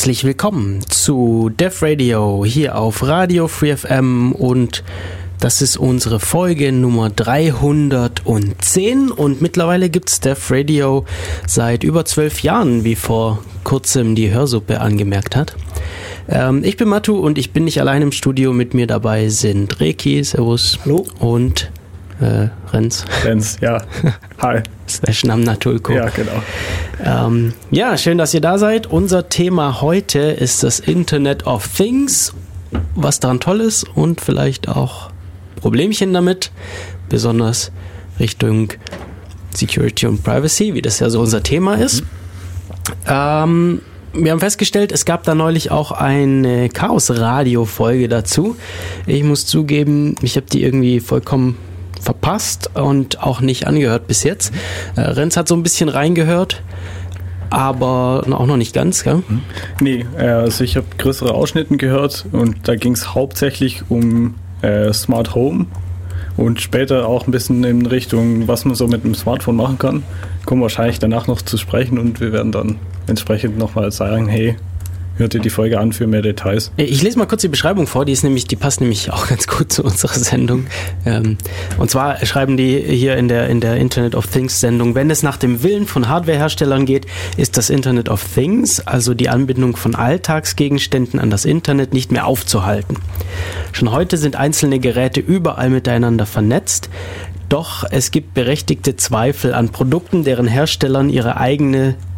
Herzlich 0.00 0.24
willkommen 0.24 0.80
zu 0.88 1.50
Dev 1.50 1.84
Radio 1.84 2.42
hier 2.46 2.78
auf 2.78 3.06
Radio 3.06 3.48
Free 3.48 3.76
FM 3.76 4.32
und 4.32 4.82
das 5.38 5.60
ist 5.60 5.76
unsere 5.76 6.20
Folge 6.20 6.72
Nummer 6.72 7.10
310 7.10 9.10
und 9.10 9.42
mittlerweile 9.42 9.90
gibt's 9.90 10.20
Dev 10.20 10.54
Radio 10.54 11.04
seit 11.46 11.84
über 11.84 12.06
zwölf 12.06 12.42
Jahren, 12.42 12.82
wie 12.82 12.94
vor 12.94 13.44
kurzem 13.62 14.14
die 14.14 14.30
Hörsuppe 14.30 14.80
angemerkt 14.80 15.36
hat. 15.36 15.54
Ähm, 16.30 16.64
ich 16.64 16.78
bin 16.78 16.88
Matu 16.88 17.18
und 17.18 17.36
ich 17.36 17.52
bin 17.52 17.64
nicht 17.64 17.78
allein 17.78 18.00
im 18.00 18.12
Studio. 18.12 18.54
Mit 18.54 18.72
mir 18.72 18.86
dabei 18.86 19.28
sind 19.28 19.80
Reki, 19.80 20.24
Servus. 20.24 20.78
Hallo. 20.82 21.04
Und 21.18 21.70
äh, 22.22 22.48
Renz. 22.72 23.04
Lenz, 23.22 23.58
ja. 23.60 23.84
Hi. 24.38 24.62
Slash 24.90 25.24
Namnatulko. 25.24 25.92
Ja, 25.92 26.08
genau. 26.08 26.42
Ähm, 27.04 27.54
ja, 27.70 27.96
schön, 27.96 28.18
dass 28.18 28.34
ihr 28.34 28.40
da 28.40 28.58
seid. 28.58 28.86
Unser 28.86 29.28
Thema 29.28 29.80
heute 29.80 30.18
ist 30.18 30.62
das 30.62 30.80
Internet 30.80 31.46
of 31.46 31.68
Things, 31.68 32.34
was 32.94 33.20
daran 33.20 33.40
toll 33.40 33.60
ist 33.60 33.84
und 33.84 34.20
vielleicht 34.20 34.68
auch 34.68 35.10
Problemchen 35.56 36.12
damit, 36.12 36.50
besonders 37.08 37.72
Richtung 38.18 38.72
Security 39.54 40.06
und 40.06 40.22
Privacy, 40.22 40.74
wie 40.74 40.82
das 40.82 40.98
ja 41.00 41.10
so 41.10 41.20
unser 41.20 41.42
Thema 41.42 41.74
ist. 41.74 42.02
Ähm, 43.06 43.80
wir 44.12 44.32
haben 44.32 44.40
festgestellt, 44.40 44.92
es 44.92 45.04
gab 45.04 45.22
da 45.22 45.34
neulich 45.34 45.70
auch 45.70 45.92
eine 45.92 46.68
Chaos-Radio-Folge 46.68 48.08
dazu. 48.08 48.56
Ich 49.06 49.22
muss 49.22 49.46
zugeben, 49.46 50.16
ich 50.22 50.36
habe 50.36 50.46
die 50.50 50.62
irgendwie 50.62 51.00
vollkommen 51.00 51.56
verpasst 52.00 52.70
und 52.74 53.22
auch 53.22 53.40
nicht 53.40 53.66
angehört 53.66 54.06
bis 54.06 54.24
jetzt. 54.24 54.52
Äh, 54.96 55.02
Renz 55.02 55.36
hat 55.36 55.48
so 55.48 55.54
ein 55.54 55.62
bisschen 55.62 55.88
reingehört, 55.88 56.62
aber 57.50 58.24
auch 58.30 58.46
noch 58.46 58.56
nicht 58.56 58.74
ganz, 58.74 59.04
gell? 59.04 59.22
Nee, 59.80 60.06
äh, 60.16 60.26
also 60.26 60.64
ich 60.64 60.76
habe 60.76 60.86
größere 60.98 61.34
Ausschnitten 61.34 61.78
gehört 61.78 62.26
und 62.32 62.68
da 62.68 62.76
ging 62.76 62.92
es 62.92 63.14
hauptsächlich 63.14 63.82
um 63.88 64.34
äh, 64.62 64.92
Smart 64.92 65.34
Home 65.34 65.66
und 66.36 66.60
später 66.60 67.06
auch 67.06 67.26
ein 67.26 67.32
bisschen 67.32 67.64
in 67.64 67.86
Richtung, 67.86 68.48
was 68.48 68.64
man 68.64 68.74
so 68.74 68.86
mit 68.86 69.04
dem 69.04 69.14
Smartphone 69.14 69.56
machen 69.56 69.78
kann. 69.78 70.02
Kommen 70.46 70.62
wahrscheinlich 70.62 70.98
danach 70.98 71.26
noch 71.26 71.42
zu 71.42 71.58
sprechen 71.58 71.98
und 71.98 72.20
wir 72.20 72.32
werden 72.32 72.52
dann 72.52 72.76
entsprechend 73.06 73.58
nochmal 73.58 73.92
sagen, 73.92 74.28
hey, 74.28 74.56
hört 75.20 75.34
ihr 75.34 75.40
die 75.40 75.50
Folge 75.50 75.78
an 75.78 75.92
für 75.92 76.06
mehr 76.06 76.22
Details. 76.22 76.72
Ich 76.76 77.02
lese 77.02 77.18
mal 77.18 77.26
kurz 77.26 77.42
die 77.42 77.48
Beschreibung 77.48 77.86
vor, 77.86 78.04
die 78.04 78.12
ist 78.12 78.24
nämlich, 78.24 78.46
die 78.46 78.56
passt 78.56 78.80
nämlich 78.80 79.12
auch 79.12 79.28
ganz 79.28 79.46
gut 79.46 79.72
zu 79.72 79.84
unserer 79.84 80.14
Sendung. 80.14 80.66
Ähm, 81.06 81.36
und 81.78 81.90
zwar 81.90 82.24
schreiben 82.26 82.56
die 82.56 82.80
hier 82.80 83.16
in 83.16 83.28
der, 83.28 83.48
in 83.48 83.60
der 83.60 83.76
Internet 83.76 84.14
of 84.14 84.26
Things 84.26 84.60
Sendung, 84.60 84.94
wenn 84.94 85.10
es 85.10 85.22
nach 85.22 85.36
dem 85.36 85.62
Willen 85.62 85.86
von 85.86 86.08
Hardwareherstellern 86.08 86.86
geht, 86.86 87.06
ist 87.36 87.56
das 87.56 87.70
Internet 87.70 88.08
of 88.08 88.24
Things, 88.34 88.80
also 88.80 89.14
die 89.14 89.28
Anbindung 89.28 89.76
von 89.76 89.94
Alltagsgegenständen 89.94 91.20
an 91.20 91.30
das 91.30 91.44
Internet, 91.44 91.92
nicht 91.92 92.10
mehr 92.10 92.26
aufzuhalten. 92.26 92.96
Schon 93.72 93.92
heute 93.92 94.16
sind 94.16 94.36
einzelne 94.36 94.80
Geräte 94.80 95.20
überall 95.20 95.70
miteinander 95.70 96.26
vernetzt. 96.26 96.88
Doch 97.48 97.84
es 97.90 98.12
gibt 98.12 98.32
berechtigte 98.32 98.96
Zweifel 98.96 99.54
an 99.54 99.70
Produkten, 99.70 100.22
deren 100.22 100.46
Herstellern 100.46 101.10
ihre 101.10 101.36
eigene 101.36 101.88
äh, 101.88 102.09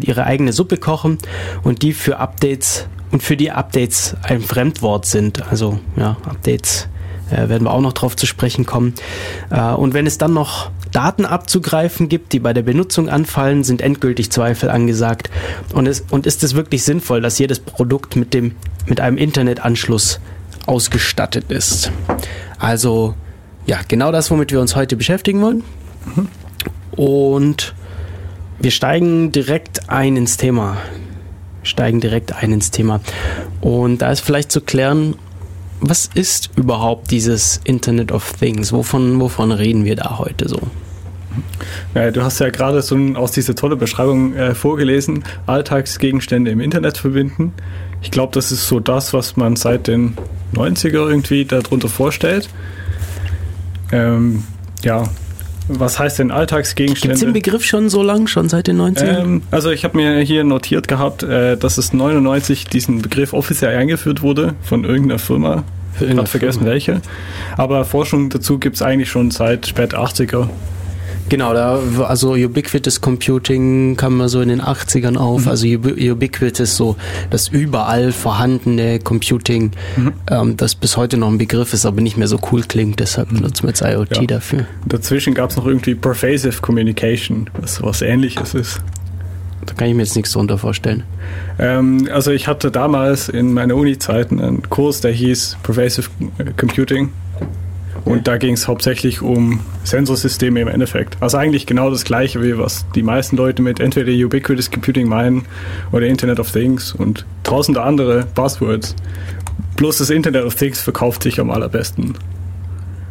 ihre 0.00 0.24
eigene 0.24 0.52
Suppe 0.52 0.76
kochen 0.76 1.18
und 1.62 1.82
die 1.82 1.92
für 1.92 2.18
Updates 2.18 2.86
und 3.10 3.22
für 3.22 3.36
die 3.36 3.50
Updates 3.50 4.16
ein 4.22 4.40
Fremdwort 4.40 5.06
sind. 5.06 5.46
Also 5.50 5.78
ja, 5.96 6.16
Updates 6.24 6.88
äh, 7.30 7.48
werden 7.48 7.64
wir 7.64 7.72
auch 7.72 7.80
noch 7.80 7.92
drauf 7.92 8.16
zu 8.16 8.26
sprechen 8.26 8.66
kommen. 8.66 8.94
Äh, 9.50 9.72
und 9.72 9.94
wenn 9.94 10.06
es 10.06 10.18
dann 10.18 10.34
noch 10.34 10.70
Daten 10.92 11.24
abzugreifen 11.24 12.08
gibt, 12.08 12.32
die 12.32 12.38
bei 12.38 12.52
der 12.52 12.62
Benutzung 12.62 13.08
anfallen, 13.08 13.64
sind 13.64 13.80
endgültig 13.82 14.30
Zweifel 14.30 14.70
angesagt. 14.70 15.30
Und, 15.72 15.86
es, 15.86 16.04
und 16.10 16.26
ist 16.26 16.44
es 16.44 16.54
wirklich 16.54 16.84
sinnvoll, 16.84 17.20
dass 17.20 17.38
jedes 17.38 17.60
Produkt 17.60 18.16
mit, 18.16 18.34
dem, 18.34 18.54
mit 18.86 19.00
einem 19.00 19.16
Internetanschluss 19.16 20.20
ausgestattet 20.66 21.50
ist? 21.50 21.90
Also 22.58 23.14
ja, 23.66 23.80
genau 23.86 24.12
das, 24.12 24.30
womit 24.30 24.52
wir 24.52 24.60
uns 24.60 24.76
heute 24.76 24.96
beschäftigen 24.96 25.40
wollen. 25.40 25.64
Und 26.92 27.74
wir 28.64 28.70
steigen 28.70 29.30
direkt 29.30 29.90
ein 29.90 30.16
ins 30.16 30.38
Thema. 30.38 30.78
Steigen 31.62 32.00
direkt 32.00 32.32
ein 32.32 32.50
ins 32.50 32.70
Thema. 32.70 33.00
Und 33.60 33.98
da 33.98 34.10
ist 34.10 34.20
vielleicht 34.20 34.50
zu 34.50 34.62
klären, 34.62 35.16
was 35.80 36.08
ist 36.14 36.48
überhaupt 36.56 37.10
dieses 37.10 37.60
Internet 37.64 38.10
of 38.10 38.32
Things? 38.32 38.72
Wovon, 38.72 39.20
wovon 39.20 39.52
reden 39.52 39.84
wir 39.84 39.96
da 39.96 40.18
heute 40.18 40.48
so? 40.48 40.62
Ja, 41.94 42.10
du 42.10 42.22
hast 42.22 42.38
ja 42.38 42.48
gerade 42.48 42.80
so 42.80 42.96
aus 43.16 43.32
dieser 43.32 43.54
tolle 43.54 43.76
Beschreibung 43.76 44.34
äh, 44.34 44.54
vorgelesen, 44.54 45.24
Alltagsgegenstände 45.44 46.50
im 46.50 46.60
Internet 46.60 46.96
verbinden. 46.96 47.52
Ich 48.00 48.10
glaube, 48.10 48.32
das 48.32 48.50
ist 48.50 48.66
so 48.66 48.80
das, 48.80 49.12
was 49.12 49.36
man 49.36 49.56
seit 49.56 49.88
den 49.88 50.16
90er 50.54 51.06
irgendwie 51.10 51.44
darunter 51.44 51.90
vorstellt. 51.90 52.48
Ähm, 53.92 54.44
ja, 54.82 55.04
was 55.68 55.98
heißt 55.98 56.18
denn 56.18 56.30
Alltagsgegenstände? 56.30 57.14
Gibt 57.14 57.14
es 57.14 57.20
den 57.20 57.32
Begriff 57.32 57.64
schon 57.64 57.88
so 57.88 58.02
lang, 58.02 58.26
schon 58.26 58.48
seit 58.48 58.66
den 58.66 58.80
90ern? 58.80 59.22
Ähm, 59.22 59.42
also 59.50 59.70
ich 59.70 59.84
habe 59.84 59.96
mir 59.96 60.20
hier 60.20 60.44
notiert 60.44 60.88
gehabt, 60.88 61.22
äh, 61.22 61.56
dass 61.56 61.78
es 61.78 61.92
99 61.92 62.66
diesen 62.66 63.02
Begriff 63.02 63.32
offiziell 63.32 63.76
eingeführt 63.76 64.22
wurde 64.22 64.54
von 64.62 64.84
irgendeiner 64.84 65.18
Firma. 65.18 65.64
Ich 66.00 66.10
habe 66.10 66.26
vergessen 66.26 66.64
welche. 66.64 67.00
Aber 67.56 67.84
Forschung 67.84 68.28
dazu 68.28 68.58
gibt 68.58 68.76
es 68.76 68.82
eigentlich 68.82 69.10
schon 69.10 69.30
seit 69.30 69.66
spät 69.66 69.94
80er. 69.94 70.48
Genau, 71.30 71.54
da, 71.54 71.80
also 72.06 72.34
Ubiquitous 72.34 73.00
Computing 73.00 73.96
kam 73.96 74.18
mal 74.18 74.28
so 74.28 74.40
in 74.42 74.50
den 74.50 74.60
80ern 74.60 75.16
auf. 75.16 75.46
Also 75.48 75.66
Ubi- 75.66 76.10
Ubiquitous, 76.12 76.76
so 76.76 76.96
das 77.30 77.48
überall 77.48 78.12
vorhandene 78.12 78.98
Computing, 78.98 79.70
ähm, 80.30 80.56
das 80.56 80.74
bis 80.74 80.96
heute 80.98 81.16
noch 81.16 81.28
ein 81.28 81.38
Begriff 81.38 81.72
ist, 81.72 81.86
aber 81.86 82.02
nicht 82.02 82.16
mehr 82.18 82.28
so 82.28 82.38
cool 82.52 82.62
klingt. 82.62 83.00
Deshalb 83.00 83.30
benutzen 83.30 83.62
wir 83.64 83.70
jetzt 83.70 83.80
IoT 83.82 84.16
Ja. 84.16 84.22
dafür. 84.26 84.66
Dazwischen 84.86 85.32
gab 85.34 85.50
es 85.50 85.56
noch 85.56 85.66
irgendwie 85.66 85.94
Pervasive 85.94 86.60
Communication, 86.60 87.48
was 87.58 87.82
was 87.82 88.02
ähnliches 88.02 88.54
ist. 88.54 88.80
Da 89.64 89.72
kann 89.72 89.88
ich 89.88 89.94
mir 89.94 90.02
jetzt 90.02 90.14
nichts 90.16 90.32
drunter 90.32 90.58
vorstellen. 90.58 91.04
Ähm, 91.58 92.06
also 92.12 92.32
ich 92.32 92.46
hatte 92.48 92.70
damals 92.70 93.30
in 93.30 93.54
meiner 93.54 93.76
Uni-Zeit 93.76 94.30
einen 94.30 94.68
Kurs, 94.68 95.00
der 95.00 95.12
hieß 95.12 95.56
Pervasive 95.62 96.10
Computing. 96.58 97.10
Und 98.04 98.28
da 98.28 98.36
ging 98.36 98.54
es 98.54 98.68
hauptsächlich 98.68 99.22
um 99.22 99.60
Sensorsysteme 99.84 100.60
im 100.60 100.68
Endeffekt. 100.68 101.16
Also 101.20 101.38
eigentlich 101.38 101.66
genau 101.66 101.90
das 101.90 102.04
gleiche, 102.04 102.42
wie 102.42 102.58
was 102.58 102.84
die 102.94 103.02
meisten 103.02 103.36
Leute 103.36 103.62
mit 103.62 103.80
entweder 103.80 104.12
Ubiquitous 104.12 104.70
Computing 104.70 105.08
meinen 105.08 105.46
oder 105.90 106.06
Internet 106.06 106.38
of 106.38 106.50
Things 106.50 106.92
und 106.92 107.24
tausende 107.44 107.82
andere 107.82 108.26
Buzzwords. 108.34 108.94
Bloß 109.76 109.98
das 109.98 110.10
Internet 110.10 110.44
of 110.44 110.54
Things 110.54 110.80
verkauft 110.80 111.22
sich 111.22 111.40
am 111.40 111.50
allerbesten. 111.50 112.14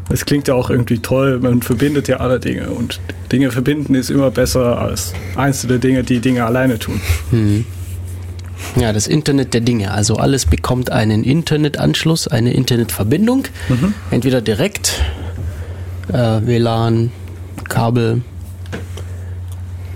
Es 0.09 0.25
klingt 0.25 0.47
ja 0.47 0.53
auch 0.53 0.69
irgendwie 0.69 0.99
toll, 0.99 1.39
man 1.39 1.61
verbindet 1.61 2.07
ja 2.07 2.17
alle 2.17 2.39
Dinge 2.39 2.69
und 2.69 2.99
Dinge 3.31 3.51
verbinden 3.51 3.95
ist 3.95 4.11
immer 4.11 4.29
besser 4.29 4.79
als 4.79 5.13
einzelne 5.35 5.79
Dinge, 5.79 6.03
die 6.03 6.19
Dinge 6.19 6.45
alleine 6.45 6.77
tun. 6.77 7.01
Ja, 8.75 8.91
das 8.91 9.07
Internet 9.07 9.53
der 9.53 9.61
Dinge. 9.61 9.91
Also 9.91 10.17
alles 10.17 10.45
bekommt 10.45 10.91
einen 10.91 11.23
Internetanschluss, 11.23 12.27
eine 12.27 12.53
Internetverbindung. 12.53 13.45
Entweder 14.11 14.41
direkt, 14.41 15.01
äh, 16.11 16.41
WLAN, 16.41 17.11
Kabel, 17.69 18.21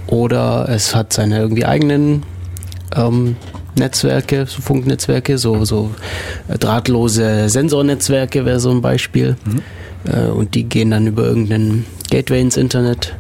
oder 0.08 0.70
es 0.70 0.96
hat 0.96 1.12
seine 1.14 1.40
irgendwie 1.40 1.66
eigenen 1.66 2.24
ähm, 2.96 3.36
Netzwerke, 3.78 4.46
so 4.48 4.62
Funknetzwerke, 4.62 5.38
so, 5.38 5.66
so 5.66 5.92
äh, 6.48 6.58
drahtlose 6.58 7.50
Sensornetzwerke 7.50 8.46
wäre 8.46 8.60
so 8.60 8.72
ein 8.72 8.82
Beispiel. 8.82 9.36
Äh, 10.06 10.28
und 10.28 10.56
die 10.56 10.64
gehen 10.64 10.92
dann 10.92 11.08
über 11.08 11.24
irgendeinen 11.24 11.86
Gateway 12.10 12.42
ins 12.42 12.58
Internet. 12.58 13.16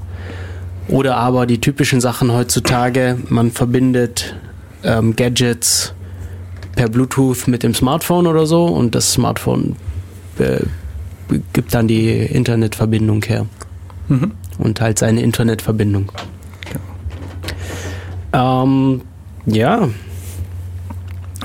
Oder 0.88 1.18
aber 1.18 1.46
die 1.46 1.60
typischen 1.60 2.00
Sachen 2.00 2.32
heutzutage, 2.32 3.18
man 3.28 3.52
verbindet 3.52 4.36
ähm, 4.88 5.16
Gadgets 5.16 5.94
per 6.76 6.90
Bluetooth 6.90 7.48
mit 7.48 7.62
dem 7.62 7.76
Smartphone 7.76 8.26
oder 8.26 8.46
so 8.48 8.66
und 8.66 8.96
das 8.96 9.14
Smartphone 9.14 9.76
äh, 10.40 10.62
gibt 11.54 11.74
dann 11.76 11.88
die 11.88 12.10
Internetverbindung 12.10 13.24
her 13.26 13.46
Mhm. 14.10 14.32
und 14.58 14.80
halt 14.80 14.98
seine 15.00 15.22
Internetverbindung. 15.22 16.12
Ähm, 18.34 19.02
ja, 19.46 19.90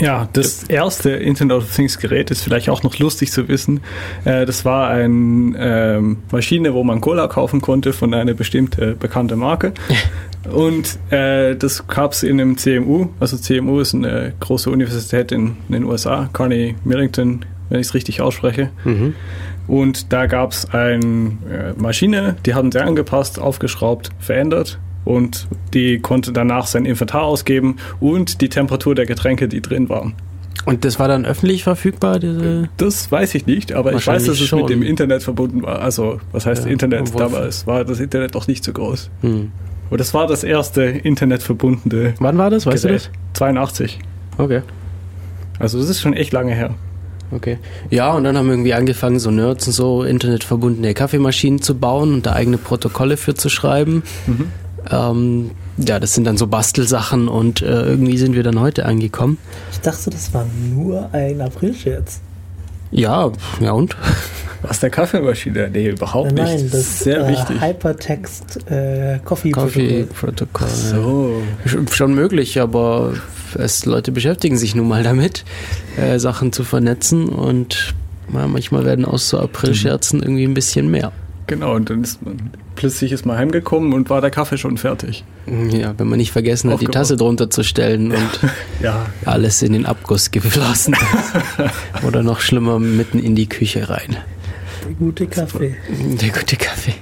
Ja, 0.01 0.29
das 0.33 0.65
erste 0.65 1.11
Internet 1.11 1.59
of 1.59 1.75
Things 1.75 1.99
Gerät 1.99 2.31
ist 2.31 2.43
vielleicht 2.43 2.71
auch 2.71 2.83
noch 2.83 2.99
lustig 2.99 3.31
zu 3.31 3.49
wissen. 3.49 3.81
Äh, 4.25 4.47
das 4.47 4.65
war 4.65 4.89
eine 4.89 5.55
ähm, 5.59 6.19
Maschine, 6.31 6.73
wo 6.75 6.83
man 6.83 7.01
Cola 7.01 7.27
kaufen 7.27 7.61
konnte 7.61 7.93
von 7.93 8.15
einer 8.15 8.35
bestimmten 8.35 8.99
bekannten 8.99 9.39
Marke. 9.39 9.73
Und 10.51 10.99
äh, 11.11 11.55
das 11.55 11.87
gab 11.87 12.13
es 12.13 12.23
in 12.23 12.41
einem 12.41 12.57
CMU. 12.57 13.09
Also 13.21 13.37
CMU 13.37 13.81
ist 13.81 13.95
eine 13.95 14.33
große 14.41 14.71
Universität 14.71 15.31
in, 15.31 15.57
den 15.69 15.85
USA, 15.85 16.29
Carnegie 16.33 16.75
Millington, 16.85 17.45
wenn 17.69 17.81
ich 17.81 17.87
es 17.87 17.95
richtig 17.95 18.21
ausspreche. 18.21 18.71
Mhm. 18.85 19.15
Und 19.69 20.13
da 20.13 20.27
gab 20.27 20.53
es 20.53 20.69
eine 20.71 21.01
äh, 21.01 21.81
Maschine, 21.81 22.37
die 22.45 22.55
haben 22.55 22.73
sie 22.73 22.83
angepasst, 22.83 23.39
aufgeschraubt, 23.39 24.11
verändert. 24.19 24.81
Und 25.05 25.49
die 25.75 25.99
konnte 25.99 26.33
danach 26.33 26.67
sein 26.67 26.85
Inventar 26.85 27.23
ausgeben 27.23 27.77
und 28.01 28.41
die 28.41 28.49
Temperatur 28.49 28.95
der 28.95 29.07
Getränke, 29.07 29.49
die 29.49 29.61
drin 29.61 29.89
waren. 29.89 30.15
Und 30.65 30.85
das 30.85 30.99
war 30.99 31.09
dann 31.09 31.25
öffentlich 31.25 31.65
verfügbar, 31.65 32.21
diese. 32.21 32.69
Das 32.77 33.11
weiß 33.11 33.35
ich 33.35 33.47
nicht, 33.47 33.73
aber 33.73 33.95
ich 33.95 34.07
weiß, 34.07 34.27
dass 34.27 34.41
es 34.41 34.47
schon. 34.47 34.61
mit 34.61 34.71
dem 34.71 34.83
Internet 34.83 35.23
verbunden 35.23 35.63
war. 35.63 35.81
Also, 35.81 36.21
was 36.31 36.47
heißt 36.47 36.67
Ja, 36.67 36.71
Internet? 36.71 37.19
Damals 37.19 37.67
war 37.67 37.85
das 37.85 37.99
Internet 37.99 38.35
noch 38.35 38.47
nicht 38.47 38.63
so 38.63 38.73
groß. 38.73 39.11
Hm. 39.23 39.51
Und 39.91 40.01
das 40.01 40.15
war 40.15 40.27
das 40.27 40.45
erste 40.45 40.83
internetverbundene 40.83 42.15
Wann 42.19 42.39
war 42.39 42.49
das? 42.49 42.65
Weißt 42.65 42.85
Gerät. 42.85 43.11
82. 43.35 43.99
du 43.99 44.05
das? 44.37 44.45
Okay. 44.45 44.63
Also, 45.59 45.79
das 45.79 45.89
ist 45.89 46.01
schon 46.01 46.15
echt 46.15 46.33
lange 46.33 46.55
her. 46.55 46.75
Okay. 47.33 47.59
Ja, 47.91 48.13
und 48.13 48.25
dann 48.25 48.37
haben 48.37 48.49
irgendwie 48.49 48.75
angefangen, 48.75 49.19
so 49.19 49.31
Nerds 49.31 49.67
und 49.67 49.73
so 49.73 50.05
internetverbundene 50.05 50.95
Kaffeemaschinen 50.95 51.61
zu 51.61 51.75
bauen 51.75 52.15
und 52.15 52.27
da 52.27 52.35
eigene 52.35 52.59
Protokolle 52.59 53.17
für 53.17 53.35
zu 53.35 53.49
schreiben. 53.49 54.03
Mhm. 54.27 54.49
Ähm, 54.91 55.53
ja, 55.79 55.99
das 56.01 56.15
sind 56.15 56.25
dann 56.25 56.37
so 56.37 56.47
Bastelsachen 56.47 57.29
und 57.29 57.63
äh, 57.63 57.85
irgendwie 57.87 58.19
sind 58.19 58.35
wir 58.35 58.43
dann 58.43 58.61
heute 58.61 58.85
angekommen. 58.87 59.39
Ich 59.71 59.81
dachte, 59.81 60.11
das 60.11 60.33
war 60.35 60.45
nur 60.75 61.09
ein 61.13 61.41
Aprilscherz. 61.41 62.21
Ja, 62.91 63.31
ja 63.61 63.73
und? 63.73 63.97
Was 64.63 64.79
der 64.81 64.91
Kaffeemaschine? 64.91 65.71
Nee, 65.73 65.89
überhaupt 65.89 66.33
Nein, 66.33 66.45
nicht. 66.45 66.63
nein, 66.65 66.71
das 66.71 66.81
ist 66.81 66.99
sehr 67.01 67.27
äh, 67.27 67.33
wichtig. 67.33 67.61
Hypertext 67.61 68.71
äh, 68.71 69.19
Coffee. 69.25 69.51
Coffee-Protokoll. 69.51 70.69
So. 70.69 71.43
Sch- 71.67 71.93
Schon 71.93 72.15
möglich, 72.15 72.61
aber 72.61 73.15
es, 73.55 73.87
Leute 73.87 74.13
beschäftigen 74.13 74.57
sich 74.57 74.75
nun 74.75 74.87
mal 74.89 75.03
damit, 75.03 75.45
äh, 75.97 76.19
Sachen 76.19 76.53
zu 76.53 76.65
vernetzen 76.65 77.29
und 77.29 77.95
ja, 78.33 78.47
manchmal 78.47 78.85
werden 78.85 79.05
aus 79.05 79.29
so 79.29 79.39
Aprilscherzen 79.41 80.23
irgendwie 80.23 80.45
ein 80.45 80.55
bisschen 80.55 80.91
mehr. 80.91 81.13
Genau, 81.47 81.75
und 81.75 81.91
dann 81.91 82.03
ist 82.03 82.23
man 82.23 82.51
plötzlich 82.77 83.13
ist 83.13 83.27
man 83.27 83.37
heimgekommen 83.37 83.93
und 83.93 84.11
war 84.11 84.21
der 84.21 84.31
Kaffee 84.31 84.57
schon 84.59 84.79
fertig. 84.79 85.25
Ja, 85.71 85.95
wenn 85.99 86.09
man 86.09 86.19
nicht 86.19 86.33
vergessen 86.33 86.71
hat, 86.71 86.81
die. 86.81 86.87
Tasse 86.87 87.17
drunter 87.17 87.51
zu 87.51 87.63
stellen 87.63 88.13
und 88.13 88.41
Ja. 88.83 89.07
alles 89.25 89.63
in 89.63 89.73
den 89.73 89.87
Abguss 89.87 90.31
geflossen 90.31 90.95
ist. 90.95 92.05
Oder 92.07 92.23
noch 92.23 92.41
schlimmer, 92.41 92.79
mitten 92.79 93.19
in 93.19 93.35
die 93.35 93.49
Küche 93.49 93.89
rein. 93.89 94.17
Der 94.85 94.95
gute 94.95 95.27
Kaffee. 95.27 95.77
Der 96.21 96.29
gute 96.31 96.57
Kaffee. 96.57 96.95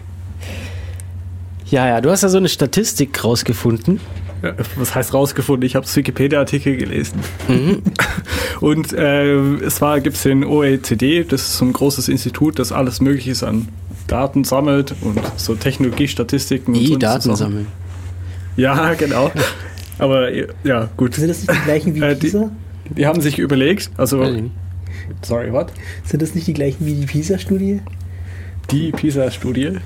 Ja, 1.67 1.87
ja, 1.87 2.01
du 2.01 2.11
hast 2.11 2.23
ja 2.23 2.29
so 2.29 2.39
eine 2.39 2.49
Statistik 2.49 3.23
rausgefunden. 3.23 4.01
Ja, 4.43 4.55
Was 4.77 4.95
heißt 4.95 5.15
rausgefunden? 5.15 5.65
Ich 5.67 5.77
habe 5.77 5.87
das 5.87 5.95
Wikipedia-Artikel 5.95 6.77
gelesen. 6.77 7.21
Mhm. 7.47 7.83
Und 8.61 8.93
äh, 8.93 9.35
es 9.59 9.81
war, 9.81 10.01
gibt 10.01 10.17
es 10.17 10.23
den 10.25 10.45
OECD, 10.45 11.25
das 11.25 11.43
ist 11.43 11.57
so 11.59 11.65
ein 11.65 11.73
großes 11.73 12.09
Institut, 12.09 12.59
das 12.59 12.73
alles 12.73 13.01
Mögliche 13.01 13.47
an 13.47 13.69
Daten 14.11 14.45
sammelt 14.45 14.95
und 15.03 15.21
so 15.37 15.55
Technologiestatistiken. 15.55 16.75
und 16.75 16.81
Die 16.81 16.87
so 16.89 16.97
Daten 16.97 17.37
sammeln. 17.37 17.67
Ja, 18.57 18.95
genau. 18.95 19.31
Aber 19.99 20.31
ja, 20.65 20.89
gut. 20.97 21.15
Sind 21.15 21.29
das 21.29 21.39
nicht 21.47 21.53
die 21.53 21.65
gleichen 21.65 21.95
wie 21.95 22.01
Äh, 22.01 22.15
die- 22.15 22.21
Pisa? 22.21 22.51
Die 22.97 23.07
haben 23.07 23.21
sich 23.21 23.39
überlegt, 23.39 23.91
also, 23.97 24.27
sorry, 25.23 25.53
what? 25.53 25.73
Sind 26.05 26.23
das 26.23 26.35
nicht 26.35 26.47
die 26.49 26.55
gleichen 26.55 26.85
wie 26.87 26.95
die 26.95 27.07
Pisa-Studie? 27.07 27.81
Die 28.73 28.91
PISA-Studie. 28.91 29.79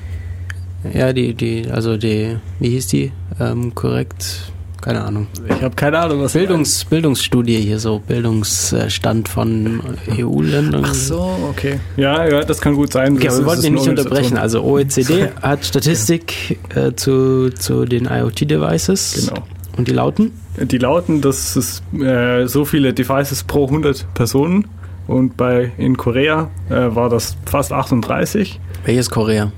Ja, 0.93 1.13
die, 1.13 1.35
die, 1.35 1.67
also 1.71 1.97
die, 1.99 2.37
wie 2.61 2.69
hieß 2.71 2.87
die? 2.87 3.13
Ähm, 3.41 3.75
korrekt, 3.75 4.53
keine 4.85 5.03
Ahnung. 5.03 5.29
Ich 5.49 5.63
habe 5.63 5.75
keine 5.75 5.99
Ahnung, 5.99 6.21
was 6.21 6.35
Bildungs, 6.35 6.85
Bildungsstudie 6.85 7.57
hier, 7.57 7.79
so 7.79 8.01
Bildungsstand 8.01 9.31
von 9.31 9.81
EU-Ländern. 10.11 10.85
Ach 10.87 10.93
so, 10.93 11.39
okay. 11.49 11.81
Ja, 11.97 12.29
ja, 12.29 12.45
das 12.45 12.61
kann 12.61 12.75
gut 12.75 12.93
sein. 12.93 13.15
Okay, 13.15 13.31
wir 13.31 13.47
wollten 13.47 13.65
ihn 13.65 13.75
nicht 13.75 13.89
unterbrechen. 13.89 14.37
Also 14.37 14.63
OECD 14.63 15.29
hat 15.43 15.65
Statistik 15.65 16.59
äh, 16.75 16.93
zu, 16.93 17.49
zu 17.49 17.87
den 17.87 18.05
IoT-Devices. 18.05 19.29
Genau. 19.31 19.43
Und 19.79 19.89
die 19.89 19.93
lauten? 19.93 20.33
Die 20.61 20.79
lauten, 20.79 21.23
dass 21.23 21.57
es 21.57 21.83
äh, 21.99 22.47
so 22.47 22.67
viele 22.67 22.93
Devices 22.93 23.43
pro 23.43 23.65
100 23.65 24.13
Personen 24.13 24.69
und 25.07 25.39
bei 25.39 25.73
in 25.79 25.97
Korea 25.97 26.51
äh, 26.69 26.95
war 26.95 27.09
das 27.09 27.37
fast 27.47 27.73
38. 27.73 28.61
Welches 28.85 29.09
Korea? 29.09 29.51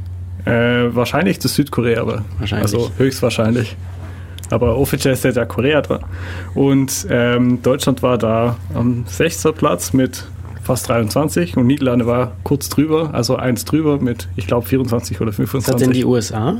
Äh, 0.44 0.94
wahrscheinlich 0.94 1.40
das 1.40 1.56
Südkorea, 1.56 2.00
aber 2.00 2.24
Wahrscheinlich. 2.38 2.72
also 2.72 2.92
höchstwahrscheinlich. 2.96 3.76
Aber 4.50 4.76
offiziell 4.76 5.16
steht 5.16 5.36
ja 5.36 5.44
Korea 5.44 5.82
dran. 5.82 6.00
Und 6.54 7.06
ähm, 7.10 7.62
Deutschland 7.62 8.02
war 8.02 8.18
da 8.18 8.56
am 8.74 9.04
6. 9.06 9.48
Platz 9.56 9.92
mit 9.92 10.24
fast 10.62 10.88
23 10.88 11.56
und 11.56 11.66
Niederlande 11.66 12.06
war 12.06 12.32
kurz 12.42 12.68
drüber, 12.68 13.10
also 13.12 13.36
eins 13.36 13.64
drüber 13.64 14.00
mit, 14.00 14.28
ich 14.34 14.46
glaube, 14.46 14.66
24 14.66 15.20
oder 15.20 15.28
Was 15.28 15.38
hat 15.38 15.48
25. 15.48 15.86
denn 15.86 15.94
die 15.94 16.04
USA? 16.04 16.56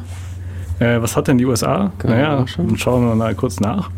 Äh, 0.78 1.02
was 1.02 1.16
hat 1.16 1.28
denn 1.28 1.38
die 1.38 1.44
USA? 1.44 1.90
Kann 1.98 2.10
naja, 2.12 2.44
dann 2.56 2.76
schauen 2.76 3.06
wir 3.06 3.14
mal 3.14 3.34
kurz 3.34 3.58
nach. 3.60 3.90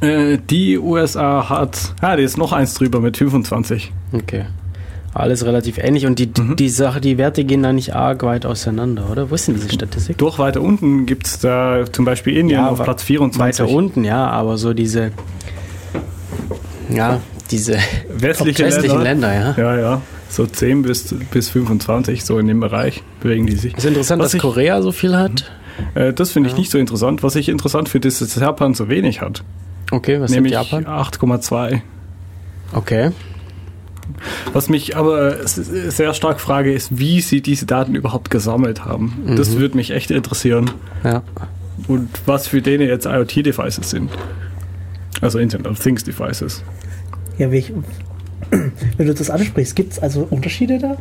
Äh, 0.00 0.38
die 0.38 0.78
USA 0.78 1.48
hat, 1.48 1.94
ah, 2.00 2.16
die 2.16 2.22
ist 2.22 2.38
noch 2.38 2.52
eins 2.52 2.74
drüber 2.74 3.00
mit 3.00 3.16
25. 3.16 3.92
Okay. 4.12 4.46
Alles 5.18 5.44
relativ 5.46 5.78
ähnlich 5.78 6.04
und 6.06 6.18
die, 6.18 6.28
Mhm. 6.38 6.56
die 6.56 6.68
Sache, 6.68 7.00
die 7.00 7.16
Werte 7.16 7.44
gehen 7.44 7.62
da 7.62 7.72
nicht 7.72 7.94
arg 7.94 8.22
weit 8.22 8.44
auseinander, 8.44 9.08
oder? 9.10 9.30
Wo 9.30 9.34
ist 9.34 9.48
denn 9.48 9.54
diese 9.54 9.70
Statistik? 9.72 10.18
Durch 10.18 10.38
weiter 10.38 10.60
unten 10.60 11.06
gibt 11.06 11.26
es 11.26 11.38
da 11.38 11.84
zum 11.90 12.04
Beispiel 12.04 12.36
Indien 12.36 12.60
Ja, 12.60 12.68
auf 12.68 12.82
Platz 12.82 13.02
24. 13.02 13.64
Weiter 13.64 13.74
unten, 13.74 14.04
ja, 14.04 14.26
aber 14.28 14.58
so 14.58 14.74
diese, 14.74 15.12
ja, 16.90 17.20
diese 17.50 17.78
Westliche 18.10 18.64
westlichen 18.64 19.02
Länder. 19.02 19.28
Länder, 19.32 19.56
ja. 19.58 19.74
Ja, 19.74 19.80
ja. 19.80 20.02
So 20.28 20.44
10 20.44 20.82
bis, 20.82 21.14
bis 21.30 21.48
25, 21.50 22.24
so 22.24 22.38
in 22.38 22.46
dem 22.48 22.60
Bereich 22.60 23.02
bewegen 23.20 23.46
die 23.46 23.56
sich. 23.56 23.76
Ist 23.76 23.84
interessant, 23.86 24.20
Was 24.20 24.26
dass 24.32 24.34
ich- 24.34 24.40
Korea 24.42 24.82
so 24.82 24.92
viel 24.92 25.16
hat. 25.16 25.50
Äh, 25.94 26.12
das 26.12 26.32
finde 26.32 26.48
ich 26.48 26.54
Ja. 26.54 26.58
nicht 26.58 26.70
so 26.70 26.78
interessant. 26.78 27.22
Was 27.22 27.36
ich 27.36 27.48
interessant 27.48 27.88
finde, 27.88 28.08
ist, 28.08 28.20
dass 28.20 28.34
Japan 28.34 28.74
so 28.74 28.88
wenig 28.88 29.20
hat. 29.20 29.44
Okay, 29.92 30.20
was 30.20 30.30
nämlich 30.32 30.52
sagt 30.52 30.72
Japan? 30.72 30.86
8,2. 30.86 31.80
Okay. 32.72 33.10
Was 34.52 34.68
mich 34.68 34.96
aber 34.96 35.46
sehr 35.46 36.14
stark 36.14 36.40
frage, 36.40 36.72
ist, 36.72 36.98
wie 36.98 37.20
sie 37.20 37.40
diese 37.42 37.66
Daten 37.66 37.94
überhaupt 37.94 38.30
gesammelt 38.30 38.84
haben. 38.84 39.34
Das 39.36 39.50
Mhm. 39.50 39.58
würde 39.58 39.76
mich 39.76 39.90
echt 39.90 40.10
interessieren. 40.10 40.70
Ja. 41.04 41.22
Und 41.88 42.08
was 42.24 42.48
für 42.48 42.62
denen 42.62 42.88
jetzt 42.88 43.06
IoT-Devices 43.06 43.90
sind. 43.90 44.10
Also 45.20 45.38
Internet 45.38 45.66
of 45.66 45.78
Things 45.78 46.04
Devices. 46.04 46.62
Ja, 47.38 47.50
wie 47.52 47.58
ich, 47.58 47.72
wenn 48.50 49.06
du 49.06 49.14
das 49.14 49.28
ansprichst, 49.30 49.76
gibt 49.76 49.92
es 49.92 49.98
also 49.98 50.26
Unterschiede 50.30 50.78
da? 50.78 50.96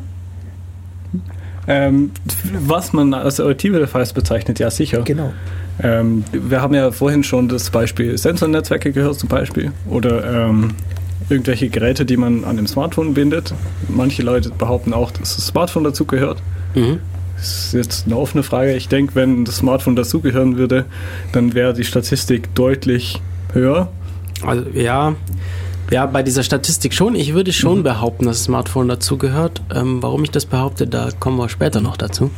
Ähm, 1.68 2.12
was 2.60 2.94
man 2.94 3.14
als 3.14 3.40
IoT-Device 3.40 4.14
bezeichnet, 4.14 4.60
ja 4.60 4.70
sicher. 4.70 5.02
Genau. 5.02 5.34
Ähm, 5.82 6.24
wir 6.32 6.62
haben 6.62 6.74
ja 6.76 6.92
vorhin 6.92 7.24
schon 7.24 7.48
das 7.50 7.70
Beispiel 7.70 8.18
Sensornetzwerke 8.18 8.92
gehört 8.92 9.18
zum 9.20 9.30
Beispiel. 9.30 9.72
Oder 9.90 10.48
ähm, 10.50 10.72
irgendwelche 11.30 11.70
Geräte, 11.70 12.06
die 12.06 12.18
man 12.18 12.44
an 12.44 12.58
dem 12.58 12.68
Smartphone 12.68 13.14
bindet. 13.14 13.54
Manche 13.90 14.22
Leute 14.24 14.50
behaupten 14.50 14.94
auch, 14.94 15.12
dass 15.12 15.36
das 15.36 15.48
Smartphone 15.48 15.84
dazu 15.84 16.06
gehört. 16.06 16.40
Mhm. 16.76 17.00
Das 17.38 17.66
ist 17.68 17.74
jetzt 17.74 18.06
eine 18.06 18.16
offene 18.18 18.44
Frage. 18.44 18.76
Ich 18.76 18.88
denke, 18.88 19.16
wenn 19.16 19.44
das 19.46 19.58
Smartphone 19.58 19.96
dazugehören 19.96 20.58
würde, 20.58 20.86
dann 21.34 21.54
wäre 21.54 21.74
die 21.74 21.84
Statistik 21.84 22.54
deutlich 22.56 23.22
höher. 23.54 23.90
Also, 24.42 24.66
ja. 24.74 25.16
Ja, 25.92 26.06
bei 26.08 26.24
dieser 26.24 26.42
Statistik 26.44 26.94
schon. 26.94 27.14
Ich 27.16 27.34
würde 27.34 27.54
schon 27.54 27.80
Mhm. 27.80 27.84
behaupten, 27.84 28.26
dass 28.26 28.38
das 28.38 28.46
Smartphone 28.46 28.88
dazugehört. 28.88 29.62
Ähm, 29.74 30.02
warum 30.02 30.24
ich 30.24 30.32
das 30.32 30.46
behaupte, 30.46 30.88
da 30.88 31.10
kommen 31.20 31.38
wir 31.38 31.50
später 31.50 31.82
noch 31.82 31.98
dazu. 31.98 32.32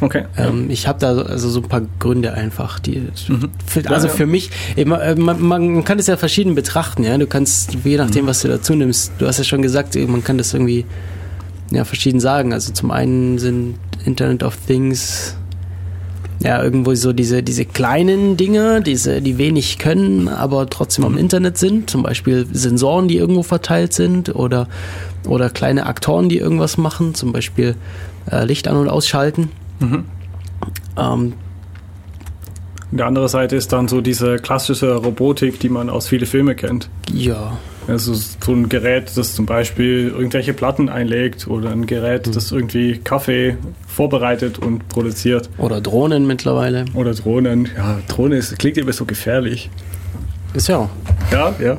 Okay. 0.00 0.24
Ähm, 0.36 0.70
ich 0.70 0.88
habe 0.88 0.98
da 0.98 1.14
so- 1.14 1.22
also 1.24 1.48
so 1.48 1.60
ein 1.60 1.68
paar 1.68 1.82
Gründe 2.00 2.34
einfach, 2.34 2.78
die 2.80 3.08
Mhm. 3.28 3.50
für, 3.64 3.88
also 3.90 4.06
Ja, 4.08 4.12
ja. 4.12 4.16
für 4.18 4.26
mich, 4.26 4.50
immer, 4.76 5.00
äh, 5.02 5.14
man, 5.14 5.40
man 5.40 5.84
kann 5.84 5.98
es 5.98 6.06
ja 6.08 6.16
verschieden 6.16 6.54
betrachten, 6.54 7.04
ja. 7.04 7.16
Du 7.16 7.26
kannst, 7.26 7.74
je 7.84 7.92
Mhm. 7.92 7.96
nachdem, 7.98 8.26
was 8.26 8.42
du 8.42 8.48
dazu 8.48 8.74
nimmst, 8.74 9.12
du 9.18 9.26
hast 9.26 9.38
ja 9.38 9.44
schon 9.44 9.62
gesagt, 9.62 9.94
man 10.08 10.22
kann 10.24 10.36
das 10.38 10.52
irgendwie 10.52 10.84
ja, 11.70 11.84
verschieden 11.84 12.20
sagen. 12.20 12.52
Also 12.52 12.72
zum 12.72 12.90
einen 12.90 13.38
sind 13.38 13.76
Internet 14.04 14.42
of 14.42 14.56
Things 14.66 15.34
ja 16.40 16.62
irgendwo 16.62 16.94
so 16.94 17.12
diese, 17.12 17.42
diese 17.42 17.64
kleinen 17.64 18.36
Dinge, 18.36 18.82
diese, 18.82 19.22
die 19.22 19.38
wenig 19.38 19.78
können, 19.78 20.28
aber 20.28 20.68
trotzdem 20.68 21.04
Mhm. 21.04 21.12
am 21.12 21.18
Internet 21.18 21.56
sind. 21.56 21.88
Zum 21.88 22.02
Beispiel 22.02 22.46
Sensoren, 22.52 23.08
die 23.08 23.16
irgendwo 23.16 23.42
verteilt 23.42 23.92
sind 23.94 24.34
oder, 24.34 24.68
oder 25.26 25.48
kleine 25.50 25.86
Aktoren, 25.86 26.28
die 26.28 26.38
irgendwas 26.38 26.76
machen, 26.76 27.14
zum 27.14 27.32
Beispiel 27.32 27.76
äh, 28.30 28.44
Licht 28.44 28.68
an- 28.68 28.76
und 28.76 28.88
ausschalten. 28.88 29.50
Mhm. 29.80 30.04
Ähm, 30.96 31.32
Und 32.90 32.98
die 32.98 33.02
andere 33.02 33.28
Seite 33.28 33.56
ist 33.56 33.72
dann 33.72 33.88
so 33.88 34.00
diese 34.00 34.36
klassische 34.36 34.94
Robotik, 34.94 35.58
die 35.60 35.68
man 35.68 35.90
aus 35.90 36.06
vielen 36.08 36.26
Filmen 36.26 36.54
kennt. 36.56 36.88
ja, 37.12 37.56
Also 37.88 38.14
so 38.14 38.52
ein 38.52 38.68
Gerät, 38.68 39.10
das 39.16 39.34
zum 39.34 39.46
Beispiel 39.46 40.08
irgendwelche 40.08 40.52
Platten 40.54 40.88
einlegt 40.88 41.48
oder 41.48 41.70
ein 41.70 41.86
Gerät, 41.86 42.34
das 42.34 42.52
irgendwie 42.52 42.98
Kaffee 42.98 43.56
vorbereitet 43.88 44.58
und 44.58 44.88
produziert. 44.88 45.50
Oder 45.58 45.80
Drohnen 45.80 46.26
mittlerweile. 46.26 46.84
Oder 46.94 47.12
Drohnen. 47.14 47.68
Ja, 47.76 47.98
Drohne 48.08 48.36
ist, 48.36 48.58
klingt 48.58 48.78
immer 48.78 48.92
so 48.92 49.04
gefährlich. 49.04 49.70
Ist 50.54 50.68
ja 50.68 50.78
auch. 50.78 50.90
Ja, 51.32 51.52
ja. 51.60 51.78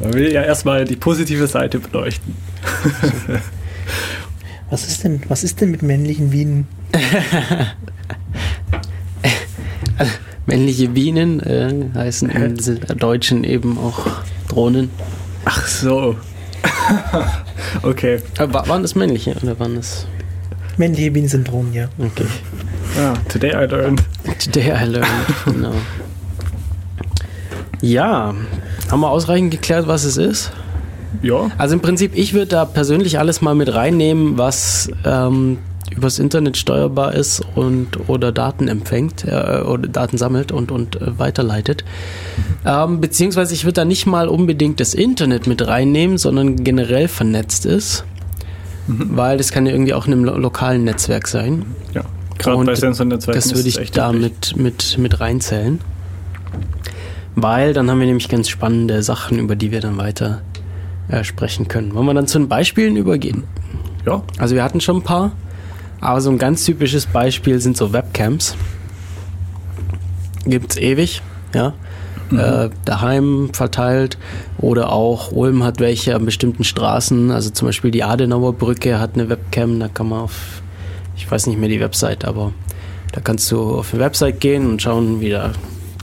Man 0.00 0.14
will 0.14 0.32
ja 0.32 0.42
erstmal 0.42 0.86
die 0.86 0.96
positive 0.96 1.46
Seite 1.46 1.78
beleuchten. 1.78 2.34
Was 4.70 4.86
ist 4.86 5.02
denn, 5.04 5.20
was 5.28 5.42
ist 5.44 5.60
denn 5.60 5.70
mit 5.72 5.82
männlichen 5.82 6.30
Bienen? 6.30 6.68
Männliche 10.46 10.88
Bienen 10.88 11.40
äh, 11.40 11.72
heißen 11.94 12.30
im 12.30 12.56
Deutschen 12.98 13.44
eben 13.44 13.78
auch 13.78 14.06
Drohnen. 14.48 14.90
Ach 15.44 15.66
so. 15.66 16.16
okay. 17.82 18.16
Äh, 18.38 18.48
wa- 18.52 18.66
waren 18.66 18.82
das 18.82 18.94
männliche 18.94 19.34
oder 19.42 19.58
waren 19.60 19.76
das? 19.76 20.06
Männliche 20.76 21.10
Bienen 21.10 21.28
sind 21.28 21.48
Drohnen, 21.48 21.72
ja. 21.74 21.88
Okay. 21.98 22.24
Ah, 22.98 23.14
today 23.28 23.50
I 23.50 23.66
learned. 23.66 24.02
Today 24.38 24.72
I 24.72 24.84
learned. 24.86 25.08
genau. 25.44 25.72
Ja, 27.82 28.34
haben 28.90 29.00
wir 29.00 29.10
ausreichend 29.10 29.50
geklärt, 29.52 29.86
was 29.86 30.04
es 30.04 30.16
ist? 30.16 30.50
Ja. 31.22 31.50
Also 31.58 31.74
im 31.74 31.80
Prinzip, 31.80 32.12
ich 32.14 32.32
würde 32.34 32.46
da 32.46 32.64
persönlich 32.64 33.18
alles 33.18 33.40
mal 33.40 33.54
mit 33.54 33.72
reinnehmen, 33.74 34.38
was 34.38 34.90
ähm, 35.04 35.58
übers 35.96 36.18
Internet 36.18 36.56
steuerbar 36.56 37.14
ist 37.14 37.42
und 37.54 38.08
oder 38.08 38.32
Daten 38.32 38.68
empfängt 38.68 39.24
äh, 39.24 39.62
oder 39.62 39.88
Daten 39.88 40.18
sammelt 40.18 40.52
und, 40.52 40.70
und 40.70 41.00
äh, 41.00 41.18
weiterleitet. 41.18 41.84
Ähm, 42.64 43.00
beziehungsweise 43.00 43.54
ich 43.54 43.64
würde 43.64 43.74
da 43.74 43.84
nicht 43.84 44.06
mal 44.06 44.28
unbedingt 44.28 44.80
das 44.80 44.94
Internet 44.94 45.46
mit 45.46 45.66
reinnehmen, 45.66 46.18
sondern 46.18 46.62
generell 46.62 47.08
vernetzt 47.08 47.66
ist. 47.66 48.04
Weil 48.86 49.38
das 49.38 49.52
kann 49.52 49.66
ja 49.66 49.72
irgendwie 49.72 49.94
auch 49.94 50.06
in 50.06 50.12
einem 50.12 50.24
lo 50.24 50.36
lokalen 50.36 50.82
Netzwerk 50.82 51.28
sein. 51.28 51.64
Ja. 51.94 52.02
Gerade 52.38 52.56
Und 52.56 52.66
bei 52.66 52.74
Sensornetzwerken 52.74 53.40
Das 53.40 53.54
würde 53.54 53.68
ich 53.68 53.92
da 53.92 54.12
mit, 54.12 54.56
mit, 54.56 54.98
mit 54.98 55.20
reinzählen. 55.20 55.80
Weil 57.36 57.72
dann 57.72 57.90
haben 57.90 58.00
wir 58.00 58.06
nämlich 58.06 58.28
ganz 58.28 58.48
spannende 58.48 59.02
Sachen, 59.02 59.38
über 59.38 59.54
die 59.54 59.70
wir 59.70 59.80
dann 59.80 59.96
weiter 59.98 60.42
äh, 61.08 61.24
sprechen 61.24 61.68
können. 61.68 61.94
Wollen 61.94 62.06
wir 62.06 62.14
dann 62.14 62.26
zu 62.26 62.38
den 62.38 62.48
Beispielen 62.48 62.96
übergehen? 62.96 63.44
Ja. 64.06 64.22
Also 64.38 64.54
wir 64.54 64.64
hatten 64.64 64.80
schon 64.80 64.96
ein 64.96 65.02
paar, 65.02 65.32
aber 66.00 66.20
so 66.20 66.30
ein 66.30 66.38
ganz 66.38 66.64
typisches 66.64 67.06
Beispiel 67.06 67.60
sind 67.60 67.76
so 67.76 67.92
Webcams. 67.92 68.56
Gibt's 70.46 70.76
ewig, 70.76 71.22
ja. 71.54 71.74
Äh, 72.32 72.70
daheim 72.84 73.50
verteilt 73.52 74.16
oder 74.56 74.92
auch 74.92 75.32
Ulm 75.32 75.64
hat 75.64 75.80
welche 75.80 76.14
an 76.14 76.24
bestimmten 76.24 76.62
Straßen, 76.62 77.32
also 77.32 77.50
zum 77.50 77.66
Beispiel 77.66 77.90
die 77.90 78.04
Adenauer 78.04 78.52
Brücke 78.52 79.00
hat 79.00 79.14
eine 79.14 79.28
Webcam, 79.28 79.80
da 79.80 79.88
kann 79.88 80.08
man 80.08 80.20
auf, 80.20 80.62
ich 81.16 81.28
weiß 81.28 81.48
nicht 81.48 81.58
mehr 81.58 81.68
die 81.68 81.80
Website, 81.80 82.24
aber 82.24 82.52
da 83.10 83.20
kannst 83.20 83.50
du 83.50 83.74
auf 83.74 83.92
eine 83.92 84.04
Website 84.04 84.38
gehen 84.38 84.70
und 84.70 84.80
schauen, 84.80 85.20
wie 85.20 85.30
da 85.30 85.50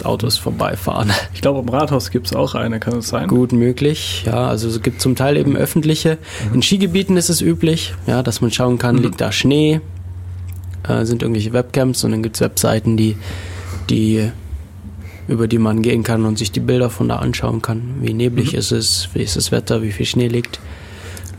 Autos 0.05 0.37
vorbeifahren. 0.37 1.11
Ich 1.33 1.41
glaube, 1.41 1.59
am 1.59 1.69
Rathaus 1.69 2.11
gibt 2.11 2.27
es 2.27 2.33
auch 2.33 2.55
eine, 2.55 2.79
kann 2.79 2.97
es 2.97 3.09
sein? 3.09 3.27
Gut 3.27 3.51
möglich, 3.51 4.23
ja. 4.25 4.47
Also 4.47 4.67
es 4.67 4.81
gibt 4.81 5.01
zum 5.01 5.15
Teil 5.15 5.37
eben 5.37 5.55
öffentliche. 5.55 6.17
In 6.53 6.61
Skigebieten 6.61 7.17
ist 7.17 7.29
es 7.29 7.41
üblich, 7.41 7.93
ja, 8.05 8.23
dass 8.23 8.41
man 8.41 8.51
schauen 8.51 8.77
kann, 8.77 8.97
liegt 8.97 9.21
da 9.21 9.31
Schnee, 9.31 9.81
äh, 10.87 11.05
sind 11.05 11.21
irgendwelche 11.21 11.53
Webcams 11.53 12.03
und 12.03 12.11
dann 12.11 12.23
gibt 12.23 12.35
es 12.35 12.41
Webseiten, 12.41 12.97
die, 12.97 13.15
die 13.89 14.31
über 15.27 15.47
die 15.47 15.57
man 15.57 15.81
gehen 15.81 16.03
kann 16.03 16.25
und 16.25 16.37
sich 16.37 16.51
die 16.51 16.59
Bilder 16.59 16.89
von 16.89 17.09
da 17.09 17.17
anschauen 17.17 17.61
kann. 17.61 17.95
Wie 18.01 18.13
neblig 18.13 18.53
ist 18.53 18.71
es, 18.71 19.09
wie 19.13 19.23
ist 19.23 19.35
das 19.35 19.51
Wetter, 19.51 19.81
wie 19.81 19.91
viel 19.91 20.05
Schnee 20.05 20.27
liegt, 20.27 20.59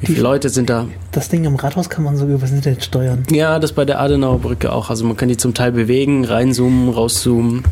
wie 0.00 0.06
viele 0.06 0.22
Leute 0.22 0.48
sind 0.48 0.70
da. 0.70 0.86
Das 1.10 1.28
Ding 1.28 1.46
am 1.46 1.56
Rathaus 1.56 1.88
kann 1.88 2.04
man 2.04 2.16
sogar 2.16 2.36
übers 2.36 2.52
Internet 2.52 2.84
steuern. 2.84 3.24
Ja, 3.30 3.58
das 3.58 3.72
bei 3.72 3.84
der 3.84 4.00
Adenauer 4.00 4.38
Brücke 4.38 4.72
auch. 4.72 4.90
Also 4.90 5.04
man 5.04 5.16
kann 5.16 5.28
die 5.28 5.36
zum 5.36 5.54
Teil 5.54 5.72
bewegen, 5.72 6.24
reinzoomen, 6.24 6.88
rauszoomen. 6.90 7.64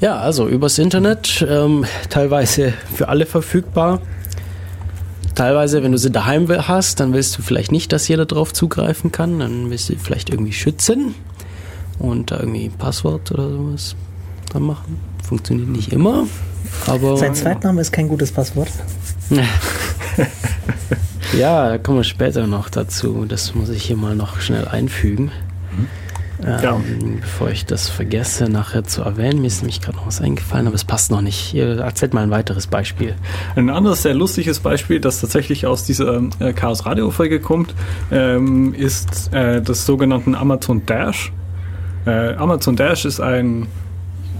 Ja, 0.00 0.18
also 0.18 0.48
übers 0.48 0.78
Internet, 0.78 1.44
ähm, 1.46 1.84
teilweise 2.08 2.72
für 2.94 3.08
alle 3.08 3.26
verfügbar. 3.26 4.00
Teilweise, 5.34 5.82
wenn 5.82 5.92
du 5.92 5.98
sie 5.98 6.10
daheim 6.10 6.48
hast, 6.48 7.00
dann 7.00 7.12
willst 7.12 7.36
du 7.36 7.42
vielleicht 7.42 7.70
nicht, 7.70 7.92
dass 7.92 8.08
jeder 8.08 8.26
drauf 8.26 8.52
zugreifen 8.52 9.12
kann. 9.12 9.38
Dann 9.38 9.70
willst 9.70 9.88
du 9.88 9.92
sie 9.92 9.98
vielleicht 9.98 10.30
irgendwie 10.30 10.52
schützen 10.52 11.14
und 11.98 12.30
da 12.30 12.40
irgendwie 12.40 12.64
ein 12.64 12.72
Passwort 12.72 13.30
oder 13.30 13.50
sowas 13.50 13.94
dran 14.50 14.62
machen. 14.62 14.98
Funktioniert 15.22 15.68
nicht 15.68 15.92
immer, 15.92 16.26
aber 16.86 17.16
Sein 17.16 17.34
Zweitname 17.34 17.80
ist 17.80 17.92
kein 17.92 18.08
gutes 18.08 18.32
Passwort. 18.32 18.68
ja, 21.38 21.68
da 21.68 21.78
kommen 21.78 21.98
wir 21.98 22.04
später 22.04 22.46
noch 22.46 22.68
dazu. 22.68 23.26
Das 23.28 23.54
muss 23.54 23.68
ich 23.68 23.84
hier 23.84 23.96
mal 23.96 24.16
noch 24.16 24.40
schnell 24.40 24.66
einfügen. 24.66 25.30
Ähm, 26.44 26.58
Ja. 26.62 26.80
Bevor 27.20 27.50
ich 27.50 27.66
das 27.66 27.88
vergesse, 27.88 28.48
nachher 28.48 28.84
zu 28.84 29.02
erwähnen. 29.02 29.40
Mir 29.40 29.46
ist 29.46 29.62
nämlich 29.62 29.80
gerade 29.80 29.96
noch 29.96 30.06
was 30.06 30.20
eingefallen, 30.20 30.66
aber 30.66 30.74
es 30.76 30.84
passt 30.84 31.10
noch 31.10 31.20
nicht. 31.20 31.54
Ihr 31.54 31.78
erzählt 31.80 32.14
mal 32.14 32.22
ein 32.22 32.30
weiteres 32.30 32.66
Beispiel. 32.66 33.14
Ein 33.56 33.70
anderes 33.70 34.02
sehr 34.02 34.14
lustiges 34.14 34.60
Beispiel, 34.60 35.00
das 35.00 35.20
tatsächlich 35.20 35.66
aus 35.66 35.84
dieser 35.84 36.22
äh, 36.40 36.52
Chaos 36.52 36.86
Radio 36.86 37.10
Folge 37.10 37.40
kommt, 37.40 37.74
ähm, 38.10 38.74
ist 38.74 39.32
äh, 39.32 39.60
das 39.62 39.86
sogenannten 39.86 40.34
Amazon 40.34 40.84
Dash. 40.86 41.32
Äh, 42.06 42.34
Amazon 42.34 42.76
Dash 42.76 43.04
ist 43.04 43.20
ein, 43.20 43.66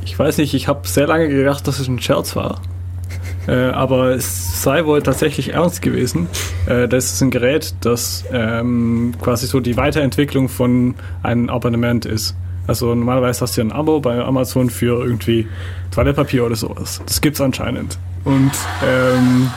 ich 0.04 0.18
weiß 0.18 0.38
nicht, 0.38 0.54
ich 0.54 0.68
habe 0.68 0.88
sehr 0.88 1.06
lange 1.06 1.28
gedacht, 1.28 1.66
dass 1.68 1.78
es 1.78 1.88
ein 1.88 2.00
Scherz 2.00 2.34
war. 2.36 2.60
Äh, 3.46 3.70
aber 3.70 4.10
es 4.10 4.62
sei 4.62 4.84
wohl 4.84 5.02
tatsächlich 5.02 5.54
ernst 5.54 5.82
gewesen. 5.82 6.28
Äh, 6.66 6.88
das 6.88 7.12
ist 7.12 7.22
ein 7.22 7.30
Gerät, 7.30 7.74
das 7.80 8.24
ähm, 8.32 9.14
quasi 9.20 9.46
so 9.46 9.60
die 9.60 9.76
Weiterentwicklung 9.76 10.48
von 10.48 10.94
einem 11.22 11.48
Abonnement 11.48 12.06
ist. 12.06 12.36
Also 12.66 12.94
normalerweise 12.94 13.40
hast 13.40 13.56
du 13.56 13.62
ein 13.62 13.72
Abo 13.72 14.00
bei 14.00 14.22
Amazon 14.22 14.70
für 14.70 15.04
irgendwie 15.04 15.48
Toilettpapier 15.90 16.44
oder 16.44 16.54
sowas. 16.56 17.02
Das 17.06 17.20
gibt's 17.20 17.40
anscheinend. 17.40 17.98
Und 18.24 18.52
ähm, 18.86 19.50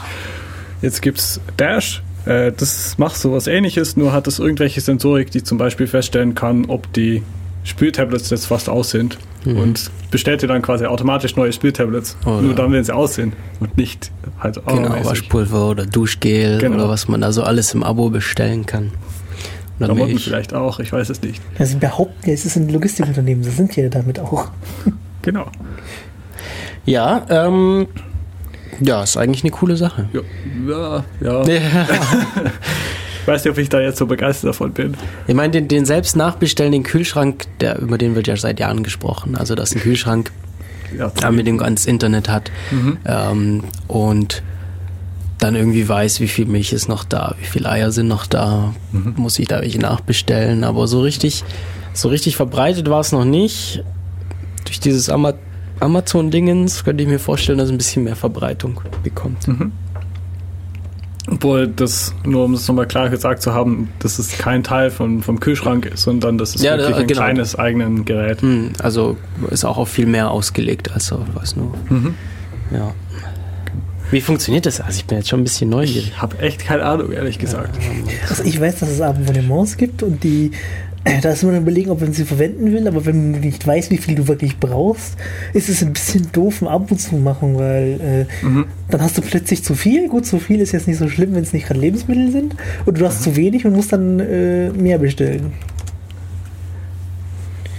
jetzt 0.81 1.01
gibt's 1.01 1.39
Dash. 1.57 2.01
Äh, 2.25 2.51
das 2.53 2.97
macht 2.97 3.17
sowas 3.17 3.47
ähnliches, 3.47 3.97
nur 3.97 4.13
hat 4.13 4.27
es 4.27 4.39
irgendwelche 4.39 4.81
Sensorik, 4.81 5.31
die 5.31 5.43
zum 5.43 5.57
Beispiel 5.57 5.87
feststellen 5.87 6.35
kann, 6.35 6.65
ob 6.65 6.91
die 6.93 7.23
Spültablets 7.63 8.29
jetzt 8.29 8.45
fast 8.47 8.69
aus 8.69 8.89
sind. 8.91 9.17
Und 9.45 9.91
bestellt 10.09 10.41
dir 10.41 10.47
dann 10.47 10.61
quasi 10.61 10.85
automatisch 10.85 11.35
neue 11.35 11.51
Spültablets. 11.51 12.15
Oder- 12.25 12.41
Nur 12.41 12.55
dann, 12.55 12.71
wenn 12.71 12.83
sie 12.83 12.93
aus 12.95 13.15
sind. 13.15 13.33
Und 13.59 13.75
nicht 13.77 14.09
halt 14.39 14.55
Genau. 14.65 15.03
Waschpulver 15.05 15.69
oder 15.69 15.85
Duschgel 15.85 16.59
Genau. 16.59 16.75
oder 16.75 16.89
was 16.89 17.07
man 17.09 17.19
da 17.21 17.31
so 17.33 17.43
alles 17.43 17.73
im 17.73 17.83
Abo 17.83 18.09
bestellen 18.09 18.65
kann. 18.65 18.91
Oder 19.79 19.87
Klamotten 19.87 20.17
vielleicht 20.19 20.53
auch, 20.53 20.79
ich 20.79 20.93
weiß 20.93 21.09
es 21.09 21.21
nicht. 21.21 21.41
Ja, 21.59 21.65
Sie 21.65 21.75
behaupten 21.75 22.25
ja, 22.27 22.33
es 22.33 22.45
ist 22.45 22.55
ein 22.55 22.69
Logistikunternehmen. 22.69 23.43
Sie 23.43 23.49
sind 23.51 23.75
ja 23.75 23.89
damit 23.89 24.19
auch. 24.19 24.47
Genau. 25.21 25.45
Ja, 26.85 27.25
ähm, 27.29 27.87
ja, 28.81 29.03
ist 29.03 29.15
eigentlich 29.17 29.43
eine 29.43 29.51
coole 29.51 29.77
Sache. 29.77 30.09
Ja, 30.67 31.03
ja. 31.21 31.43
ja. 31.47 31.87
Ich 33.23 33.27
weiß 33.27 33.45
nicht, 33.45 33.53
ob 33.53 33.57
ich 33.57 33.69
da 33.69 33.79
jetzt 33.79 33.99
so 33.99 34.05
begeistert 34.05 34.49
davon 34.49 34.73
bin. 34.73 34.95
Ich 35.27 35.33
meine, 35.33 35.51
den, 35.51 35.69
den 35.69 35.85
selbst 35.85 36.17
nachbestellen, 36.17 36.73
den 36.73 36.83
Kühlschrank, 36.83 37.45
der, 37.61 37.79
über 37.79 37.97
den 37.97 38.15
wird 38.15 38.27
ja 38.27 38.35
seit 38.35 38.59
Jahren 38.59 38.83
gesprochen. 38.83 39.37
Also, 39.37 39.55
dass 39.55 39.73
ein 39.73 39.79
Kühlschrank 39.79 40.29
Ja, 40.97 41.09
Anbindung 41.23 41.61
ans 41.61 41.85
Internet 41.85 42.27
hat 42.27 42.51
ähm, 43.05 43.63
und 43.87 44.43
dann 45.39 45.55
irgendwie 45.55 45.87
weiß, 45.87 46.19
wie 46.19 46.27
viel 46.27 46.45
Milch 46.47 46.73
ist 46.73 46.89
noch 46.89 47.05
da, 47.05 47.35
wie 47.39 47.45
viele 47.45 47.69
Eier 47.69 47.91
sind 47.93 48.09
noch 48.09 48.25
da, 48.27 48.73
muss 48.91 49.39
ich 49.39 49.47
da 49.47 49.61
welche 49.61 49.79
nachbestellen. 49.79 50.65
Aber 50.65 50.87
so 50.87 50.99
richtig, 50.99 51.45
so 51.93 52.09
richtig 52.09 52.35
verbreitet 52.35 52.89
war 52.89 52.99
es 52.99 53.13
noch 53.13 53.25
nicht. 53.25 53.83
Durch 54.65 54.81
dieses 54.81 55.09
Ama 55.09 55.33
Amazon-Dingens 55.79 56.83
könnte 56.83 57.03
ich 57.03 57.09
mir 57.09 57.19
vorstellen, 57.19 57.57
dass 57.57 57.67
es 57.67 57.71
ein 57.71 57.77
bisschen 57.77 58.03
mehr 58.03 58.15
Verbreitung 58.15 58.81
bekommt. 59.01 59.47
Obwohl 61.31 61.67
das, 61.69 62.13
nur 62.25 62.43
um 62.45 62.53
es 62.53 62.67
nochmal 62.67 62.85
klar 62.85 63.09
gesagt 63.09 63.41
zu 63.41 63.53
haben, 63.53 63.89
das 63.99 64.19
ist 64.19 64.37
kein 64.39 64.61
Teil 64.63 64.91
von, 64.91 65.21
vom 65.23 65.39
Kühlschrank, 65.39 65.89
sondern 65.95 66.37
das 66.37 66.53
ist 66.55 66.63
Ja, 66.63 66.75
wirklich 66.77 66.95
da- 66.95 67.01
ein 67.01 67.07
genau. 67.07 67.21
kleines 67.21 67.55
eigenes 67.57 68.05
Gerät. 68.05 68.41
Hm, 68.41 68.73
Also 68.81 69.15
ist 69.49 69.63
auch 69.63 69.77
auf 69.77 69.87
viel 69.89 70.05
mehr 70.05 70.31
ausgelegt 70.31 70.91
als 70.91 71.05
so, 71.07 71.25
weiß 71.33 71.55
nur. 71.55 71.73
Ja. 72.71 72.93
Wie 74.11 74.21
funktioniert 74.21 74.65
das? 74.65 74.79
Also 74.81 74.97
ich 74.99 75.05
bin 75.05 75.17
jetzt 75.17 75.29
schon 75.29 75.39
ein 75.39 75.43
bisschen 75.43 75.69
neugierig. 75.69 76.09
Ich 76.13 76.21
habe 76.21 76.37
echt 76.39 76.65
keine 76.65 76.83
Ahnung, 76.83 77.11
ehrlich 77.13 77.39
gesagt. 77.39 77.79
Also 78.29 78.43
ich 78.43 78.59
weiß, 78.59 78.79
dass 78.79 78.89
es 78.89 79.01
Abonnements 79.01 79.77
gibt 79.77 80.03
und 80.03 80.23
die, 80.23 80.51
da 81.21 81.31
ist 81.31 81.43
man 81.43 81.53
dann 81.53 81.63
überlegen, 81.63 81.89
ob 81.91 81.99
man 82.01 82.13
sie 82.13 82.23
verwenden 82.23 82.71
will, 82.71 82.87
aber 82.87 83.05
wenn 83.05 83.33
du 83.33 83.39
nicht 83.39 83.67
weißt, 83.67 83.91
wie 83.91 83.97
viel 83.97 84.15
du 84.15 84.27
wirklich 84.29 84.57
brauchst, 84.57 85.17
ist 85.53 85.67
es 85.67 85.83
ein 85.83 85.91
bisschen 85.91 86.31
doof, 86.31 86.61
ein 86.61 86.67
Abo 86.69 86.95
zu 86.95 87.15
machen, 87.17 87.57
weil 87.57 88.27
äh, 88.43 88.53
dann 88.89 89.01
hast 89.01 89.17
du 89.17 89.21
plötzlich 89.21 89.63
zu 89.63 89.75
viel. 89.75 90.07
Gut, 90.07 90.25
zu 90.25 90.39
viel 90.39 90.61
ist 90.61 90.71
jetzt 90.71 90.87
nicht 90.87 90.97
so 90.99 91.09
schlimm, 91.09 91.35
wenn 91.35 91.43
es 91.43 91.51
nicht 91.51 91.67
gerade 91.67 91.79
Lebensmittel 91.81 92.31
sind. 92.31 92.55
Und 92.85 92.99
du 92.99 93.05
hast 93.05 93.21
zu 93.23 93.35
wenig 93.35 93.65
und 93.65 93.73
musst 93.73 93.91
dann 93.91 94.19
äh, 94.21 94.69
mehr 94.69 94.97
bestellen. 94.97 95.51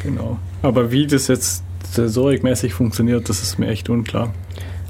Genau. 0.02 0.38
Aber 0.62 0.90
wie 0.92 1.06
das 1.06 1.28
jetzt 1.28 1.62
sensorikmäßig 1.90 2.74
funktioniert, 2.74 3.28
das 3.28 3.42
ist 3.42 3.58
mir 3.58 3.68
echt 3.68 3.88
unklar. 3.88 4.34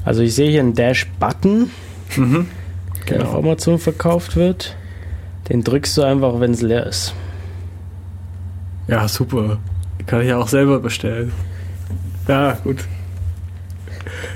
Also 0.04 0.22
ich 0.22 0.34
sehe 0.34 0.50
hier 0.50 0.60
einen 0.60 0.74
Dash-Button, 0.74 1.70
Mhm. 2.16 2.46
der 3.08 3.28
auf 3.28 3.34
Amazon 3.34 3.78
verkauft 3.78 4.36
wird. 4.36 4.76
Den 5.48 5.62
drückst 5.62 5.96
du 5.96 6.02
einfach, 6.02 6.40
wenn 6.40 6.52
es 6.52 6.62
leer 6.62 6.86
ist. 6.86 7.14
Ja, 8.88 9.08
super. 9.08 9.58
Kann 10.06 10.20
ich 10.22 10.28
ja 10.28 10.38
auch 10.38 10.48
selber 10.48 10.80
bestellen. 10.80 11.32
Ja, 12.28 12.52
gut. 12.64 12.84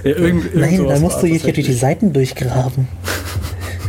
Ja, 0.05 0.11
irgend, 0.17 0.55
Nein, 0.55 0.87
da 0.87 0.99
musst 0.99 1.23
du 1.23 1.27
jetzt 1.27 1.45
durch 1.47 1.55
die. 1.67 1.73
Seiten 1.73 2.13
durchgraben. 2.13 2.89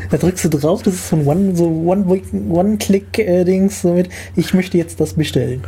Da 0.09 0.17
drückst 0.17 0.45
du 0.45 0.49
drauf, 0.49 0.81
das 0.81 0.95
ist 0.95 1.09
so 1.09 1.15
ein 1.17 1.25
One- 1.27 1.55
so 1.55 1.65
One- 1.67 2.05
One-Click-Dings, 2.49 3.81
so 3.83 3.93
mit, 3.93 4.09
ich 4.35 4.53
möchte 4.53 4.77
jetzt 4.77 4.99
das 4.99 5.13
bestellen. 5.13 5.61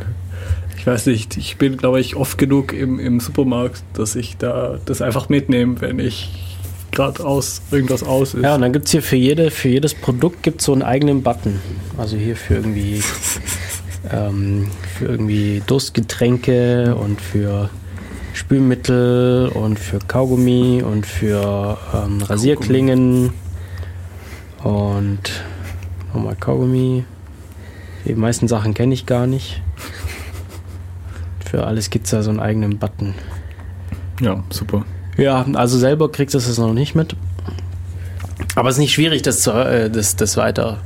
Ich 0.76 0.86
weiß 0.86 1.06
nicht, 1.06 1.36
ich 1.36 1.58
bin, 1.58 1.76
glaube 1.76 2.00
ich, 2.00 2.16
oft 2.16 2.38
genug 2.38 2.72
im, 2.72 2.98
im 2.98 3.20
Supermarkt, 3.20 3.84
dass 3.94 4.16
ich 4.16 4.36
da 4.36 4.80
das 4.84 5.00
einfach 5.00 5.28
mitnehme, 5.28 5.80
wenn 5.80 6.00
ich 6.00 6.28
gerade 6.90 7.24
aus 7.24 7.62
irgendwas 7.70 8.02
aus 8.02 8.34
ist. 8.34 8.42
Ja, 8.42 8.56
und 8.56 8.62
dann 8.62 8.72
gibt 8.72 8.86
es 8.86 8.90
hier 8.90 9.02
für, 9.02 9.14
jede, 9.16 9.52
für 9.52 9.68
jedes 9.68 9.94
Produkt 9.94 10.42
gibt's 10.42 10.64
so 10.64 10.72
einen 10.72 10.82
eigenen 10.82 11.22
Button. 11.22 11.60
Also 11.96 12.16
hier 12.16 12.34
für 12.34 12.54
irgendwie, 12.54 13.00
ähm, 14.10 14.68
für 14.96 15.06
irgendwie 15.06 15.62
Durstgetränke 15.66 16.94
und 16.94 17.20
für 17.20 17.70
Spülmittel 18.34 19.48
und 19.48 19.78
für 19.78 19.98
Kaugummi 19.98 20.82
und 20.82 21.06
für 21.06 21.78
ähm, 21.94 22.22
Rasierklingen 22.22 23.32
und 24.62 25.42
nochmal 26.12 26.36
Kaugummi. 26.36 27.04
Die 28.04 28.14
meisten 28.14 28.48
Sachen 28.48 28.74
kenne 28.74 28.94
ich 28.94 29.06
gar 29.06 29.26
nicht. 29.26 29.62
Für 31.44 31.66
alles 31.66 31.90
gibt 31.90 32.06
es 32.06 32.12
da 32.12 32.22
so 32.22 32.30
einen 32.30 32.40
eigenen 32.40 32.78
Button. 32.78 33.14
Ja, 34.20 34.42
super. 34.50 34.84
Ja, 35.16 35.44
also 35.54 35.78
selber 35.78 36.10
kriegst 36.10 36.34
du 36.34 36.38
es 36.38 36.58
noch 36.58 36.72
nicht 36.72 36.94
mit. 36.94 37.14
Aber 38.54 38.68
es 38.68 38.76
ist 38.76 38.80
nicht 38.80 38.92
schwierig, 38.92 39.22
das, 39.22 39.40
zu, 39.40 39.52
äh, 39.52 39.90
das, 39.90 40.16
das 40.16 40.36
weiter, 40.36 40.78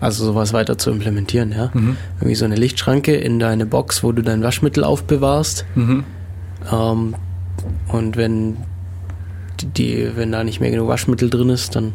also 0.00 0.24
sowas 0.24 0.52
weiter 0.52 0.76
zu 0.78 0.90
implementieren, 0.90 1.52
ja. 1.52 1.70
Mhm. 1.72 1.96
Irgendwie 2.18 2.34
so 2.34 2.44
eine 2.44 2.56
Lichtschranke 2.56 3.14
in 3.14 3.38
deine 3.38 3.66
Box, 3.66 4.02
wo 4.02 4.12
du 4.12 4.22
dein 4.22 4.42
Waschmittel 4.42 4.84
aufbewahrst. 4.84 5.64
Mhm. 5.74 6.04
Ähm, 6.72 7.14
und 7.88 8.16
wenn 8.16 8.56
die, 9.62 10.10
wenn 10.16 10.32
da 10.32 10.44
nicht 10.44 10.60
mehr 10.60 10.70
genug 10.70 10.88
Waschmittel 10.88 11.30
drin 11.30 11.48
ist, 11.48 11.74
dann 11.76 11.92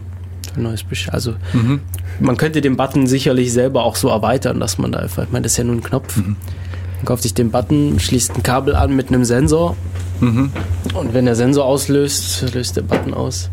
ein 0.55 0.63
neues 0.63 0.83
Besch 0.83 1.09
Also 1.09 1.33
Mhm. 1.53 1.81
man 2.19 2.37
könnte 2.37 2.61
den 2.61 2.75
Button 2.77 3.05
sicherlich 3.05 3.53
selber 3.53 3.83
auch 3.83 3.95
so 3.95 4.07
erweitern, 4.09 4.59
dass 4.59 4.77
man 4.77 4.91
da 4.91 4.99
einfach, 4.99 5.23
ich 5.23 5.31
meine, 5.31 5.43
das 5.43 5.51
ist 5.53 5.57
ja 5.57 5.63
nur 5.65 5.75
ein 5.75 5.83
Knopf. 5.83 6.17
Man 6.17 7.05
kauft 7.05 7.23
sich 7.23 7.33
den 7.33 7.51
Button, 7.51 7.99
schließt 7.99 8.35
ein 8.35 8.43
Kabel 8.43 8.75
an 8.75 8.95
mit 8.95 9.09
einem 9.09 9.23
Sensor 9.25 9.75
Mhm. 10.21 10.51
und 10.95 11.13
wenn 11.13 11.25
der 11.25 11.35
Sensor 11.35 11.65
auslöst, 11.65 12.53
löst 12.53 12.75
der 12.77 12.81
Button 12.81 13.13
aus. 13.13 13.49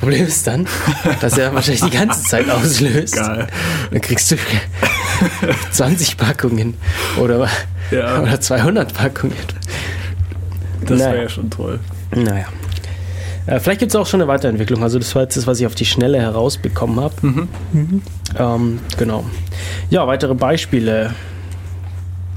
Problem 0.00 0.26
ist 0.26 0.46
dann, 0.46 0.66
dass 1.20 1.36
er 1.38 1.52
wahrscheinlich 1.54 1.82
die 1.82 1.90
ganze 1.90 2.22
Zeit 2.22 2.48
auslöst. 2.50 3.16
Geil. 3.16 3.46
Dann 3.90 4.00
kriegst 4.00 4.30
du 4.30 4.36
20 5.72 6.16
Packungen 6.16 6.74
oder, 7.20 7.48
Ja. 7.90 8.20
oder 8.22 8.40
200 8.40 8.94
Packungen. 8.94 9.34
Das 10.82 10.98
Naja. 10.98 11.12
wäre 11.12 11.22
ja 11.24 11.28
schon 11.28 11.50
toll. 11.50 11.80
Naja. 12.14 12.46
Äh, 13.46 13.60
vielleicht 13.60 13.80
gibt 13.80 13.92
es 13.92 13.96
auch 13.96 14.06
schon 14.06 14.20
eine 14.20 14.28
Weiterentwicklung. 14.28 14.82
Also 14.82 14.98
das 14.98 15.14
war 15.14 15.22
jetzt 15.22 15.36
das, 15.36 15.46
was 15.46 15.58
ich 15.58 15.66
auf 15.66 15.74
die 15.74 15.86
Schnelle 15.86 16.20
herausbekommen 16.20 17.00
habe. 17.00 17.14
Ähm, 18.38 18.78
genau. 18.98 19.24
Ja, 19.90 20.06
weitere 20.06 20.34
Beispiele. 20.34 21.14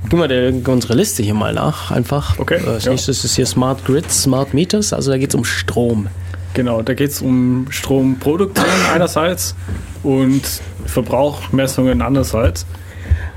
Gehen 0.09 0.19
wir 0.19 0.27
der, 0.27 0.51
unsere 0.67 0.95
Liste 0.95 1.21
hier 1.21 1.33
mal 1.35 1.53
nach, 1.53 1.91
einfach. 1.91 2.39
Okay, 2.39 2.59
Äh, 2.65 2.69
Als 2.69 2.85
ja. 2.85 2.91
nächstes 2.91 3.23
ist 3.23 3.35
hier 3.35 3.45
Smart 3.45 3.85
Grids, 3.85 4.23
Smart 4.23 4.53
Meters. 4.53 4.93
Also 4.93 5.11
da 5.11 5.17
geht 5.17 5.29
es 5.29 5.35
um 5.35 5.45
Strom. 5.45 6.07
Genau, 6.53 6.81
da 6.81 6.93
geht 6.93 7.11
es 7.11 7.21
um 7.21 7.67
Stromproduktion 7.69 8.65
einerseits 8.93 9.55
und 10.03 10.41
Verbrauchmessungen 10.85 12.01
andererseits. 12.01 12.65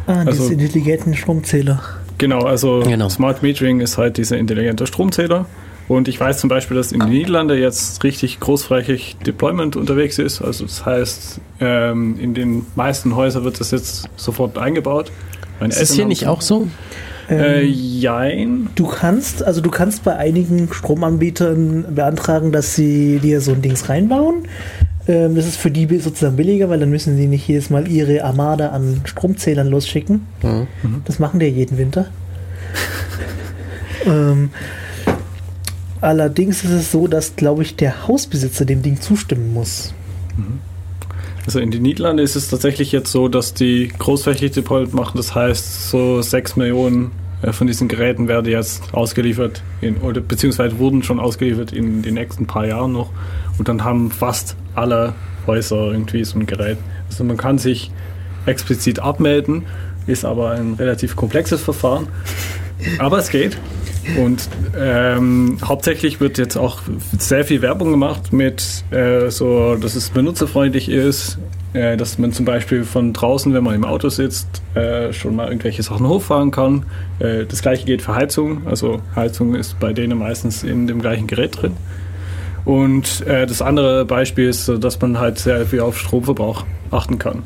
Ah, 0.07 0.24
Also- 0.27 0.48
diese 0.48 0.53
intelligenten 0.55 1.14
Stromzähler. 1.14 1.83
Genau, 2.18 2.40
also 2.40 2.81
Genau. 2.85 3.09
Smart 3.09 3.42
Metering 3.42 3.81
ist 3.81 3.98
halt 3.98 4.16
dieser 4.18 4.37
intelligente 4.38 4.87
Stromzähler. 4.87 5.46
Und 5.88 6.09
ich 6.09 6.18
weiß 6.18 6.38
zum 6.38 6.48
Beispiel, 6.48 6.77
dass 6.79 6.92
in 6.92 7.00
den 7.00 7.11
Niederlanden 7.11 7.59
jetzt 7.59 8.03
richtig 8.05 8.40
großflächig 8.40 9.16
Deployment 9.27 9.77
unterwegs 9.77 10.18
ist. 10.18 10.40
Also 10.40 10.64
das 10.64 10.87
heißt, 10.87 11.40
ähm, 11.61 12.18
in 12.18 12.33
den 12.33 12.64
meisten 12.74 13.14
Häusern 13.16 13.44
wird 13.44 13.61
das 13.61 13.70
jetzt 13.70 14.09
sofort 14.16 14.57
eingebaut. 14.57 15.11
Meine 15.61 15.72
Ist 15.72 15.83
das 15.83 15.90
Eltern 15.90 15.94
hier 15.96 16.03
haben- 16.05 16.09
nicht 16.09 16.27
auch 16.29 16.40
so? 16.40 16.68
Äh, 17.28 17.62
Ähm, 17.62 17.72
jein. 17.72 18.68
Du 18.74 18.87
kannst, 18.87 19.42
also 19.42 19.60
du 19.60 19.70
kannst 19.70 20.04
bei 20.04 20.16
einigen 20.16 20.72
Stromanbietern 20.72 21.94
beantragen, 21.94 22.52
dass 22.52 22.74
sie 22.74 23.18
dir 23.18 23.40
so 23.40 23.52
ein 23.52 23.62
Dings 23.62 23.88
reinbauen. 23.88 24.46
Ähm, 25.06 25.34
das 25.34 25.46
ist 25.46 25.56
für 25.56 25.70
die 25.70 25.87
sozusagen 25.98 26.37
billiger, 26.37 26.68
weil 26.68 26.80
dann 26.80 26.90
müssen 26.90 27.16
sie 27.16 27.26
nicht 27.26 27.46
jedes 27.46 27.70
Mal 27.70 27.88
ihre 27.88 28.24
Armada 28.24 28.70
an 28.70 29.00
Stromzählern 29.04 29.68
losschicken. 29.68 30.26
Ja. 30.42 30.66
Das 31.04 31.18
machen 31.18 31.40
die 31.40 31.46
ja 31.46 31.52
jeden 31.52 31.78
Winter. 31.78 32.06
ähm, 34.06 34.50
allerdings 36.00 36.64
ist 36.64 36.70
es 36.70 36.90
so, 36.90 37.06
dass, 37.06 37.37
glaube 37.37 37.62
ich, 37.62 37.76
der 37.76 38.08
Hausbesitzer 38.08 38.64
dem 38.64 38.82
Ding 38.82 39.00
zustimmen 39.00 39.52
muss. 39.52 39.94
Also 41.46 41.59
in 41.61 41.70
den 41.70 41.83
Niederlanden 41.83 42.24
ist 42.24 42.37
es 42.37 42.48
tatsächlich 42.48 42.90
jetzt 42.92 43.11
so, 43.12 43.28
dass 43.28 43.52
die 43.52 43.88
großflächig 43.98 44.52
Deployment 44.52 44.94
machen. 44.94 45.16
Das 45.16 45.35
heißt, 45.35 45.90
so 45.90 46.22
6 46.22 46.57
Millionen 46.57 47.12
äh, 47.42 47.52
von 47.52 47.66
diesen 47.66 47.88
Geräten 47.88 48.28
werden 48.28 48.50
jetzt 48.50 48.94
ausgeliefert, 48.94 49.62
in, 49.80 49.98
oder 49.98 50.20
beziehungsweise 50.20 50.78
wurden 50.78 51.02
schon 51.02 51.20
ausgeliefert 51.20 51.72
in 51.72 52.02
den 52.02 52.14
nächsten 52.14 52.46
paar 52.46 52.66
Jahren 52.66 52.92
noch. 52.92 53.11
Und 53.59 53.68
dann 53.68 53.85
haben 53.85 54.11
fast 54.11 54.57
alle 54.74 55.14
Häuser 55.46 55.92
irgendwie 55.92 56.24
so 56.24 56.38
ein 56.38 56.46
Gerät. 56.46 56.78
Also 57.09 57.24
man 57.24 57.37
kann 57.37 57.59
sich 57.59 57.90
explizit 58.46 58.98
abmelden, 58.98 59.64
ist 60.07 60.24
aber 60.24 60.52
ein 60.52 60.74
relativ 60.74 61.16
komplexes 61.16 61.62
Verfahren. 61.62 62.09
Aber 62.98 63.18
es 63.18 63.30
geht. 63.30 63.57
Und 64.18 64.48
ähm, 64.78 65.58
hauptsächlich 65.64 66.20
wird 66.20 66.38
jetzt 66.38 66.56
auch 66.56 66.80
sehr 67.18 67.44
viel 67.44 67.62
Werbung 67.62 67.90
gemacht 67.90 68.32
mit 68.32 68.84
äh, 68.90 69.30
so, 69.30 69.76
dass 69.76 69.94
es 69.94 70.10
benutzerfreundlich 70.10 70.88
ist, 70.88 71.38
äh, 71.72 71.96
dass 71.96 72.18
man 72.18 72.32
zum 72.32 72.44
Beispiel 72.44 72.84
von 72.84 73.12
draußen, 73.12 73.52
wenn 73.54 73.64
man 73.64 73.74
im 73.74 73.84
Auto 73.84 74.08
sitzt, 74.08 74.62
äh, 74.74 75.12
schon 75.12 75.36
mal 75.36 75.48
irgendwelche 75.48 75.82
Sachen 75.82 76.06
hochfahren 76.06 76.50
kann. 76.50 76.86
Äh, 77.18 77.46
das 77.46 77.62
gleiche 77.62 77.84
geht 77.84 78.02
für 78.02 78.14
Heizung. 78.14 78.66
Also 78.66 79.00
Heizung 79.16 79.54
ist 79.54 79.78
bei 79.80 79.92
denen 79.92 80.18
meistens 80.18 80.62
in 80.62 80.86
dem 80.86 81.00
gleichen 81.00 81.26
Gerät 81.26 81.60
drin. 81.60 81.72
Und 82.64 83.26
äh, 83.26 83.46
das 83.46 83.60
andere 83.60 84.04
Beispiel 84.04 84.48
ist, 84.48 84.68
dass 84.68 85.00
man 85.00 85.18
halt 85.18 85.38
sehr 85.38 85.66
viel 85.66 85.80
auf 85.80 85.98
Stromverbrauch 85.98 86.64
achten 86.90 87.18
kann. 87.18 87.42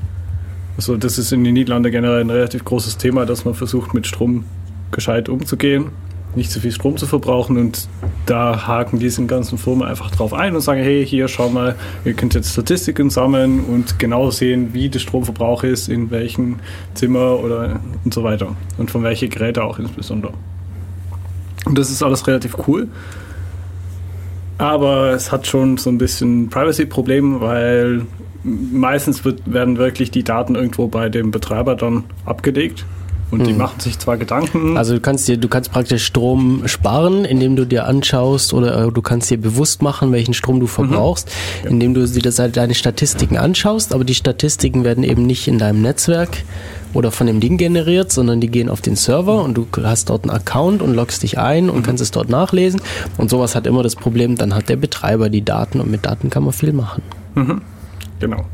Also 0.77 0.97
das 0.97 1.19
ist 1.19 1.33
in 1.33 1.43
den 1.43 1.55
Niederlanden 1.55 1.91
generell 1.91 2.21
ein 2.21 2.31
relativ 2.31 2.65
großes 2.65 2.99
Thema, 2.99 3.27
dass 3.27 3.45
man 3.45 3.55
versucht, 3.55 3.95
mit 3.95 4.07
Strom 4.07 4.45
gescheit 4.93 5.29
umzugehen, 5.29 5.87
nicht 6.39 6.51
zu 6.51 6.61
viel 6.61 6.73
Strom 6.73 6.97
zu 6.97 7.07
verbrauchen 7.07 7.59
und 7.59 7.89
da 8.25 8.67
haken 8.67 8.99
diese 8.99 9.25
ganzen 9.27 9.59
Firmen 9.59 9.87
einfach 9.87 10.11
drauf 10.11 10.33
ein 10.33 10.55
und 10.55 10.63
sagen, 10.63 10.81
hey, 10.81 11.05
hier, 11.05 11.29
schau 11.29 11.51
mal, 11.51 11.75
ihr 12.05 12.15
könnt 12.15 12.35
jetzt 12.35 12.53
Statistiken 12.53 13.11
sammeln 13.11 13.61
und 13.65 13.99
genau 13.99 14.31
sehen, 14.31 14.73
wie 14.73 14.89
der 14.89 15.01
Stromverbrauch 15.01 15.65
ist, 15.65 15.89
in 15.89 16.11
welchem 16.11 16.61
Zimmer 16.95 17.39
oder 17.41 17.81
und 18.05 18.15
so 18.15 18.25
weiter 18.25 18.57
und 18.79 18.91
von 18.91 19.03
welchen 19.03 19.29
Geräten 19.29 19.61
auch 19.61 19.79
insbesondere. 19.79 20.33
Und 21.67 21.77
das 21.77 21.91
ist 21.91 22.03
alles 22.03 22.27
relativ 22.27 22.57
cool. 22.67 22.89
Aber 24.57 25.11
es 25.11 25.31
hat 25.31 25.47
schon 25.47 25.77
so 25.77 25.91
ein 25.91 25.99
bisschen 25.99 26.49
Privacy-Problem, 26.49 27.41
weil 27.41 28.07
meistens 28.43 29.25
wird, 29.25 29.41
werden 29.53 29.79
wirklich 29.79 30.11
die 30.11 30.25
Daten 30.25 30.55
irgendwo 30.55 30.89
bei 30.89 31.09
dem 31.09 31.31
Betreiber 31.31 31.77
dann 31.77 32.05
abgelegt. 32.25 32.85
Und 33.31 33.47
die 33.47 33.53
Mhm. 33.53 33.59
machen 33.59 33.79
sich 33.81 33.99
zwar 33.99 34.17
Gedanken. 34.17 34.79
Also 34.79 34.95
du 34.95 35.01
kannst 35.01 35.29
dir, 35.29 35.37
du 35.37 35.49
kannst 35.49 35.71
praktisch 35.71 36.07
Strom 36.07 36.63
sparen, 36.67 37.27
indem 37.27 37.57
du 37.57 37.67
dir 37.67 37.87
anschaust 37.87 38.55
oder 38.55 38.87
äh, 38.87 38.91
du 38.91 39.03
kannst 39.03 39.29
dir 39.31 39.37
bewusst 39.39 39.83
machen, 39.83 40.13
welchen 40.13 40.33
Strom 40.33 40.61
du 40.61 40.67
verbrauchst, 40.67 41.31
indem 41.69 41.93
du 41.93 42.07
dir 42.07 42.23
das 42.23 42.39
halt 42.39 42.57
deine 42.57 42.75
Statistiken 42.75 43.37
anschaust, 43.37 43.93
aber 43.95 44.05
die 44.05 44.15
Statistiken 44.15 44.83
werden 44.83 45.05
eben 45.05 45.27
nicht 45.27 45.47
in 45.47 45.59
deinem 45.59 45.83
Netzwerk 45.83 46.43
oder 46.95 47.11
von 47.11 47.27
dem 47.27 47.39
Ding 47.41 47.59
generiert, 47.59 48.11
sondern 48.13 48.41
die 48.41 48.49
gehen 48.49 48.71
auf 48.71 48.81
den 48.81 48.97
Server 48.97 49.43
und 49.45 49.55
du 49.59 49.67
hast 49.83 50.09
dort 50.09 50.25
einen 50.25 50.31
Account 50.31 50.81
und 50.81 50.95
loggst 50.95 51.23
dich 51.23 51.37
ein 51.39 51.69
und 51.69 51.83
kannst 51.83 52.03
es 52.03 52.11
dort 52.11 52.31
nachlesen. 52.31 52.81
Und 53.19 53.29
sowas 53.29 53.55
hat 53.55 53.67
immer 53.67 53.83
das 53.83 53.95
Problem, 53.95 54.37
dann 54.37 54.55
hat 54.55 54.71
der 54.71 54.77
Betreiber 54.77 55.29
die 55.29 55.43
Daten 55.45 55.81
und 55.81 55.91
mit 55.91 56.07
Daten 56.07 56.31
kann 56.31 56.45
man 56.45 56.53
viel 56.55 56.73
machen. 56.73 57.03
genau. 58.21 58.47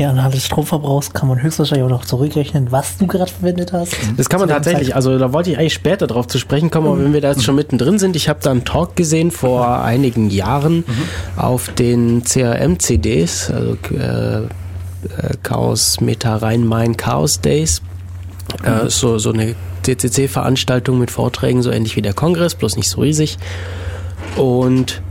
Ja, 0.00 0.08
anhand 0.08 0.32
des 0.32 0.46
Stromverbrauchs 0.46 1.12
kann 1.12 1.28
man 1.28 1.42
höchstwahrscheinlich 1.42 1.84
auch 1.84 1.90
noch 1.90 2.06
zurückrechnen, 2.06 2.72
was 2.72 2.96
du 2.96 3.06
gerade 3.06 3.30
verwendet 3.30 3.74
hast. 3.74 3.94
Das 4.16 4.30
kann 4.30 4.40
man 4.40 4.48
tatsächlich, 4.48 4.94
Zeitpunkt. 4.94 4.96
also 4.96 5.18
da 5.18 5.34
wollte 5.34 5.50
ich 5.50 5.58
eigentlich 5.58 5.74
später 5.74 6.06
drauf 6.06 6.26
zu 6.26 6.38
sprechen 6.38 6.70
kommen, 6.70 6.86
aber 6.86 7.04
wenn 7.04 7.12
wir 7.12 7.20
da 7.20 7.32
jetzt 7.32 7.44
schon 7.44 7.54
mittendrin 7.54 7.98
sind, 7.98 8.16
ich 8.16 8.30
habe 8.30 8.40
da 8.42 8.50
einen 8.50 8.64
Talk 8.64 8.96
gesehen 8.96 9.30
vor 9.30 9.82
einigen 9.82 10.30
Jahren 10.30 10.84
auf 11.36 11.68
den 11.74 12.24
CRM-CDs, 12.24 13.50
also 13.50 13.76
äh, 13.94 14.38
äh, 14.38 14.46
Chaos 15.42 16.00
Meta 16.00 16.36
Rhein-Main 16.36 16.96
Chaos 16.96 17.42
Days. 17.42 17.82
Äh, 18.62 18.88
so, 18.88 19.18
so 19.18 19.32
eine 19.32 19.54
CCC-Veranstaltung 19.82 20.98
mit 20.98 21.10
Vorträgen, 21.10 21.62
so 21.62 21.70
ähnlich 21.70 21.94
wie 21.96 22.02
der 22.02 22.14
Kongress, 22.14 22.54
bloß 22.54 22.78
nicht 22.78 22.88
so 22.88 23.02
riesig. 23.02 23.36
Und 24.38 25.02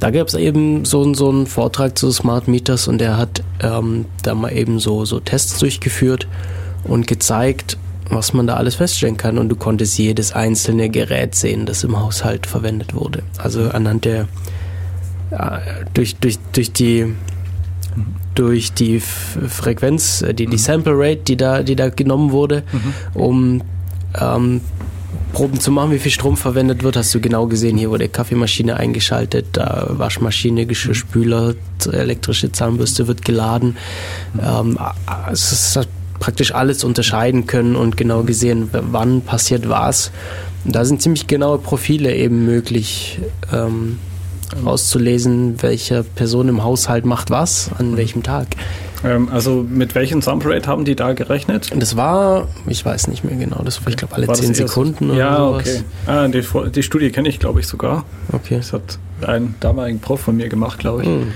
da 0.00 0.10
gab 0.10 0.28
es 0.28 0.34
eben 0.34 0.84
so, 0.84 1.14
so 1.14 1.30
einen 1.30 1.46
Vortrag 1.46 1.96
zu 1.96 2.10
Smart 2.10 2.48
Meters 2.48 2.88
und 2.88 2.98
der 2.98 3.16
hat 3.16 3.42
ähm, 3.60 4.04
da 4.22 4.34
mal 4.34 4.52
eben 4.52 4.78
so, 4.78 5.04
so 5.04 5.20
Tests 5.20 5.58
durchgeführt 5.58 6.28
und 6.84 7.06
gezeigt, 7.06 7.78
was 8.10 8.32
man 8.32 8.46
da 8.46 8.54
alles 8.54 8.76
feststellen 8.76 9.16
kann. 9.16 9.38
Und 9.38 9.48
du 9.48 9.56
konntest 9.56 9.98
jedes 9.98 10.32
einzelne 10.32 10.90
Gerät 10.90 11.34
sehen, 11.34 11.66
das 11.66 11.82
im 11.82 11.98
Haushalt 11.98 12.46
verwendet 12.46 12.94
wurde. 12.94 13.22
Also 13.38 13.70
anhand 13.70 14.04
der, 14.04 14.28
äh, 15.30 15.58
durch, 15.94 16.16
durch, 16.16 16.38
durch 16.52 16.72
die, 16.72 17.14
durch 18.34 18.72
die 18.72 19.00
Frequenz, 19.00 20.22
äh, 20.22 20.34
die, 20.34 20.46
die 20.46 20.58
Sample 20.58 20.94
Rate, 20.94 21.22
die 21.22 21.36
da, 21.36 21.62
die 21.62 21.76
da 21.76 21.88
genommen 21.88 22.32
wurde, 22.32 22.62
um 23.14 23.62
ähm, 24.20 24.60
Proben 25.32 25.60
zu 25.60 25.70
machen, 25.70 25.90
wie 25.90 25.98
viel 25.98 26.12
Strom 26.12 26.36
verwendet 26.36 26.82
wird, 26.82 26.96
hast 26.96 27.14
du 27.14 27.20
genau 27.20 27.46
gesehen. 27.46 27.76
Hier 27.76 27.90
wurde 27.90 28.08
Kaffeemaschine 28.08 28.76
eingeschaltet, 28.76 29.56
Waschmaschine, 29.56 30.66
Geschirrspüler, 30.66 31.54
elektrische 31.90 32.52
Zahnbürste 32.52 33.06
wird 33.06 33.24
geladen. 33.24 33.76
Ähm, 34.42 34.78
es 35.30 35.52
ist 35.52 35.88
praktisch 36.18 36.54
alles 36.54 36.84
unterscheiden 36.84 37.46
können 37.46 37.76
und 37.76 37.96
genau 37.96 38.22
gesehen, 38.22 38.70
wann 38.72 39.20
passiert 39.20 39.68
was. 39.68 40.10
Da 40.64 40.84
sind 40.84 41.02
ziemlich 41.02 41.26
genaue 41.26 41.58
Profile 41.58 42.14
eben 42.14 42.44
möglich, 42.44 43.20
ähm, 43.52 43.98
auszulesen, 44.64 45.60
welche 45.62 46.02
Person 46.02 46.48
im 46.48 46.64
Haushalt 46.64 47.04
macht 47.04 47.30
was, 47.30 47.70
an 47.78 47.96
welchem 47.96 48.22
Tag. 48.22 48.48
Ähm, 49.04 49.28
also 49.30 49.64
mit 49.68 49.94
welchem 49.94 50.22
Sample 50.22 50.54
Rate 50.54 50.66
haben 50.68 50.84
die 50.84 50.96
da 50.96 51.12
gerechnet? 51.12 51.70
Das 51.76 51.96
war, 51.96 52.48
ich 52.66 52.84
weiß 52.84 53.08
nicht 53.08 53.24
mehr 53.24 53.36
genau, 53.36 53.62
das 53.64 53.80
war, 53.82 53.88
ich 53.90 53.96
glaube, 53.96 54.14
alle 54.14 54.26
War 54.26 54.32
das 54.34 54.40
10 54.40 54.50
erst- 54.54 54.58
Sekunden 54.72 55.10
oder 55.10 55.18
Ja, 55.18 55.36
sowas. 55.36 55.60
okay. 55.60 55.82
Ah, 56.06 56.28
die, 56.28 56.42
die 56.70 56.82
Studie 56.82 57.10
kenne 57.10 57.28
ich, 57.28 57.38
glaube 57.38 57.60
ich, 57.60 57.66
sogar. 57.66 58.04
Okay. 58.32 58.56
Das 58.56 58.72
hat 58.72 58.98
ein 59.26 59.54
damaligen 59.60 60.00
Prof 60.00 60.20
von 60.20 60.36
mir 60.36 60.48
gemacht, 60.48 60.78
glaube 60.78 61.02
ich. 61.02 61.08
Hm. 61.08 61.28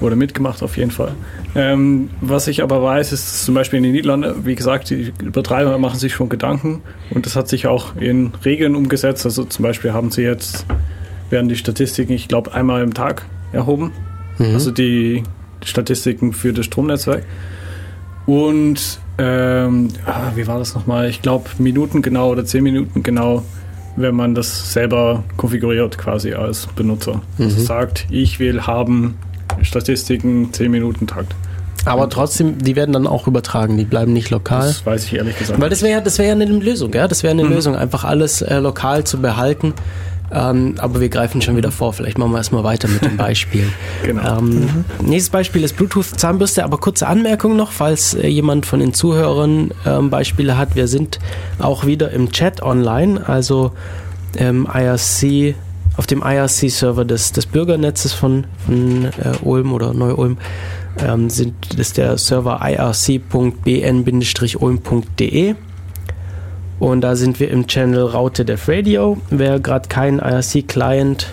Wurde 0.00 0.14
mitgemacht 0.14 0.62
auf 0.62 0.76
jeden 0.76 0.92
Fall. 0.92 1.12
Ähm, 1.56 2.10
was 2.20 2.46
ich 2.46 2.62
aber 2.62 2.80
weiß, 2.84 3.10
ist 3.10 3.44
zum 3.44 3.54
Beispiel 3.56 3.78
in 3.78 3.82
den 3.82 3.92
Niederlanden, 3.92 4.46
wie 4.46 4.54
gesagt, 4.54 4.90
die 4.90 5.12
Betreiber 5.32 5.76
machen 5.78 5.98
sich 5.98 6.14
schon 6.14 6.28
Gedanken 6.28 6.82
und 7.10 7.26
das 7.26 7.34
hat 7.34 7.48
sich 7.48 7.66
auch 7.66 7.96
in 7.96 8.30
Regeln 8.44 8.76
umgesetzt. 8.76 9.24
Also 9.24 9.42
zum 9.42 9.64
Beispiel 9.64 9.92
haben 9.92 10.12
sie 10.12 10.22
jetzt, 10.22 10.66
werden 11.30 11.48
die 11.48 11.56
Statistiken, 11.56 12.12
ich 12.12 12.28
glaube, 12.28 12.54
einmal 12.54 12.82
im 12.84 12.94
Tag 12.94 13.24
erhoben. 13.52 13.90
Mhm. 14.38 14.54
Also 14.54 14.70
die 14.70 15.24
Statistiken 15.64 16.32
für 16.32 16.52
das 16.52 16.66
Stromnetzwerk. 16.66 17.24
Und 18.26 19.00
ähm, 19.18 19.88
ah, 20.06 20.32
wie 20.34 20.46
war 20.46 20.58
das 20.58 20.74
nochmal? 20.74 21.08
Ich 21.08 21.22
glaube, 21.22 21.48
Minuten 21.58 22.02
genau 22.02 22.30
oder 22.30 22.44
zehn 22.44 22.62
Minuten 22.62 23.02
genau, 23.02 23.42
wenn 23.96 24.14
man 24.14 24.34
das 24.34 24.72
selber 24.72 25.24
konfiguriert 25.36 25.98
quasi 25.98 26.34
als 26.34 26.66
Benutzer. 26.66 27.20
Also 27.38 27.58
Mhm. 27.58 27.62
sagt, 27.64 28.06
ich 28.10 28.38
will 28.38 28.62
haben 28.62 29.16
Statistiken 29.62 30.52
10 30.52 30.70
Minuten 30.70 31.06
Takt. 31.06 31.34
Aber 31.84 32.08
trotzdem, 32.10 32.58
die 32.58 32.76
werden 32.76 32.92
dann 32.92 33.06
auch 33.06 33.26
übertragen, 33.26 33.76
die 33.78 33.84
bleiben 33.84 34.12
nicht 34.12 34.30
lokal. 34.30 34.66
Das 34.68 34.84
weiß 34.84 35.04
ich 35.06 35.14
ehrlich 35.14 35.38
gesagt. 35.38 35.60
Weil 35.60 35.70
das 35.70 35.82
wäre 35.82 36.02
das 36.02 36.18
wäre 36.18 36.28
ja 36.28 36.34
eine 36.34 36.44
Lösung, 36.44 36.92
ja? 36.92 37.08
Das 37.08 37.22
wäre 37.22 37.32
eine 37.32 37.44
Lösung, 37.44 37.76
einfach 37.76 38.04
alles 38.04 38.42
äh, 38.42 38.58
lokal 38.58 39.04
zu 39.04 39.18
behalten. 39.20 39.72
Ähm, 40.30 40.74
aber 40.78 41.00
wir 41.00 41.08
greifen 41.08 41.40
schon 41.40 41.56
wieder 41.56 41.70
vor. 41.70 41.92
Vielleicht 41.92 42.18
machen 42.18 42.32
wir 42.32 42.38
erstmal 42.38 42.64
weiter 42.64 42.88
mit 42.88 43.04
dem 43.04 43.16
Beispiel. 43.16 43.68
Genau. 44.02 44.38
Ähm, 44.38 44.84
Nächstes 45.02 45.30
Beispiel 45.30 45.64
ist 45.64 45.76
Bluetooth-Zahnbürste, 45.76 46.64
aber 46.64 46.78
kurze 46.78 47.06
Anmerkung 47.06 47.56
noch, 47.56 47.72
falls 47.72 48.14
äh, 48.14 48.28
jemand 48.28 48.66
von 48.66 48.80
den 48.80 48.92
Zuhörern 48.92 49.72
ähm, 49.86 50.10
Beispiele 50.10 50.58
hat. 50.58 50.76
Wir 50.76 50.88
sind 50.88 51.18
auch 51.58 51.86
wieder 51.86 52.10
im 52.10 52.30
Chat 52.30 52.62
online, 52.62 53.26
also 53.26 53.72
ähm, 54.36 54.68
IRC, 54.72 55.54
auf 55.96 56.06
dem 56.06 56.22
IRC-Server 56.22 57.04
des, 57.04 57.32
des 57.32 57.46
Bürgernetzes 57.46 58.12
von, 58.12 58.44
von 58.66 59.06
äh, 59.06 59.32
Ulm 59.42 59.72
oder 59.72 59.94
Neu-Ulm 59.94 60.36
ähm, 61.04 61.30
sind, 61.30 61.74
ist 61.74 61.96
der 61.96 62.18
Server 62.18 62.60
irc.bn-ulm.de. 62.62 65.54
Und 66.78 67.00
da 67.00 67.16
sind 67.16 67.40
wir 67.40 67.50
im 67.50 67.66
Channel 67.66 68.02
Raute 68.02 68.44
Dev 68.44 68.70
Radio. 68.70 69.16
Wer 69.30 69.58
gerade 69.58 69.88
keinen 69.88 70.20
IRC-Client 70.20 71.32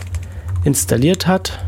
installiert 0.64 1.28
hat, 1.28 1.60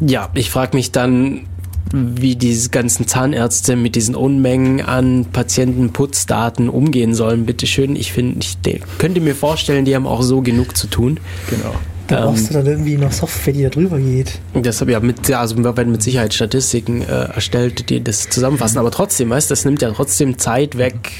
ja, 0.00 0.30
ich 0.34 0.50
frage 0.50 0.76
mich 0.76 0.92
dann, 0.92 1.46
wie 1.92 2.34
diese 2.34 2.70
ganzen 2.70 3.06
Zahnärzte 3.06 3.76
mit 3.76 3.94
diesen 3.94 4.14
Unmengen 4.14 4.80
an 4.80 5.26
Patientenputzdaten 5.26 6.68
umgehen 6.68 7.14
sollen. 7.14 7.46
Bitteschön, 7.46 7.94
ich 7.94 8.12
finde, 8.12 8.40
ich 8.40 8.58
könnte 8.98 9.20
mir 9.20 9.34
vorstellen, 9.34 9.84
die 9.84 9.94
haben 9.94 10.06
auch 10.06 10.22
so 10.22 10.40
genug 10.40 10.76
zu 10.76 10.88
tun. 10.88 11.20
Genau. 11.50 11.74
Da 12.08 12.18
Ähm, 12.18 12.24
brauchst 12.24 12.50
du 12.50 12.54
dann 12.54 12.66
irgendwie 12.66 12.96
noch 12.96 13.12
Software, 13.12 13.52
die 13.52 13.62
da 13.62 13.70
drüber 13.70 13.98
geht. 13.98 14.38
Und 14.52 14.66
Deshalb 14.66 14.90
ja 14.90 15.00
mit, 15.00 15.26
ja, 15.28 15.40
also 15.40 15.56
werden 15.62 15.90
mit 15.92 16.02
Sicherheit 16.02 16.34
Statistiken 16.34 17.02
äh, 17.02 17.06
erstellt, 17.34 17.88
die 17.88 18.02
das 18.04 18.28
zusammenfassen. 18.28 18.78
Aber 18.78 18.90
trotzdem, 18.90 19.30
weißt 19.30 19.48
du, 19.50 19.52
das 19.52 19.64
nimmt 19.64 19.80
ja 19.82 19.90
trotzdem 19.90 20.38
Zeit 20.38 20.76
weg 20.76 21.12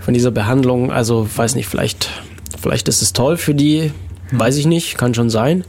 von 0.00 0.14
dieser 0.14 0.30
Behandlung. 0.30 0.90
Also 0.90 1.28
weiß 1.36 1.54
nicht, 1.54 1.68
vielleicht, 1.68 2.08
vielleicht 2.60 2.88
ist 2.88 3.02
es 3.02 3.12
toll 3.12 3.36
für 3.36 3.54
die, 3.54 3.92
weiß 4.32 4.56
ich 4.56 4.66
nicht, 4.66 4.96
kann 4.96 5.12
schon 5.12 5.28
sein. 5.28 5.64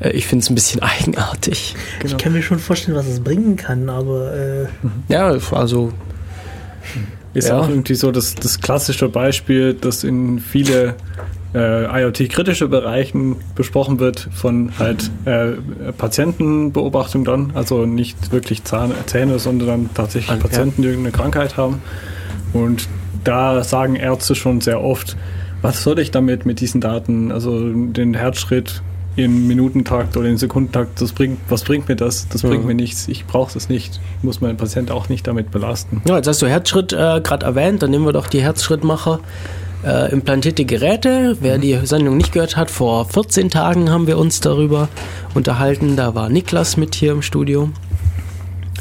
Äh, 0.00 0.10
ich 0.10 0.26
finde 0.26 0.42
es 0.42 0.50
ein 0.50 0.54
bisschen 0.54 0.82
eigenartig. 0.82 1.74
Ich 2.04 2.16
kann 2.18 2.32
mir 2.34 2.42
schon 2.42 2.58
vorstellen, 2.58 2.96
was 2.96 3.06
es 3.06 3.20
bringen 3.20 3.56
kann, 3.56 3.88
aber 3.88 4.34
äh, 4.34 4.66
Ja, 5.08 5.34
also 5.52 5.92
Ist 7.32 7.48
Ja. 7.48 7.60
auch 7.60 7.68
irgendwie 7.70 7.94
so 7.94 8.10
das, 8.12 8.34
das 8.34 8.60
klassische 8.60 9.08
Beispiel, 9.08 9.72
das 9.72 10.04
in 10.04 10.38
viele 10.40 10.96
äh, 11.54 12.02
IoT-kritische 12.02 12.68
Bereichen 12.68 13.36
besprochen 13.54 14.00
wird, 14.00 14.28
von 14.32 14.72
halt 14.78 15.10
äh, 15.24 15.52
Patientenbeobachtung 15.98 17.24
dann, 17.24 17.52
also 17.54 17.86
nicht 17.86 18.32
wirklich 18.32 18.64
Zahn, 18.64 18.92
Zähne, 19.06 19.38
sondern 19.38 19.68
dann 19.68 19.90
tatsächlich 19.94 20.30
ja. 20.36 20.42
Patienten, 20.42 20.82
die 20.82 20.88
irgendeine 20.88 21.12
Krankheit 21.12 21.56
haben. 21.56 21.82
Und 22.52 22.88
da 23.24 23.62
sagen 23.64 23.96
Ärzte 23.96 24.34
schon 24.34 24.60
sehr 24.60 24.82
oft, 24.82 25.16
was 25.62 25.82
soll 25.82 25.98
ich 25.98 26.10
damit 26.10 26.44
mit 26.46 26.60
diesen 26.60 26.80
Daten? 26.80 27.30
Also 27.30 27.68
den 27.72 28.14
Herzschritt 28.14 28.82
in 29.14 29.46
Minutentakt 29.46 30.16
oder 30.16 30.28
in 30.28 30.38
Sekundentakt, 30.38 31.00
das 31.00 31.12
bringt, 31.12 31.38
was 31.48 31.64
bringt 31.64 31.86
mir 31.88 31.96
das? 31.96 32.28
Das 32.28 32.42
bringt 32.42 32.62
Ja. 32.62 32.66
mir 32.68 32.74
nichts. 32.74 33.08
Ich 33.08 33.26
brauche 33.26 33.52
das 33.52 33.68
nicht. 33.68 34.00
Ich 34.18 34.24
muss 34.24 34.40
meinen 34.40 34.56
Patienten 34.56 34.90
auch 34.90 35.08
nicht 35.10 35.26
damit 35.26 35.50
belasten. 35.50 36.00
Ja, 36.08 36.16
jetzt 36.16 36.26
hast 36.28 36.40
du 36.40 36.46
Herzschritt 36.46 36.92
äh, 36.94 37.20
gerade 37.22 37.44
erwähnt, 37.44 37.82
dann 37.82 37.90
nehmen 37.90 38.06
wir 38.06 38.12
doch 38.12 38.26
die 38.26 38.40
Herzschrittmacher. 38.42 39.20
Äh, 39.84 40.12
implantierte 40.12 40.64
Geräte, 40.64 41.36
wer 41.40 41.58
die 41.58 41.76
Sendung 41.84 42.16
nicht 42.16 42.32
gehört 42.32 42.56
hat, 42.56 42.70
vor 42.70 43.04
14 43.04 43.50
Tagen 43.50 43.90
haben 43.90 44.06
wir 44.06 44.16
uns 44.16 44.40
darüber 44.40 44.88
unterhalten. 45.34 45.96
Da 45.96 46.14
war 46.14 46.28
Niklas 46.28 46.76
mit 46.76 46.94
hier 46.94 47.10
im 47.10 47.22
Studio. 47.22 47.68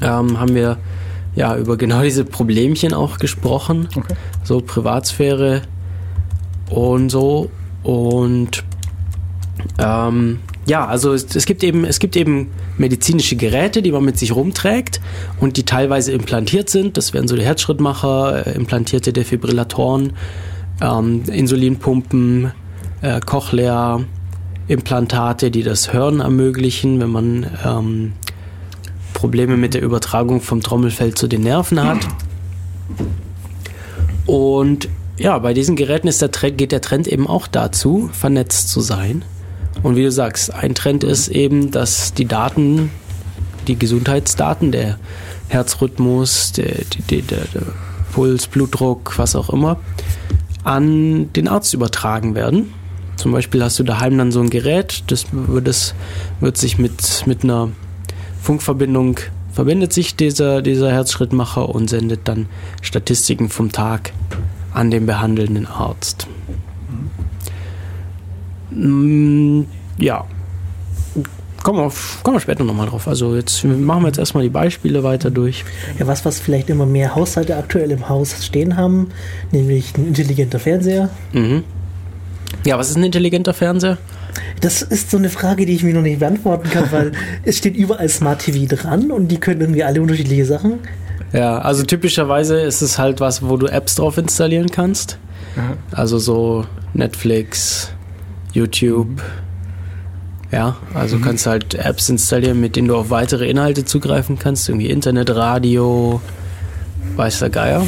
Ähm, 0.02 0.40
haben 0.40 0.54
wir 0.54 0.78
ja 1.36 1.58
über 1.58 1.76
genau 1.78 2.02
diese 2.04 2.24
Problemchen 2.24 2.94
auch 2.94 3.18
gesprochen. 3.18 3.90
Okay. 3.96 4.14
So 4.44 4.62
Privatsphäre 4.62 5.64
und 6.70 7.10
so. 7.10 7.50
Und 7.82 8.64
ähm, 9.80 10.40
ja, 10.68 10.86
also 10.86 11.14
es, 11.14 11.36
es 11.36 11.46
gibt 11.48 11.64
eben, 11.64 11.84
es 11.84 11.98
gibt 11.98 12.16
eben 12.16 12.52
medizinische 12.78 13.36
Geräte, 13.36 13.82
die 13.82 13.92
man 13.92 14.06
mit 14.06 14.20
sich 14.20 14.36
rumträgt 14.36 15.02
und 15.40 15.58
die 15.58 15.64
teilweise 15.64 16.12
implantiert 16.12 16.70
sind. 16.70 16.98
Das 16.98 17.14
wären 17.14 17.28
so 17.28 17.36
die 17.36 17.44
Herzschrittmacher, 17.44 18.46
äh, 18.46 18.52
implantierte 18.52 19.12
Defibrillatoren, 19.12 20.14
ähm, 20.82 21.24
Insulinpumpen, 21.32 22.52
äh, 23.02 23.20
Cochlea, 23.20 24.02
Implantate, 24.67 25.52
die 25.52 25.63
das 25.63 25.91
Hören 25.94 26.20
ermöglichen, 26.22 27.00
wenn 27.00 27.10
man 27.10 27.48
ähm, 27.65 28.13
Probleme 29.13 29.58
mit 29.58 29.74
der 29.74 29.82
Übertragung 29.84 30.41
vom 30.41 30.62
Trommelfell 30.62 31.13
zu 31.13 31.28
den 31.28 31.41
Nerven 31.41 31.84
hat. 31.84 32.00
Und 34.26 34.88
ja, 35.17 35.38
bei 35.39 35.54
diesen 35.54 35.76
Geräten 35.76 36.08
ist 36.08 36.22
der 36.22 36.32
Trend, 36.32 36.58
geht 36.58 36.72
der 36.72 36.82
Trend 36.82 37.08
eben 37.08 37.28
auch 37.28 37.48
dazu, 37.48 38.10
vernetzt 38.13 38.70
zu 38.70 38.82
sein. 38.82 39.24
Und 39.84 39.96
wie 39.96 40.04
du 40.04 40.12
sagst, 40.12 40.54
ein 40.54 40.76
Trend 40.76 41.04
ist 41.04 41.28
eben, 41.28 41.72
dass 41.72 42.13
die 42.13 42.26
Daten, 42.26 42.91
die 43.67 43.78
Gesundheitsdaten, 43.78 44.72
der 44.72 44.98
Herzrhythmus, 45.50 46.54
der, 46.54 46.72
die- 47.10 47.22
der, 47.22 47.46
der 47.54 47.63
Puls, 48.13 48.48
Blutdruck, 48.48 49.17
was 49.17 49.36
auch 49.36 49.50
immer, 49.50 49.78
an 50.63 51.32
den 51.34 51.47
Arzt 51.47 51.74
übertragen 51.74 52.36
werden. 52.36 52.74
Zum 53.15 53.32
Beispiel 53.32 53.63
hast 53.63 53.78
du 53.80 53.84
daheim 53.84 54.17
dann 54.17 54.32
so 54.32 54.41
ein 54.41 54.50
Gerät, 54.50 55.04
das 55.08 55.26
wird, 55.32 55.67
das 55.67 55.93
wird 56.39 56.58
sich 56.58 56.78
mit, 56.78 57.24
mit 57.28 57.43
einer 57.43 57.69
Funkverbindung 58.41 59.19
verbindet 59.52 59.93
sich 59.93 60.15
dieser, 60.15 60.62
dieser 60.62 60.91
Herzschrittmacher 60.91 61.69
und 61.69 61.89
sendet 61.89 62.21
dann 62.28 62.47
Statistiken 62.82 63.50
vom 63.50 63.71
Tag 63.71 64.13
an 64.74 64.89
den 64.91 65.06
behandelnden 65.06 65.67
Arzt. 65.67 66.28
Mm, 68.71 69.63
Ja. 69.97 70.26
Kommen 71.63 71.80
wir, 71.80 71.84
auf, 71.84 72.19
kommen 72.24 72.38
wir 72.38 72.41
später 72.41 72.63
nochmal 72.63 72.88
drauf. 72.88 73.08
Also 73.08 73.36
jetzt 73.36 73.63
machen 73.63 74.04
wir 74.04 74.08
jetzt 74.08 74.17
erstmal 74.17 74.43
die 74.43 74.50
Beispiele 74.50 75.04
weiter 75.04 75.30
durch. 75.30 75.63
Ja, 76.00 76.08
was, 76.08 76.26
was 76.26 76.39
vielleicht 76.39 76.69
immer 76.69 76.86
mehr 76.86 77.15
Haushalte 77.15 77.56
aktuell 77.56 77.91
im 77.91 78.10
Haus 78.10 78.45
stehen 78.45 78.78
haben, 78.78 79.10
nämlich 79.52 79.95
ein 79.97 80.08
intelligenter 80.08 80.60
Fernseher. 80.60 81.10
Mhm. 81.34 81.63
Ja, 82.65 82.78
was 82.78 82.89
ist 82.89 82.97
ein 82.97 83.04
intelligenter 83.04 83.54
Fernseher? 83.54 83.97
Das 84.62 84.82
ist 84.82 85.12
so 85.12 85.17
eine 85.17 85.30
Frage, 85.30 85.65
die 85.65 85.74
ich 85.74 85.84
mir 85.84 85.93
noch 85.93 86.02
nicht 86.02 86.19
beantworten 86.19 86.69
kann, 86.69 86.91
weil 86.91 87.12
es 87.43 87.58
steht 87.58 87.76
überall 87.76 88.10
Smart 88.10 88.39
TV 88.39 88.74
dran 88.74 89.12
und 89.12 89.30
die 89.30 89.38
können 89.38 89.62
irgendwie 89.62 89.84
alle 89.84 90.02
unterschiedliche 90.02 90.45
Sachen. 90.45 90.80
Ja, 91.34 91.60
also 91.60 91.84
typischerweise 91.84 92.60
ist 92.60 92.82
es 92.82 92.97
halt 92.97 93.19
was, 93.19 93.41
wo 93.47 93.58
du 93.58 93.67
Apps 93.67 93.95
drauf 93.95 94.17
installieren 94.17 94.69
kannst. 94.69 95.17
Aha. 95.56 95.78
Also 95.91 96.19
so 96.19 96.65
Netflix, 96.93 97.91
YouTube. 98.54 99.21
Ja, 100.52 100.76
also 100.94 101.18
du 101.18 101.24
kannst 101.24 101.46
halt 101.46 101.76
Apps 101.76 102.10
installieren, 102.10 102.60
mit 102.60 102.76
denen 102.76 102.88
du 102.90 102.96
auf 102.98 103.10
weitere 103.10 103.50
Inhalte 103.50 103.86
zugreifen 103.86 104.38
kannst. 104.38 104.68
Irgendwie 104.68 104.90
Internet, 104.90 105.30
Radio, 105.34 106.20
weiß 107.16 107.40
der 107.40 107.50
Geier. 107.50 107.86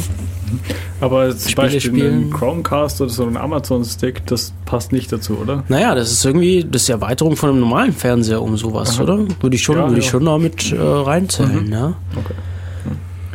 Aber 1.00 1.30
zum 1.36 1.50
Spiele 1.50 1.66
Beispiel 1.66 1.80
spielen. 1.80 2.28
ein 2.28 2.30
Chromecast 2.32 3.00
oder 3.00 3.10
so 3.10 3.26
ein 3.26 3.36
Amazon-Stick, 3.36 4.24
das 4.26 4.52
passt 4.66 4.92
nicht 4.92 5.10
dazu, 5.12 5.36
oder? 5.38 5.64
Naja, 5.68 5.94
das 5.94 6.12
ist 6.12 6.24
irgendwie 6.24 6.64
das 6.64 6.82
ist 6.82 6.88
die 6.88 6.92
Erweiterung 6.92 7.36
von 7.36 7.50
einem 7.50 7.60
normalen 7.60 7.92
Fernseher 7.92 8.40
um 8.40 8.56
sowas, 8.56 8.94
Aha. 8.96 9.02
oder? 9.02 9.18
Würde 9.40 9.56
ich 9.56 9.62
schon, 9.62 9.76
Ja, 9.76 9.88
würde 9.88 9.98
ich 9.98 10.04
ja. 10.06 10.10
schon 10.12 10.24
damit 10.24 10.72
äh, 10.72 10.76
reinzählen, 10.80 11.66
Mhm. 11.66 11.72
ja. 11.72 11.94
Okay. 12.16 12.34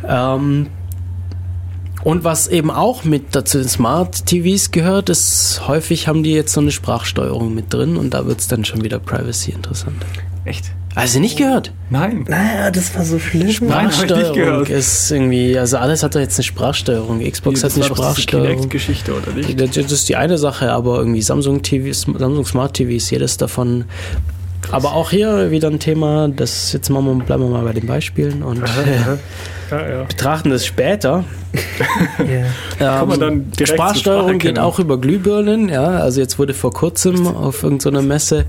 Ähm, 0.08 0.66
und 2.04 2.24
was 2.24 2.48
eben 2.48 2.70
auch 2.70 3.04
mit 3.04 3.34
dazu 3.34 3.58
den 3.58 3.68
Smart 3.68 4.26
TVs 4.26 4.70
gehört, 4.70 5.08
ist 5.08 5.62
häufig 5.66 6.08
haben 6.08 6.22
die 6.22 6.32
jetzt 6.32 6.52
so 6.52 6.60
eine 6.60 6.70
Sprachsteuerung 6.70 7.54
mit 7.54 7.72
drin 7.72 7.96
und 7.96 8.14
da 8.14 8.26
wird 8.26 8.40
es 8.40 8.48
dann 8.48 8.64
schon 8.64 8.82
wieder 8.82 8.98
Privacy 8.98 9.52
interessant. 9.52 10.04
Echt? 10.44 10.72
Also 10.94 11.20
nicht 11.20 11.38
gehört. 11.38 11.72
Nein. 11.88 12.24
Naja, 12.28 12.70
das 12.70 12.96
war 12.96 13.04
so 13.04 13.18
schlimm. 13.18 13.46
Nein, 13.60 13.86
hab 13.86 13.92
ich 13.92 14.00
nicht 14.00 14.08
Sprachsteuerung 14.08 14.34
gehört. 14.34 14.68
ist 14.70 15.10
irgendwie, 15.12 15.56
also 15.56 15.76
alles 15.76 16.02
hat 16.02 16.14
doch 16.14 16.20
jetzt 16.20 16.36
eine 16.36 16.44
Sprachsteuerung. 16.44 17.20
Xbox 17.20 17.62
hat 17.62 17.70
das 17.70 17.76
eine 17.76 17.82
war 17.82 17.88
doch 17.90 17.96
diese 17.96 18.22
Sprachsteuerung. 18.22 18.56
Kinect-Geschichte, 18.56 19.14
oder 19.14 19.32
nicht? 19.32 19.60
Das 19.60 19.70
das 19.70 19.92
ist 19.92 20.08
die 20.08 20.16
eine 20.16 20.36
Sache, 20.36 20.72
aber 20.72 20.98
irgendwie 20.98 21.22
Samsung 21.22 21.62
TVs, 21.62 22.06
Samsung 22.18 22.44
Smart 22.44 22.74
TVs, 22.74 23.10
jedes 23.10 23.36
davon. 23.36 23.84
Aber 24.72 24.94
auch 24.94 25.10
hier 25.10 25.50
wieder 25.50 25.68
ein 25.68 25.78
Thema, 25.78 26.28
das 26.28 26.72
jetzt 26.72 26.90
machen 26.90 27.18
wir, 27.18 27.24
bleiben 27.24 27.42
wir 27.44 27.50
mal 27.50 27.64
bei 27.64 27.72
den 27.72 27.86
Beispielen 27.86 28.42
und 28.42 28.62
Ja, 29.70 29.88
ja. 29.88 30.02
betrachten 30.04 30.50
das 30.50 30.66
später. 30.66 31.24
Man 32.18 33.10
Ähm, 33.12 33.20
dann 33.20 33.52
zur 33.52 33.66
Sprachsteuerung 33.66 34.38
geht 34.38 34.58
auch 34.58 34.78
über 34.78 34.98
Glühbirnen, 35.00 35.68
ja. 35.68 35.84
Also 35.84 36.20
jetzt 36.20 36.38
wurde 36.38 36.54
vor 36.54 36.72
kurzem 36.72 37.26
auf 37.26 37.62
irgendeiner 37.62 38.02
Messe 38.02 38.46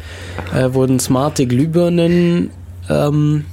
äh, 0.55 0.73
wurden 0.73 0.99
smarte 0.99 1.45
Glühbirnen 1.45 2.49
ähm, 2.89 3.45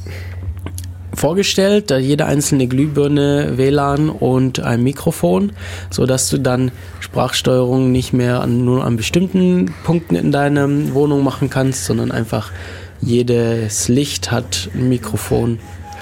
vorgestellt, 1.18 1.90
da 1.90 1.98
jede 1.98 2.26
einzelne 2.26 2.66
Glühbirne 2.66 3.58
WLAN 3.58 4.08
und 4.08 4.60
ein 4.60 4.82
Mikrofon, 4.82 5.52
so 5.90 6.06
dass 6.06 6.30
du 6.30 6.38
dann 6.38 6.70
Sprachsteuerung 7.00 7.92
nicht 7.92 8.12
mehr 8.12 8.46
nur 8.46 8.84
an 8.84 8.96
bestimmten 8.96 9.74
Punkten 9.84 10.14
in 10.14 10.32
deiner 10.32 10.68
Wohnung 10.94 11.24
machen 11.24 11.50
kannst, 11.50 11.84
sondern 11.84 12.12
einfach 12.12 12.52
jedes 13.00 13.88
Licht 13.88 14.30
hat 14.30 14.70
ein 14.74 14.88
Mikrofon. 14.88 15.58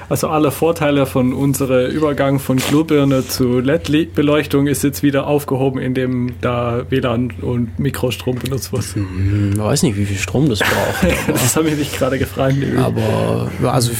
Also 0.08 0.28
alle 0.28 0.52
Vorteile 0.52 1.04
von 1.06 1.32
unserem 1.32 1.90
Übergang 1.90 2.38
von 2.38 2.58
Glühbirne 2.58 3.26
zu 3.26 3.58
LED-Beleuchtung 3.58 4.68
ist 4.68 4.84
jetzt 4.84 5.02
wieder 5.02 5.26
aufgehoben, 5.26 5.80
indem 5.80 6.34
da 6.40 6.82
WLAN 6.90 7.32
und 7.42 7.78
Mikrostrom 7.80 8.36
benutzt 8.36 8.72
wird. 8.72 8.84
Hm, 8.94 9.52
Ich 9.54 9.58
weiß 9.58 9.82
nicht, 9.82 9.96
wie 9.96 10.04
viel 10.06 10.16
Strom 10.18 10.48
das 10.48 10.60
braucht. 10.60 11.14
Das 11.28 11.56
habe 11.56 11.68
ich 11.70 11.76
mich 11.76 11.92
gerade 11.92 12.18
gefragt. 12.18 12.54
Aber 12.78 13.50
ja, 13.62 13.70
also 13.70 13.90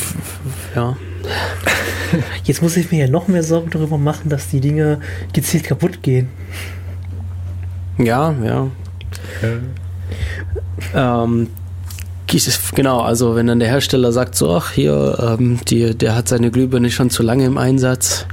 ja. 0.77 0.97
Jetzt 2.45 2.63
muss 2.63 2.77
ich 2.77 2.93
mir 2.93 3.07
ja 3.07 3.11
noch 3.11 3.27
mehr 3.27 3.43
Sorgen 3.43 3.71
darüber 3.71 3.99
machen, 3.99 4.29
dass 4.31 4.49
die 4.49 4.61
Dinge 4.61 5.01
gezielt 5.33 5.65
kaputt 5.65 6.03
gehen. 6.03 6.29
Ja, 7.99 8.33
ja. 8.45 8.69
Ähm, 10.95 11.49
dieses- 11.49 11.66
genau, 12.75 13.01
also 13.01 13.35
wenn 13.37 13.47
dann 13.47 13.59
der 13.61 13.69
Hersteller 13.69 14.13
sagt, 14.13 14.35
so, 14.35 14.51
ach 14.55 14.73
hier, 14.73 15.37
ähm, 15.39 15.59
die, 15.69 15.95
der 15.97 16.15
hat 16.15 16.29
seine 16.29 16.51
Glühbirne 16.51 16.91
schon 16.91 17.11
zu 17.11 17.23
lange 17.23 17.45
im 17.45 17.59
Einsatz. 17.59 18.27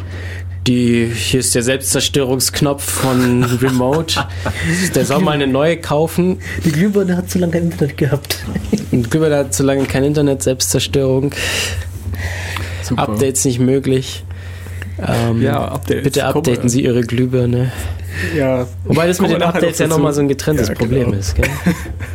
Die, 0.68 1.06
hier 1.14 1.42
ist 1.42 1.54
der 1.56 1.62
Selbstzerstörungsknopf 1.64 2.84
von 2.84 3.44
Remote. 3.62 4.16
Der 4.96 5.06
soll 5.06 5.20
mal 5.22 5.32
eine 5.34 5.46
neue 5.48 5.76
kaufen. 5.78 6.40
Die 6.64 6.72
Glühbirne 6.72 7.18
hat 7.18 7.30
zu 7.30 7.38
lange 7.40 7.52
kein 7.54 7.64
Internet 7.66 7.98
gehabt. 7.98 8.38
Und 8.92 9.12
Glühbirne 9.12 9.38
hat 9.38 9.54
zu 9.54 9.64
lange 9.64 9.84
kein 9.86 10.06
Internet, 10.06 10.42
Selbstzerstörung. 10.42 11.34
Super. 12.84 13.02
Updates 13.04 13.44
nicht 13.46 13.60
möglich. 13.60 14.24
Ähm, 15.06 15.42
Ja, 15.42 15.66
Updates. 15.68 16.04
Bitte 16.04 16.26
updaten 16.26 16.64
wir- 16.64 16.70
Sie 16.70 16.84
Ihre 16.84 17.02
Glühbirne. 17.02 17.72
Ja. 18.38 18.68
Wobei 18.86 19.08
das 19.08 19.20
mit 19.20 19.32
den 19.32 19.42
Updates 19.42 19.80
ja 19.80 19.88
noch 19.88 19.98
nochmal 19.98 20.14
so 20.14 20.22
ein 20.22 20.28
getrenntes 20.30 20.70
Ja, 20.70 20.76
Problem 20.76 21.06
genau. 21.08 21.18
ist. 21.18 21.36
Gell? 21.36 21.46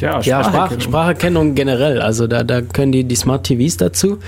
Ja, 0.00 0.20
Ja, 0.20 0.42
Sprach, 0.42 0.44
Spracherkennung. 0.44 0.80
Spracherkennung 0.80 1.54
generell. 1.54 2.00
Also 2.00 2.26
da, 2.26 2.42
da 2.42 2.60
können 2.62 2.90
die, 2.92 3.04
die 3.04 3.14
Smart 3.14 3.44
TVs 3.46 3.76
dazu, 3.76 4.18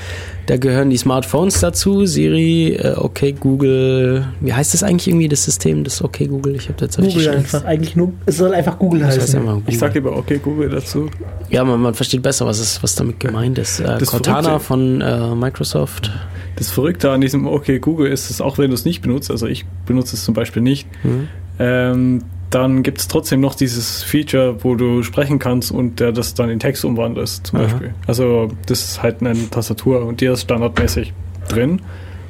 da 0.46 0.56
gehören 0.58 0.90
die 0.90 0.96
Smartphones 0.96 1.58
dazu, 1.60 2.06
Siri, 2.06 2.74
äh, 2.74 2.94
okay 2.96 3.32
Google, 3.32 4.26
wie 4.40 4.52
heißt 4.52 4.74
das 4.74 4.82
eigentlich 4.84 5.08
irgendwie, 5.08 5.28
das 5.28 5.44
System, 5.44 5.82
das 5.82 6.02
okay 6.02 6.28
Google? 6.28 6.54
Ich 6.54 6.68
habe 6.68 6.84
jetzt 6.84 6.96
Google 6.98 7.28
einfach. 7.30 7.64
Eigentlich 7.64 7.96
nur, 7.96 8.12
es 8.26 8.36
soll 8.36 8.54
einfach 8.54 8.78
Google 8.78 9.00
Das 9.00 9.10
heißt 9.16 9.20
heißen. 9.22 9.40
immer 9.40 9.54
Google. 9.54 9.64
Ich 9.72 9.78
sag 9.78 9.94
lieber 9.94 10.16
okay 10.16 10.38
Google 10.42 10.68
dazu. 10.70 11.10
ja, 11.50 11.64
man, 11.64 11.80
man 11.80 11.94
versteht 11.94 12.22
besser, 12.22 12.46
was, 12.46 12.60
ist, 12.60 12.82
was 12.84 12.94
damit 12.94 13.18
gemeint 13.18 13.58
ist. 13.58 13.80
Äh, 13.80 13.98
Das 13.98 14.08
Cortana 14.10 14.58
Verrückte- 14.60 14.64
von 14.66 15.00
äh, 15.00 15.34
Microsoft. 15.34 16.12
Das 16.54 16.70
Verrückte 16.70 17.10
an 17.10 17.20
diesem 17.20 17.46
okay 17.46 17.80
Google 17.80 18.10
ist, 18.10 18.30
dass 18.30 18.40
auch 18.40 18.56
wenn 18.58 18.70
du 18.70 18.74
es 18.74 18.84
nicht 18.84 19.02
benutzt, 19.02 19.30
also 19.32 19.46
ich 19.46 19.66
benutze 19.84 20.14
es 20.14 20.24
zum 20.24 20.32
Beispiel 20.34 20.62
nicht, 20.62 20.86
Mhm. 21.02 21.28
ähm, 21.58 22.22
dann 22.50 22.82
gibt 22.82 22.98
es 23.00 23.08
trotzdem 23.08 23.40
noch 23.40 23.54
dieses 23.54 24.02
Feature, 24.02 24.62
wo 24.62 24.74
du 24.76 25.02
sprechen 25.02 25.38
kannst 25.38 25.72
und 25.72 25.98
der 26.00 26.12
das 26.12 26.34
dann 26.34 26.48
in 26.50 26.58
Text 26.60 26.84
umwandelt, 26.84 27.28
zum 27.28 27.58
Aha. 27.58 27.64
Beispiel. 27.66 27.94
Also 28.06 28.50
das 28.66 28.82
ist 28.84 29.02
halt 29.02 29.20
eine 29.20 29.50
Tastatur 29.50 30.04
und 30.04 30.20
die 30.20 30.26
ist 30.26 30.42
standardmäßig 30.42 31.12
drin. 31.48 31.80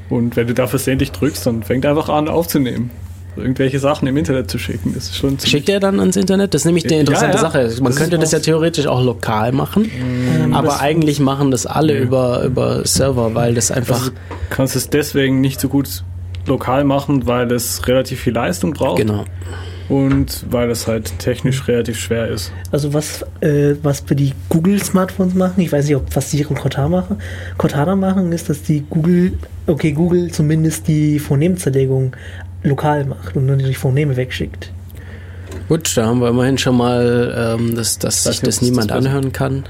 Und 0.08 0.36
wenn 0.36 0.46
du 0.46 0.54
da 0.54 0.66
versehentlich 0.66 1.12
drückst, 1.12 1.46
dann 1.46 1.62
fängt 1.62 1.84
er 1.84 1.90
einfach 1.90 2.08
an 2.08 2.28
aufzunehmen. 2.28 2.90
Irgendwelche 3.36 3.78
Sachen 3.80 4.08
im 4.08 4.16
Internet 4.16 4.50
zu 4.50 4.58
schicken. 4.58 4.94
Das 4.94 5.04
ist 5.04 5.16
schon 5.16 5.38
Schickt 5.38 5.68
er 5.68 5.78
dann 5.78 6.00
ans 6.00 6.16
Internet? 6.16 6.54
Das 6.54 6.62
ist 6.62 6.64
nämlich 6.64 6.84
eine 6.86 6.94
Ja, 6.94 7.00
interessante 7.00 7.34
ja. 7.36 7.40
Sache. 7.42 7.70
Man 7.82 7.92
Das 7.92 7.96
könnte 7.96 8.18
das 8.18 8.32
ja 8.32 8.38
theoretisch 8.38 8.86
auch 8.86 9.02
lokal 9.04 9.52
machen, 9.52 9.90
Ähm, 10.42 10.54
aber 10.54 10.80
eigentlich 10.80 11.20
machen 11.20 11.50
das 11.50 11.66
alle 11.66 11.92
Nee. 11.94 12.00
über, 12.00 12.44
über 12.44 12.86
Server, 12.86 13.34
weil 13.34 13.54
das 13.54 13.70
einfach, 13.70 13.96
Also, 13.98 14.10
du 14.12 14.16
kannst 14.48 14.74
es 14.74 14.88
deswegen 14.88 15.42
nicht 15.42 15.60
so 15.60 15.68
gut 15.68 16.02
lokal 16.46 16.84
machen, 16.84 17.26
weil 17.26 17.52
es 17.52 17.86
relativ 17.86 18.20
viel 18.20 18.32
Leistung 18.32 18.72
braucht 18.72 18.98
genau. 18.98 19.24
Und 19.88 20.44
weil 20.50 20.70
es 20.70 20.86
halt 20.86 21.18
technisch 21.18 21.68
relativ 21.68 21.98
schwer 21.98 22.28
ist. 22.28 22.52
Also 22.72 22.92
was, 22.92 23.22
äh, 23.40 23.74
was 23.82 24.00
für 24.00 24.16
die 24.16 24.32
Google-Smartphones 24.48 25.34
machen, 25.34 25.60
ich 25.60 25.72
weiß 25.72 25.86
nicht, 25.86 25.96
ob 25.96 26.14
was 26.14 26.30
sie 26.30 26.44
und 26.44 26.58
Cortana 26.58 26.88
machen, 26.88 27.18
Cortana 27.56 27.96
machen, 27.96 28.32
ist, 28.32 28.48
dass 28.48 28.62
die 28.62 28.84
Google, 28.88 29.34
okay, 29.66 29.92
Google 29.92 30.30
zumindest 30.30 30.88
die 30.88 31.18
Phonемzerlegung 31.18 32.16
lokal 32.62 33.04
macht 33.04 33.36
und 33.36 33.46
dann 33.46 33.58
die 33.58 33.74
Phoneme 33.74 34.16
wegschickt. 34.16 34.72
Gut, 35.68 35.96
da 35.96 36.06
haben 36.06 36.20
wir 36.20 36.28
immerhin 36.28 36.58
schon 36.58 36.76
mal, 36.76 37.56
ähm, 37.58 37.74
dass, 37.74 37.98
dass 37.98 38.24
sich 38.24 38.42
nicht, 38.42 38.46
das 38.46 38.62
niemand 38.62 38.90
das 38.90 38.98
anhören 38.98 39.32
kann. 39.32 39.64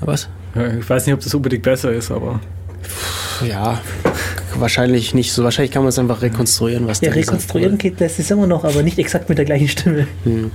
Was? 0.00 0.28
Ja, 0.54 0.66
Ich 0.78 0.88
weiß 0.88 1.06
nicht, 1.06 1.14
ob 1.14 1.20
das 1.20 1.34
unbedingt 1.34 1.62
besser 1.62 1.92
ist, 1.92 2.10
aber 2.10 2.40
Ja, 3.46 3.80
wahrscheinlich 4.56 5.14
nicht 5.14 5.32
so. 5.32 5.44
Wahrscheinlich 5.44 5.72
kann 5.72 5.82
man 5.82 5.88
es 5.88 5.98
einfach 5.98 6.22
rekonstruieren, 6.22 6.86
was 6.86 7.00
Ja, 7.00 7.10
rekonstruieren 7.10 7.78
geht 7.78 8.00
das 8.00 8.18
ist 8.18 8.30
immer 8.30 8.46
noch, 8.46 8.64
aber 8.64 8.82
nicht 8.82 8.98
exakt 8.98 9.28
mit 9.28 9.38
der 9.38 9.44
gleichen 9.44 9.68
Stimme. 9.68 10.06
Hm. 10.24 10.50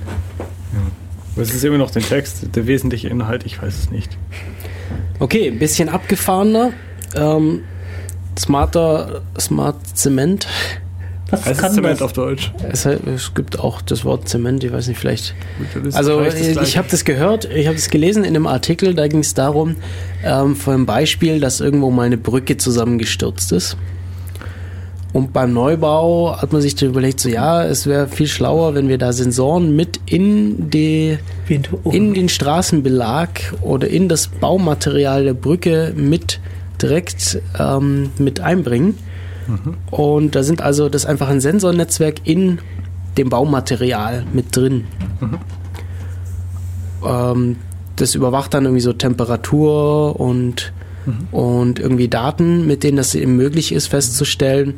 es 1.35 1.53
ist 1.53 1.63
immer 1.63 1.77
noch 1.77 1.91
der 1.91 2.01
Text, 2.01 2.55
der 2.55 2.67
wesentliche 2.67 3.09
Inhalt, 3.09 3.45
ich 3.45 3.61
weiß 3.61 3.77
es 3.77 3.91
nicht. 3.91 4.17
Okay, 5.19 5.49
ein 5.49 5.59
bisschen 5.59 5.89
abgefahrener. 5.89 6.71
Ähm, 7.15 7.63
smarter, 8.37 9.21
Smart 9.39 9.75
Zement. 9.93 10.47
Was 11.31 11.45
Heißt 11.45 11.51
es 11.51 11.57
kann 11.59 11.73
Zement 11.73 11.95
das? 11.95 12.01
auf 12.01 12.13
Deutsch? 12.13 12.51
Es, 12.71 12.85
es 12.85 13.33
gibt 13.33 13.59
auch 13.59 13.81
das 13.81 14.05
Wort 14.05 14.27
Zement, 14.27 14.63
ich 14.63 14.71
weiß 14.71 14.87
nicht, 14.87 14.99
vielleicht. 14.99 15.35
Also 15.93 16.21
ich 16.21 16.77
habe 16.77 16.87
das 16.89 17.05
gehört, 17.05 17.45
ich 17.45 17.67
habe 17.67 17.75
das 17.75 17.89
gelesen 17.89 18.23
in 18.23 18.35
einem 18.35 18.47
Artikel, 18.47 18.93
da 18.93 19.07
ging 19.07 19.19
es 19.19 19.33
darum, 19.33 19.75
ähm, 20.23 20.55
von 20.55 20.73
einem 20.73 20.85
Beispiel, 20.85 21.39
dass 21.39 21.59
irgendwo 21.59 21.91
mal 21.91 22.05
eine 22.07 22.17
Brücke 22.17 22.57
zusammengestürzt 22.57 23.51
ist. 23.51 23.77
Und 25.11 25.33
beim 25.33 25.53
Neubau 25.53 26.37
hat 26.39 26.53
man 26.53 26.61
sich 26.61 26.75
dann 26.75 26.89
überlegt, 26.89 27.19
so 27.19 27.29
ja, 27.29 27.63
es 27.63 27.87
wäre 27.87 28.07
viel 28.07 28.27
schlauer, 28.27 28.75
wenn 28.75 28.89
wir 28.89 28.99
da 28.99 29.11
Sensoren 29.11 29.75
mit 29.75 29.99
in, 30.05 30.69
die, 30.69 31.17
in 31.91 32.13
den 32.13 32.29
Straßenbelag 32.29 33.29
oder 33.61 33.87
in 33.87 34.07
das 34.07 34.27
Baumaterial 34.27 35.23
der 35.23 35.33
Brücke 35.33 35.93
mit 35.95 36.39
direkt 36.79 37.41
ähm, 37.57 38.11
mit 38.19 38.39
einbringen. 38.39 38.97
Und 39.91 40.35
da 40.35 40.43
sind 40.43 40.61
also 40.61 40.89
das 40.89 41.03
ist 41.03 41.09
einfach 41.09 41.29
ein 41.29 41.41
Sensornetzwerk 41.41 42.21
in 42.25 42.59
dem 43.17 43.29
Baumaterial 43.29 44.25
mit 44.33 44.55
drin. 44.55 44.85
Ähm, 47.05 47.57
das 47.95 48.15
überwacht 48.15 48.53
dann 48.53 48.65
irgendwie 48.65 48.81
so 48.81 48.93
Temperatur 48.93 50.19
und, 50.19 50.71
und 51.31 51.79
irgendwie 51.79 52.07
Daten, 52.07 52.65
mit 52.65 52.83
denen 52.83 52.97
das 52.97 53.15
eben 53.15 53.35
möglich 53.35 53.71
ist, 53.71 53.87
festzustellen, 53.87 54.75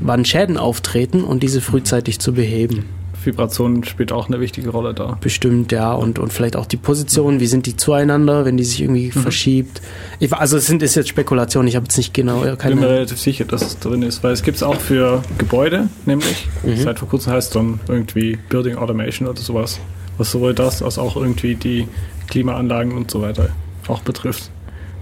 wann 0.00 0.24
Schäden 0.24 0.56
auftreten 0.56 1.24
und 1.24 1.42
diese 1.42 1.60
frühzeitig 1.60 2.20
zu 2.20 2.32
beheben. 2.32 2.84
Vibration 3.24 3.84
spielt 3.84 4.12
auch 4.12 4.28
eine 4.28 4.40
wichtige 4.40 4.70
Rolle 4.70 4.94
da. 4.94 5.18
Bestimmt, 5.20 5.72
ja. 5.72 5.92
Und, 5.92 6.18
und 6.18 6.32
vielleicht 6.32 6.56
auch 6.56 6.66
die 6.66 6.76
Position, 6.76 7.40
wie 7.40 7.46
sind 7.46 7.66
die 7.66 7.76
zueinander, 7.76 8.44
wenn 8.44 8.56
die 8.56 8.64
sich 8.64 8.80
irgendwie 8.80 9.10
verschiebt. 9.10 9.80
Ich, 10.18 10.32
also 10.32 10.56
es 10.56 10.66
sind, 10.66 10.82
ist 10.82 10.94
jetzt 10.94 11.08
Spekulation, 11.08 11.66
ich 11.66 11.76
habe 11.76 11.84
jetzt 11.84 11.96
nicht 11.96 12.14
genau 12.14 12.44
Ich 12.44 12.58
bin 12.58 12.80
mir 12.80 12.88
relativ 12.88 13.18
sicher, 13.18 13.44
dass 13.44 13.62
es 13.62 13.78
drin 13.78 14.02
ist, 14.02 14.22
weil 14.22 14.32
es 14.32 14.42
gibt 14.42 14.56
es 14.56 14.62
auch 14.62 14.80
für 14.80 15.22
Gebäude, 15.38 15.88
nämlich. 16.06 16.48
Mhm. 16.62 16.76
Seit 16.76 16.98
vor 16.98 17.08
kurzem 17.08 17.32
heißt 17.32 17.48
es 17.48 17.54
dann 17.54 17.80
irgendwie 17.88 18.38
Building 18.48 18.76
Automation 18.76 19.28
oder 19.28 19.40
sowas. 19.40 19.80
Was 20.18 20.30
sowohl 20.32 20.54
das 20.54 20.82
als 20.82 20.98
auch 20.98 21.16
irgendwie 21.16 21.54
die 21.54 21.88
Klimaanlagen 22.28 22.92
und 22.92 23.10
so 23.10 23.22
weiter 23.22 23.50
auch 23.88 24.00
betrifft. 24.00 24.50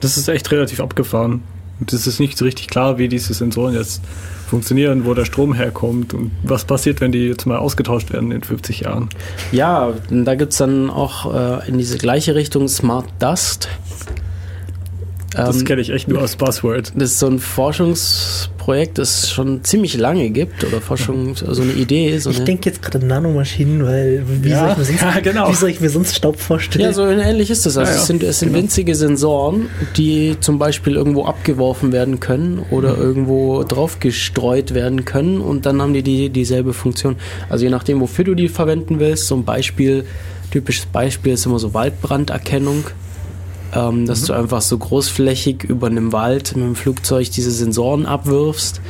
Das 0.01 0.17
ist 0.17 0.29
echt 0.29 0.51
relativ 0.51 0.81
abgefahren. 0.81 1.43
Und 1.81 1.93
es 1.93 2.07
ist 2.07 2.19
nicht 2.21 2.37
so 2.37 2.45
richtig 2.45 2.69
klar, 2.69 2.99
wie 2.99 3.09
diese 3.09 3.35
Sensoren 3.35 3.75
jetzt 3.75 4.03
funktionieren, 4.49 5.05
wo 5.05 5.15
der 5.15 5.25
Strom 5.25 5.55
herkommt 5.55 6.15
und 6.15 6.31
was 6.43 6.65
passiert, 6.65 7.01
wenn 7.01 7.13
die 7.13 7.27
jetzt 7.27 7.47
mal 7.47 7.59
ausgetauscht 7.59 8.13
werden 8.13 8.33
in 8.33 8.43
50 8.43 8.81
Jahren. 8.81 9.09
Ja, 9.53 9.93
da 10.11 10.35
gibt 10.35 10.53
es 10.53 10.59
dann 10.59 10.91
auch 10.91 11.33
äh, 11.33 11.69
in 11.69 11.79
diese 11.79 11.99
gleiche 11.99 12.35
Richtung 12.35 12.69
Smart 12.69 13.07
Dust. 13.19 13.69
Das 15.31 15.59
Ähm, 15.59 15.65
kenne 15.65 15.81
ich 15.83 15.91
echt 15.91 16.09
nur 16.09 16.21
als 16.23 16.37
Buzzword. 16.37 16.93
Das 16.97 17.11
ist 17.11 17.19
so 17.19 17.27
ein 17.27 17.39
Forschungsprojekt, 17.39 18.99
das 18.99 19.25
es 19.25 19.31
schon 19.31 19.63
ziemlich 19.63 19.97
lange 19.97 20.31
gibt 20.31 20.65
oder 20.65 20.81
Forschung, 20.81 21.35
so 21.37 21.61
eine 21.63 21.73
Idee. 21.73 22.17
So 22.19 22.31
ich 22.31 22.37
eine, 22.37 22.45
denke 22.47 22.69
jetzt 22.71 22.81
gerade 22.83 22.99
an 22.99 23.07
Nanomaschinen, 23.09 23.85
weil 23.85 24.23
wie, 24.43 24.49
Ja, 24.51 24.61
soll 24.61 24.71
ich 24.73 24.79
mir 24.79 24.85
sonst, 24.99 25.01
ja, 25.15 25.21
genau. 25.21 25.51
wie 25.51 25.55
soll 25.55 25.71
ich 25.71 25.81
mir 25.81 25.91
sonst 25.91 26.15
Staub 26.17 26.41
vorstellen? 26.41 26.85
ja, 26.85 26.93
so 26.93 27.05
ähnlich 27.07 27.51
ist 27.51 27.67
das. 27.67 27.77
Also 27.77 27.91
Ja, 27.91 27.97
ja, 27.97 28.01
es 28.03 28.07
sind, 28.07 28.23
es 28.23 28.39
sind 28.41 28.49
genau. 28.51 28.63
winzige 28.63 28.95
Sensoren, 28.95 29.69
die 29.97 30.37
zum 30.41 30.59
Beispiel 30.59 30.95
irgendwo 30.97 31.25
abgeworfen 31.25 31.93
werden 31.93 32.21
können 32.21 32.61
oder 32.71 32.95
Mhm. 32.97 33.03
irgendwo 33.03 33.65
drauf 33.65 34.01
gestreut 34.01 34.73
werden 34.75 35.05
können 35.05 35.41
und 35.41 35.67
dann 35.67 35.83
haben 35.83 35.93
die, 35.93 36.03
die 36.03 36.31
dieselbe 36.31 36.73
Funktion. 36.73 37.17
Also 37.51 37.65
je 37.65 37.71
nachdem, 37.71 38.01
wofür 38.01 38.25
du 38.25 38.35
die 38.35 38.49
verwenden 38.49 38.99
willst. 38.99 39.27
So 39.27 39.35
ein 39.37 39.45
Beispiel, 39.45 40.05
typisches 40.51 40.87
Beispiel 40.87 41.35
ist 41.35 41.45
immer 41.45 41.59
so 41.59 41.75
Waldbranderkennung. 41.75 42.85
Ähm, 43.75 44.07
dass 44.07 44.23
Mhm. 44.23 44.27
du 44.27 44.33
einfach 44.35 44.63
so 44.63 44.79
großflächig 44.79 45.65
über 45.65 45.89
einem 45.89 46.13
Wald 46.13 46.57
mit 46.57 46.65
dem 46.65 46.75
Flugzeug 46.75 47.31
diese 47.31 47.51
Sensoren 47.51 48.07
abwirfst, 48.07 48.81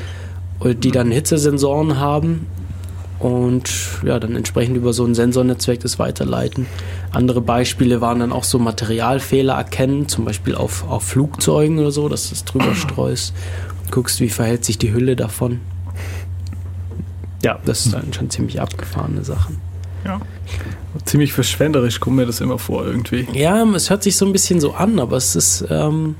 die 0.65 0.91
dann 0.93 1.11
Hitzesensoren 1.11 1.99
haben 1.99 2.47
und 3.19 3.69
ja, 4.05 4.21
dann 4.21 4.37
entsprechend 4.37 4.77
über 4.77 4.93
so 4.93 5.05
ein 5.05 5.15
Sensornetzwerk 5.17 5.81
das 5.81 5.99
weiterleiten. 5.99 6.67
Andere 7.11 7.41
Beispiele 7.41 8.01
waren 8.01 8.21
dann 8.21 8.31
auch 8.33 8.45
so 8.45 8.61
Materialfehler 8.61 9.55
erkennen, 9.55 10.07
zum 10.09 10.25
Beispiel 10.25 10.55
auf, 10.55 10.89
auf 10.89 11.03
Flugzeugen 11.03 11.79
oder 11.81 11.91
so, 11.91 12.09
dass 12.09 12.29
du 12.29 12.35
es 12.37 12.45
drüber 12.45 12.75
streust 12.77 13.35
und 13.83 13.91
guckst, 13.91 14.21
wie 14.21 14.29
verhält 14.29 14.65
sich 14.65 14.79
die 14.79 14.93
Hülle 14.93 15.17
davon. 15.17 15.61
Ja, 17.43 17.59
das 17.65 17.87
ist 17.87 17.95
dann 17.95 18.13
schon 18.13 18.31
ziemlich 18.31 18.61
abgefahrene 18.61 19.25
Sachen. 19.25 19.59
Ja. 20.05 20.21
Ziemlich 21.09 21.33
verschwenderisch 21.33 22.01
kommt 22.01 22.17
mir 22.17 22.27
das 22.27 22.43
immer 22.43 22.59
vor 22.59 22.85
irgendwie. 22.85 23.27
Ja, 23.33 23.65
es 23.75 23.89
hört 23.89 24.03
sich 24.03 24.17
so 24.17 24.27
ein 24.27 24.33
bisschen 24.33 24.61
so 24.61 24.75
an, 24.75 24.99
aber 25.01 25.17
es 25.17 25.35
ist, 25.37 25.65
ähm, 25.71 26.17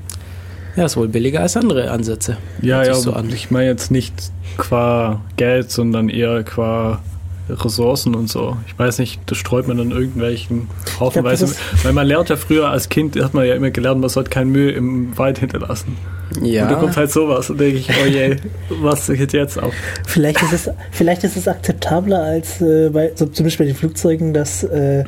ja, 0.75 0.85
ist 0.85 0.97
wohl 0.97 1.07
billiger 1.07 1.41
als 1.41 1.55
andere 1.55 1.91
Ansätze. 1.91 2.37
Ja, 2.59 2.83
ja, 2.83 2.95
so 2.95 3.13
an. 3.13 3.29
ich 3.29 3.51
meine 3.51 3.67
jetzt 3.67 3.91
nicht 3.91 4.31
qua 4.57 5.21
Geld, 5.37 5.69
sondern 5.69 6.09
eher 6.09 6.43
qua 6.43 7.03
Ressourcen 7.47 8.15
und 8.15 8.29
so. 8.29 8.57
Ich 8.65 8.79
weiß 8.79 8.97
nicht, 8.97 9.21
das 9.27 9.37
streut 9.37 9.67
man 9.67 9.77
dann 9.77 9.91
irgendwelchen 9.91 10.69
haufenweise. 10.99 11.53
Weil 11.83 11.93
man 11.93 12.07
lernt 12.07 12.29
ja 12.29 12.35
früher 12.35 12.69
als 12.69 12.89
Kind, 12.89 13.15
hat 13.21 13.35
man 13.35 13.45
ja 13.45 13.53
immer 13.53 13.69
gelernt, 13.69 14.01
man 14.01 14.09
sollte 14.09 14.31
keinen 14.31 14.51
Müll 14.51 14.71
im 14.71 15.15
Wald 15.19 15.37
hinterlassen. 15.37 15.97
Ja. 16.41 16.63
Und 16.63 16.71
da 16.71 16.75
kommt 16.75 16.95
halt 16.97 17.11
sowas 17.11 17.49
und 17.49 17.59
denke 17.59 17.77
ich, 17.79 17.89
oh 17.89 18.05
je, 18.07 18.35
was 18.81 19.07
geht 19.07 19.33
jetzt 19.33 19.61
auf? 19.61 19.73
Vielleicht 20.05 20.41
ist 20.43 20.53
es, 20.53 20.69
vielleicht 20.91 21.23
ist 21.23 21.35
es 21.37 21.47
akzeptabler 21.47 22.21
als 22.23 22.61
äh, 22.61 22.89
bei, 22.91 23.11
so 23.15 23.25
zum 23.25 23.45
Beispiel 23.45 23.65
bei 23.65 23.71
den 23.71 23.77
Flugzeugen, 23.77 24.33
dass, 24.33 24.63
äh, 24.63 25.03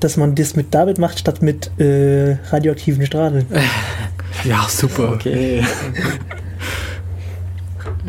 dass 0.00 0.16
man 0.16 0.34
das 0.34 0.54
mit 0.56 0.72
damit 0.74 0.98
macht, 0.98 1.18
statt 1.18 1.42
mit 1.42 1.70
äh, 1.80 2.36
radioaktiven 2.50 3.04
Strahlen. 3.06 3.46
Ja, 4.44 4.66
super. 4.68 5.12
Okay. 5.12 5.62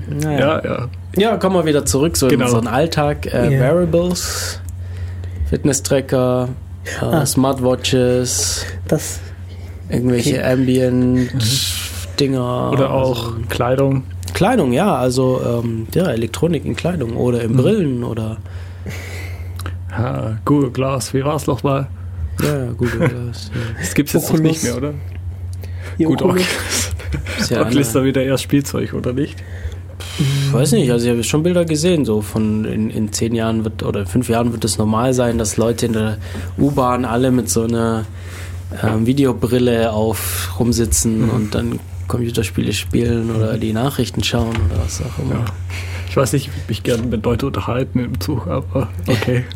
Naja. 0.09 0.39
Ja, 0.39 0.63
ja. 0.63 0.89
Ja, 1.15 1.37
kommen 1.37 1.55
wir 1.55 1.65
wieder 1.65 1.85
zurück, 1.85 2.17
so 2.17 2.27
Genau. 2.27 2.45
in 2.45 2.49
unseren 2.55 2.67
Alltag. 2.67 3.25
Äh, 3.27 3.53
Ja. 3.53 3.59
Wearables, 3.59 4.59
Fitness-Tracker, 5.49 6.49
äh, 7.01 7.05
Ah. 7.05 7.25
Smartwatches, 7.25 8.65
Das, 8.87 9.19
irgendwelche 9.89 10.35
Okay. 10.39 10.43
Ambient-Dinger. 12.13 12.71
Oder 12.71 12.91
auch 12.91 13.25
Also, 13.27 13.35
Kleidung. 13.49 14.03
Kleidung, 14.33 14.73
ja, 14.73 14.95
also 14.95 15.41
ähm, 15.63 15.87
ja, 15.93 16.05
Elektronik 16.07 16.65
in 16.65 16.75
Kleidung 16.75 17.15
oder 17.17 17.39
Mhm. 17.39 17.43
in 17.45 17.57
Brillen 17.57 18.03
oder 18.03 18.37
Ja, 19.91 20.37
Google 20.45 20.71
Glass, 20.71 21.13
wie 21.13 21.23
war 21.23 21.35
es 21.35 21.45
nochmal? 21.45 21.87
ja, 22.41 22.65
Google 22.71 23.09
Glass. 23.09 23.51
Ja. 23.53 23.61
Das 23.79 23.93
gibt 23.93 24.09
es 24.09 24.13
jetzt 24.13 24.29
Oculus. 24.31 24.41
nicht 24.43 24.63
mehr, 24.63 24.77
oder? 24.77 24.93
die 25.99 26.05
Gut, 26.05 26.21
Oculus- 26.23 26.45
ja 27.49 27.61
Oculus 27.61 27.87
ist 27.87 27.95
da 27.95 28.03
wieder 28.03 28.23
erst 28.23 28.43
Spielzeug, 28.43 28.93
oder 28.95 29.13
nicht? 29.13 29.35
Ich 30.19 30.51
weiß 30.53 30.71
nicht, 30.73 30.91
also 30.91 31.05
ich 31.05 31.11
habe 31.11 31.23
schon 31.23 31.43
Bilder 31.43 31.65
gesehen, 31.65 32.03
so 32.05 32.21
von 32.21 32.65
in, 32.65 32.89
in 32.89 33.13
zehn 33.13 33.35
Jahren 33.35 33.63
wird 33.63 33.83
oder 33.83 34.01
in 34.01 34.05
fünf 34.07 34.29
Jahren 34.29 34.51
wird 34.51 34.65
es 34.65 34.77
normal 34.79 35.13
sein, 35.13 35.37
dass 35.37 35.57
Leute 35.57 35.85
in 35.85 35.93
der 35.93 36.17
U-Bahn 36.57 37.05
alle 37.05 37.29
mit 37.31 37.49
so 37.49 37.63
einer 37.63 38.05
ähm, 38.83 39.05
Videobrille 39.05 39.91
auf 39.91 40.55
rumsitzen 40.59 41.29
und 41.29 41.53
dann 41.55 41.79
Computerspiele 42.07 42.73
spielen 42.73 43.35
oder 43.35 43.57
die 43.57 43.73
Nachrichten 43.73 44.23
schauen 44.23 44.55
oder 44.55 44.83
was 44.83 45.01
auch 45.01 45.19
immer. 45.19 45.35
Ja. 45.35 45.45
Ich 46.09 46.17
weiß 46.17 46.33
nicht, 46.33 46.47
ich 46.47 46.53
würde 46.53 46.65
mich 46.67 46.83
gerne 46.83 47.03
mit 47.03 47.25
Leuten 47.25 47.45
unterhalten 47.47 47.99
im 47.99 48.19
Zug, 48.19 48.47
aber 48.47 48.89
okay. 49.07 49.45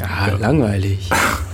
Ja, 0.00 0.34
langweilig. 0.36 1.08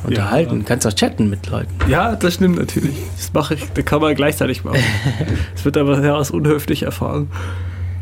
Unterhalten. 0.05 0.65
Kannst 0.65 0.87
auch 0.87 0.95
chatten 0.95 1.29
mit 1.29 1.47
Leuten. 1.49 1.69
Ja, 1.89 2.17
das 2.17 2.35
stimmt 2.35 2.59
natürlich. 2.59 2.97
Das 3.17 3.33
mache 3.35 3.55
ich, 3.55 3.65
das 3.75 3.85
kann 3.85 4.01
man 4.01 4.15
gleichzeitig 4.15 4.65
machen. 4.65 4.79
Es 5.55 5.65
wird 5.65 5.77
aber 5.77 6.01
sehr 6.01 6.15
als 6.15 6.31
unhöflich 6.31 6.85
erfahren. 6.85 7.29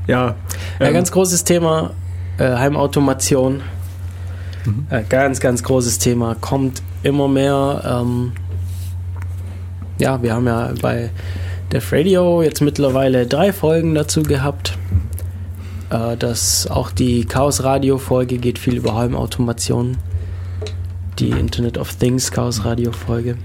Ja. 0.07 0.37
Ja, 0.79 0.87
ähm, 0.87 0.95
ganz 0.95 1.11
großes 1.11 1.43
Thema. 1.43 1.91
Äh, 2.39 2.55
Heimautomation. 2.55 3.63
Äh, 4.91 5.03
ganz, 5.09 5.41
ganz 5.41 5.63
großes 5.63 5.99
Thema. 5.99 6.37
Kommt 6.41 6.83
immer 7.03 7.27
mehr. 7.27 7.83
Ähm, 7.85 8.33
ja, 9.99 10.23
wir 10.23 10.35
haben 10.35 10.47
ja 10.47 10.73
bei 10.81 11.11
Def 11.73 11.93
Radio 11.93 12.43
jetzt 12.43 12.61
mittlerweile 12.61 13.27
drei 13.27 13.53
Folgen 13.53 13.95
dazu 13.95 14.23
gehabt. 14.23 14.79
Äh, 15.91 16.17
das 16.17 16.67
auch 16.69 16.91
die 16.91 17.25
Chaos 17.25 17.63
Radio 17.63 17.99
Folge 17.99 18.39
geht 18.39 18.59
viel 18.59 18.77
über 18.77 18.95
Heimautomation. 18.95 19.99
Die 21.19 21.31
Internet 21.31 21.79
of 21.79 21.95
Things 21.95 22.31
Chaos 22.31 22.65
Radio 22.65 22.93
Folge. 22.93 23.37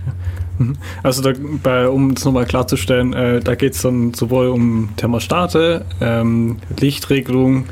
Also 1.02 1.24
da, 1.24 1.34
bei, 1.64 1.90
um 1.90 2.12
es 2.12 2.24
nochmal 2.24 2.46
klarzustellen, 2.46 3.14
äh, 3.14 3.40
da 3.40 3.56
geht 3.56 3.74
es 3.74 3.82
dann 3.82 4.14
sowohl 4.14 4.50
um 4.50 4.90
Thermostate, 4.98 5.84
ähm, 6.00 6.58
Lichtregelung, 6.80 7.66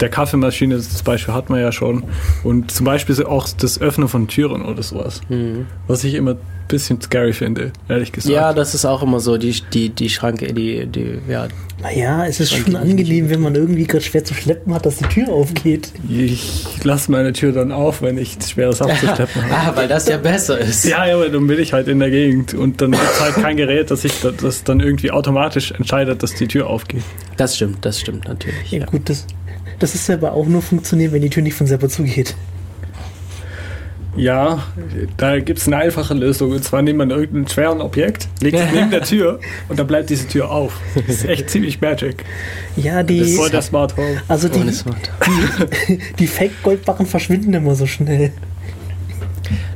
der 0.00 0.08
Kaffeemaschine, 0.08 0.74
das 0.74 1.02
Beispiel 1.04 1.32
hat 1.32 1.48
man 1.48 1.60
ja 1.60 1.70
schon, 1.70 2.02
und 2.42 2.72
zum 2.72 2.84
Beispiel 2.84 3.14
so 3.14 3.26
auch 3.26 3.48
das 3.56 3.80
Öffnen 3.80 4.08
von 4.08 4.26
Türen 4.26 4.64
oder 4.64 4.82
sowas, 4.82 5.20
was 5.86 6.02
ich 6.02 6.14
immer 6.14 6.34
bisschen 6.68 7.00
scary 7.00 7.32
finde, 7.32 7.72
ehrlich 7.88 8.12
gesagt. 8.12 8.34
Ja, 8.34 8.52
das 8.52 8.74
ist 8.74 8.84
auch 8.84 9.02
immer 9.02 9.20
so, 9.20 9.36
die, 9.36 9.54
die, 9.72 9.90
die 9.90 10.08
Schranke, 10.10 10.52
die, 10.52 10.86
die, 10.86 11.18
ja, 11.28 11.48
Naja, 11.82 12.24
es 12.26 12.40
ist 12.40 12.52
Dann 12.52 12.60
schon 12.64 12.76
angenehm, 12.76 13.28
wenn 13.30 13.40
man 13.40 13.54
irgendwie 13.54 13.84
gerade 13.84 14.04
schwer 14.04 14.24
zu 14.24 14.34
schleppen 14.34 14.72
hat, 14.74 14.86
dass 14.86 14.96
die 14.96 15.04
Tür 15.04 15.28
aufgeht. 15.28 15.92
Ich 16.08 16.64
lasse 16.82 17.10
meine 17.10 17.32
Tür 17.32 17.52
dann 17.52 17.72
auf, 17.72 18.00
wenn 18.02 18.16
ich 18.18 18.36
schweres 18.46 18.80
abzuschleppen 18.80 19.42
habe. 19.50 19.54
ah, 19.54 19.72
weil 19.76 19.88
das 19.88 20.08
ja 20.08 20.16
besser 20.16 20.58
ist. 20.58 20.84
Ja, 20.84 21.06
ja, 21.06 21.14
aber 21.16 21.28
dann 21.28 21.46
bin 21.46 21.58
ich 21.58 21.72
halt 21.72 21.88
in 21.88 21.98
der 21.98 22.10
Gegend 22.10 22.54
und 22.54 22.80
dann 22.80 22.92
gibt 22.92 23.02
es 23.04 23.20
halt 23.20 23.34
kein 23.34 23.56
Gerät, 23.56 23.90
das, 23.90 24.04
ich, 24.04 24.14
das 24.40 24.64
dann 24.64 24.80
irgendwie 24.80 25.10
automatisch 25.10 25.72
entscheidet, 25.72 26.22
dass 26.22 26.34
die 26.34 26.48
Tür 26.48 26.68
aufgeht. 26.68 27.02
Das 27.36 27.56
stimmt, 27.56 27.84
das 27.84 28.00
stimmt 28.00 28.26
natürlich. 28.28 28.70
Ja, 28.70 28.80
Ja. 28.80 28.86
gut, 28.86 29.08
das, 29.10 29.26
das 29.78 29.94
ist 29.94 30.08
aber 30.08 30.32
auch 30.32 30.46
nur 30.46 30.62
funktionieren, 30.62 31.12
wenn 31.12 31.22
die 31.22 31.30
Tür 31.30 31.42
nicht 31.42 31.54
von 31.54 31.66
selber 31.66 31.88
zugeht. 31.88 32.34
Ja, 34.16 34.62
da 35.16 35.40
gibt 35.40 35.58
es 35.58 35.66
eine 35.66 35.76
einfache 35.78 36.14
Lösung. 36.14 36.52
Und 36.52 36.62
zwar 36.64 36.82
nimmt 36.82 36.98
man 36.98 37.10
irgendein 37.10 37.48
schweren 37.48 37.80
Objekt, 37.80 38.28
legt 38.40 38.58
es 38.58 38.72
neben 38.72 38.90
der 38.90 39.02
Tür 39.02 39.40
und 39.68 39.78
dann 39.78 39.86
bleibt 39.86 40.10
diese 40.10 40.28
Tür 40.28 40.50
auf. 40.50 40.80
Das 40.94 41.16
ist 41.16 41.24
echt 41.26 41.50
ziemlich 41.50 41.80
Magic. 41.80 42.24
Ja, 42.76 42.98
Das 43.02 43.06
die, 43.06 43.18
ist 43.20 43.36
voll 43.36 43.50
der 43.50 43.62
Smart 43.62 43.96
Home. 43.96 44.22
also 44.28 44.48
die, 44.48 44.70
Smart. 44.72 45.10
die, 45.88 45.98
die 46.18 46.26
Fake-Goldbarren 46.26 47.06
verschwinden 47.06 47.52
immer 47.54 47.74
so 47.74 47.86
schnell. 47.86 48.32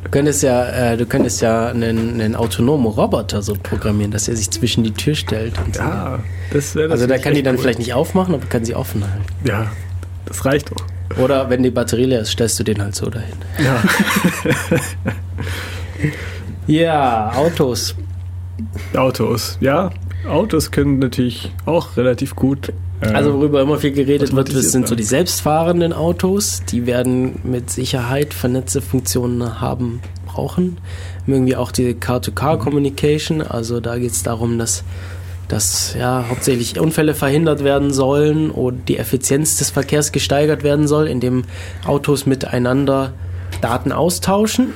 Du 0.05 0.11
könntest 0.11 0.43
ja, 0.43 0.93
äh, 0.93 0.97
du 0.97 1.05
könntest 1.05 1.43
ja 1.43 1.68
einen, 1.68 2.20
einen 2.20 2.34
autonomen 2.34 2.86
Roboter 2.86 3.43
so 3.43 3.55
programmieren, 3.61 4.11
dass 4.11 4.26
er 4.28 4.36
sich 4.36 4.51
zwischen 4.51 4.82
die 4.84 4.93
Tür 4.93 5.14
stellt. 5.14 5.59
Und 5.59 5.74
so. 5.76 5.82
Ja, 5.82 6.20
das 6.53 6.74
wäre 6.74 6.91
Also 6.91 7.07
da 7.07 7.18
kann 7.18 7.34
die 7.34 7.43
dann 7.43 7.57
cool. 7.57 7.62
vielleicht 7.62 7.78
nicht 7.80 7.93
aufmachen, 7.93 8.34
aber 8.34 8.47
kann 8.47 8.64
sie 8.64 8.74
offen 8.74 9.03
halten. 9.05 9.24
Ja, 9.45 9.66
das 10.24 10.45
reicht 10.47 10.70
doch. 10.70 10.82
Oder 11.17 11.49
wenn 11.51 11.63
die 11.63 11.71
Batterie 11.71 12.05
leer 12.05 12.21
ist, 12.21 12.31
stellst 12.33 12.59
du 12.61 12.65
den 12.65 12.83
halt 12.83 12.95
so 12.95 13.09
dahin. 13.09 13.35
Ja. 13.59 13.83
Ja, 16.67 17.33
Autos. 17.35 17.95
Autos, 18.95 19.57
ja. 19.61 19.91
Autos 20.29 20.71
können 20.71 20.99
natürlich 20.99 21.51
auch 21.65 21.97
relativ 21.97 22.37
gut. 22.37 22.73
äh, 23.01 23.07
Also 23.07 23.33
worüber 23.35 23.63
immer 23.63 23.79
viel 23.79 23.93
geredet 23.93 24.35
wird, 24.35 24.55
das 24.55 24.73
sind 24.73 24.87
so 24.87 24.95
die 24.95 25.03
selbstfahrenden 25.05 25.93
Autos. 25.95 26.63
Die 26.71 26.87
werden 26.87 27.41
mit 27.45 27.71
Sicherheit 27.71 28.35
vernetzte 28.35 28.83
Funktionen 28.83 29.61
haben, 29.63 30.01
brauchen. 30.27 30.77
Irgendwie 31.27 31.57
auch 31.57 31.73
die 31.73 31.95
Car-to-Car-Communication. 31.95 33.41
Also 33.43 33.81
da 33.81 33.97
geht 33.97 34.11
es 34.13 34.23
darum, 34.23 34.59
dass, 34.59 34.85
dass 35.49 35.94
ja, 35.99 36.26
hauptsächlich 36.28 36.78
Unfälle 36.78 37.14
verhindert 37.14 37.64
werden 37.64 37.92
sollen 37.92 38.51
und 38.51 38.88
die 38.88 38.99
Effizienz 38.99 39.57
des 39.57 39.70
Verkehrs 39.70 40.12
gesteigert 40.12 40.62
werden 40.62 40.86
soll, 40.86 41.09
indem 41.09 41.44
Autos 41.86 42.26
miteinander 42.26 43.12
Daten 43.61 43.92
austauschen. 43.92 44.74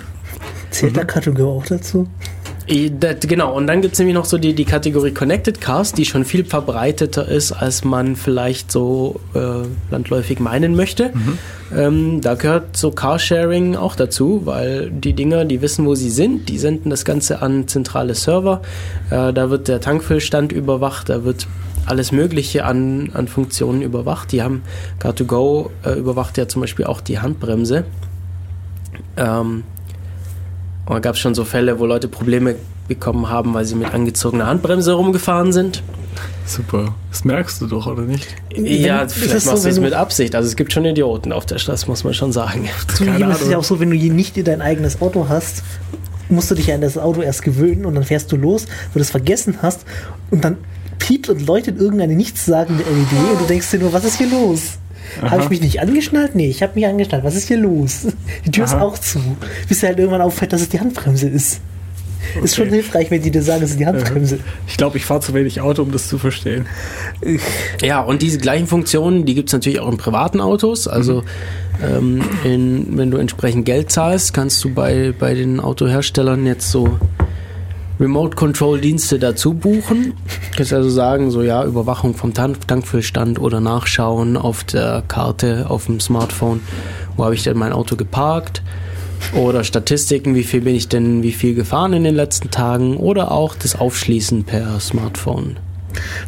Zählt 0.71 0.97
der 0.97 1.05
Kategorie 1.05 1.61
auch 1.61 1.67
dazu? 1.67 2.09
Das- 3.01 3.17
Genau, 3.21 3.55
und 3.57 3.67
dann 3.67 3.81
gibt 3.83 3.95
es 3.95 3.99
nämlich 3.99 4.15
noch 4.15 4.25
so 4.25 4.39
die, 4.39 4.55
die 4.55 4.65
Kategorie 4.65 5.11
Connected 5.13 5.61
Cars, 5.61 5.93
die 5.93 6.05
schon 6.05 6.25
viel 6.25 6.45
verbreiteter 6.45 7.27
ist, 7.29 7.53
als 7.53 7.83
man 7.85 8.15
vielleicht 8.17 8.71
so 8.71 9.21
äh, 9.35 9.39
landläufig 9.91 10.39
meinen 10.39 10.77
möchte. 10.77 11.11
Ähm, 11.77 12.21
da 12.21 12.35
gehört 12.35 12.77
so 12.77 12.91
Carsharing 12.93 13.75
auch 13.77 13.97
dazu, 13.97 14.43
weil 14.45 14.91
die 14.91 15.13
Dinger, 15.13 15.45
die 15.45 15.61
wissen, 15.61 15.87
wo 15.87 15.95
sie 15.97 16.11
sind, 16.11 16.49
die 16.49 16.59
senden 16.59 16.91
das 16.91 17.05
Ganze 17.05 17.43
an 17.43 17.67
zentrale 17.67 18.15
Server. 18.15 18.63
Äh, 19.11 19.33
da 19.33 19.51
wird 19.51 19.67
der 19.69 19.81
Tankfüllstand 19.81 20.53
überwacht, 20.53 21.09
da 21.09 21.25
wird 21.25 21.47
alles 21.87 22.13
Mögliche 22.13 22.65
an, 22.65 23.11
an 23.15 23.27
Funktionen 23.27 23.83
überwacht. 23.83 24.31
Die 24.31 24.41
haben 24.43 24.63
Car2Go 25.03 25.71
äh, 25.85 25.99
überwacht 25.99 26.39
ja 26.39 26.47
zum 26.47 26.61
Beispiel 26.63 26.85
auch 26.85 27.01
die 27.01 27.19
Handbremse. 27.19 27.85
Ähm, 29.17 29.65
und 30.93 30.97
da 30.97 31.01
gab 31.01 31.15
es 31.15 31.21
schon 31.21 31.35
so 31.35 31.47
Fälle, 31.47 31.79
wo 31.79 31.87
Leute 31.87 32.07
Probleme 32.07 32.57
bekommen 32.87 33.31
haben, 33.31 33.55
weil 33.55 33.65
sie 33.65 33.75
mit 33.75 33.95
angezogener 33.95 34.47
Handbremse 34.47 34.93
rumgefahren 34.93 35.51
sind. 35.51 35.83
Super. 36.45 36.95
Das 37.11 37.25
merkst 37.25 37.63
du 37.63 37.67
doch, 37.67 37.87
oder 37.87 38.03
nicht? 38.03 38.27
Ja, 38.55 39.03
ist 39.03 39.15
vielleicht 39.15 39.37
es 39.37 39.45
so, 39.45 39.53
machst 39.53 39.65
du 39.65 39.71
es 39.71 39.77
wenn 39.77 39.85
mit 39.85 39.95
Absicht. 39.95 40.35
Also 40.35 40.49
es 40.49 40.57
gibt 40.57 40.71
schon 40.71 40.85
Idioten 40.85 41.33
auf 41.33 41.47
der 41.47 41.59
Straße, 41.59 41.87
muss 41.87 42.05
man 42.05 42.13
schon 42.13 42.33
sagen. 42.33 42.69
Zugegeben 42.95 43.31
ist 43.31 43.41
es 43.41 43.49
ja 43.49 43.57
auch 43.57 43.65
so, 43.65 43.81
wenn 43.81 43.89
du 43.89 43.97
hier 43.97 44.13
nicht 44.13 44.47
dein 44.47 44.61
eigenes 44.61 45.01
Auto 45.01 45.31
hast, 45.31 45.63
musst 46.29 46.51
du 46.51 46.55
dich 46.55 46.71
an 46.71 46.83
das 46.83 46.99
Auto 46.99 47.23
erst 47.23 47.43
gewöhnen 47.43 47.87
und 47.87 47.95
dann 47.95 48.05
fährst 48.05 48.31
du 48.31 48.37
los, 48.37 48.67
wo 48.93 48.99
du 48.99 49.01
es 49.01 49.11
vergessen 49.11 49.61
hast 49.63 49.87
und 50.31 50.45
dann 50.45 50.59
piept 50.99 51.31
und 51.31 51.47
leuchtet 51.47 51.81
irgendeine 51.81 52.15
nichtssagende 52.15 52.83
LED 52.83 53.31
und 53.33 53.41
du 53.41 53.47
denkst 53.47 53.71
dir 53.71 53.79
nur, 53.79 53.95
was 53.95 54.05
ist 54.05 54.19
hier 54.19 54.29
los? 54.29 54.79
Habe 55.21 55.43
ich 55.43 55.51
mich 55.51 55.61
nicht 55.61 55.81
angeschnallt? 55.81 56.35
Nee, 56.35 56.49
ich 56.49 56.63
habe 56.63 56.73
mich 56.75 56.87
angeschnallt. 56.87 57.25
Was 57.25 57.35
ist 57.35 57.49
hier 57.49 57.59
los? 57.59 58.07
Die 58.47 58.51
Tür 58.51 58.65
ist 58.65 58.75
Aha. 58.75 58.83
auch 58.83 58.99
zu. 58.99 59.19
Bis 59.69 59.81
dir 59.81 59.89
halt 59.89 59.99
irgendwann 59.99 60.23
auffällt, 60.23 60.53
dass 60.53 60.61
es 60.63 60.69
die 60.69 60.81
Handbremse 60.81 61.29
ist. 61.29 61.61
Ist 62.43 62.55
schon 62.55 62.67
Okay. 62.69 62.77
hilfreich, 62.77 63.11
wenn 63.11 63.21
die 63.21 63.33
dir 63.33 63.43
sagen, 63.43 63.63
es 63.65 63.71
ist 63.73 63.81
die 63.81 63.87
Handbremse. 63.87 64.39
Ich 64.69 64.77
glaube, 64.77 64.97
ich 64.97 65.05
fahre 65.05 65.21
zu 65.21 65.35
wenig 65.35 65.61
Auto, 65.61 65.83
um 65.83 65.91
das 65.91 66.07
zu 66.09 66.19
verstehen. 66.19 66.67
Ja, 67.83 68.01
und 68.01 68.23
diese 68.23 68.39
gleichen 68.39 68.67
Funktionen, 68.69 69.25
die 69.27 69.35
gibt 69.35 69.49
es 69.49 69.53
natürlich 69.53 69.81
auch 69.81 69.91
in 69.91 69.97
privaten 69.97 70.41
Autos. 70.41 70.87
Also 70.87 71.25
ähm, 71.83 72.23
in, 72.45 72.97
wenn 72.97 73.11
du 73.11 73.19
entsprechend 73.19 73.65
Geld 73.67 73.91
zahlst, 73.91 74.33
kannst 74.35 74.63
du 74.63 74.73
bei, 74.73 75.13
bei 75.19 75.35
den 75.35 75.59
Autoherstellern 75.59 76.47
jetzt 76.47 76.71
so 76.71 76.99
Remote-Control-Dienste 78.03 79.21
dazu 79.21 79.55
buchen. 79.55 80.15
Du 80.51 80.57
kannst 80.57 80.73
also 80.73 80.91
sagen, 80.91 81.31
so 81.31 81.43
ja, 81.43 81.65
Überwachung 81.65 82.15
vom 82.15 82.35
Tank 82.35 82.67
Tankfüllstand 82.67 83.39
oder 83.41 83.61
Nachschauen 83.61 84.37
auf 84.37 84.65
der 84.65 85.05
Karte, 85.07 85.67
auf 85.69 85.87
dem 85.87 86.01
Smartphone, 86.01 86.61
wo 87.17 87.25
habe 87.25 87.35
ich 87.35 87.45
denn 87.45 87.57
mein 87.57 87.73
Auto 87.73 87.95
geparkt. 87.95 88.63
Oder 89.35 89.63
Statistiken, 89.63 90.35
wie 90.35 90.43
viel 90.43 90.63
bin 90.63 90.75
ich 90.75 90.89
denn, 90.89 91.23
wie 91.23 91.31
viel 91.31 91.55
gefahren 91.55 91.93
in 91.93 92.03
den 92.03 92.17
letzten 92.17 92.51
Tagen. 92.51 92.97
Oder 92.97 93.31
auch 93.31 93.55
das 93.55 93.77
Aufschließen 93.77 94.43
per 94.43 94.81
Smartphone. 94.81 95.59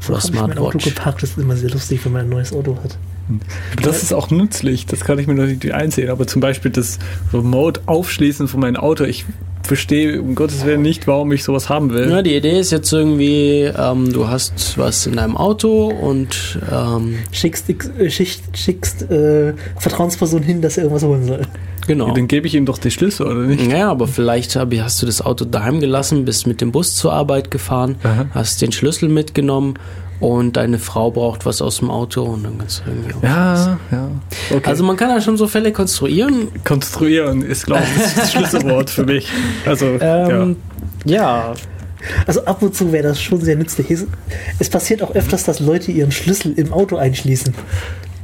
Wo 0.02 0.12
Oder 0.12 0.22
habe 0.22 0.28
ich 0.32 0.40
mein 0.40 0.52
Auto 0.52 0.78
Smartwatch. 0.78 0.84
geparkt? 0.84 1.22
Das 1.24 1.30
ist 1.30 1.38
immer 1.38 1.56
sehr 1.56 1.70
lustig, 1.70 2.04
wenn 2.04 2.12
man 2.12 2.22
ein 2.22 2.28
neues 2.28 2.52
Auto 2.52 2.78
hat. 2.84 2.96
Das 3.82 4.02
ist 4.02 4.12
auch 4.12 4.30
nützlich, 4.30 4.86
das 4.86 5.00
kann 5.00 5.18
ich 5.18 5.26
mir 5.26 5.34
natürlich 5.34 5.62
nicht 5.62 5.74
einsehen. 5.74 6.10
Aber 6.10 6.26
zum 6.26 6.40
Beispiel 6.40 6.70
das 6.70 6.98
Remote-Aufschließen 7.32 8.48
von 8.48 8.60
meinem 8.60 8.76
Auto, 8.76 9.04
ich 9.04 9.24
verstehe 9.62 10.20
um 10.20 10.34
Gottes 10.34 10.64
Willen 10.64 10.82
nicht, 10.82 11.06
warum 11.06 11.32
ich 11.32 11.42
sowas 11.42 11.68
haben 11.68 11.92
will. 11.92 12.10
Ja, 12.10 12.22
die 12.22 12.36
Idee 12.36 12.58
ist 12.60 12.70
jetzt 12.70 12.92
irgendwie, 12.92 13.62
ähm, 13.62 14.12
du 14.12 14.28
hast 14.28 14.76
was 14.76 15.06
in 15.06 15.16
deinem 15.16 15.36
Auto 15.36 15.88
und 15.88 16.58
ähm, 16.70 17.16
Schickst, 17.32 17.70
äh, 17.70 18.10
schickst, 18.10 18.42
schickst 18.56 19.10
äh, 19.10 19.54
Vertrauensperson 19.78 20.42
hin, 20.42 20.60
dass 20.60 20.76
er 20.76 20.84
irgendwas 20.84 21.04
holen 21.04 21.24
soll. 21.24 21.42
genau. 21.86 22.12
Dann 22.14 22.28
gebe 22.28 22.46
ich 22.46 22.54
ihm 22.54 22.66
doch 22.66 22.78
die 22.78 22.90
Schlüssel, 22.90 23.26
oder 23.26 23.40
nicht? 23.40 23.70
Ja, 23.70 23.90
aber 23.90 24.06
vielleicht 24.06 24.54
hab, 24.56 24.74
hast 24.74 25.00
du 25.00 25.06
das 25.06 25.22
Auto 25.22 25.44
daheim 25.46 25.80
gelassen, 25.80 26.24
bist 26.24 26.46
mit 26.46 26.60
dem 26.60 26.70
Bus 26.70 26.94
zur 26.96 27.12
Arbeit 27.12 27.50
gefahren, 27.50 27.96
Aha. 28.02 28.26
hast 28.32 28.60
den 28.60 28.72
Schlüssel 28.72 29.08
mitgenommen 29.08 29.74
und 30.20 30.56
deine 30.56 30.78
Frau 30.78 31.10
braucht 31.10 31.44
was 31.46 31.60
aus 31.62 31.78
dem 31.78 31.90
Auto 31.90 32.22
und 32.22 32.44
dann 32.44 32.58
kannst 32.58 32.82
du 32.86 32.90
irgendwie. 32.90 33.14
auch- 33.14 33.22
Ja, 33.22 33.78
ja. 33.90 34.08
Okay. 34.50 34.62
Also 34.68 34.84
man 34.84 34.96
kann 34.96 35.10
ja 35.10 35.20
schon 35.20 35.36
so 35.36 35.46
Fälle 35.48 35.72
konstruieren. 35.72 36.48
konstruieren 36.64 37.42
ist, 37.42 37.66
glaube 37.66 37.82
ich, 37.96 38.14
das 38.14 38.32
Schlüsselwort 38.32 38.90
für 38.90 39.04
mich. 39.04 39.28
Also, 39.66 39.86
Ähm, 40.00 40.56
ja. 41.04 41.54
Also 42.26 42.44
ab 42.44 42.60
und 42.62 42.74
zu 42.76 42.92
wäre 42.92 43.04
das 43.08 43.20
schon 43.20 43.40
sehr 43.40 43.56
nützlich. 43.56 43.86
Es 44.58 44.68
passiert 44.68 45.02
auch 45.02 45.14
öfters, 45.14 45.44
dass 45.44 45.60
Leute 45.60 45.90
ihren 45.90 46.12
Schlüssel 46.12 46.52
im 46.56 46.70
Auto 46.72 46.96
einschließen. 46.96 47.54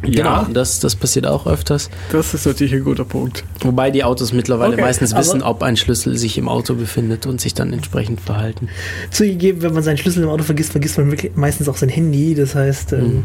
Genau, 0.03 0.44
das, 0.53 0.80
das 0.80 0.96
passiert 0.96 1.26
auch 1.26 1.46
öfters. 1.46 1.90
das 2.11 2.32
ist 2.34 2.46
natürlich 2.46 2.72
ein 2.74 2.84
guter 2.84 3.05
Punkt. 3.05 3.44
Wobei 3.61 3.90
die 3.90 4.03
Autos 4.05 4.32
mittlerweile 4.32 4.72
Okay, 4.74 4.82
meistens 4.82 5.14
wissen, 5.14 5.42
ob 5.42 5.62
ein 5.62 5.76
Schlüssel 5.76 6.16
sich 6.16 6.38
im 6.38 6.48
Auto 6.48 6.74
befindet 6.74 7.26
und 7.26 7.40
sich 7.40 7.55
dann 7.55 7.72
entsprechend 7.72 8.20
verhalten. 8.20 8.68
Zugegeben, 9.11 9.62
wenn 9.62 9.74
man 9.74 9.82
seinen 9.82 9.98
Schlüssel 9.98 10.22
im 10.22 10.28
Auto 10.30 10.42
vergisst, 10.44 10.72
vergisst 10.72 10.96
man 10.98 11.11
wirklich 11.11 11.32
meistens 11.36 11.68
auch 11.68 11.76
sein 11.76 11.88
Handy. 11.90 12.34
Das 12.34 12.55
heißt, 12.55 12.92
ähm, 12.94 13.24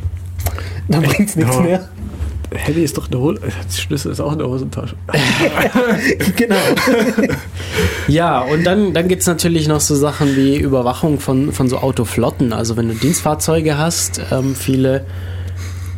dann 0.89 1.03
bringt 1.03 1.29
es 1.29 1.35
nichts 1.35 1.55
Ja. 1.55 1.61
mehr. 1.61 1.89
Handy 2.53 2.83
ist 2.83 2.97
doch 2.97 3.09
eine 3.11 3.19
Hose. 3.19 3.39
Der 3.41 3.51
Schlüssel 3.73 4.11
ist 4.11 4.19
auch 4.21 4.31
in 4.31 4.37
der 4.39 4.47
Hosentasche. 4.47 4.95
genau. 6.35 6.55
Ja, 8.07 8.41
und 8.41 8.63
dann, 8.65 8.93
dann 8.93 9.07
gibt 9.07 9.21
es 9.21 9.27
natürlich 9.27 9.67
noch 9.67 9.81
so 9.81 9.95
Sachen 9.95 10.35
wie 10.35 10.55
Überwachung 10.57 11.19
von, 11.19 11.51
von 11.51 11.67
so 11.67 11.79
Autoflotten. 11.79 12.53
Also 12.53 12.77
wenn 12.77 12.87
du 12.87 12.93
Dienstfahrzeuge 12.93 13.77
hast, 13.77 14.21
ähm, 14.31 14.55
viele, 14.55 15.05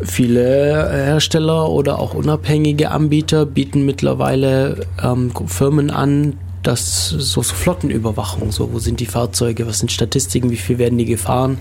viele 0.01 0.89
Hersteller 0.91 1.69
oder 1.69 1.99
auch 1.99 2.13
unabhängige 2.13 2.91
Anbieter 2.91 3.45
bieten 3.45 3.85
mittlerweile 3.85 4.85
ähm, 5.03 5.31
Firmen 5.47 5.89
an, 5.89 6.33
dass 6.63 7.09
so, 7.09 7.41
so 7.41 7.55
Flottenüberwachung, 7.55 8.51
so 8.51 8.73
wo 8.73 8.79
sind 8.79 8.99
die 8.99 9.05
Fahrzeuge, 9.05 9.67
was 9.67 9.79
sind 9.79 9.91
Statistiken, 9.91 10.51
wie 10.51 10.57
viel 10.57 10.77
werden 10.77 10.97
die 10.97 11.05
gefahren, 11.05 11.59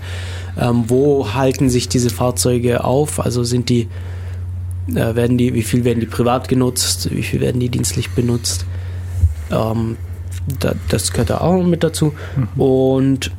ähm, 0.59 0.85
wo 0.87 1.33
halten 1.33 1.69
sich 1.69 1.87
diese 1.87 2.09
Fahrzeuge 2.09 2.83
auf, 2.83 3.19
also 3.19 3.43
sind 3.43 3.69
die, 3.69 3.87
äh, 4.89 5.15
werden 5.15 5.37
die, 5.37 5.53
wie 5.53 5.63
viel 5.63 5.83
werden 5.85 5.99
die 5.99 6.07
privat 6.07 6.49
genutzt, 6.49 7.09
wie 7.11 7.23
viel 7.23 7.39
werden 7.39 7.59
die 7.61 7.69
dienstlich 7.69 8.09
benutzt. 8.11 8.65
Ähm, 9.49 9.97
da, 10.59 10.73
das 10.89 11.11
gehört 11.11 11.29
da 11.29 11.39
auch 11.39 11.63
mit 11.63 11.83
dazu. 11.83 12.13
Und, 12.57 13.31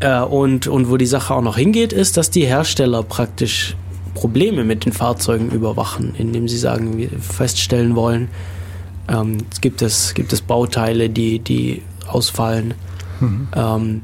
äh, 0.00 0.20
und, 0.20 0.66
und 0.66 0.90
wo 0.90 0.96
die 0.96 1.06
Sache 1.06 1.34
auch 1.34 1.42
noch 1.42 1.56
hingeht, 1.56 1.92
ist, 1.92 2.16
dass 2.16 2.30
die 2.30 2.46
Hersteller 2.46 3.02
praktisch 3.02 3.76
Probleme 4.14 4.64
mit 4.64 4.84
den 4.84 4.92
Fahrzeugen 4.92 5.50
überwachen, 5.50 6.14
indem 6.16 6.48
sie 6.48 6.58
sagen, 6.58 6.98
wir 6.98 7.10
feststellen 7.20 7.94
wollen, 7.94 8.28
ähm, 9.08 9.38
gibt 9.60 9.82
es, 9.82 10.14
gibt 10.14 10.32
es 10.32 10.40
Bauteile, 10.40 11.08
die, 11.08 11.38
die 11.38 11.82
ausfallen, 12.06 12.74
ähm, 13.54 14.02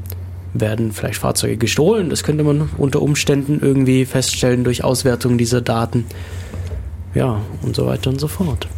werden 0.53 0.93
vielleicht 0.93 1.19
Fahrzeuge 1.21 1.57
gestohlen. 1.57 2.11
Das 2.11 2.23
könnte 2.23 2.45
man 2.45 2.69
unter 2.79 3.03
Umständen 3.03 3.59
irgendwie 3.61 4.05
feststellen 4.05 4.63
durch 4.65 4.85
Auswertung 4.85 5.37
dieser 5.39 5.61
Daten. 5.61 6.05
Ja, 7.15 7.41
und 7.63 7.77
so 7.77 7.87
weiter 7.87 8.11
und 8.11 8.21
so 8.21 8.29
fort. 8.29 8.69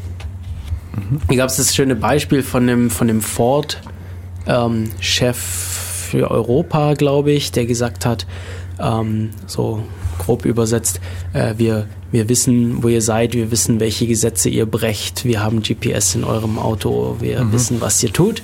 Hier 1.29 1.37
gab 1.37 1.51
es 1.51 1.57
das 1.57 1.75
schöne 1.75 1.97
Beispiel 1.97 2.43
von 2.43 2.67
dem, 2.67 2.89
von 2.91 3.09
dem 3.09 3.21
Ford-Chef 3.21 3.77
für 6.07 6.31
Europa, 6.31 6.95
glaube 6.95 7.33
ich, 7.33 7.53
der 7.53 7.67
gesagt 7.67 8.07
hat, 8.07 8.27
ähm, 8.81 9.31
so 9.47 9.83
grob 10.19 10.45
übersetzt, 10.45 11.01
äh, 11.33 11.55
wir, 11.57 11.87
wir 12.11 12.29
wissen, 12.29 12.83
wo 12.83 12.89
ihr 12.89 13.03
seid, 13.03 13.35
wir 13.35 13.51
wissen, 13.51 13.81
welche 13.81 14.07
Gesetze 14.07 14.49
ihr 14.49 14.67
brecht, 14.67 15.25
wir 15.25 15.43
haben 15.43 15.63
GPS 15.63 16.15
in 16.15 16.25
eurem 16.25 16.59
Auto, 16.59 17.17
wir 17.21 17.53
wissen, 17.53 17.81
was 17.81 18.03
ihr 18.03 18.13
tut. 18.13 18.43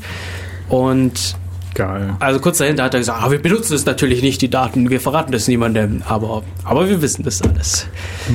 Und 0.69 1.37
Geil. 1.75 2.17
also 2.19 2.39
kurz 2.41 2.59
dahinter 2.59 2.85
hat 2.85 2.95
er 2.95 3.01
gesagt, 3.01 3.23
ah, 3.23 3.31
wir 3.31 3.41
benutzen 3.41 3.75
es 3.75 3.87
natürlich 3.87 4.23
nicht, 4.23 4.43
die 4.43 4.51
Daten, 4.51 4.91
wir 4.91 5.01
verraten 5.01 5.33
das 5.33 5.49
niemandem, 5.49 6.03
aber, 6.07 6.43
aber 6.65 6.89
wir 6.89 7.01
wissen 7.01 7.23
das 7.23 7.41
alles. 7.43 7.87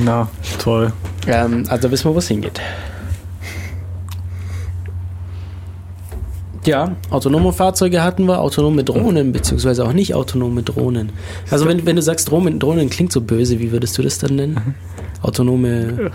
Na, 0.04 0.28
toll. 0.58 0.92
Ähm, 1.26 1.64
also 1.68 1.90
wissen 1.90 2.10
wir, 2.10 2.14
wo 2.14 2.18
es 2.18 2.28
hingeht. 2.28 2.60
Ja, 6.66 6.96
autonome 7.10 7.52
Fahrzeuge 7.52 8.02
hatten 8.02 8.26
wir, 8.26 8.40
autonome 8.40 8.84
Drohnen, 8.84 9.32
beziehungsweise 9.32 9.84
auch 9.84 9.92
nicht 9.92 10.14
autonome 10.14 10.62
Drohnen. 10.62 11.10
Also 11.50 11.66
wenn, 11.66 11.86
wenn 11.86 11.96
du 11.96 12.02
sagst, 12.02 12.30
Drohnen, 12.30 12.58
Drohnen 12.58 12.90
klingt 12.90 13.12
so 13.12 13.20
böse, 13.20 13.58
wie 13.60 13.72
würdest 13.72 13.96
du 13.98 14.02
das 14.02 14.18
dann 14.18 14.36
nennen? 14.36 14.74
Autonome 15.22 16.10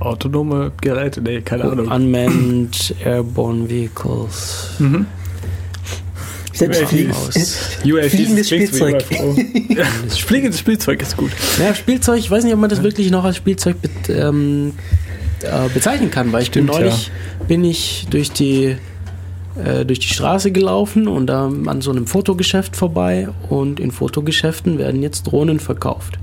Autonome 0.00 0.70
Geräte, 0.80 1.20
nee, 1.20 1.40
keine 1.40 1.64
Ahnung. 1.64 1.88
Unmanned 1.88 2.94
Airborne 3.04 3.68
Vehicles. 3.68 4.70
Selbst 6.52 6.80
Ja, 6.80 6.86
fliegen. 6.86 7.10
aus. 7.12 7.34
UAVs 7.84 8.10
Fliegendes 8.10 8.46
Spielzeug. 8.48 9.04
Fliegendes 10.08 10.58
Spielzeug 10.60 11.02
ist 11.02 11.16
gut. 11.16 11.30
Ja, 11.60 11.74
Spielzeug, 11.74 12.18
ich 12.18 12.30
weiß 12.30 12.44
nicht, 12.44 12.54
ob 12.54 12.60
man 12.60 12.70
das 12.70 12.82
wirklich 12.82 13.10
noch 13.10 13.24
als 13.24 13.36
Spielzeug 13.36 13.76
be 13.82 14.12
ähm, 14.12 14.72
äh, 15.42 15.68
bezeichnen 15.72 16.10
kann, 16.10 16.32
weil 16.32 16.42
ich 16.42 16.50
bin 16.52 16.66
neulich 16.66 17.10
bin 17.46 17.64
ich 17.64 18.06
durch 18.10 18.30
die 18.32 18.76
äh, 19.64 19.84
durch 19.84 19.98
die 19.98 20.08
Straße 20.08 20.52
gelaufen 20.52 21.08
und 21.08 21.26
da 21.26 21.50
an 21.66 21.80
so 21.80 21.90
einem 21.90 22.06
Fotogeschäft 22.06 22.76
vorbei 22.76 23.28
und 23.48 23.80
in 23.80 23.90
Fotogeschäften 23.90 24.78
werden 24.78 25.02
jetzt 25.02 25.24
Drohnen 25.24 25.58
verkauft. 25.58 26.18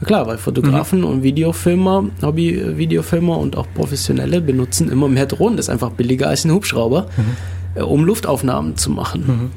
Na 0.00 0.06
klar, 0.06 0.26
weil 0.26 0.38
Fotografen 0.38 1.04
und 1.04 1.22
Videofilmer, 1.22 2.06
Hobby-Videofilmer 2.22 3.36
und 3.36 3.56
auch 3.56 3.66
Professionelle 3.74 4.40
benutzen 4.40 4.90
immer 4.90 5.08
mehr 5.08 5.26
Drohnen. 5.26 5.58
Das 5.58 5.66
ist 5.66 5.70
einfach 5.70 5.90
billiger 5.90 6.28
als 6.28 6.44
ein 6.44 6.52
Hubschrauber, 6.52 7.08
äh, 7.74 7.82
um 7.82 8.04
Luftaufnahmen 8.04 8.76
zu 8.76 8.90
machen. 8.90 9.50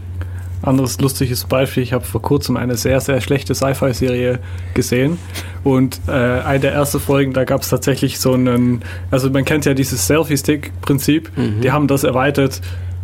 Anderes 0.62 1.00
lustiges 1.00 1.44
Beispiel, 1.46 1.84
ich 1.84 1.92
habe 1.92 2.06
vor 2.06 2.22
kurzem 2.22 2.56
eine 2.56 2.78
sehr, 2.78 3.00
sehr 3.02 3.20
schlechte 3.20 3.54
Sci-Fi-Serie 3.54 4.40
gesehen 4.74 5.18
und 5.66 6.00
äh, 6.08 6.12
eine 6.12 6.60
der 6.60 6.74
ersten 6.74 7.02
Folgen, 7.02 7.34
da 7.34 7.44
gab 7.44 7.62
es 7.62 7.70
tatsächlich 7.70 8.18
so 8.20 8.34
einen, 8.34 8.82
also 9.12 9.30
man 9.30 9.44
kennt 9.44 9.66
ja 9.66 9.74
dieses 9.74 10.08
Selfie-Stick-Prinzip, 10.08 11.32
die 11.62 11.72
haben 11.72 11.90
das 11.90 12.06
erweitert 12.06 12.62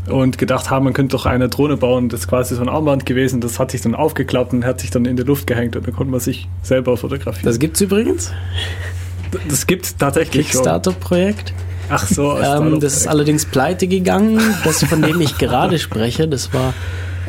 und 0.10 0.38
gedacht 0.38 0.70
haben, 0.70 0.86
man 0.86 0.94
könnte 0.94 1.16
doch 1.16 1.26
eine 1.26 1.50
Drohne 1.50 1.78
bauen, 1.78 2.10
das 2.10 2.22
ist 2.22 2.28
quasi 2.28 2.56
so 2.56 2.62
ein 2.62 2.70
Armband 2.70 3.06
gewesen, 3.06 3.42
das 3.42 3.60
hat 3.60 3.72
sich 3.72 3.82
dann 3.82 3.96
aufgeklappt 3.96 4.54
und 4.54 4.66
hat 4.66 4.82
sich 4.82 4.90
dann 4.90 5.06
in 5.06 5.16
die 5.16 5.24
Luft 5.24 5.48
gehängt 5.48 5.76
und 5.76 5.86
dann 5.88 5.96
konnte 5.96 6.12
man 6.12 6.20
sich 6.20 6.48
selber 6.64 6.98
fotografieren. 6.98 7.46
Das 7.46 7.60
gibt's 7.60 7.82
übrigens. 7.82 8.32
Das, 9.48 9.68
gibt 9.68 10.00
tatsächlich. 10.00 10.48
Kickstarter-Projekt. 10.48 11.54
Ach 11.90 12.08
so, 12.08 12.38
Ähm, 12.38 12.80
das 12.80 12.98
ist 12.98 13.08
allerdings 13.08 13.46
pleite 13.46 13.88
gegangen. 13.88 14.40
Das, 14.64 14.84
von 14.84 15.02
dem 15.02 15.22
ich 15.22 15.38
gerade 15.38 15.80
spreche, 15.80 16.28
das 16.28 16.54
war, 16.54 16.74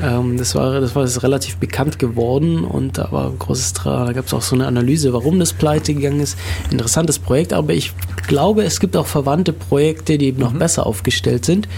ähm, 0.02 0.36
das 0.36 0.54
war, 0.54 0.80
das 0.80 0.94
war 0.94 1.02
das 1.02 1.22
relativ 1.22 1.56
bekannt 1.56 1.98
geworden 1.98 2.64
und 2.64 2.98
da 2.98 3.10
war 3.10 3.28
ein 3.28 3.38
großes 3.38 3.72
Tra 3.72 4.06
da 4.06 4.12
gab 4.12 4.26
es 4.26 4.34
auch 4.34 4.42
so 4.42 4.54
eine 4.54 4.66
Analyse, 4.66 5.12
warum 5.12 5.38
das 5.38 5.52
pleite 5.52 5.94
gegangen 5.94 6.20
ist. 6.20 6.38
Interessantes 6.70 7.18
Projekt, 7.18 7.52
aber 7.52 7.72
ich 7.72 7.92
glaube, 8.26 8.64
es 8.64 8.80
gibt 8.80 8.96
auch 8.96 9.06
verwandte 9.06 9.52
Projekte, 9.52 10.18
die 10.18 10.26
eben 10.26 10.40
noch 10.40 10.52
besser 10.52 10.86
aufgestellt 10.86 11.44
sind. 11.44 11.68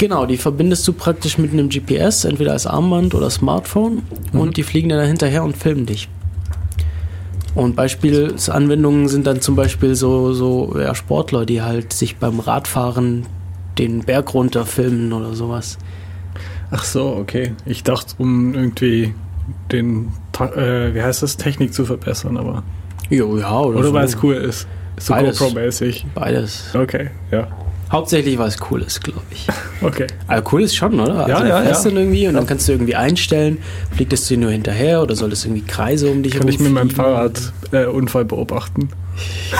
Genau, 0.00 0.24
die 0.24 0.38
verbindest 0.38 0.88
du 0.88 0.94
praktisch 0.94 1.36
mit 1.36 1.52
einem 1.52 1.68
GPS, 1.68 2.24
entweder 2.24 2.52
als 2.52 2.66
Armband 2.66 3.14
oder 3.14 3.28
Smartphone 3.28 4.00
und 4.32 4.56
die 4.56 4.62
fliegen 4.62 4.88
dann 4.88 5.06
hinterher 5.06 5.44
und 5.44 5.58
filmen 5.58 5.84
dich. 5.84 6.08
Und 7.54 7.76
Beispielsanwendungen 7.76 9.08
sind 9.08 9.26
dann 9.26 9.42
zum 9.42 9.56
Beispiel 9.56 9.94
so, 9.94 10.32
so 10.32 10.74
ja, 10.80 10.94
Sportler, 10.94 11.44
die 11.44 11.60
halt 11.60 11.92
sich 11.92 12.16
beim 12.16 12.40
Radfahren 12.40 13.26
den 13.76 14.00
Berg 14.00 14.32
runter 14.32 14.64
filmen 14.64 15.12
oder 15.12 15.34
sowas. 15.34 15.76
Ach 16.70 16.84
so, 16.84 17.08
okay. 17.08 17.52
Ich 17.66 17.82
dachte, 17.82 18.14
um 18.16 18.54
irgendwie 18.54 19.12
den, 19.70 20.12
äh, 20.40 20.94
wie 20.94 21.02
heißt 21.02 21.22
das, 21.22 21.36
Technik 21.36 21.74
zu 21.74 21.84
verbessern, 21.84 22.38
aber. 22.38 22.62
Jo, 23.10 23.36
ja, 23.36 23.60
oder, 23.60 23.80
Oder 23.80 23.88
so. 23.88 23.92
weil 23.92 24.04
es 24.06 24.16
cool 24.22 24.36
ist. 24.36 24.66
So. 24.98 25.12
GoPro-mäßig. 25.12 26.06
Beides. 26.14 26.74
Okay, 26.74 27.10
ja. 27.30 27.48
Hauptsächlich 27.90 28.38
weil 28.38 28.48
es 28.48 28.58
cool 28.70 28.82
ist, 28.82 29.02
glaube 29.02 29.22
ich. 29.30 29.46
Okay. 29.82 30.08
Aber 30.26 30.52
cool 30.52 30.62
ist 30.62 30.76
schon, 30.76 31.00
oder? 31.00 31.26
Ja, 31.26 31.36
also, 31.36 31.46
ja, 31.46 31.62
ja. 31.62 31.82
dann 31.82 31.96
irgendwie 31.96 32.28
und 32.28 32.34
dann 32.34 32.46
kannst 32.46 32.68
du 32.68 32.72
irgendwie 32.72 32.96
einstellen, 32.96 33.56
fliegt 33.96 34.12
es 34.12 34.28
dir 34.28 34.36
nur 34.36 34.50
hinterher 34.50 35.00
oder 35.00 35.16
soll 35.16 35.32
es 35.32 35.46
irgendwie 35.46 35.62
Kreise 35.62 36.10
um 36.10 36.22
dich 36.22 36.34
Kann 36.34 36.46
ich 36.48 36.60
mit 36.60 36.70
meinem? 36.70 36.90
Fahrrad 36.90 37.40
äh, 37.72 37.86
Unfall 37.86 38.26
beobachten? 38.26 38.90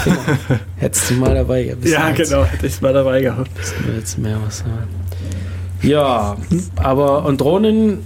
Hättest 0.77 1.09
du 1.09 1.15
mal 1.15 1.35
dabei 1.35 1.65
gehabt. 1.65 1.87
Ja, 1.87 2.11
genau. 2.11 2.45
Hätte 2.45 2.67
ich 2.67 2.83
mal 2.83 2.93
dabei 2.93 3.23
gehabt. 3.23 3.51
Willst 3.87 4.19
mehr 4.19 4.39
was 4.45 4.59
sagen. 4.59 4.89
Ja, 5.81 6.37
aber 6.77 7.25
und 7.25 7.41
Drohnen, 7.41 8.01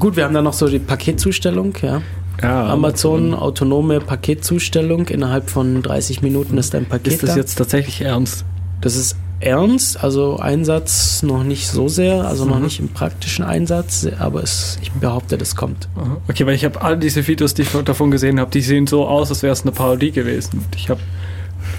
gut, 0.00 0.16
wir 0.16 0.24
haben 0.24 0.34
da 0.34 0.42
noch 0.42 0.54
so 0.54 0.66
die 0.66 0.80
Paketzustellung, 0.80 1.74
ja. 1.80 2.02
Ja, 2.42 2.66
Amazon, 2.66 3.34
autonome 3.34 4.00
Paketzustellung. 4.00 5.06
Innerhalb 5.06 5.48
von 5.48 5.80
30 5.80 6.22
Minuten 6.22 6.58
ist 6.58 6.74
dein 6.74 6.86
Paket 6.86 7.12
Ist 7.12 7.22
das 7.22 7.30
da. 7.30 7.36
jetzt 7.36 7.54
tatsächlich 7.54 8.00
ernst? 8.00 8.44
Das 8.80 8.96
ist 8.96 9.16
ernst, 9.42 10.02
also 10.02 10.38
Einsatz 10.38 11.22
noch 11.22 11.42
nicht 11.44 11.68
so 11.68 11.88
sehr, 11.88 12.24
also 12.24 12.44
noch 12.44 12.56
Mhm. 12.58 12.64
nicht 12.64 12.80
im 12.80 12.88
praktischen 12.88 13.44
Einsatz, 13.44 14.06
aber 14.18 14.42
es, 14.42 14.78
ich 14.82 14.92
behaupte, 14.92 15.36
das 15.38 15.56
kommt. 15.56 15.88
Okay, 16.28 16.46
weil 16.46 16.54
ich 16.54 16.64
habe 16.64 16.80
all 16.82 16.96
diese 16.98 17.26
Videos, 17.26 17.54
die 17.54 17.62
ich 17.62 17.68
davon 17.84 18.10
gesehen 18.10 18.38
habe, 18.40 18.50
die 18.50 18.60
sehen 18.60 18.86
so 18.86 19.06
aus, 19.06 19.30
als 19.30 19.42
wäre 19.42 19.52
es 19.52 19.62
eine 19.62 19.72
Parodie 19.72 20.10
gewesen. 20.12 20.64
Ich 20.76 20.88
habe 20.90 21.00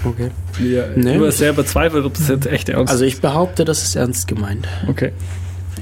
Okay. 0.04 0.30
Nee. 0.96 1.14
immer 1.14 1.30
sehr 1.32 1.52
bezweifelt, 1.52 2.04
ob 2.04 2.14
das 2.14 2.28
jetzt 2.28 2.46
echt 2.46 2.68
ernst 2.68 2.92
Also 2.92 3.04
ich 3.04 3.20
behaupte, 3.20 3.64
das 3.64 3.82
ist 3.82 3.96
ernst 3.96 4.28
gemeint. 4.28 4.66
Okay. 4.88 5.12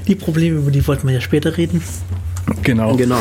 Die 0.07 0.15
Probleme, 0.15 0.59
über 0.59 0.71
die 0.71 0.85
wollten 0.87 1.07
wir 1.07 1.13
ja 1.15 1.21
später 1.21 1.57
reden. 1.57 1.81
Genau. 2.63 2.95
Genau. 2.95 3.19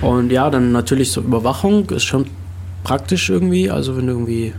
Und 0.00 0.30
ja, 0.30 0.48
dann 0.50 0.72
natürlich 0.72 1.10
so 1.12 1.20
Überwachung 1.20 1.90
ist 1.90 2.04
schon 2.04 2.26
praktisch 2.84 3.28
irgendwie. 3.30 3.70
Also 3.70 3.96
wenn 3.96 4.06
du 4.06 4.12
irgendwie 4.12 4.52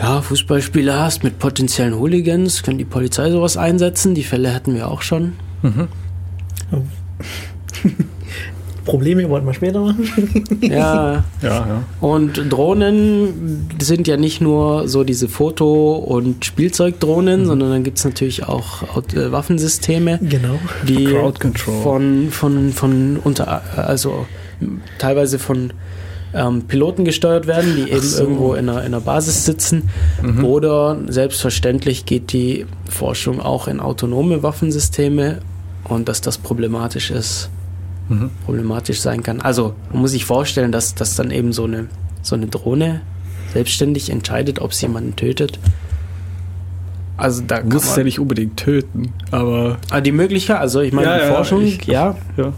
ja, 0.00 0.20
Fußballspiele 0.22 0.94
hast 0.98 1.24
mit 1.24 1.38
potenziellen 1.38 1.98
Hooligans, 1.98 2.62
kann 2.62 2.78
die 2.78 2.84
Polizei 2.84 3.30
sowas 3.30 3.56
einsetzen. 3.56 4.14
Die 4.14 4.24
Fälle 4.24 4.54
hatten 4.54 4.74
wir 4.74 4.88
auch 4.90 5.02
schon. 5.02 5.32
Probleme 8.84 9.28
wollten 9.28 9.46
wir 9.46 9.54
später 9.54 9.80
machen. 9.80 10.44
Ja, 10.62 11.24
Ja, 11.42 11.48
ja. 11.50 11.82
und 12.00 12.40
Drohnen 12.52 13.68
sind 13.80 14.06
ja 14.06 14.16
nicht 14.16 14.40
nur 14.40 14.86
so 14.88 15.02
diese 15.02 15.28
Foto- 15.28 15.96
und 15.96 16.44
Spielzeugdrohnen, 16.44 17.40
Mhm. 17.42 17.46
sondern 17.46 17.70
dann 17.70 17.82
gibt 17.84 17.98
es 17.98 18.04
natürlich 18.04 18.44
auch 18.44 18.82
äh, 19.12 19.32
Waffensysteme, 19.32 20.20
genau. 20.22 20.58
die 20.86 21.06
Crowd 21.06 21.40
Control. 21.40 21.82
von, 21.82 22.28
von, 22.30 22.72
von 22.72 23.16
unter, 23.24 23.62
also 23.76 24.24
teilweise 24.98 25.40
von 25.40 25.72
ähm, 26.36 26.62
Piloten 26.62 27.04
gesteuert 27.04 27.46
werden, 27.46 27.74
die 27.76 27.90
eben 27.90 28.00
so. 28.02 28.22
Mhm. 28.22 28.28
irgendwo 28.30 28.54
in 28.54 28.68
einer, 28.68 28.80
in 28.80 28.86
einer 28.86 29.00
Basis 29.00 29.44
sitzen. 29.46 29.88
Oder 30.42 30.98
selbstverständlich 31.08 32.04
geht 32.06 32.32
die 32.32 32.66
Forschung 32.88 33.40
auch 33.40 33.66
in 33.68 33.80
autonome 33.80 34.42
Waffensysteme 34.42 35.38
und 35.84 36.08
dass 36.08 36.20
das 36.20 36.38
problematisch 36.38 37.10
ist, 37.10 37.48
Mhm. 38.08 38.30
problematisch 38.44 39.00
sein 39.00 39.22
kann. 39.22 39.40
Also 39.40 39.74
man 39.92 40.02
muss 40.02 40.12
sich 40.12 40.24
vorstellen, 40.24 40.70
dass, 40.72 40.94
dass 40.94 41.16
dann 41.16 41.30
eben 41.30 41.52
so 41.52 41.64
eine, 41.64 41.86
so 42.22 42.36
eine 42.36 42.46
Drohne 42.46 43.00
selbstständig 43.52 44.10
entscheidet, 44.10 44.60
ob 44.60 44.74
sie 44.74 44.86
jemanden 44.86 45.16
tötet. 45.16 45.58
Also 47.16 47.42
da 47.46 47.62
musst 47.64 47.86
es 47.90 47.96
ja 47.96 48.04
nicht 48.04 48.20
unbedingt 48.20 48.58
töten, 48.58 49.12
aber 49.30 49.78
ah, 49.90 50.02
die 50.02 50.12
Möglichkeit, 50.12 50.58
also 50.58 50.82
ich 50.82 50.92
meine, 50.92 51.08
Ja, 51.08 51.16
die 51.18 51.24
ja, 51.24 51.34
Forschung, 51.34 51.62
ich- 51.62 51.84
ja, 51.86 52.14
ja. 52.36 52.52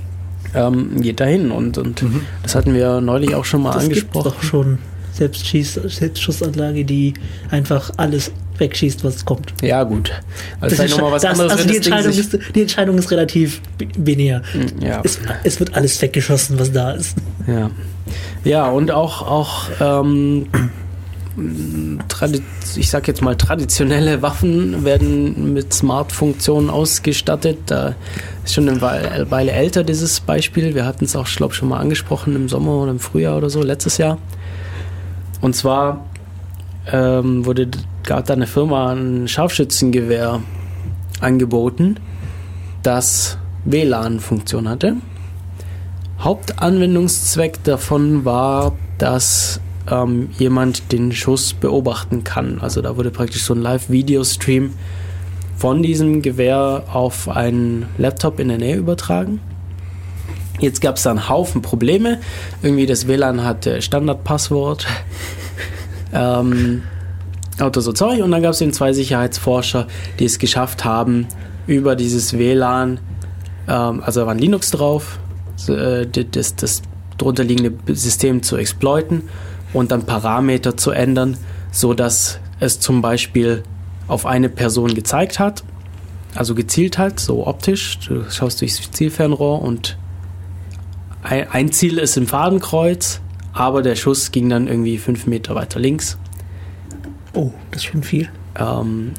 Ähm, 0.55 1.01
geht 1.01 1.21
dahin 1.21 1.51
und, 1.51 1.79
und 1.79 2.03
Mhm. 2.03 2.23
das 2.43 2.55
hatten 2.55 2.75
wir 2.75 3.01
neulich 3.01 3.35
auch 3.35 3.45
schon 3.45 3.63
mal 3.63 3.73
Das 3.73 3.85
angesprochen. 3.85 4.25
doch 4.33 4.43
schon 4.43 4.79
Selbstschieß 5.13 5.75
Selbstschussanlage, 5.87 6.85
die 6.85 7.15
einfach 7.51 7.91
alles 7.97 8.31
wegschießt, 8.59 9.03
was 9.05 9.25
kommt. 9.25 9.53
Ja, 9.63 9.83
gut. 9.85 10.11
Also 10.11 10.21
Das 10.61 10.73
vielleicht 10.75 10.91
ist- 10.91 10.97
nochmal 10.97 11.13
was 11.13 11.23
das, 11.23 11.33
anderes, 11.33 11.53
also 11.53 11.65
wenn 11.65 11.71
die 11.71 11.77
Entscheidung, 11.77 12.13
ist, 12.13 12.39
die 12.55 12.61
Entscheidung 12.63 12.99
ist 12.99 13.11
relativ 13.11 13.61
binär. 13.99 14.43
ja, 14.81 15.01
Es, 15.05 15.19
es 15.45 15.59
wird 15.61 15.75
alles 15.75 16.01
weggeschossen, 16.03 16.59
was 16.59 16.71
da 16.73 16.93
ist. 16.93 17.17
ja. 17.47 17.71
ja, 18.45 18.69
und 18.69 18.91
auch, 18.93 19.23
auch 19.23 19.69
ähm, 19.81 20.47
ich 22.77 22.91
sag 22.91 23.09
jetzt 23.09 23.23
mal, 23.23 23.37
traditionelle 23.37 24.23
Waffen 24.23 24.85
werden 24.85 25.53
mit 25.53 25.73
Smart-Funktionen 25.73 26.71
ausgestattet. 26.71 27.59
Da 27.67 27.95
ist 28.45 28.55
schon 28.55 28.69
eine 28.69 28.81
Weile, 28.81 29.53
älter 29.53 29.85
dieses 29.85 30.21
Beispiel. 30.21 30.75
Wir 30.75 30.85
hatten 30.85 31.05
es 31.05 31.17
auch, 31.17 31.27
glaube 31.27 31.55
schon 31.55 31.69
mal 31.69 31.79
angesprochen 31.79 32.37
im 32.37 32.49
Sommer 32.49 32.83
oder 32.83 32.91
im 32.91 33.01
Frühjahr 33.01 33.37
oder 33.37 33.51
so, 33.51 33.63
letztes 33.63 33.99
Jahr. 33.99 34.19
Und 35.41 35.55
zwar 35.55 36.05
ähm, 36.91 37.45
wurde 37.45 37.69
gab 38.05 38.25
da 38.25 38.33
eine 38.33 38.47
Firma 38.47 38.93
ein 38.93 39.29
Scharfschützengewehr 39.29 40.41
angeboten, 41.21 41.97
das 42.83 43.37
WLAN-Funktion 43.65 44.69
hatte. 44.69 44.97
Hauptanwendungszweck 46.21 47.63
davon 47.65 48.25
war, 48.25 48.73
dass 48.97 49.61
ähm, 49.91 50.31
jemand 50.39 50.93
den 50.93 51.13
Schuss 51.13 51.53
beobachten 51.53 52.25
kann. 52.25 52.61
Also 52.61 52.83
da 52.83 52.97
wurde 52.97 53.11
praktisch 53.11 53.43
so 53.43 53.55
ein 53.55 53.63
Live-Video-Stream 53.63 54.75
von 55.57 55.83
diesem 55.83 56.23
Gewehr 56.23 56.85
auf 56.93 57.29
einen 57.29 57.87
Laptop 57.99 58.39
in 58.41 58.49
der 58.49 58.59
Nähe 58.59 58.77
übertragen. 58.77 59.41
Jetzt 60.61 60.81
gab 60.81 60.97
es 60.97 61.05
da 61.05 61.11
einen 61.11 61.29
Haufen 61.29 61.63
Probleme. 61.63 62.21
Irgendwie 62.63 62.87
das 62.87 63.07
WLAN 63.07 63.45
hatte 63.45 63.81
Standardpasswort. 63.81 64.87
ähm, 66.13 66.83
Auto 67.61 67.81
so 67.81 67.93
Zeug. 67.93 68.23
Und 68.23 68.31
dann 68.31 68.43
gab 68.43 68.53
es 68.53 68.61
eben 68.61 68.73
zwei 68.73 68.93
Sicherheitsforscher, 68.93 69.87
die 70.19 70.25
es 70.25 70.39
geschafft 70.39 70.85
haben, 70.85 71.27
über 71.67 71.97
dieses 71.97 72.39
WLAN, 72.39 73.01
ähm, 73.69 74.03
also 74.05 74.21
da 74.21 74.27
war 74.27 74.35
ein 74.35 74.39
Linux 74.39 74.71
drauf, 74.71 75.19
äh, 75.69 76.07
das, 76.07 76.57
das 76.57 76.83
drunter 77.19 77.45
liegende 77.45 77.73
System 77.95 78.43
zu 78.43 78.57
exploiten 78.57 79.25
und 79.73 79.93
dann 79.93 80.05
Parameter 80.05 80.77
zu 80.77 80.91
ändern, 80.91 81.37
so 81.71 81.95
dass 81.95 82.41
es 82.61 82.81
zum 82.81 83.03
Beispiel 83.03 83.63
auf 84.07 84.27
eine 84.27 84.49
Person 84.49 84.95
gezeigt 84.95 85.39
hat, 85.39 85.63
also 86.35 86.55
gezielt 86.55 86.99
hat, 86.99 87.21
so 87.21 87.47
optisch. 87.47 87.99
Du 88.01 88.29
schaust 88.31 88.61
durchs 88.61 88.91
Zielfernrohr 88.91 89.63
und 89.63 89.99
ein, 91.23 91.73
Ziel 91.73 91.99
ist 91.99 92.17
im 92.17 92.27
Fadenkreuz, 92.27 93.21
aber 93.53 93.83
der 93.83 93.97
Schuss 93.97 94.31
ging 94.31 94.49
dann 94.49 94.67
irgendwie 94.67 94.99
fünf 94.99 95.27
Meter 95.27 95.55
weiter 95.55 95.79
links. 95.81 96.17
Oh, 97.35 97.53
das 97.71 97.83
ist 97.83 97.89
schon 97.89 98.03
viel. 98.03 98.31
Ähm, 98.57 99.13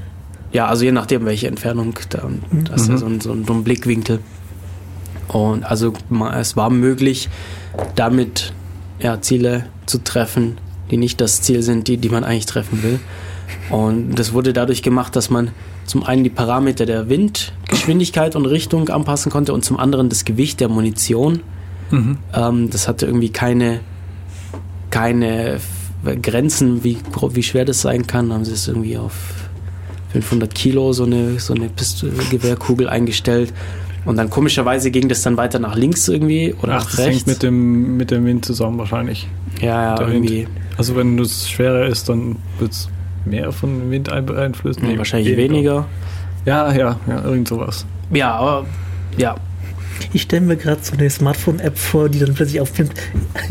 ja, 0.52 0.68
also 0.68 0.86
je 0.86 0.92
nachdem, 0.92 1.26
welche 1.26 1.48
Entfernung, 1.48 1.94
da, 2.10 2.28
da 2.66 2.74
ist 2.74 2.90
ja 2.90 2.98
so 2.98 3.06
ein, 3.06 3.22
so, 3.22 3.32
ein, 3.32 3.46
so 3.46 3.54
ein 3.54 3.64
Blickwinkel. 3.64 4.20
Und 5.28 5.64
also 5.64 5.94
es 6.36 6.58
war 6.58 6.72
möglich, 6.72 7.30
damit 7.96 8.54
ja, 9.00 9.22
Ziele 9.22 9.66
zu 9.90 10.04
treffen, 10.04 10.58
die 10.92 10.98
nicht 10.98 11.20
das 11.22 11.42
Ziel 11.42 11.62
sind, 11.64 11.88
die, 11.88 11.98
die 11.98 12.10
man 12.10 12.24
eigentlich 12.24 12.46
treffen 12.46 12.84
will. 12.84 13.00
Und 13.70 14.16
das 14.16 14.34
wurde 14.34 14.54
dadurch 14.54 14.84
gemacht, 14.84 15.16
dass 15.16 15.30
man 15.30 15.52
zum 15.86 16.04
einen 16.04 16.24
die 16.24 16.30
Parameter 16.30 16.86
der 16.86 17.10
Windgeschwindigkeit 17.10 18.36
und 18.36 18.46
Richtung 18.46 18.90
anpassen 18.90 19.32
konnte 19.32 19.54
und 19.54 19.66
zum 19.66 19.78
anderen 19.80 20.10
das 20.10 20.24
Gewicht 20.26 20.60
der 20.60 20.70
Munition. 20.70 21.42
Ähm, 22.34 22.70
das 22.70 22.88
hatte 22.88 23.08
irgendwie 23.08 23.30
keine, 23.32 23.80
keine 24.92 25.60
Grenzen, 26.22 26.84
wie, 26.84 26.98
wie 27.34 27.44
schwer 27.44 27.66
das 27.66 27.82
sein 27.82 28.06
kann. 28.08 28.32
Haben 28.32 28.46
sie 28.46 28.54
es 28.54 28.68
irgendwie 28.68 28.98
auf 28.98 29.14
500 30.14 30.54
Kilo 30.54 30.94
so 30.94 31.04
eine, 31.04 31.40
so 31.40 31.54
eine 31.54 31.70
Pist- 31.70 32.06
Gewehrkugel 32.30 32.88
eingestellt. 32.90 33.54
Und 34.06 34.18
dann 34.18 34.30
komischerweise 34.30 34.92
ging 34.92 35.10
das 35.10 35.22
dann 35.24 35.38
weiter 35.38 35.60
nach 35.60 35.76
links 35.76 36.08
irgendwie 36.08 36.54
oder 36.62 36.74
Ach, 36.76 36.84
nach 36.84 36.90
das 36.92 37.00
rechts. 37.00 37.16
hängt 37.18 37.28
mit 37.28 37.44
dem, 37.44 37.98
mit 37.98 38.12
dem 38.12 38.26
Wind 38.26 38.46
zusammen 38.46 38.78
wahrscheinlich. 38.78 39.28
ja, 39.62 39.96
ja, 39.96 40.08
irgendwie. 40.08 40.48
Also 40.78 40.96
wenn 40.96 41.20
es 41.20 41.50
schwerer 41.50 41.86
ist, 41.86 42.08
dann 42.10 42.38
wird 42.60 42.72
es 42.72 42.90
mehr 43.26 43.52
von 43.52 43.78
dem 43.80 43.92
Wind 43.92 44.10
ein- 44.12 44.26
beeinflussen. 44.26 44.84
Nee, 44.88 44.98
wahrscheinlich 44.98 45.36
weniger. 45.36 45.86
Ja, 46.46 46.74
ja, 46.74 46.98
ja, 47.08 47.24
irgend 47.24 47.48
sowas. 47.50 47.86
Ja, 48.12 48.36
aber 48.36 48.66
ja. 49.18 49.36
Ich 50.14 50.22
stelle 50.22 50.46
mir 50.46 50.56
gerade 50.56 50.80
so 50.82 50.94
eine 50.94 51.10
Smartphone-App 51.10 51.78
vor, 51.78 52.08
die 52.08 52.20
dann 52.20 52.34
plötzlich 52.34 52.62
aufnimmt. 52.62 52.94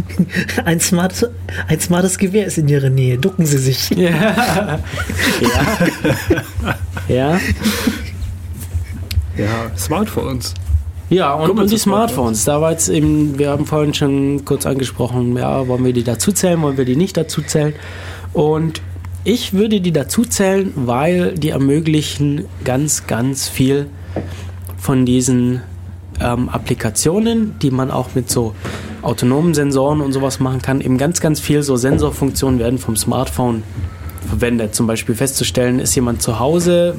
Ein, 0.64 0.80
smart, 0.80 1.30
ein 1.66 1.78
smartes 1.78 2.16
Gewehr 2.16 2.46
ist 2.46 2.56
in 2.56 2.66
ihrer 2.68 2.88
Nähe. 2.88 3.18
Ducken 3.18 3.44
Sie 3.44 3.58
sich. 3.58 3.90
Ja. 3.98 4.78
ja. 5.42 5.78
ja. 7.34 7.40
Ja, 9.38 9.70
Smartphones. 9.76 10.54
Ja, 11.10 11.32
und, 11.32 11.58
und 11.58 11.70
die. 11.70 11.78
Smartphones. 11.78 12.44
Da 12.44 12.60
war 12.60 12.72
jetzt 12.72 12.88
eben, 12.88 13.38
wir 13.38 13.50
haben 13.50 13.64
vorhin 13.64 13.94
schon 13.94 14.44
kurz 14.44 14.66
angesprochen, 14.66 15.36
ja, 15.36 15.66
wollen 15.66 15.84
wir 15.84 15.92
die 15.92 16.04
dazu 16.04 16.32
zählen, 16.32 16.60
wollen 16.60 16.76
wir 16.76 16.84
die 16.84 16.96
nicht 16.96 17.16
dazu 17.16 17.40
zählen? 17.40 17.72
Und 18.34 18.82
ich 19.24 19.54
würde 19.54 19.80
die 19.80 19.92
dazu 19.92 20.24
zählen, 20.24 20.72
weil 20.74 21.34
die 21.34 21.50
ermöglichen 21.50 22.44
ganz, 22.64 23.06
ganz 23.06 23.48
viel 23.48 23.86
von 24.76 25.06
diesen 25.06 25.62
ähm, 26.20 26.48
Applikationen, 26.48 27.58
die 27.60 27.70
man 27.70 27.90
auch 27.90 28.14
mit 28.14 28.30
so 28.30 28.54
autonomen 29.02 29.54
Sensoren 29.54 30.00
und 30.00 30.12
sowas 30.12 30.40
machen 30.40 30.60
kann. 30.60 30.80
Eben 30.80 30.98
ganz, 30.98 31.20
ganz 31.20 31.40
viel 31.40 31.62
so 31.62 31.76
Sensorfunktionen 31.76 32.58
werden 32.58 32.78
vom 32.78 32.96
Smartphone 32.96 33.62
verwendet. 34.26 34.74
Zum 34.74 34.86
Beispiel 34.86 35.14
festzustellen, 35.14 35.78
ist 35.78 35.94
jemand 35.94 36.22
zu 36.22 36.38
Hause, 36.38 36.94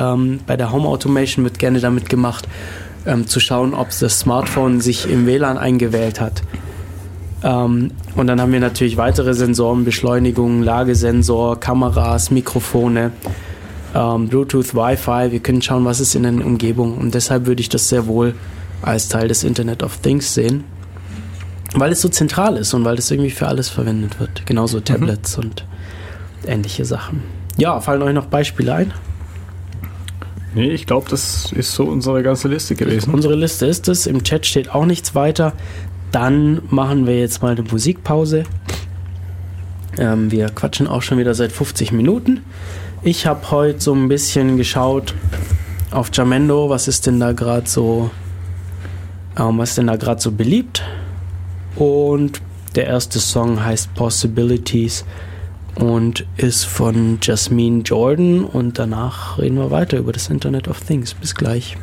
ähm, 0.00 0.40
bei 0.46 0.56
der 0.56 0.72
Home 0.72 0.88
Automation 0.88 1.44
wird 1.44 1.58
gerne 1.58 1.80
damit 1.80 2.08
gemacht, 2.08 2.48
ähm, 3.06 3.26
zu 3.26 3.40
schauen, 3.40 3.74
ob 3.74 3.88
das 3.98 4.20
Smartphone 4.20 4.80
sich 4.80 5.10
im 5.10 5.26
WLAN 5.26 5.58
eingewählt 5.58 6.20
hat. 6.20 6.42
Ähm, 7.42 7.90
und 8.14 8.26
dann 8.26 8.40
haben 8.40 8.52
wir 8.52 8.60
natürlich 8.60 8.96
weitere 8.96 9.34
Sensoren, 9.34 9.84
Beschleunigung, 9.84 10.62
Lagesensor, 10.62 11.58
Kameras, 11.58 12.30
Mikrofone, 12.30 13.12
ähm, 13.94 14.28
Bluetooth, 14.28 14.74
Wi-Fi. 14.74 15.32
Wir 15.32 15.40
können 15.40 15.62
schauen, 15.62 15.84
was 15.84 16.00
ist 16.00 16.14
in 16.14 16.22
der 16.22 16.46
Umgebung. 16.46 16.96
Und 16.98 17.14
deshalb 17.14 17.46
würde 17.46 17.60
ich 17.60 17.68
das 17.68 17.88
sehr 17.88 18.06
wohl 18.06 18.34
als 18.82 19.08
Teil 19.08 19.28
des 19.28 19.44
Internet 19.44 19.82
of 19.82 19.98
Things 19.98 20.34
sehen. 20.34 20.64
Weil 21.74 21.92
es 21.92 22.02
so 22.02 22.08
zentral 22.08 22.56
ist 22.56 22.74
und 22.74 22.84
weil 22.84 22.98
es 22.98 23.10
irgendwie 23.10 23.30
für 23.30 23.48
alles 23.48 23.68
verwendet 23.68 24.20
wird. 24.20 24.44
Genauso 24.46 24.80
Tablets 24.80 25.38
und 25.38 25.64
ähnliche 26.46 26.84
Sachen. 26.84 27.22
Ja, 27.56 27.80
fallen 27.80 28.02
euch 28.02 28.14
noch 28.14 28.26
Beispiele 28.26 28.74
ein? 28.74 28.92
Nee, 30.54 30.70
ich 30.70 30.86
glaube, 30.86 31.08
das 31.08 31.50
ist 31.52 31.72
so 31.72 31.84
unsere 31.84 32.22
ganze 32.22 32.48
Liste 32.48 32.74
gewesen. 32.74 33.14
Unsere 33.14 33.34
Liste 33.34 33.66
ist 33.66 33.88
es. 33.88 34.06
Im 34.06 34.22
Chat 34.22 34.46
steht 34.46 34.74
auch 34.74 34.84
nichts 34.84 35.14
weiter. 35.14 35.54
Dann 36.10 36.60
machen 36.68 37.06
wir 37.06 37.18
jetzt 37.18 37.42
mal 37.42 37.52
eine 37.52 37.62
Musikpause. 37.62 38.44
Ähm, 39.98 40.30
wir 40.30 40.48
quatschen 40.50 40.86
auch 40.86 41.02
schon 41.02 41.18
wieder 41.18 41.34
seit 41.34 41.52
50 41.52 41.92
Minuten. 41.92 42.40
Ich 43.02 43.26
habe 43.26 43.50
heute 43.50 43.80
so 43.80 43.94
ein 43.94 44.08
bisschen 44.08 44.56
geschaut 44.56 45.14
auf 45.90 46.10
Jamendo, 46.12 46.68
was 46.68 46.88
ist 46.88 47.06
denn 47.06 47.18
da 47.18 47.32
gerade 47.32 47.68
so, 47.68 48.10
ähm, 49.38 49.58
was 49.58 49.70
ist 49.70 49.78
denn 49.78 49.86
da 49.86 49.96
gerade 49.96 50.20
so 50.20 50.32
beliebt? 50.32 50.82
Und 51.76 52.40
der 52.74 52.86
erste 52.86 53.18
Song 53.18 53.62
heißt 53.62 53.94
Possibilities 53.94 55.04
und 55.74 56.26
ist 56.36 56.64
von 56.64 57.18
Jasmine 57.22 57.82
Jordan 57.82 58.44
und 58.44 58.78
danach 58.78 59.38
reden 59.38 59.56
wir 59.56 59.70
weiter 59.70 59.98
über 59.98 60.12
das 60.12 60.28
Internet 60.28 60.68
of 60.68 60.80
Things. 60.80 61.14
Bis 61.14 61.34
gleich. 61.34 61.76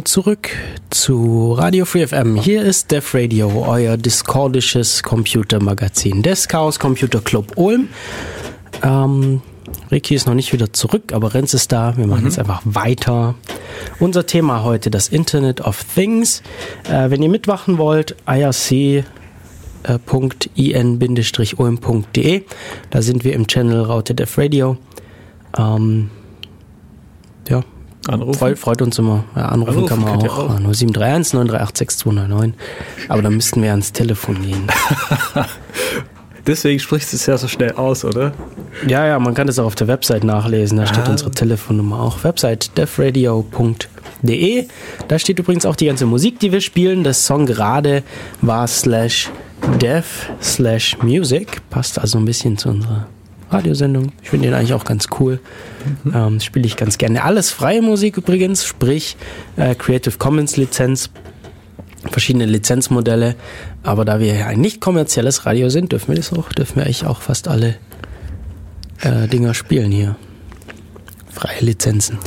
Willkommen 0.00 0.06
zurück 0.06 0.48
zu 0.88 1.52
Radio 1.52 1.84
Free 1.84 2.06
FM. 2.06 2.36
Hier 2.36 2.62
ist 2.62 2.90
Def 2.90 3.14
Radio, 3.14 3.66
euer 3.68 3.98
discordisches 3.98 5.02
Computermagazin 5.02 6.22
des 6.22 6.48
Chaos 6.48 6.78
Computer 6.78 7.20
Club 7.20 7.52
Ulm. 7.56 7.90
Ähm, 8.82 9.42
Ricky 9.90 10.14
ist 10.14 10.26
noch 10.26 10.32
nicht 10.32 10.54
wieder 10.54 10.72
zurück, 10.72 11.12
aber 11.12 11.34
Renz 11.34 11.52
ist 11.52 11.70
da. 11.70 11.98
Wir 11.98 12.06
machen 12.06 12.24
jetzt 12.24 12.38
einfach 12.38 12.62
weiter. 12.64 13.34
Unser 13.98 14.24
Thema 14.24 14.64
heute, 14.64 14.90
das 14.90 15.08
Internet 15.08 15.60
of 15.60 15.84
Things. 15.94 16.42
Äh, 16.88 17.10
wenn 17.10 17.22
ihr 17.22 17.28
mitmachen 17.28 17.76
wollt, 17.76 18.16
irc.in-ulm.de. 18.26 19.04
Da 22.88 23.02
sind 23.02 23.24
wir 23.24 23.34
im 23.34 23.46
Channel 23.46 23.82
Raute 23.82 24.14
Def 24.14 24.38
Radio. 24.38 24.78
Ähm, 25.58 26.08
Anrufen. 28.10 28.38
Freut, 28.38 28.58
freut 28.58 28.82
uns 28.82 28.98
immer. 28.98 29.24
Ja, 29.36 29.46
anrufen, 29.46 29.70
Anrufen 29.70 29.88
kann 29.88 30.00
man 30.00 30.28
auch. 30.28 30.38
auch. 30.50 30.58
Nur 30.58 30.74
731 30.74 31.32
938 31.34 31.78
6299. 31.78 32.60
Aber 33.08 33.22
da 33.22 33.30
müssten 33.30 33.62
wir 33.62 33.70
ans 33.70 33.92
Telefon 33.92 34.42
gehen. 34.42 34.66
Deswegen 36.46 36.80
sprichst 36.80 37.12
du 37.12 37.16
es 37.16 37.26
ja 37.26 37.36
so 37.36 37.48
schnell 37.48 37.72
aus, 37.72 38.04
oder? 38.04 38.32
ja, 38.86 39.06
ja, 39.06 39.18
man 39.18 39.34
kann 39.34 39.46
das 39.46 39.58
auch 39.58 39.66
auf 39.66 39.74
der 39.74 39.88
Website 39.88 40.24
nachlesen. 40.24 40.78
Da 40.78 40.86
steht 40.86 41.06
Ah. 41.06 41.10
unsere 41.10 41.30
Telefonnummer 41.30 42.00
auch. 42.00 42.24
Website 42.24 42.76
defradio.de. 42.78 44.66
Da 45.08 45.18
steht 45.18 45.38
übrigens 45.38 45.66
auch 45.66 45.76
die 45.76 45.86
ganze 45.86 46.06
Musik, 46.06 46.38
die 46.40 46.50
wir 46.52 46.60
spielen. 46.62 47.04
Das 47.04 47.26
Song 47.26 47.46
gerade 47.46 48.02
war 48.40 48.66
slash 48.66 49.28
def 49.80 50.30
slash 50.42 50.96
music. 51.02 51.60
Passt 51.70 51.98
also 51.98 52.18
ein 52.18 52.24
bisschen 52.24 52.56
zu 52.56 52.70
unserer 52.70 53.06
Radiosendung. 53.50 54.12
Ich 54.22 54.30
finde 54.30 54.48
den 54.48 54.54
eigentlich 54.54 54.74
auch 54.74 54.84
ganz 54.84 55.08
cool. 55.18 55.40
Ähm, 56.14 56.40
Spiele 56.40 56.66
ich 56.66 56.76
ganz 56.76 56.98
gerne. 56.98 57.24
Alles 57.24 57.50
freie 57.50 57.82
Musik 57.82 58.16
übrigens, 58.16 58.64
sprich 58.64 59.16
äh, 59.56 59.74
Creative 59.74 60.16
Commons 60.18 60.56
Lizenz, 60.56 61.10
verschiedene 62.10 62.46
Lizenzmodelle. 62.46 63.34
Aber 63.82 64.04
da 64.04 64.20
wir 64.20 64.34
ja 64.34 64.46
ein 64.46 64.60
nicht 64.60 64.80
kommerzielles 64.80 65.46
Radio 65.46 65.68
sind, 65.68 65.92
dürfen 65.92 66.08
wir 66.08 66.16
das 66.16 66.32
auch, 66.32 66.52
dürfen 66.52 66.76
wir 66.76 66.84
eigentlich 66.84 67.06
auch 67.06 67.20
fast 67.20 67.48
alle 67.48 67.76
äh, 69.00 69.26
Dinger 69.28 69.54
spielen 69.54 69.90
hier. 69.90 70.16
Freie 71.32 71.60
Lizenzen. 71.60 72.18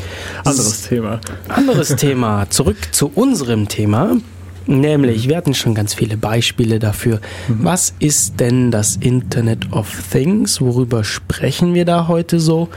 Anderes 0.43 0.84
Thema. 0.88 1.21
Anderes 1.47 1.95
Thema. 1.95 2.49
Zurück 2.49 2.78
zu 2.91 3.11
unserem 3.13 3.67
Thema. 3.67 4.17
Nämlich, 4.66 5.28
wir 5.28 5.38
hatten 5.38 5.53
schon 5.53 5.76
ganz 5.76 5.93
viele 5.93 6.18
Beispiele 6.18 6.80
dafür. 6.80 7.20
Was 7.47 7.93
ist 7.99 8.39
denn 8.39 8.72
das 8.72 8.95
Internet 8.95 9.72
of 9.72 9.89
Things? 10.11 10.61
Worüber 10.61 11.03
sprechen 11.03 11.74
wir 11.74 11.86
da 11.86 12.07
heute 12.07 12.39
so? 12.39 12.70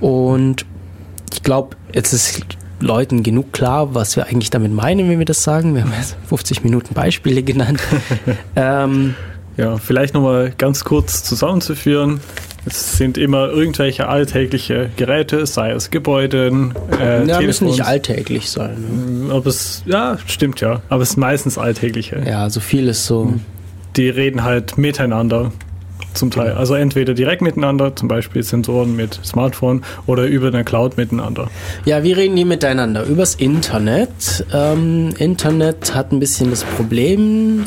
Und 0.00 0.66
ich 1.32 1.42
glaube, 1.42 1.76
jetzt 1.92 2.12
ist 2.12 2.42
Leuten 2.80 3.22
genug 3.22 3.52
klar, 3.52 3.94
was 3.94 4.16
wir 4.16 4.26
eigentlich 4.26 4.50
damit 4.50 4.72
meinen, 4.72 5.08
wenn 5.08 5.18
wir 5.18 5.24
das 5.24 5.42
sagen. 5.42 5.74
Wir 5.74 5.82
haben 5.82 5.92
jetzt 5.98 6.16
50 6.28 6.62
Minuten 6.64 6.92
Beispiele 6.94 7.42
genannt. 7.42 7.80
ähm, 8.56 9.14
Ja, 9.56 9.78
vielleicht 9.78 10.12
nochmal 10.12 10.52
ganz 10.58 10.84
kurz 10.84 11.24
zusammenzuführen. 11.24 12.20
Es 12.68 12.96
sind 12.96 13.16
immer 13.16 13.48
irgendwelche 13.48 14.08
alltägliche 14.08 14.90
Geräte, 14.96 15.46
sei 15.46 15.70
es 15.70 15.90
Gebäude, 15.90 16.72
äh, 17.00 17.24
ja, 17.24 17.40
müssen 17.40 17.68
nicht 17.68 17.84
alltäglich 17.84 18.50
sein. 18.50 19.26
Ne? 19.28 19.34
Ob 19.34 19.46
es, 19.46 19.84
ja, 19.86 20.18
stimmt 20.26 20.60
ja, 20.60 20.82
aber 20.88 21.02
es 21.02 21.10
ist 21.10 21.16
meistens 21.16 21.58
alltägliche. 21.58 22.22
Ja, 22.26 22.50
so 22.50 22.58
viel 22.58 22.88
ist 22.88 23.06
so. 23.06 23.34
Die 23.96 24.08
reden 24.08 24.42
halt 24.42 24.78
miteinander 24.78 25.52
zum 26.16 26.30
Teil. 26.30 26.48
Genau. 26.48 26.58
Also 26.58 26.74
entweder 26.74 27.14
direkt 27.14 27.40
miteinander, 27.40 27.94
zum 27.94 28.08
Beispiel 28.08 28.42
Sensoren 28.42 28.96
mit 28.96 29.20
Smartphone 29.24 29.82
oder 30.06 30.24
über 30.26 30.48
eine 30.48 30.64
Cloud 30.64 30.96
miteinander. 30.96 31.48
Ja, 31.84 32.02
wie 32.02 32.12
reden 32.12 32.34
die 32.34 32.44
miteinander? 32.44 33.04
Übers 33.04 33.36
Internet. 33.36 34.44
Ähm, 34.52 35.14
Internet 35.18 35.94
hat 35.94 36.10
ein 36.12 36.18
bisschen 36.18 36.50
das 36.50 36.64
Problem, 36.64 37.64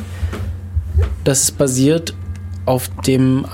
dass 1.24 1.44
es 1.44 1.52
basiert 1.52 2.14
auf 2.70 2.90
dem 3.08 3.46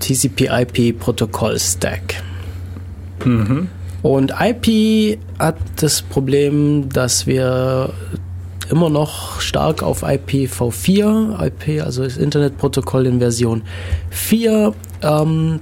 TCP-IP-Protokoll-Stack. 0.00 2.22
Und 4.02 4.32
IP 4.40 5.18
hat 5.38 5.56
das 5.76 6.02
Problem, 6.02 6.88
dass 6.88 7.28
wir 7.28 7.90
immer 8.68 8.90
noch 8.90 9.40
stark 9.40 9.84
auf 9.84 10.02
IPv4, 10.02 11.46
IP, 11.46 11.80
also 11.84 12.02
das 12.02 12.16
Internetprotokoll 12.16 13.06
in 13.06 13.20
Version 13.20 13.62
4, 14.10 14.74
ähm, 15.02 15.60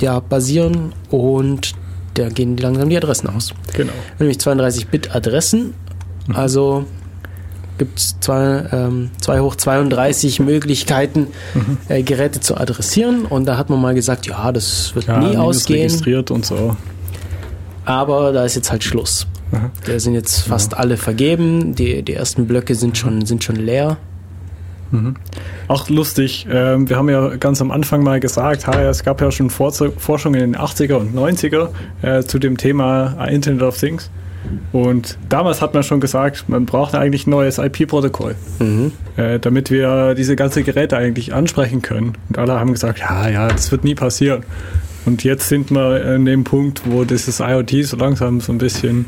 ja, 0.00 0.20
basieren 0.20 0.94
und 1.10 1.74
da 2.14 2.30
gehen 2.30 2.56
langsam 2.56 2.88
die 2.88 2.96
Adressen 2.96 3.28
aus 3.28 3.52
Genau. 3.74 3.92
nämlich 4.18 4.38
32-Bit-Adressen. 4.38 5.74
Also 6.32 6.86
gibt 7.80 7.98
es 7.98 8.14
zwei, 8.20 8.64
ähm, 8.72 9.10
zwei 9.20 9.40
hoch 9.40 9.56
32 9.56 10.38
Möglichkeiten, 10.38 11.26
Mhm. 11.54 11.78
äh, 11.88 12.02
Geräte 12.04 12.38
zu 12.40 12.56
adressieren. 12.56 13.24
Und 13.24 13.46
da 13.46 13.56
hat 13.56 13.70
man 13.70 13.80
mal 13.80 13.94
gesagt, 13.94 14.26
ja, 14.26 14.52
das 14.52 14.94
wird 14.94 15.06
Ja, 15.08 15.18
nie 15.18 15.36
ausgehen. 15.36 15.80
registriert 15.88 16.30
und 16.30 16.44
so. 16.46 16.76
Aber 17.84 18.32
da 18.32 18.44
ist 18.44 18.54
jetzt 18.54 18.70
halt 18.70 18.84
Schluss. 18.84 19.26
Da 19.86 19.98
sind 19.98 20.14
jetzt 20.14 20.42
fast 20.42 20.76
alle 20.76 20.96
vergeben. 20.96 21.74
Die, 21.74 22.02
die 22.02 22.12
ersten 22.14 22.46
Blöcke 22.46 22.74
sind 22.76 22.96
schon, 22.96 23.24
sind 23.26 23.42
schon 23.42 23.56
leer. 23.56 23.96
Auch 25.68 25.88
lustig, 25.88 26.46
ähm, 26.50 26.88
wir 26.88 26.96
haben 26.96 27.08
ja 27.08 27.36
ganz 27.36 27.60
am 27.60 27.70
Anfang 27.70 28.02
mal 28.02 28.18
gesagt, 28.20 28.66
ha, 28.66 28.82
es 28.82 29.04
gab 29.04 29.20
ja 29.20 29.30
schon 29.30 29.48
Forschung 29.48 30.34
in 30.34 30.40
den 30.40 30.56
80er 30.56 30.94
und 30.94 31.14
90er 31.14 31.68
äh, 32.02 32.22
zu 32.24 32.38
dem 32.40 32.56
Thema 32.56 33.24
Internet 33.28 33.62
of 33.62 33.78
Things. 33.78 34.10
Und 34.72 35.18
damals 35.28 35.60
hat 35.62 35.74
man 35.74 35.82
schon 35.82 36.00
gesagt, 36.00 36.48
man 36.48 36.66
braucht 36.66 36.94
eigentlich 36.94 37.26
ein 37.26 37.30
neues 37.30 37.58
IP-Protokoll, 37.58 38.34
Mhm. 38.58 38.92
äh, 39.16 39.38
damit 39.38 39.70
wir 39.70 40.14
diese 40.14 40.34
ganzen 40.36 40.64
Geräte 40.64 40.96
eigentlich 40.96 41.34
ansprechen 41.34 41.82
können. 41.82 42.12
Und 42.28 42.38
alle 42.38 42.58
haben 42.58 42.72
gesagt, 42.72 42.98
ja, 43.00 43.28
ja, 43.28 43.48
das 43.48 43.70
wird 43.70 43.84
nie 43.84 43.94
passieren. 43.94 44.44
Und 45.06 45.24
jetzt 45.24 45.48
sind 45.48 45.70
wir 45.70 46.04
an 46.04 46.24
dem 46.24 46.44
Punkt, 46.44 46.82
wo 46.84 47.04
dieses 47.04 47.40
IoT 47.40 47.84
so 47.84 47.96
langsam 47.96 48.40
so 48.40 48.52
ein 48.52 48.58
bisschen 48.58 49.06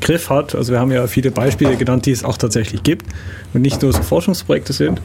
Griff 0.00 0.30
hat. 0.30 0.54
Also 0.54 0.72
wir 0.72 0.80
haben 0.80 0.92
ja 0.92 1.06
viele 1.06 1.30
Beispiele 1.30 1.76
genannt, 1.76 2.06
die 2.06 2.12
es 2.12 2.24
auch 2.24 2.36
tatsächlich 2.36 2.82
gibt 2.82 3.06
und 3.54 3.62
nicht 3.62 3.82
nur 3.82 3.92
so 3.92 4.02
Forschungsprojekte 4.02 4.72
sind. 4.72 5.00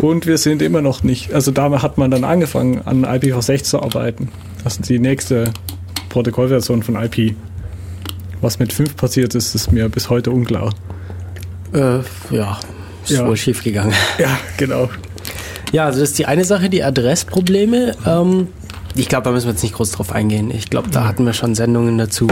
Und 0.00 0.26
wir 0.26 0.38
sind 0.38 0.62
immer 0.62 0.82
noch 0.82 1.02
nicht, 1.02 1.32
also 1.32 1.50
da 1.50 1.82
hat 1.82 1.98
man 1.98 2.10
dann 2.10 2.24
angefangen, 2.24 2.82
an 2.84 3.04
IPv6 3.04 3.64
zu 3.64 3.82
arbeiten. 3.82 4.28
Das 4.62 4.74
ist 4.76 4.88
die 4.88 4.98
nächste 4.98 5.50
Protokollversion 6.10 6.82
von 6.82 6.96
IP. 6.96 7.34
Was 8.44 8.58
mit 8.58 8.74
5 8.74 8.96
passiert 8.96 9.34
ist, 9.34 9.54
ist 9.54 9.72
mir 9.72 9.88
bis 9.88 10.10
heute 10.10 10.30
unklar. 10.30 10.74
Äh, 11.72 12.00
ja, 12.30 12.60
ist 13.02 13.12
Ja. 13.12 13.26
wohl 13.26 13.38
schief 13.38 13.64
gegangen. 13.64 13.94
Ja, 14.18 14.38
genau. 14.58 14.90
Ja, 15.72 15.86
also 15.86 16.00
das 16.00 16.10
ist 16.10 16.18
die 16.18 16.26
eine 16.26 16.44
Sache, 16.44 16.68
die 16.68 16.82
Adressprobleme. 16.84 17.96
Ähm, 18.06 18.48
ich 18.94 19.08
glaube, 19.08 19.24
da 19.24 19.30
müssen 19.30 19.46
wir 19.46 19.52
jetzt 19.52 19.62
nicht 19.62 19.74
groß 19.74 19.92
drauf 19.92 20.12
eingehen. 20.12 20.50
Ich 20.50 20.68
glaube, 20.68 20.90
da 20.90 21.06
hatten 21.08 21.24
wir 21.24 21.32
schon 21.32 21.54
Sendungen 21.54 21.96
dazu. 21.96 22.26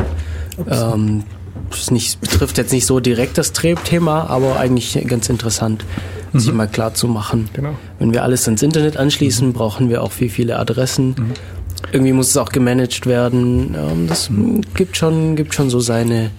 Ähm, 0.71 1.25
das 1.71 1.91
nicht, 1.91 2.21
betrifft 2.21 2.59
jetzt 2.59 2.73
nicht 2.75 2.85
so 2.85 3.01
direkt 3.01 3.39
das 3.39 3.55
Thema, 3.55 4.29
aber 4.29 4.61
eigentlich 4.61 5.03
ganz 5.09 5.31
interessant, 5.31 5.87
sich 6.35 6.53
mal 6.53 6.69
klar 6.69 6.93
zu 6.93 7.09
machen. 7.09 7.49
Genau. 7.55 7.75
Wenn 7.99 8.13
wir 8.13 8.23
alles 8.23 8.45
ans 8.47 8.63
Internet 8.63 8.99
anschließen, 8.99 9.55
brauchen 9.55 9.89
wir 9.89 10.03
auch 10.03 10.13
viel, 10.13 10.29
viele 10.29 10.59
Adressen. 10.59 11.15
Irgendwie 11.91 12.13
muss 12.13 12.31
es 12.31 12.37
auch 12.37 12.51
gemanagt 12.51 13.07
werden. 13.07 13.75
Das 14.09 14.31
gibt 14.75 14.97
schon, 14.97 15.37
gibt 15.37 15.55
schon 15.55 15.69
so 15.69 15.81
seine, 15.81 16.31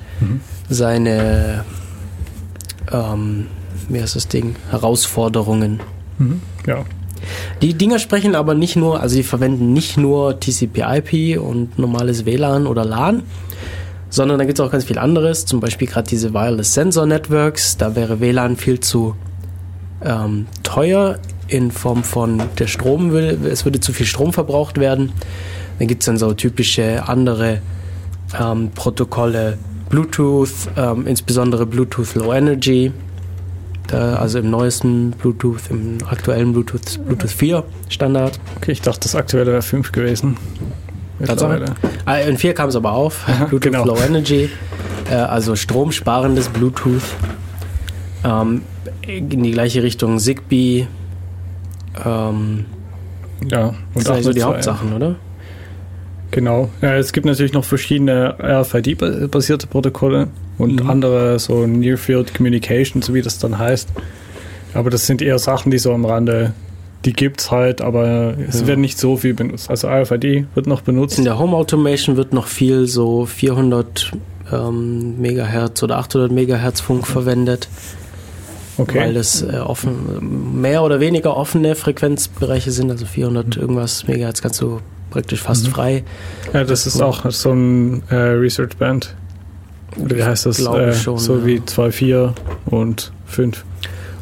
seine, 0.70 1.66
ähm, 2.92 3.48
wie 3.90 4.02
heißt 4.02 4.16
das 4.16 4.28
Ding, 4.28 4.56
Herausforderungen. 4.72 5.80
Ja. 6.66 6.86
Die 7.62 7.74
Dinger 7.74 8.00
sprechen 8.00 8.36
aber 8.36 8.54
nicht 8.54 8.76
nur, 8.76 9.02
also 9.02 9.16
die 9.16 9.24
verwenden 9.24 9.74
nicht 9.74 9.98
nur 9.98 10.40
TCP/IP 10.40 11.40
und 11.40 11.78
normales 11.80 12.26
WLAN 12.26 12.68
oder 12.68 12.84
LAN, 12.84 13.24
sondern 14.10 14.38
da 14.40 14.46
gibt 14.46 14.60
es 14.60 14.66
auch 14.66 14.72
ganz 14.72 14.86
viel 14.86 15.00
anderes. 15.00 15.46
Zum 15.46 15.60
Beispiel 15.60 15.88
gerade 15.88 16.08
diese 16.08 16.34
Wireless 16.34 16.74
Sensor 16.74 17.06
Networks. 17.06 17.78
Da 17.78 17.96
wäre 17.96 18.20
WLAN 18.20 18.58
viel 18.58 18.80
zu 18.80 19.16
ähm, 20.04 20.48
teuer 20.64 21.20
in 21.48 21.72
Form 21.72 22.04
von 22.04 22.42
der 22.58 22.68
Strom 22.68 23.12
will, 23.12 23.38
es 23.46 23.66
würde 23.66 23.80
zu 23.80 23.94
viel 23.94 24.06
Strom 24.06 24.34
verbraucht 24.34 24.80
werden. 24.80 25.12
Dann 25.80 25.88
gibt 25.88 26.04
es 26.04 26.06
dann 26.06 26.18
so 26.18 26.34
typische 26.34 27.08
andere 27.08 27.62
ähm, 28.40 28.72
Protokolle, 28.74 29.58
Bluetooth, 29.90 30.70
ähm, 30.78 31.08
insbesondere 31.08 31.66
Bluetooth 31.66 32.16
Low 32.16 32.34
Energy. 32.34 32.92
Da, 33.88 34.16
also 34.16 34.40
im 34.40 34.50
neuesten 34.50 35.12
Bluetooth, 35.12 35.70
im 35.70 35.98
aktuellen 36.10 36.54
Bluetooth, 36.54 37.00
Bluetooth 37.06 37.32
4 37.32 37.64
Standard. 37.90 38.40
Okay, 38.58 38.72
ich 38.72 38.82
dachte, 38.82 39.02
das 39.02 39.16
aktuelle 39.16 39.52
wäre 39.52 39.62
5 39.62 39.92
gewesen. 39.92 40.38
Mittlerweile. 41.20 41.76
Ah, 42.06 42.18
in 42.18 42.38
4 42.38 42.54
kam 42.54 42.70
es 42.70 42.76
aber 42.76 42.94
auf. 42.94 43.26
Bluetooth 43.50 43.62
genau. 43.62 43.86
Low 43.86 43.98
Energy, 43.98 44.50
äh, 45.10 45.16
also 45.16 45.56
stromsparendes 45.56 46.50
Bluetooth. 46.50 47.04
Ähm, 48.24 48.62
in 49.06 49.44
die 49.44 49.52
gleiche 49.52 49.84
Richtung 49.84 50.18
Zigbee. 50.18 50.88
Ähm, 52.06 52.66
Ja, 53.50 53.68
und 53.68 53.76
das 53.96 54.04
sind 54.06 54.14
also 54.16 54.34
die 54.34 54.42
802. 54.44 54.46
Hauptsachen, 54.46 54.94
oder? 54.94 55.16
Genau. 56.32 56.70
Ja, 56.82 56.96
es 56.96 57.14
gibt 57.14 57.26
natürlich 57.26 57.54
noch 57.54 57.66
verschiedene 57.66 58.36
RFID-basierte 58.42 59.68
Protokolle 59.68 60.30
und 60.58 60.82
Mhm. 60.84 60.90
andere 60.90 61.38
so 61.40 61.68
Near 61.68 61.98
Field 61.98 62.34
Communication, 62.34 63.02
so 63.02 63.14
wie 63.14 63.22
das 63.22 63.38
dann 63.40 63.60
heißt. 63.60 63.90
Aber 64.74 64.90
das 64.90 65.06
sind 65.06 65.22
eher 65.22 65.38
Sachen, 65.38 65.70
die 65.72 65.78
so 65.78 65.94
am 65.94 66.06
Rande, 66.06 66.54
die 67.06 67.14
gibt's 67.14 67.52
halt, 67.52 67.82
aber 67.82 68.34
es 68.48 68.62
Ja. 68.62 68.68
werden 68.68 68.82
nicht 68.82 68.98
so 68.98 69.18
viel 69.18 69.34
benutzt. 69.36 69.70
Also 69.70 69.88
RFID 69.90 70.46
wird 70.56 70.66
noch 70.66 70.82
benutzt. 70.82 71.20
In 71.20 71.26
der 71.26 71.38
Home 71.38 71.56
Automation 71.56 72.16
wird 72.18 72.34
noch 72.34 72.48
viel 72.48 72.88
so 72.88 73.26
400 73.28 74.12
ähm, 74.52 75.20
Megahertz 75.22 75.84
oder 75.84 75.98
800 76.00 76.32
Megahertz 76.32 76.82
Funk 76.82 77.06
verwendet, 77.06 77.68
weil 78.78 78.84
Okay. 78.88 79.14
das 79.14 79.42
äh, 79.42 79.58
offen, 79.58 80.62
mehr 80.62 80.84
oder 80.84 81.00
weniger 81.00 81.36
offene 81.38 81.76
Frequenzbereiche 81.76 82.72
sind. 82.72 82.90
Also 82.92 83.06
400 83.06 83.58
irgendwas 83.58 84.08
Megahertz 84.08 84.42
kannst 84.42 84.62
du 84.62 84.80
praktisch 85.12 85.42
fast 85.42 85.68
frei. 85.68 86.04
Ja, 86.54 86.64
das 86.64 86.88
ist 86.88 87.02
auch 87.02 87.30
so 87.32 87.52
ein 87.52 88.02
äh, 88.10 88.16
Research 88.16 88.78
Band. 88.78 89.16
Oder 89.98 90.16
wie 90.18 90.24
heißt 90.24 90.48
das? 90.48 90.58
glaube 90.58 90.82
Äh, 90.86 90.94
schon, 90.94 91.20
so 91.20 91.38
ja. 91.38 91.46
wie 91.46 91.60
2.4 91.60 92.32
und 92.66 93.12
5. 93.28 93.64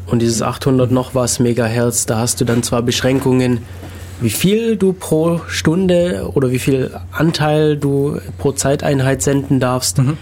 Und 0.06 0.20
dieses 0.20 0.42
800 0.42 0.90
noch 0.90 1.14
was 1.14 1.38
Megahertz, 1.40 2.04
da 2.04 2.18
hast 2.18 2.40
du 2.40 2.44
dann 2.44 2.62
zwar 2.62 2.82
Beschränkungen, 2.82 3.60
wie 4.20 4.28
viel 4.30 4.76
du 4.76 4.92
pro 4.92 5.40
Stunde 5.48 6.30
oder 6.34 6.50
wie 6.50 6.58
viel 6.58 6.90
Anteil 7.10 7.78
du 7.78 8.18
pro 8.36 8.52
Zeiteinheit 8.52 9.22
senden 9.22 9.58
darfst, 9.60 9.96
Mhm. 9.98 10.18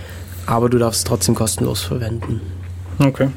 aber 0.46 0.68
du 0.68 0.78
darfst 0.78 0.98
es 1.00 1.04
trotzdem 1.04 1.34
kostenlos 1.34 1.82
verwenden. 1.82 2.40
Okay. 3.00 3.28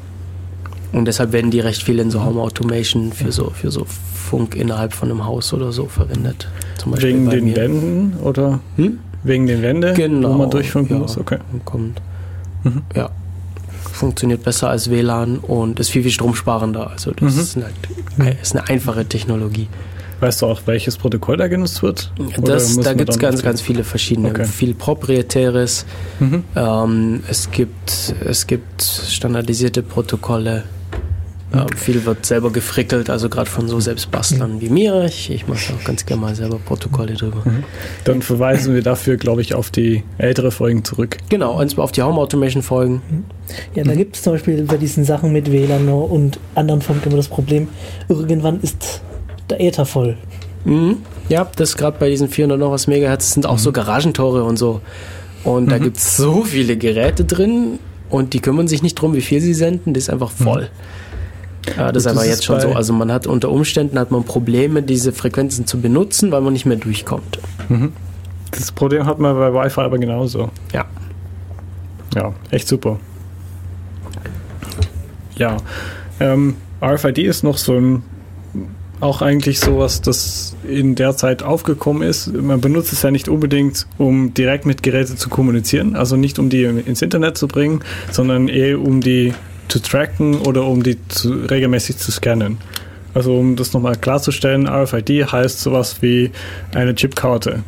Und 0.94 1.06
deshalb 1.06 1.32
werden 1.32 1.50
die 1.50 1.60
recht 1.60 1.82
viel 1.82 1.98
in 1.98 2.10
so 2.10 2.24
Home 2.24 2.40
Automation 2.40 3.12
für 3.12 3.32
so, 3.32 3.50
für 3.50 3.70
so 3.70 3.84
Funk 3.86 4.54
innerhalb 4.54 4.92
von 4.94 5.10
einem 5.10 5.24
Haus 5.26 5.52
oder 5.52 5.72
so 5.72 5.86
verwendet. 5.86 6.48
Wegen 6.86 7.28
den 7.28 7.44
mir. 7.46 7.56
Wänden 7.56 8.14
oder 8.22 8.60
Hm? 8.76 8.98
wegen 9.24 9.46
den 9.46 9.62
Wänden, 9.62 9.94
Genau. 9.94 10.30
wo 10.30 10.34
man 10.34 10.50
durchfunken 10.50 10.96
ja, 10.96 11.02
muss? 11.02 11.18
Okay. 11.18 11.38
Kommt. 11.64 12.00
Mhm. 12.62 12.82
Ja. 12.94 13.10
Funktioniert 13.92 14.42
besser 14.42 14.70
als 14.70 14.90
WLAN 14.90 15.38
und 15.38 15.78
ist 15.80 15.90
viel, 15.90 16.02
viel 16.02 16.10
stromsparender. 16.12 16.90
Also 16.90 17.12
das 17.12 17.34
Mhm. 17.34 17.40
ist, 17.40 17.56
eine, 18.18 18.30
ist 18.40 18.56
eine 18.56 18.68
einfache 18.68 19.04
Technologie. 19.06 19.68
Weißt 20.20 20.42
du 20.42 20.46
auch, 20.46 20.62
welches 20.66 20.96
Protokoll 20.96 21.36
da 21.36 21.48
genutzt 21.48 21.82
wird? 21.82 22.10
Das, 22.40 22.76
da 22.78 22.94
gibt 22.94 23.10
es 23.10 23.18
ganz, 23.18 23.42
ganz 23.42 23.60
viele 23.60 23.82
verschiedene. 23.84 24.30
Okay. 24.30 24.44
Viel 24.44 24.74
proprietäres. 24.74 25.86
Mhm. 26.20 26.44
Ähm, 26.56 27.22
es, 27.28 27.50
gibt, 27.50 28.14
es 28.24 28.46
gibt 28.46 28.82
standardisierte 28.82 29.82
Protokolle. 29.82 30.62
Ähm, 31.54 31.68
viel 31.76 32.04
wird 32.04 32.26
selber 32.26 32.50
gefrickelt, 32.50 33.10
also 33.10 33.28
gerade 33.28 33.48
von 33.48 33.68
so 33.68 33.80
Selbstbastlern 33.80 34.60
wie 34.60 34.68
mir. 34.68 35.04
Ich, 35.04 35.30
ich 35.30 35.46
mache 35.46 35.72
auch 35.72 35.84
ganz 35.84 36.04
gerne 36.04 36.22
mal 36.22 36.34
selber 36.34 36.58
Protokolle 36.58 37.14
drüber. 37.14 37.42
Dann 38.04 38.22
verweisen 38.22 38.74
wir 38.74 38.82
dafür, 38.82 39.16
glaube 39.16 39.40
ich, 39.40 39.54
auf 39.54 39.70
die 39.70 40.02
ältere 40.18 40.50
Folgen 40.50 40.84
zurück. 40.84 41.18
Genau, 41.28 41.60
und 41.60 41.70
zwar 41.70 41.84
auf 41.84 41.92
die 41.92 42.02
Home 42.02 42.20
Automation 42.20 42.62
Folgen. 42.62 43.02
Ja, 43.74 43.84
da 43.84 43.94
gibt 43.94 44.16
es 44.16 44.22
zum 44.22 44.34
Beispiel 44.34 44.62
bei 44.64 44.76
diesen 44.76 45.04
Sachen 45.04 45.32
mit 45.32 45.50
WLAN 45.52 45.88
und 45.88 46.38
anderen 46.54 46.82
Funk 46.82 47.04
immer 47.06 47.16
das 47.16 47.28
Problem, 47.28 47.68
irgendwann 48.08 48.60
ist 48.60 49.02
der 49.50 49.60
Äther 49.60 49.84
voll. 49.84 50.16
Mhm. 50.64 50.98
Ja, 51.28 51.50
das 51.56 51.76
gerade 51.76 51.98
bei 51.98 52.08
diesen 52.08 52.28
400 52.28 52.58
noch 52.58 52.70
was 52.70 52.86
Megahertz 52.86 53.32
sind 53.32 53.46
auch 53.46 53.58
so 53.58 53.72
Garagentore 53.72 54.44
und 54.44 54.58
so. 54.58 54.80
Und 55.44 55.70
da 55.70 55.78
gibt 55.78 55.98
es 55.98 56.16
so 56.16 56.42
viele 56.42 56.76
Geräte 56.76 57.24
drin 57.24 57.78
und 58.08 58.32
die 58.32 58.40
kümmern 58.40 58.66
sich 58.66 58.82
nicht 58.82 58.94
drum, 58.94 59.14
wie 59.14 59.20
viel 59.20 59.40
sie 59.40 59.54
senden, 59.54 59.92
das 59.92 60.04
ist 60.04 60.10
einfach 60.10 60.30
voll. 60.30 60.70
Ja, 61.76 61.92
das 61.92 62.04
ist 62.04 62.12
aber 62.12 62.26
jetzt 62.26 62.44
schon 62.44 62.60
so. 62.60 62.72
Also 62.72 62.92
man 62.92 63.10
hat 63.10 63.26
unter 63.26 63.50
Umständen 63.50 63.98
hat 63.98 64.10
man 64.10 64.24
Probleme, 64.24 64.82
diese 64.82 65.12
Frequenzen 65.12 65.66
zu 65.66 65.80
benutzen, 65.80 66.30
weil 66.30 66.40
man 66.40 66.52
nicht 66.52 66.66
mehr 66.66 66.76
durchkommt. 66.76 67.38
Das 68.50 68.72
Problem 68.72 69.06
hat 69.06 69.18
man 69.18 69.34
bei 69.36 69.52
Wi-Fi 69.52 69.80
aber 69.80 69.98
genauso. 69.98 70.50
Ja. 70.72 70.84
Ja, 72.14 72.32
echt 72.50 72.68
super. 72.68 72.98
Ja, 75.36 75.56
ähm, 76.20 76.56
RFID 76.80 77.18
ist 77.18 77.42
noch 77.42 77.58
so 77.58 77.74
ein, 77.74 78.02
auch 79.00 79.22
eigentlich 79.22 79.58
sowas, 79.58 80.00
das 80.00 80.54
in 80.68 80.94
der 80.94 81.16
Zeit 81.16 81.42
aufgekommen 81.42 82.02
ist. 82.02 82.32
Man 82.32 82.60
benutzt 82.60 82.92
es 82.92 83.02
ja 83.02 83.10
nicht 83.10 83.28
unbedingt, 83.28 83.86
um 83.98 84.32
direkt 84.32 84.64
mit 84.64 84.82
Geräten 84.82 85.16
zu 85.16 85.28
kommunizieren, 85.28 85.96
also 85.96 86.16
nicht 86.16 86.38
um 86.38 86.50
die 86.50 86.62
ins 86.62 87.02
Internet 87.02 87.36
zu 87.36 87.48
bringen, 87.48 87.80
sondern 88.12 88.48
eher 88.48 88.80
um 88.80 89.00
die 89.00 89.34
zu 89.68 89.80
tracken 89.80 90.40
oder 90.40 90.64
um 90.64 90.82
die 90.82 90.96
zu, 91.08 91.32
regelmäßig 91.32 91.96
zu 91.98 92.12
scannen. 92.12 92.58
Also 93.14 93.38
um 93.38 93.56
das 93.56 93.72
nochmal 93.72 93.96
klarzustellen, 93.96 94.66
RFID 94.66 95.30
heißt 95.30 95.60
sowas 95.60 96.02
wie 96.02 96.30
eine 96.74 96.94
Chipkarte. 96.94 97.62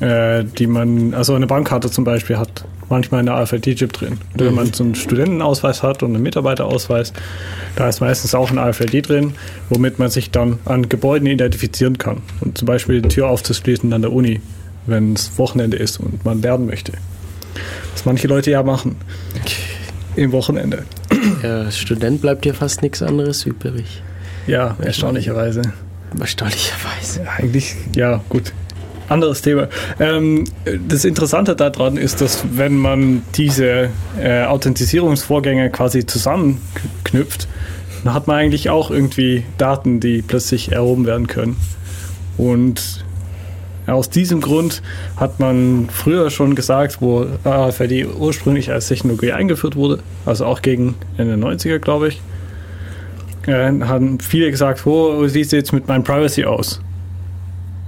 äh, 0.00 0.44
die 0.44 0.66
man, 0.66 1.14
also 1.14 1.34
eine 1.34 1.46
Bankkarte 1.46 1.90
zum 1.90 2.04
Beispiel 2.04 2.36
hat 2.36 2.64
manchmal 2.88 3.20
eine 3.20 3.32
AFLD-Chip 3.32 3.92
drin. 3.92 4.18
Oder 4.34 4.46
wenn 4.46 4.54
man 4.54 4.72
so 4.72 4.84
einen 4.84 4.94
Studentenausweis 4.94 5.82
hat 5.82 6.02
und 6.02 6.14
einen 6.14 6.22
Mitarbeiterausweis, 6.22 7.12
da 7.74 7.88
ist 7.88 8.00
meistens 8.00 8.34
auch 8.34 8.50
ein 8.50 8.58
AFLD 8.58 9.08
drin, 9.08 9.32
womit 9.70 9.98
man 9.98 10.10
sich 10.10 10.30
dann 10.30 10.58
an 10.64 10.88
Gebäuden 10.88 11.26
identifizieren 11.26 11.98
kann. 11.98 12.22
Und 12.40 12.58
zum 12.58 12.66
Beispiel 12.66 13.02
die 13.02 13.08
Tür 13.08 13.28
aufzuschließen 13.28 13.92
an 13.92 14.02
der 14.02 14.12
Uni, 14.12 14.40
wenn 14.86 15.14
es 15.14 15.36
Wochenende 15.38 15.76
ist 15.76 15.98
und 15.98 16.24
man 16.24 16.42
lernen 16.42 16.66
möchte. 16.66 16.92
Was 17.92 18.04
manche 18.04 18.28
Leute 18.28 18.50
ja 18.50 18.62
machen. 18.62 18.96
Im 20.16 20.32
Wochenende. 20.32 20.84
Ja, 21.42 21.70
Student 21.70 22.22
bleibt 22.22 22.44
dir 22.44 22.54
fast 22.54 22.82
nichts 22.82 23.02
anderes 23.02 23.44
übrig. 23.44 24.02
Ja, 24.46 24.76
erstaunlicherweise. 24.80 25.62
Erstaunlicherweise. 26.18 27.22
Ja, 27.24 27.30
eigentlich, 27.38 27.76
ja, 27.94 28.22
gut. 28.28 28.52
Anderes 29.08 29.42
Thema. 29.42 29.68
Ähm, 30.00 30.44
das 30.88 31.04
Interessante 31.04 31.54
daran 31.54 31.96
ist, 31.96 32.20
dass 32.20 32.44
wenn 32.52 32.76
man 32.76 33.22
diese 33.36 33.90
äh, 34.18 34.44
Authentisierungsvorgänge 34.44 35.70
quasi 35.70 36.06
zusammenknüpft, 36.06 37.46
dann 38.02 38.14
hat 38.14 38.26
man 38.26 38.36
eigentlich 38.36 38.70
auch 38.70 38.90
irgendwie 38.90 39.44
Daten, 39.58 40.00
die 40.00 40.22
plötzlich 40.22 40.72
erhoben 40.72 41.06
werden 41.06 41.26
können. 41.26 41.56
Und 42.36 43.04
aus 43.86 44.10
diesem 44.10 44.40
Grund 44.40 44.82
hat 45.16 45.38
man 45.40 45.88
früher 45.90 46.30
schon 46.30 46.54
gesagt, 46.54 47.00
wo 47.00 47.26
AFID 47.44 48.06
ursprünglich 48.18 48.70
als 48.72 48.88
Technologie 48.88 49.32
eingeführt 49.32 49.76
wurde, 49.76 50.00
also 50.24 50.44
auch 50.46 50.62
gegen 50.62 50.94
Ende 51.16 51.34
90er, 51.34 51.78
glaube 51.78 52.08
ich, 52.08 52.20
äh, 53.46 53.70
haben 53.82 54.18
viele 54.18 54.50
gesagt, 54.50 54.84
oh, 54.86 55.22
wie 55.22 55.28
sieht 55.28 55.46
es 55.46 55.52
jetzt 55.52 55.72
mit 55.72 55.86
meinem 55.86 56.02
Privacy 56.02 56.44
aus? 56.44 56.80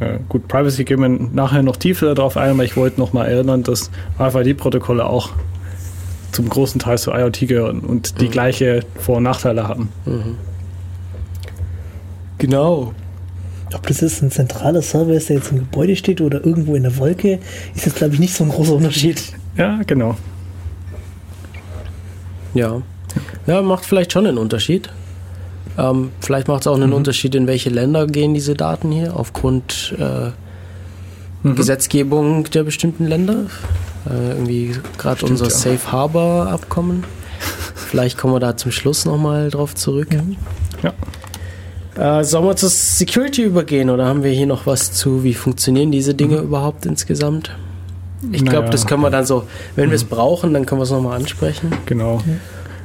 Äh, 0.01 0.19
gut, 0.29 0.47
Privacy 0.47 0.85
gehen 0.85 1.01
wir 1.01 1.09
nachher 1.09 1.65
noch 1.65 1.77
tiefer 1.77 2.15
darauf 2.15 2.37
ein, 2.37 2.51
aber 2.51 2.65
ich 2.65 2.77
wollte 2.77 3.01
noch 3.01 3.13
mal 3.13 3.27
erinnern, 3.27 3.65
dass 3.65 3.91
RFID-Protokolle 4.21 5.05
auch 5.05 5.31
zum 6.31 6.49
großen 6.49 6.79
Teil 6.79 6.99
zu 6.99 7.11
IoT 7.11 7.49
gehören 7.49 7.81
und 7.81 8.21
die 8.21 8.27
Mhm. 8.27 8.31
gleiche 8.31 8.81
Vor- 9.01 9.17
und 9.17 9.25
Nachteile 9.25 9.67
haben. 9.67 9.89
Genau. 12.39 12.93
Ob 13.75 13.87
das 13.87 14.01
jetzt 14.01 14.23
ein 14.23 14.31
zentraler 14.31 14.83
Server 14.83 15.13
ist, 15.13 15.29
der 15.29 15.37
jetzt 15.37 15.51
im 15.51 15.59
Gebäude 15.59 15.97
steht 15.97 16.21
oder 16.21 16.45
irgendwo 16.45 16.75
in 16.75 16.85
der 16.85 16.97
Wolke, 16.97 17.39
ist 17.75 17.87
jetzt, 17.87 17.97
glaube 17.97 18.15
ich, 18.15 18.21
nicht 18.21 18.35
so 18.35 18.45
ein 18.45 18.51
großer 18.51 18.73
Unterschied. 18.73 19.23
Ja, 19.57 19.81
genau. 19.87 20.17
Ja. 22.55 22.83
Ja, 23.47 23.63
macht 23.63 23.85
vielleicht 23.85 24.13
schon 24.13 24.27
einen 24.27 24.39
Unterschied. 24.39 24.91
Ähm, 25.77 26.11
vielleicht 26.21 26.49
macht 26.49 26.63
es 26.63 26.67
auch 26.67 26.77
einen 26.77 26.93
Unterschied, 26.93 27.35
in 27.35 27.47
welche 27.47 27.71
Länder 27.71 28.07
gehen 28.07 28.35
diese 28.35 28.55
Daten 28.55 28.91
hier, 28.91 29.17
aufgrund 29.17 29.95
äh, 29.99 30.31
Gesetzgebung 31.55 32.45
der 32.45 32.65
bestimmten 32.65 33.07
Länder. 33.07 33.47
Äh, 34.09 34.31
irgendwie 34.31 34.77
gerade 34.97 35.25
unser 35.27 35.47
ja. 35.47 35.51
Safe 35.51 35.93
Harbor 35.93 36.49
Abkommen. 36.49 37.05
Vielleicht 37.75 38.19
kommen 38.19 38.35
wir 38.35 38.41
da 38.41 38.57
zum 38.57 38.73
Schluss 38.73 39.05
nochmal 39.05 39.51
drauf 39.51 39.75
zurück. 39.75 40.09
Ja. 40.83 40.93
Äh, 41.99 42.23
sollen 42.25 42.45
wir 42.45 42.55
zur 42.57 42.69
Security 42.69 43.43
übergehen 43.43 43.91
oder 43.91 44.07
haben 44.07 44.23
wir 44.23 44.31
hier 44.31 44.47
noch 44.47 44.67
was 44.67 44.93
zu, 44.93 45.25
wie 45.25 45.35
funktionieren 45.35 45.91
diese 45.91 46.15
Dinge 46.15 46.37
überhaupt 46.39 46.87
insgesamt? 46.87 47.51
Ich 48.33 48.43
glaube, 48.45 48.59
Naja. 48.61 48.71
das 48.71 48.87
können 48.87 49.03
wir 49.03 49.11
dann 49.11 49.27
so, 49.27 49.45
wenn 49.77 49.91
wir 49.91 49.97
es 49.97 50.05
brauchen, 50.05 50.53
dann 50.55 50.67
können 50.67 50.81
wir 50.81 50.85
es 50.85 50.91
nochmal 50.91 51.17
ansprechen. 51.17 51.73
Genau. 51.87 52.21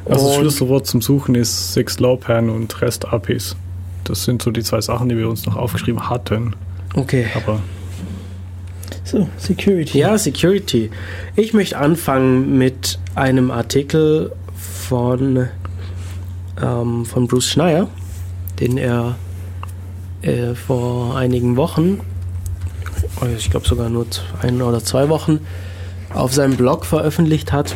Also 0.06 0.28
das 0.28 0.36
Schlüsselwort 0.36 0.86
zum 0.88 1.02
Suchen 1.02 1.36
ist 1.36 1.74
Six-Low-Pan 1.74 2.50
und 2.50 2.82
REST-APIs. 2.82 3.56
Das 4.04 4.24
sind 4.24 4.42
so 4.42 4.52
die 4.52 4.64
zwei 4.64 4.82
Sachen, 4.82 5.10
die 5.10 5.18
wir 5.18 5.30
uns 5.30 5.46
noch 5.46 5.56
aufgeschrieben 5.56 6.10
hatten. 6.10 6.56
Okay. 6.96 7.28
Aber 7.36 7.62
So, 9.06 9.28
Security. 9.38 9.98
Ja, 10.00 10.18
Security. 10.18 10.92
Ich 11.36 11.54
möchte 11.54 11.78
anfangen 11.78 12.58
mit 12.58 13.00
einem 13.16 13.50
Artikel 13.52 14.32
von, 14.56 15.48
ähm, 16.62 17.06
von 17.06 17.28
Bruce 17.28 17.48
Schneier, 17.48 17.88
den 18.60 18.78
er 18.78 19.16
äh, 20.22 20.54
vor 20.56 21.18
einigen 21.18 21.56
Wochen, 21.58 22.00
oh, 23.22 23.26
ich 23.38 23.50
glaube 23.52 23.68
sogar 23.68 23.90
nur 23.90 24.06
ein 24.42 24.62
oder 24.62 24.84
zwei 24.84 25.10
Wochen, 25.10 25.40
auf 26.14 26.34
seinem 26.34 26.56
Blog 26.56 26.86
veröffentlicht 26.86 27.52
hat. 27.52 27.76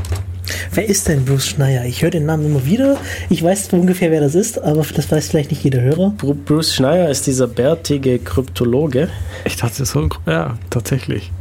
Wer 0.71 0.88
ist 0.88 1.07
denn 1.07 1.25
Bruce 1.25 1.47
Schneier? 1.47 1.86
Ich 1.86 2.01
höre 2.03 2.11
den 2.11 2.25
Namen 2.25 2.45
immer 2.45 2.65
wieder. 2.65 2.97
Ich 3.30 3.43
weiß 3.43 3.73
ungefähr, 3.73 4.11
wer 4.11 4.21
das 4.21 4.36
ist, 4.36 4.61
aber 4.61 4.84
das 4.95 5.11
weiß 5.11 5.28
vielleicht 5.30 5.51
nicht 5.51 5.63
jeder 5.63 5.82
Hörer. 5.82 6.13
Bru 6.17 6.34
Bruce 6.34 6.73
Schneier 6.73 7.09
ist 7.09 7.28
dieser 7.28 7.47
bärtige 7.47 8.19
Kryptologe. 8.19 9.09
ich 9.43 9.57
dachte 9.57 9.84
so, 9.86 9.99
ein- 10.01 10.09
ja, 10.25 10.57
tatsächlich. 10.69 11.32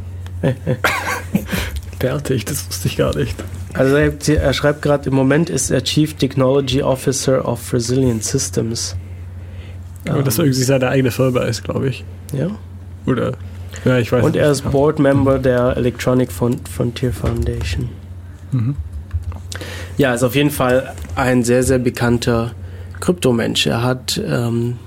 Bärtig, 1.99 2.45
das 2.45 2.67
wusste 2.67 2.87
ich 2.87 2.97
gar 2.97 3.15
nicht. 3.15 3.35
Also 3.73 3.95
er, 3.95 4.13
er 4.41 4.53
schreibt 4.53 4.81
gerade, 4.81 5.09
im 5.09 5.15
Moment 5.15 5.49
ist 5.49 5.71
er 5.71 5.83
Chief 5.83 6.13
Technology 6.15 6.81
Officer 6.83 7.47
of 7.47 7.73
Resilient 7.73 8.23
Systems. 8.23 8.95
Aber 10.09 10.23
das 10.23 10.37
irgendwie 10.37 10.63
seine 10.63 10.89
eigene 10.89 11.11
Firma 11.11 11.41
ist, 11.41 11.63
glaube 11.63 11.89
ich. 11.89 12.03
Ja. 12.33 12.47
Oder, 13.05 13.33
ja, 13.85 13.97
ich 13.97 14.11
weiß 14.11 14.23
Und 14.23 14.33
nicht. 14.33 14.41
er 14.41 14.51
ist 14.51 14.69
Board 14.71 14.99
Member 14.99 15.39
der 15.39 15.77
Electronic 15.77 16.31
Fron- 16.31 16.59
Frontier 16.69 17.13
Foundation. 17.13 17.89
Mhm. 18.51 18.75
Ja, 19.97 20.13
ist 20.13 20.23
auf 20.23 20.35
jeden 20.35 20.51
Fall 20.51 20.93
ein 21.15 21.43
sehr, 21.43 21.63
sehr 21.63 21.79
bekannter 21.79 22.51
Kryptomensch. 22.99 23.65
Er 23.67 23.81
hat 23.83 24.21
ähm, 24.23 24.77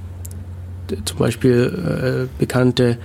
zum 1.05 1.19
Beispiel 1.19 2.27
äh, 2.29 2.39
bekannte 2.39 2.99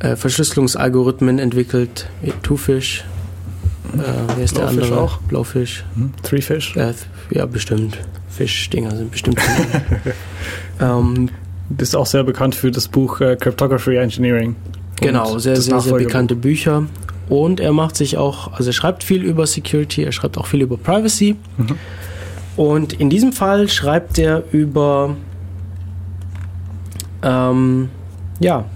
äh, 0.00 0.16
Verschlüsselungsalgorithmen 0.16 1.38
entwickelt, 1.38 2.08
wie 2.22 2.32
Twofish. 2.42 3.04
Äh, 3.94 3.98
wer 4.36 4.44
ist 4.44 4.56
der 4.56 4.62
Blowfish 4.62 4.82
andere? 4.84 5.00
auch? 5.00 5.18
Blowfish. 5.18 5.84
Hm? 5.94 6.12
Three 6.22 6.40
Fish? 6.40 6.76
Äh, 6.76 6.92
ja, 7.30 7.46
bestimmt. 7.46 7.98
Fischdinger 8.36 8.94
sind 8.96 9.10
bestimmt. 9.10 9.40
ähm, 10.80 11.30
Ist 11.78 11.96
auch 11.96 12.06
sehr 12.06 12.24
bekannt 12.24 12.54
für 12.54 12.70
das 12.70 12.88
Buch 12.88 13.20
äh, 13.20 13.36
Cryptography 13.36 13.96
Engineering. 13.96 14.56
Genau, 15.00 15.38
sehr, 15.38 15.56
sehr, 15.56 15.80
sehr 15.80 15.94
bekannte 15.94 16.36
Bücher. 16.36 16.86
Und 17.28 17.60
er 17.60 17.72
macht 17.72 17.96
sich 17.96 18.16
auch, 18.16 18.52
also 18.52 18.70
er 18.70 18.72
schreibt 18.72 19.02
viel 19.02 19.22
über 19.22 19.46
Security, 19.46 20.02
er 20.02 20.12
schreibt 20.12 20.36
auch 20.36 20.46
viel 20.46 20.62
über 20.62 20.76
Privacy. 20.76 21.36
Mhm. 21.56 21.78
Und 22.56 22.92
in 22.92 23.10
diesem 23.10 23.32
Fall 23.32 23.68
schreibt 23.68 24.18
er 24.18 24.44
über, 24.52 25.16
ähm, 27.22 27.88
ja, 28.40 28.66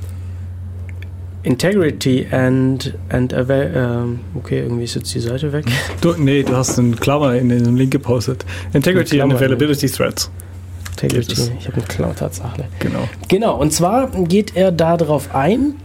Integrity 1.48 2.26
and, 2.30 2.92
and 3.08 3.32
ähm, 3.32 4.20
okay, 4.34 4.60
irgendwie 4.60 4.84
ist 4.84 4.96
jetzt 4.96 5.14
die 5.14 5.20
Seite 5.20 5.50
weg. 5.50 5.64
Du, 6.02 6.12
nee, 6.12 6.42
du 6.42 6.54
hast 6.54 6.78
einen 6.78 6.94
Klammer 6.94 7.36
in 7.36 7.48
den 7.48 7.74
Link 7.74 7.90
gepostet. 7.90 8.44
Integrity 8.74 9.18
and 9.22 9.32
Klammer, 9.32 9.34
Availability 9.36 9.88
Threats. 9.88 10.30
Integrity, 10.90 11.32
es. 11.32 11.50
ich 11.58 11.66
habe 11.66 11.78
eine 11.78 11.86
Klau 11.86 12.12
Tatsache. 12.12 12.66
Genau. 12.80 13.08
Genau, 13.28 13.56
und 13.58 13.72
zwar 13.72 14.10
geht 14.10 14.56
er 14.56 14.72
darauf 14.72 15.34
ein, 15.34 15.76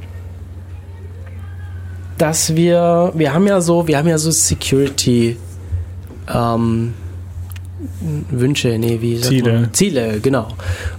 dass 2.17 2.57
wir, 2.57 3.13
wir 3.15 3.33
haben 3.33 3.47
ja 3.47 3.61
so, 3.61 3.87
wir 3.87 3.97
haben 3.97 4.09
ja 4.09 4.17
so 4.17 4.31
Security 4.31 5.37
ähm, 6.27 6.93
Wünsche, 8.31 8.77
nee, 8.77 8.97
wie 8.99 9.15
sagt 9.15 9.29
Ziele. 9.29 9.53
Man? 9.53 9.73
Ziele, 9.73 10.19
genau. 10.19 10.49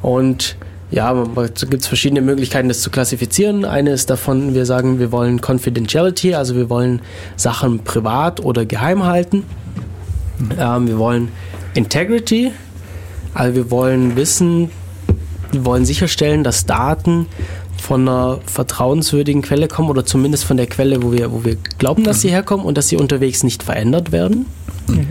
Und 0.01 0.57
ja, 0.95 1.27
es 1.53 1.69
gibt 1.69 1.85
verschiedene 1.85 2.21
Möglichkeiten, 2.21 2.69
das 2.69 2.81
zu 2.81 2.89
klassifizieren. 2.89 3.65
Eine 3.65 3.91
ist 3.91 4.11
davon, 4.11 4.55
wir 4.55 4.65
sagen, 4.65 5.01
wir 5.01 5.11
wollen 5.11 5.41
Confidentiality, 5.41 6.35
also 6.35 6.55
wir 6.55 6.71
wollen 6.71 7.03
Sachen 7.37 7.81
privat 7.81 8.41
oder 8.41 8.65
geheim 8.65 9.05
halten. 9.05 9.43
Ähm, 10.59 10.87
wir 10.87 10.99
wollen 10.99 11.29
Integrity, 11.75 12.53
also 13.35 13.57
wir 13.57 13.71
wollen 13.73 14.15
wissen, 14.15 14.71
wir 15.51 15.65
wollen 15.65 15.85
sicherstellen, 15.85 16.45
dass 16.45 16.65
Daten 16.65 17.27
von 17.77 18.09
einer 18.09 18.39
vertrauenswürdigen 18.47 19.43
Quelle 19.43 19.67
kommen 19.67 19.91
oder 19.91 20.07
zumindest 20.07 20.45
von 20.45 20.57
der 20.57 20.67
Quelle, 20.67 21.03
wo 21.03 21.13
wir, 21.13 21.33
wo 21.33 21.45
wir 21.45 21.57
glauben, 21.79 22.05
dass 22.05 22.21
sie 22.21 22.31
herkommen 22.31 22.65
und 22.65 22.79
dass 22.79 22.89
sie 22.89 22.97
unterwegs 22.97 23.43
nicht 23.43 23.65
verändert 23.65 24.13
werden. 24.13 24.47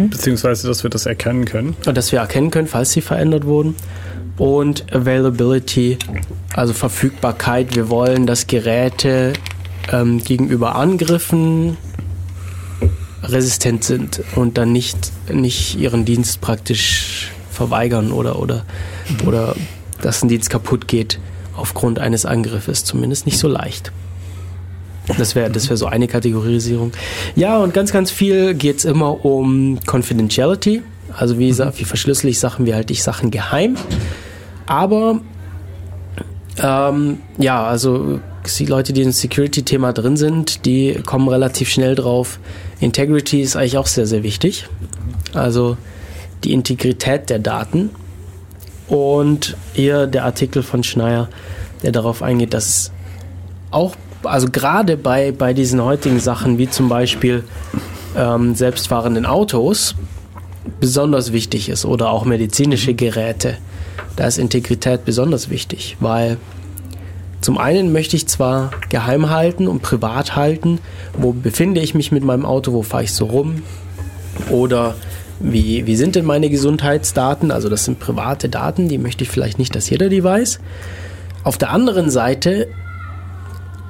Beziehungsweise, 0.10 0.68
dass 0.68 0.84
wir 0.84 0.90
das 0.90 1.06
erkennen 1.06 1.46
können. 1.46 1.76
Und 1.86 1.98
dass 1.98 2.12
wir 2.12 2.20
erkennen 2.20 2.52
können, 2.52 2.68
falls 2.68 2.92
sie 2.92 3.02
verändert 3.02 3.46
wurden. 3.46 3.76
Und 4.38 4.94
Availability, 4.94 5.98
also 6.54 6.74
Verfügbarkeit. 6.74 7.76
Wir 7.76 7.90
wollen, 7.90 8.26
dass 8.26 8.48
Geräte 8.48 9.34
ähm, 9.92 10.24
gegenüber 10.24 10.76
Angriffen 10.76 11.78
resistent 13.24 13.84
sind 13.84 14.22
und 14.36 14.58
dann 14.58 14.72
nicht, 14.72 15.12
nicht 15.32 15.78
ihren 15.80 16.04
Dienst 16.04 16.42
praktisch 16.42 17.32
verweigern 17.52 18.12
oder, 18.12 18.40
oder, 18.40 18.66
oder 19.26 19.56
dass 20.02 20.24
ein 20.24 20.30
Dienst 20.30 20.50
kaputt 20.50 20.88
geht 20.88 21.20
aufgrund 21.56 22.00
eines 22.00 22.26
Angriffes. 22.26 22.84
Zumindest 22.84 23.26
nicht 23.26 23.38
so 23.38 23.48
leicht. 23.48 23.92
Das 25.18 25.36
wäre 25.36 25.52
das 25.52 25.70
wär 25.70 25.78
so 25.78 25.86
eine 25.86 26.08
Kategorisierung. 26.08 26.92
Ja, 27.36 27.60
und 27.60 27.74
ganz, 27.74 27.92
ganz 27.94 28.10
viel 28.10 28.56
geht 28.56 28.80
es 28.80 28.86
immer 28.86 29.24
um 29.24 29.80
Confidentiality. 29.86 30.82
Also 31.16 31.38
wie, 31.38 31.52
sa- 31.54 31.72
wie 31.78 31.84
verschlüssel 31.84 32.30
ich 32.30 32.40
Sachen, 32.40 32.66
wie 32.66 32.74
halte 32.74 32.92
ich 32.94 33.04
Sachen 33.04 33.30
geheim. 33.30 33.76
Aber 34.66 35.20
ähm, 36.62 37.20
ja, 37.38 37.64
also 37.66 38.20
die 38.60 38.66
Leute, 38.66 38.94
die 38.94 39.02
im 39.02 39.12
Security-Thema 39.12 39.94
drin 39.94 40.18
sind, 40.18 40.66
die 40.66 41.00
kommen 41.06 41.28
relativ 41.28 41.70
schnell 41.70 41.96
drauf. 41.96 42.40
Integrity 42.80 43.42
ist 43.42 43.56
eigentlich 43.56 43.78
auch 43.78 43.88
sehr, 43.88 44.06
sehr 44.06 44.24
wichtig. 44.24 44.68
Also 45.34 45.78
die 46.44 46.54
Integrität 46.54 47.30
der 47.30 47.40
Daten. 47.40 47.90
Und 48.88 49.56
hier 49.74 50.08
der 50.08 50.26
Artikel 50.26 50.62
von 50.62 50.84
Schneier, 50.84 51.30
der 51.84 51.92
darauf 51.92 52.22
eingeht, 52.22 52.54
dass 52.54 52.92
auch, 53.72 53.96
also 54.24 54.50
gerade 54.52 54.98
bei, 54.98 55.32
bei 55.32 55.54
diesen 55.54 55.82
heutigen 55.82 56.20
Sachen, 56.20 56.58
wie 56.58 56.70
zum 56.70 56.90
Beispiel 56.90 57.44
ähm, 58.16 58.56
selbstfahrenden 58.56 59.26
Autos, 59.26 59.96
besonders 60.80 61.32
wichtig 61.32 61.70
ist 61.70 61.86
oder 61.86 62.10
auch 62.10 62.26
medizinische 62.26 62.94
Geräte, 62.94 63.58
da 64.16 64.26
ist 64.26 64.38
Integrität 64.38 65.06
besonders 65.06 65.50
wichtig, 65.50 65.98
weil 66.00 66.38
zum 67.42 67.58
einen 67.58 67.92
möchte 67.92 68.16
ich 68.16 68.28
zwar 68.28 68.72
geheim 68.90 69.30
halten 69.30 69.68
und 69.68 69.82
privat 69.82 70.36
halten, 70.36 70.80
wo 71.18 71.34
befinde 71.34 71.82
ich 71.82 71.94
mich 71.94 72.12
mit 72.12 72.24
meinem 72.24 72.46
Auto, 72.46 72.72
wo 72.72 72.84
fahre 72.84 73.04
ich 73.04 73.14
so 73.14 73.26
rum? 73.26 73.64
Oder 74.50 74.96
wie, 75.40 75.86
wie 75.86 75.96
sind 75.98 76.16
denn 76.16 76.26
meine 76.26 76.50
Gesundheitsdaten, 76.50 77.52
also 77.52 77.68
das 77.68 77.84
sind 77.84 78.00
private 78.00 78.48
Daten, 78.48 78.88
die 78.88 78.98
möchte 78.98 79.26
ich 79.26 79.30
vielleicht 79.30 79.60
nicht, 79.60 79.76
dass 79.76 79.90
jeder 79.90 80.08
die 80.08 80.24
weiß. 80.24 80.60
Auf 81.44 81.58
der 81.58 81.72
anderen 81.72 82.10
Seite 82.10 82.70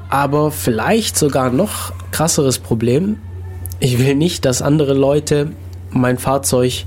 aber 0.10 0.52
vielleicht 0.52 1.18
sogar 1.18 1.52
noch 1.52 1.94
krasseres 2.12 2.60
Problem, 2.60 3.18
ich 3.80 4.00
will 4.00 4.16
nicht, 4.16 4.46
dass 4.46 4.62
andere 4.62 4.94
Leute 4.94 5.52
mein 5.92 6.18
Fahrzeug 6.18 6.86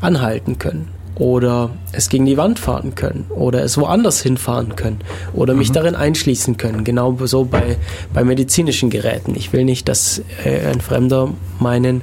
anhalten 0.00 0.58
können 0.58 0.97
oder 1.18 1.70
es 1.92 2.08
gegen 2.08 2.26
die 2.26 2.36
Wand 2.36 2.58
fahren 2.58 2.94
können 2.94 3.26
oder 3.30 3.62
es 3.62 3.76
woanders 3.76 4.20
hinfahren 4.20 4.76
können 4.76 5.00
oder 5.34 5.54
mich 5.54 5.72
darin 5.72 5.94
einschließen 5.94 6.56
können. 6.56 6.84
Genau 6.84 7.16
so 7.24 7.44
bei, 7.44 7.76
bei 8.14 8.24
medizinischen 8.24 8.90
Geräten. 8.90 9.34
Ich 9.36 9.52
will 9.52 9.64
nicht, 9.64 9.88
dass 9.88 10.22
äh, 10.44 10.66
ein 10.66 10.80
Fremder 10.80 11.30
meinen 11.58 12.02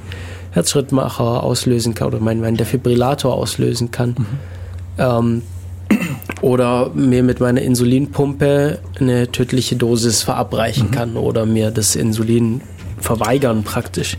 Herzschrittmacher 0.52 1.42
auslösen 1.42 1.94
kann 1.94 2.08
oder 2.08 2.20
meinen, 2.20 2.40
meinen 2.40 2.56
Defibrillator 2.56 3.34
auslösen 3.34 3.90
kann. 3.90 4.16
Ähm, 4.98 5.42
oder 6.40 6.90
mir 6.94 7.22
mit 7.22 7.40
meiner 7.40 7.62
Insulinpumpe 7.62 8.78
eine 8.98 9.30
tödliche 9.30 9.76
Dosis 9.76 10.22
verabreichen 10.22 10.90
kann 10.90 11.16
oder 11.16 11.46
mir 11.46 11.70
das 11.70 11.96
Insulin 11.96 12.60
verweigern 12.98 13.62
praktisch. 13.62 14.16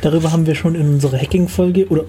Darüber 0.00 0.32
haben 0.32 0.46
wir 0.46 0.54
schon 0.54 0.74
in 0.74 0.88
unserer 0.94 1.18
Hacking-Folge 1.18 1.88
oder 1.88 2.04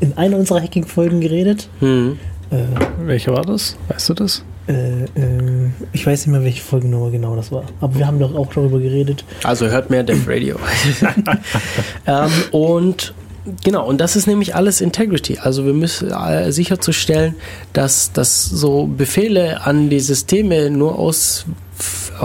in 0.00 0.16
einer 0.16 0.36
unserer 0.36 0.62
Hacking-Folgen 0.62 1.20
geredet. 1.20 1.68
Hm. 1.80 2.18
Äh, 2.50 2.56
Welche 3.04 3.32
war 3.32 3.44
das? 3.44 3.76
Weißt 3.88 4.08
du 4.08 4.14
das? 4.14 4.44
äh, 4.70 5.04
äh, 5.04 5.70
ich 5.92 6.06
weiß 6.06 6.26
nicht 6.26 6.32
mehr, 6.32 6.44
welche 6.44 6.62
Folgennummer 6.62 7.10
genau 7.10 7.36
das 7.36 7.50
war. 7.50 7.64
Aber 7.80 7.94
wir 7.96 8.06
haben 8.06 8.18
doch 8.18 8.34
auch 8.34 8.52
darüber 8.52 8.78
geredet. 8.78 9.24
Also 9.42 9.66
hört 9.66 9.90
mehr 9.90 10.02
Death 10.02 10.26
Radio. 10.26 10.56
ähm, 12.06 12.30
und 12.52 13.14
genau, 13.64 13.86
und 13.86 14.00
das 14.00 14.16
ist 14.16 14.26
nämlich 14.26 14.54
alles 14.54 14.80
Integrity. 14.80 15.38
Also 15.38 15.64
wir 15.64 15.72
müssen 15.72 16.10
äh, 16.10 16.52
sicherzustellen, 16.52 17.34
dass, 17.72 18.12
dass 18.12 18.44
so 18.44 18.86
Befehle 18.86 19.62
an 19.64 19.90
die 19.90 20.00
Systeme 20.00 20.70
nur 20.70 20.98
aus 20.98 21.46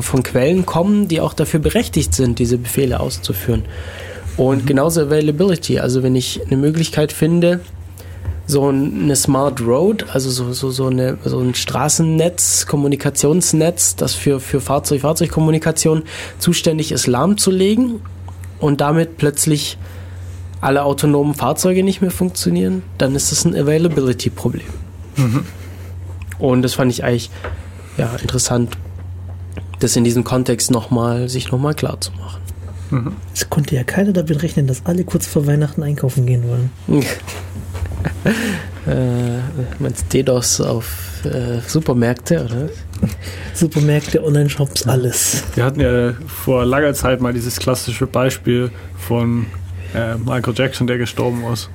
von 0.01 0.23
Quellen 0.23 0.65
kommen, 0.65 1.07
die 1.07 1.21
auch 1.21 1.33
dafür 1.33 1.59
berechtigt 1.59 2.13
sind, 2.13 2.39
diese 2.39 2.57
Befehle 2.57 2.99
auszuführen. 2.99 3.63
Und 4.37 4.67
genauso 4.67 5.01
Availability. 5.01 5.79
Also 5.79 6.03
wenn 6.03 6.15
ich 6.15 6.41
eine 6.45 6.57
Möglichkeit 6.57 7.11
finde, 7.11 7.61
so 8.47 8.67
eine 8.67 9.15
Smart 9.15 9.61
Road, 9.61 10.05
also 10.13 10.29
so, 10.29 10.53
so, 10.53 10.69
so, 10.69 10.87
eine, 10.87 11.17
so 11.23 11.39
ein 11.39 11.55
Straßennetz, 11.55 12.67
Kommunikationsnetz, 12.67 13.95
das 13.95 14.13
für, 14.13 14.39
für 14.39 14.61
Fahrzeug-Fahrzeug-Kommunikation 14.61 16.03
zuständig 16.37 16.91
ist, 16.91 17.07
lahmzulegen 17.07 18.01
und 18.59 18.81
damit 18.81 19.17
plötzlich 19.17 19.77
alle 20.61 20.83
autonomen 20.83 21.33
Fahrzeuge 21.33 21.83
nicht 21.83 22.01
mehr 22.01 22.11
funktionieren, 22.11 22.83
dann 22.97 23.15
ist 23.15 23.31
das 23.31 23.45
ein 23.45 23.55
Availability-Problem. 23.55 24.65
Und 26.39 26.61
das 26.61 26.75
fand 26.75 26.91
ich 26.91 27.03
eigentlich 27.03 27.29
ja, 27.97 28.15
interessant, 28.21 28.77
das 29.85 29.95
in 29.95 30.03
diesem 30.03 30.23
Kontext 30.23 30.71
nochmal, 30.71 31.29
sich 31.29 31.51
nochmal 31.51 31.73
klar 31.75 31.99
zu 32.01 32.11
machen. 32.13 32.41
Es 33.33 33.49
konnte 33.49 33.75
ja 33.75 33.83
keiner 33.83 34.13
damit 34.13 34.41
rechnen, 34.43 34.67
dass 34.67 34.85
alle 34.85 35.03
kurz 35.03 35.25
vor 35.27 35.47
Weihnachten 35.47 35.81
einkaufen 35.83 36.25
gehen 36.25 36.43
wollen. 36.47 36.69
äh, 38.87 39.39
meinst 39.79 40.13
DDoS 40.13 40.61
auf 40.61 41.23
äh, 41.25 41.59
Supermärkte, 41.67 42.45
oder? 42.45 42.69
Supermärkte, 43.53 44.23
Online-Shops, 44.23 44.87
alles. 44.87 45.43
Wir 45.55 45.65
hatten 45.65 45.79
ja 45.81 46.13
vor 46.27 46.65
langer 46.65 46.93
Zeit 46.93 47.21
mal 47.21 47.33
dieses 47.33 47.57
klassische 47.57 48.05
Beispiel 48.07 48.71
von 48.97 49.47
äh, 49.93 50.15
Michael 50.15 50.53
Jackson, 50.55 50.87
der 50.87 50.97
gestorben 50.97 51.43
ist, 51.51 51.69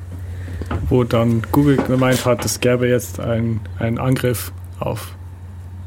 wo 0.88 1.04
dann 1.04 1.42
Google 1.52 1.76
gemeint 1.76 2.24
hat, 2.24 2.44
es 2.44 2.60
gäbe 2.60 2.86
jetzt 2.88 3.18
ein- 3.20 3.60
einen 3.78 3.98
Angriff 3.98 4.52
auf, 4.78 5.08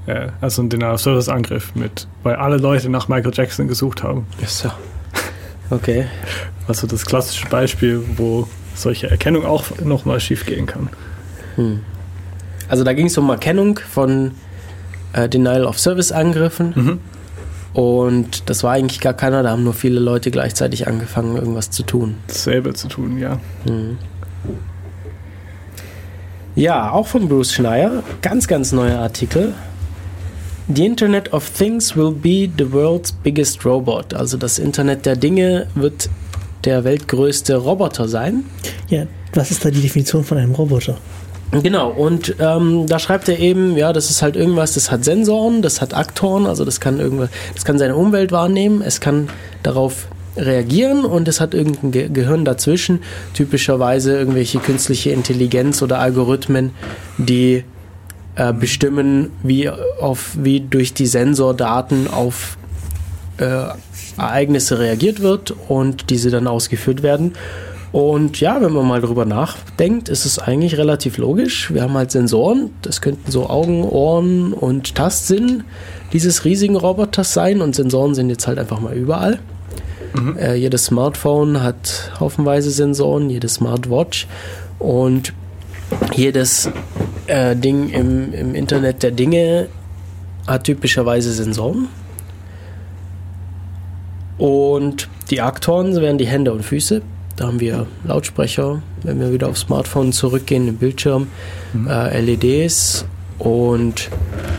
äh, 0.06 0.28
also 0.42 0.62
einen 0.62 0.70
Denial-of-Service-Angriff 0.70 1.76
mit, 1.76 2.08
weil 2.24 2.36
alle 2.36 2.58
Leute 2.58 2.90
nach 2.90 3.08
Michael 3.08 3.32
Jackson 3.34 3.68
gesucht 3.68 4.04
haben. 4.04 4.28
So. 4.46 4.70
Okay. 5.70 6.06
Also 6.68 6.88
das 6.88 7.06
klassische 7.06 7.48
Beispiel, 7.48 8.04
wo 8.18 8.48
solche 8.76 9.10
Erkennung 9.10 9.46
auch 9.46 9.66
nochmal 9.84 10.20
schief 10.20 10.46
gehen 10.46 10.66
kann. 10.66 10.90
Also 12.68 12.84
da 12.84 12.94
ging 12.94 13.08
es 13.08 13.18
um 13.18 13.30
Erkennung 13.30 13.80
von 13.90 14.32
äh, 15.14 15.30
Denial 15.30 15.66
of 15.66 15.80
Service 15.80 16.12
Angriffen. 16.12 16.74
Mhm. 16.76 17.00
Und 17.74 18.50
das 18.50 18.64
war 18.64 18.74
eigentlich 18.74 19.00
gar 19.00 19.14
keiner, 19.14 19.42
da 19.42 19.50
haben 19.50 19.64
nur 19.64 19.74
viele 19.74 20.00
Leute 20.00 20.30
gleichzeitig 20.30 20.88
angefangen, 20.88 21.36
irgendwas 21.36 21.72
zu 21.72 21.84
tun. 21.84 22.18
Dasselbe 22.28 22.74
zu 22.74 22.88
tun, 22.88 23.18
ja. 23.18 23.40
Ja, 26.56 26.92
auch 26.92 27.08
von 27.08 27.28
Bruce 27.28 27.54
Schneier, 27.54 28.04
ganz, 28.22 28.48
ganz 28.48 28.72
neuer 28.74 29.00
Artikel. 29.00 29.56
The 30.68 30.86
Internet 30.86 31.34
of 31.34 31.50
Things 31.50 31.96
will 31.96 32.12
be 32.12 32.50
the 32.58 32.72
world's 32.72 33.12
biggest 33.12 33.66
robot. 33.66 34.14
Also 34.14 34.38
das 34.38 34.60
Internet 34.60 35.06
der 35.06 35.18
Dinge 35.18 35.68
wird 35.76 36.10
der 36.64 36.84
weltgrößte 36.86 37.58
Roboter 37.58 38.08
sein. 38.08 38.46
Ja, 38.88 39.06
was 39.34 39.52
ist 39.52 39.66
da 39.66 39.72
die 39.72 39.82
Definition 39.82 40.24
von 40.24 40.38
einem 40.38 40.54
Roboter? 40.54 40.98
Genau, 41.52 41.92
und 41.92 42.36
ähm, 42.40 42.88
da 42.88 42.98
schreibt 42.98 43.30
er 43.30 43.38
eben, 43.38 43.78
ja, 43.78 43.94
das 43.94 44.10
ist 44.10 44.24
halt 44.24 44.36
irgendwas, 44.36 44.74
das 44.74 44.90
hat 44.90 45.04
Sensoren, 45.04 45.62
das 45.62 45.82
hat 45.82 45.94
Aktoren, 45.94 46.48
also 46.48 46.66
das 46.66 46.80
kann 46.80 47.00
irgendwas, 47.00 47.30
das 47.54 47.64
kann 47.64 47.78
seine 47.78 47.96
Umwelt 47.96 48.32
wahrnehmen, 48.32 48.82
es 48.82 49.00
kann 49.00 49.30
darauf 49.62 50.08
reagieren 50.36 51.06
und 51.06 51.28
es 51.28 51.40
hat 51.40 51.54
irgendein 51.54 51.92
Ge 51.92 52.10
Gehirn 52.10 52.44
dazwischen, 52.44 53.02
typischerweise 53.36 54.18
irgendwelche 54.18 54.58
künstliche 54.60 55.12
Intelligenz 55.12 55.84
oder 55.84 56.00
Algorithmen, 56.00 56.72
die 57.20 57.66
äh, 58.36 58.54
bestimmen, 58.54 59.32
wie 59.44 59.70
auf 59.70 60.38
wie 60.40 60.60
durch 60.62 60.94
die 60.94 61.06
Sensordaten 61.06 62.08
auf 62.08 62.58
äh, 63.38 63.66
Ereignisse 64.18 64.80
reagiert 64.80 65.22
wird 65.22 65.54
und 65.68 66.10
diese 66.10 66.30
dann 66.30 66.48
ausgeführt 66.48 67.04
werden. 67.04 67.34
Und 67.92 68.40
ja, 68.40 68.60
wenn 68.60 68.74
man 68.74 68.88
mal 68.88 69.02
drüber 69.02 69.26
nachdenkt, 69.26 70.10
ist 70.10 70.26
es 70.26 70.40
eigentlich 70.40 70.78
relativ 70.78 71.20
logisch. 71.20 71.72
Wir 71.72 71.84
haben 71.84 71.94
halt 71.94 72.10
Sensoren, 72.10 72.72
das 72.82 73.02
könnten 73.02 73.30
so 73.30 73.48
Augen, 73.48 73.84
Ohren 73.84 74.52
und 74.54 74.96
Tastsinn 74.96 75.64
dieses 76.12 76.44
riesigen 76.44 76.76
Roboters 76.76 77.34
sein 77.34 77.62
und 77.62 77.76
Sensoren 77.76 78.16
sind 78.16 78.30
jetzt 78.30 78.48
halt 78.48 78.58
einfach 78.58 78.80
mal 78.80 78.96
überall. 78.96 79.40
Äh, 80.40 80.56
jedes 80.56 80.86
Smartphone 80.86 81.62
hat 81.64 82.12
haufenweise 82.20 82.72
Sensoren, 82.72 83.30
jede 83.30 83.48
Smartwatch 83.48 84.28
und 84.80 85.34
jedes 86.14 86.70
äh, 87.28 87.56
Ding 87.56 87.90
im, 87.90 88.34
im 88.34 88.56
Internet 88.56 89.04
der 89.04 89.12
Dinge 89.12 89.68
hat 90.48 90.66
typischerweise 90.66 91.32
Sensoren. 91.32 91.88
Und 94.38 95.10
die 95.30 95.42
Aktoren 95.42 95.96
wären 95.96 96.18
die 96.18 96.28
Hände 96.28 96.52
und 96.52 96.64
Füße. 96.64 97.02
Da 97.36 97.48
haben 97.48 97.60
wir 97.60 97.88
Lautsprecher, 98.04 98.82
wenn 99.04 99.20
wir 99.20 99.32
wieder 99.32 99.50
auf 99.50 99.58
Smartphone 99.58 100.12
zurückgehen, 100.12 100.66
den 100.68 100.78
Bildschirm, 100.78 101.28
äh, 101.88 102.20
LEDs 102.22 103.06
und 103.40 104.10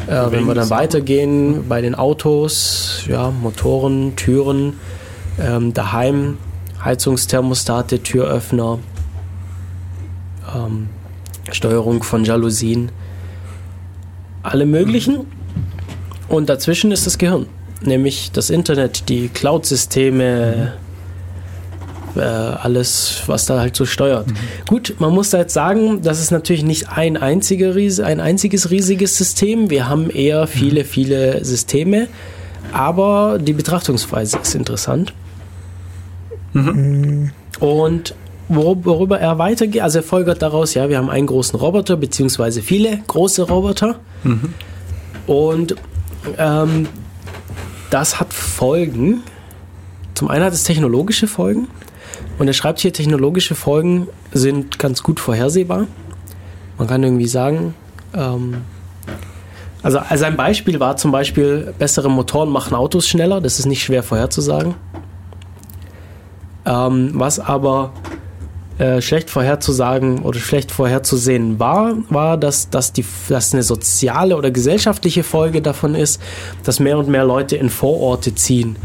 äh, 0.09 0.31
wenn 0.31 0.45
wir 0.45 0.55
dann 0.55 0.71
weitergehen 0.71 1.69
bei 1.69 1.81
den 1.81 1.95
Autos, 1.95 3.05
ja, 3.09 3.31
Motoren, 3.31 4.17
Türen, 4.17 4.75
ähm, 5.41 5.73
daheim, 5.73 6.39
Heizungsthermostate, 6.85 8.03
Türöffner, 8.03 8.79
ähm, 10.55 10.89
Steuerung 11.53 12.03
von 12.03 12.25
Jalousien, 12.25 12.91
alle 14.43 14.67
möglichen. 14.67 15.27
Und 16.29 16.49
dazwischen 16.49 16.91
ist 16.93 17.07
das 17.07 17.19
Gehirn, 17.19 17.47
nämlich 17.83 18.31
das 18.33 18.51
Internet, 18.51 19.09
die 19.09 19.29
Cloud-Systeme, 19.29 20.73
äh, 22.17 22.21
alles, 22.21 23.23
was 23.27 23.47
da 23.47 23.61
halt 23.61 23.77
so 23.77 23.85
steuert. 23.85 24.27
Gut, 24.69 24.95
man 24.99 25.13
muss 25.13 25.31
da 25.31 25.39
jetzt 25.39 25.53
sagen, 25.55 26.01
das 26.03 26.21
ist 26.21 26.31
natürlich 26.31 26.63
nicht 26.63 26.89
ein, 26.91 27.17
einziger, 27.17 27.75
Ries- 27.75 28.01
ein 28.01 28.21
einziges 28.21 28.71
riesiges 28.71 29.17
System. 29.19 29.69
Wir 29.69 29.89
haben 29.89 30.11
eher 30.11 30.47
viele, 30.47 30.85
viele 30.85 31.45
Systeme. 31.45 32.09
aber 32.75 33.39
die 33.41 33.53
Betrachtungsweise 33.53 34.39
ist 34.39 34.55
interessant. 34.55 35.13
Und 37.61 38.15
worüber, 38.49 39.19
er 39.19 39.39
weitergeht, 39.39 39.83
also 39.83 40.01
er 40.01 40.03
folgert 40.03 40.43
daraus, 40.43 40.75
ja, 40.75 40.89
wir 40.89 40.99
haben 40.99 41.11
einen 41.11 41.27
großen 41.27 41.59
Roboter, 41.59 41.97
beziehungsweise 41.97 42.63
viele 42.63 42.99
große 43.07 43.43
Roboter. 43.43 43.97
Und 45.27 45.75
ähm, 46.39 46.89
das 47.91 48.21
hat 48.21 48.33
Folgen. 48.33 49.23
Zum 50.15 50.29
einen 50.29 50.45
hat 50.45 50.53
es 50.53 50.65
technologische 50.65 51.27
Folgen. 51.27 51.69
Und 52.39 52.49
er 52.49 52.55
schreibt 52.55 52.81
hier, 52.81 52.93
technologische 52.93 53.55
Folgen 53.55 54.09
sind 54.33 54.79
ganz 54.79 55.03
gut 55.03 55.21
vorhersehbar. 55.21 55.87
Man 56.79 56.89
kann 56.89 57.03
irgendwie 57.03 57.27
sagen, 57.27 57.75
ähm, 58.15 58.63
also, 59.83 59.99
also 59.99 60.25
ein 60.25 60.37
Beispiel 60.37 60.81
war 60.81 60.97
zum 60.97 61.13
Beispiel, 61.13 61.75
bessere 61.79 62.11
Motoren 62.11 62.49
machen 62.49 62.75
Autos 62.75 63.09
schneller. 63.09 63.41
Das 63.41 63.59
ist 63.59 63.67
nicht 63.67 63.83
schwer 63.83 64.03
vorherzusagen. 64.03 64.75
Ähm, 66.67 67.11
was 67.15 67.39
aber 67.39 67.93
äh, 68.79 69.01
schlecht 69.01 69.31
vorherzusagen 69.31 70.23
oder 70.23 70.41
schlecht 70.41 70.73
vorherzusehen 70.73 71.61
war, 71.61 71.97
war, 72.09 72.37
dass, 72.37 72.71
dass, 72.71 72.93
die, 72.93 73.05
dass 73.29 73.53
eine 73.53 73.63
soziale 73.63 74.37
oder 74.37 74.51
gesellschaftliche 74.51 75.23
Folge 75.23 75.63
davon 75.63 75.95
ist, 75.95 76.21
dass 76.65 76.81
mehr 76.81 76.99
und 76.99 77.09
mehr 77.09 77.25
Leute 77.25 77.57
in 77.57 77.71
Vororte 77.71 78.35
ziehen 78.35 78.77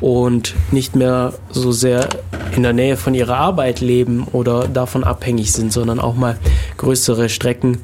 und 0.00 0.54
nicht 0.70 0.96
mehr 0.96 1.34
so 1.50 1.72
sehr 1.72 2.08
in 2.54 2.62
der 2.62 2.72
Nähe 2.72 2.96
von 2.96 3.14
ihrer 3.14 3.36
Arbeit 3.36 3.80
leben 3.80 4.26
oder 4.32 4.68
davon 4.68 5.04
abhängig 5.04 5.52
sind, 5.52 5.72
sondern 5.72 6.00
auch 6.00 6.14
mal 6.14 6.38
größere 6.78 7.28
Strecken 7.28 7.78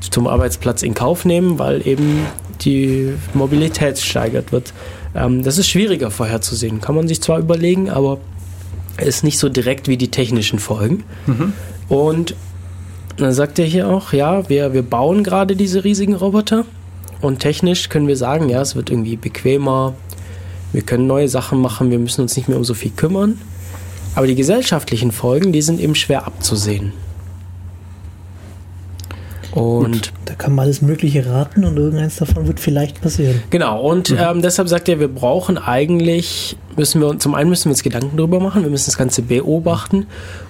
zum 0.00 0.26
Arbeitsplatz 0.26 0.82
in 0.82 0.94
Kauf 0.94 1.24
nehmen, 1.24 1.58
weil 1.58 1.86
eben 1.86 2.26
die 2.62 3.12
Mobilität 3.34 3.98
steigert 3.98 4.52
wird. 4.52 4.72
Ähm, 5.14 5.42
das 5.42 5.58
ist 5.58 5.68
schwieriger 5.68 6.10
vorherzusehen, 6.10 6.80
kann 6.80 6.94
man 6.94 7.08
sich 7.08 7.20
zwar 7.20 7.38
überlegen, 7.38 7.90
aber 7.90 8.18
ist 8.98 9.24
nicht 9.24 9.38
so 9.38 9.48
direkt 9.48 9.88
wie 9.88 9.96
die 9.96 10.10
technischen 10.10 10.58
Folgen. 10.58 11.04
Und 11.88 12.34
dann 13.16 13.32
sagt 13.32 13.58
er 13.58 13.64
hier 13.64 13.88
auch, 13.88 14.12
ja, 14.12 14.48
wir, 14.48 14.72
wir 14.72 14.82
bauen 14.82 15.24
gerade 15.24 15.56
diese 15.56 15.84
riesigen 15.84 16.14
Roboter 16.14 16.64
und 17.20 17.40
technisch 17.40 17.88
können 17.88 18.08
wir 18.08 18.16
sagen, 18.16 18.48
ja, 18.48 18.60
es 18.60 18.76
wird 18.76 18.90
irgendwie 18.90 19.16
bequemer, 19.16 19.94
wir 20.72 20.82
können 20.82 21.06
neue 21.06 21.28
Sachen 21.28 21.60
machen, 21.60 21.90
wir 21.90 21.98
müssen 21.98 22.22
uns 22.22 22.36
nicht 22.36 22.48
mehr 22.48 22.58
um 22.58 22.64
so 22.64 22.74
viel 22.74 22.90
kümmern. 22.90 23.38
Aber 24.14 24.26
die 24.26 24.34
gesellschaftlichen 24.34 25.12
Folgen, 25.12 25.52
die 25.52 25.62
sind 25.62 25.80
eben 25.80 25.94
schwer 25.94 26.26
abzusehen. 26.26 26.92
Und 29.56 30.12
Da 30.26 30.34
kann 30.34 30.54
man 30.54 30.64
alles 30.66 30.82
Mögliche 30.82 31.24
raten 31.26 31.64
und 31.64 31.76
irgendeins 31.76 32.16
davon 32.16 32.46
wird 32.46 32.60
vielleicht 32.60 33.00
passieren. 33.00 33.42
Genau, 33.50 33.80
und 33.80 34.14
ähm, 34.18 34.42
deshalb 34.42 34.68
sagt 34.68 34.88
er, 34.88 35.00
wir 35.00 35.08
brauchen 35.08 35.56
eigentlich, 35.56 36.56
müssen 36.76 37.00
wir 37.00 37.08
uns, 37.08 37.22
zum 37.22 37.34
einen 37.34 37.48
müssen 37.48 37.66
wir 37.66 37.70
uns 37.70 37.82
Gedanken 37.82 38.16
drüber 38.16 38.38
machen, 38.38 38.62
wir 38.62 38.70
müssen 38.70 38.86
das 38.86 38.98
Ganze 38.98 39.22
beobachten 39.22 40.06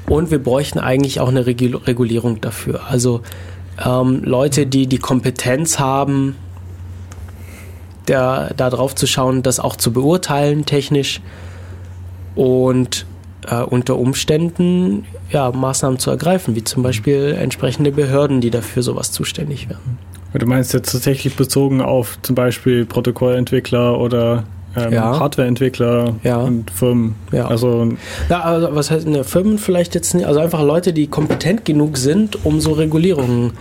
und 0.08 0.30
wir 0.30 0.40
bräuchten 0.42 0.78
eigentlich 0.80 1.20
auch 1.20 1.28
eine 1.28 1.46
Regul- 1.46 1.86
Regulierung 1.86 2.40
dafür. 2.40 2.80
Also 2.88 3.20
ähm, 3.84 4.22
Leute, 4.24 4.66
die 4.66 4.86
die 4.86 4.98
Kompetenz 4.98 5.78
haben, 5.78 6.34
da, 8.06 8.50
da 8.56 8.70
drauf 8.70 8.94
zu 8.94 9.06
schauen, 9.06 9.42
das 9.42 9.60
auch 9.60 9.76
zu 9.76 9.92
beurteilen 9.92 10.64
technisch 10.66 11.20
und 12.34 13.06
äh, 13.50 13.62
unter 13.62 13.96
Umständen 13.96 15.04
ja, 15.30 15.50
Maßnahmen 15.50 15.98
zu 15.98 16.10
ergreifen, 16.10 16.54
wie 16.54 16.64
zum 16.64 16.82
Beispiel 16.82 17.36
entsprechende 17.38 17.90
Behörden, 17.92 18.40
die 18.40 18.50
dafür 18.50 18.82
sowas 18.82 19.12
zuständig 19.12 19.68
werden. 19.68 19.98
Du 20.34 20.46
meinst 20.46 20.74
jetzt 20.74 20.92
tatsächlich 20.92 21.36
bezogen 21.36 21.80
auf 21.80 22.18
zum 22.22 22.34
Beispiel 22.34 22.84
Protokollentwickler 22.84 23.98
oder 23.98 24.44
ähm, 24.76 24.92
Ja. 24.92 25.18
Hardwareentwickler 25.18 26.14
Ja. 26.22 26.36
und 26.38 26.70
Firmen. 26.70 27.14
Ja. 27.32 27.46
Also 27.48 27.88
Ja, 28.28 28.42
also 28.42 28.68
was 28.72 28.90
heißt 28.90 29.06
in 29.06 29.14
der 29.14 29.24
Firmen 29.24 29.56
vielleicht 29.58 29.94
jetzt 29.94 30.14
nicht, 30.14 30.26
also 30.26 30.40
einfach 30.40 30.62
Leute, 30.62 30.92
die 30.92 31.06
kompetent 31.06 31.64
genug 31.64 31.96
sind, 31.96 32.44
um 32.44 32.60
so 32.60 32.72
Regulierungen. 32.72 33.52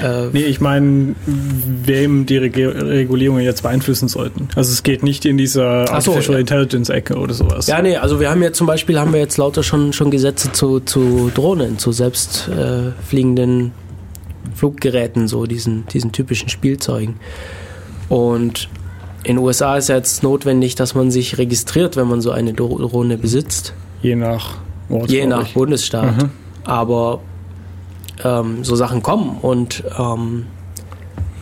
Äh, 0.00 0.26
Nee, 0.32 0.42
ich 0.44 0.60
meine, 0.60 1.14
wem 1.26 2.26
die 2.26 2.36
Reg 2.36 2.56
Regulierungen 2.56 3.42
jetzt 3.42 3.62
beeinflussen 3.62 4.08
sollten. 4.08 4.48
Also 4.54 4.72
es 4.72 4.82
geht 4.82 5.02
nicht 5.02 5.24
in 5.24 5.36
dieser 5.36 5.86
so, 5.86 5.92
Artificial 5.94 6.34
ja. 6.34 6.40
Intelligence-Ecke 6.40 7.16
oder 7.16 7.34
sowas. 7.34 7.66
ja, 7.66 7.82
nee, 7.82 7.96
also 7.96 8.20
wir 8.20 8.30
haben 8.30 8.42
ja 8.42 8.52
zum 8.52 8.66
Beispiel 8.66 8.98
haben 9.00 9.12
wir 9.12 9.20
jetzt 9.20 9.36
lauter 9.36 9.62
schon, 9.62 9.92
schon 9.92 10.10
Gesetze 10.10 10.52
zu, 10.52 10.80
zu 10.80 11.30
Drohnen, 11.34 11.78
zu 11.78 11.90
selbst 11.92 12.48
äh, 12.48 12.92
Fluggeräten, 14.54 15.28
so 15.28 15.46
diesen, 15.46 15.86
diesen 15.88 16.12
typischen 16.12 16.48
Spielzeugen. 16.48 17.16
Und 18.08 18.68
in 19.22 19.36
den 19.36 19.38
USA 19.44 19.76
ist 19.76 19.88
ja 19.88 19.96
jetzt 19.96 20.22
notwendig, 20.22 20.74
dass 20.74 20.94
man 20.94 21.10
sich 21.10 21.38
registriert, 21.38 21.96
wenn 21.96 22.08
man 22.08 22.20
so 22.20 22.30
eine 22.30 22.52
Dro- 22.52 22.78
Drohne 22.78 23.18
besitzt. 23.18 23.74
Je 24.02 24.16
nach 24.16 24.56
Ort. 24.88 25.10
Je 25.10 25.26
nach. 25.26 25.48
Bundesstaat. 25.52 26.16
Mhm. 26.22 26.30
Aber 26.64 27.20
ähm, 28.24 28.64
so 28.64 28.76
Sachen 28.76 29.02
kommen 29.02 29.38
und 29.42 29.82
ähm, 29.98 30.46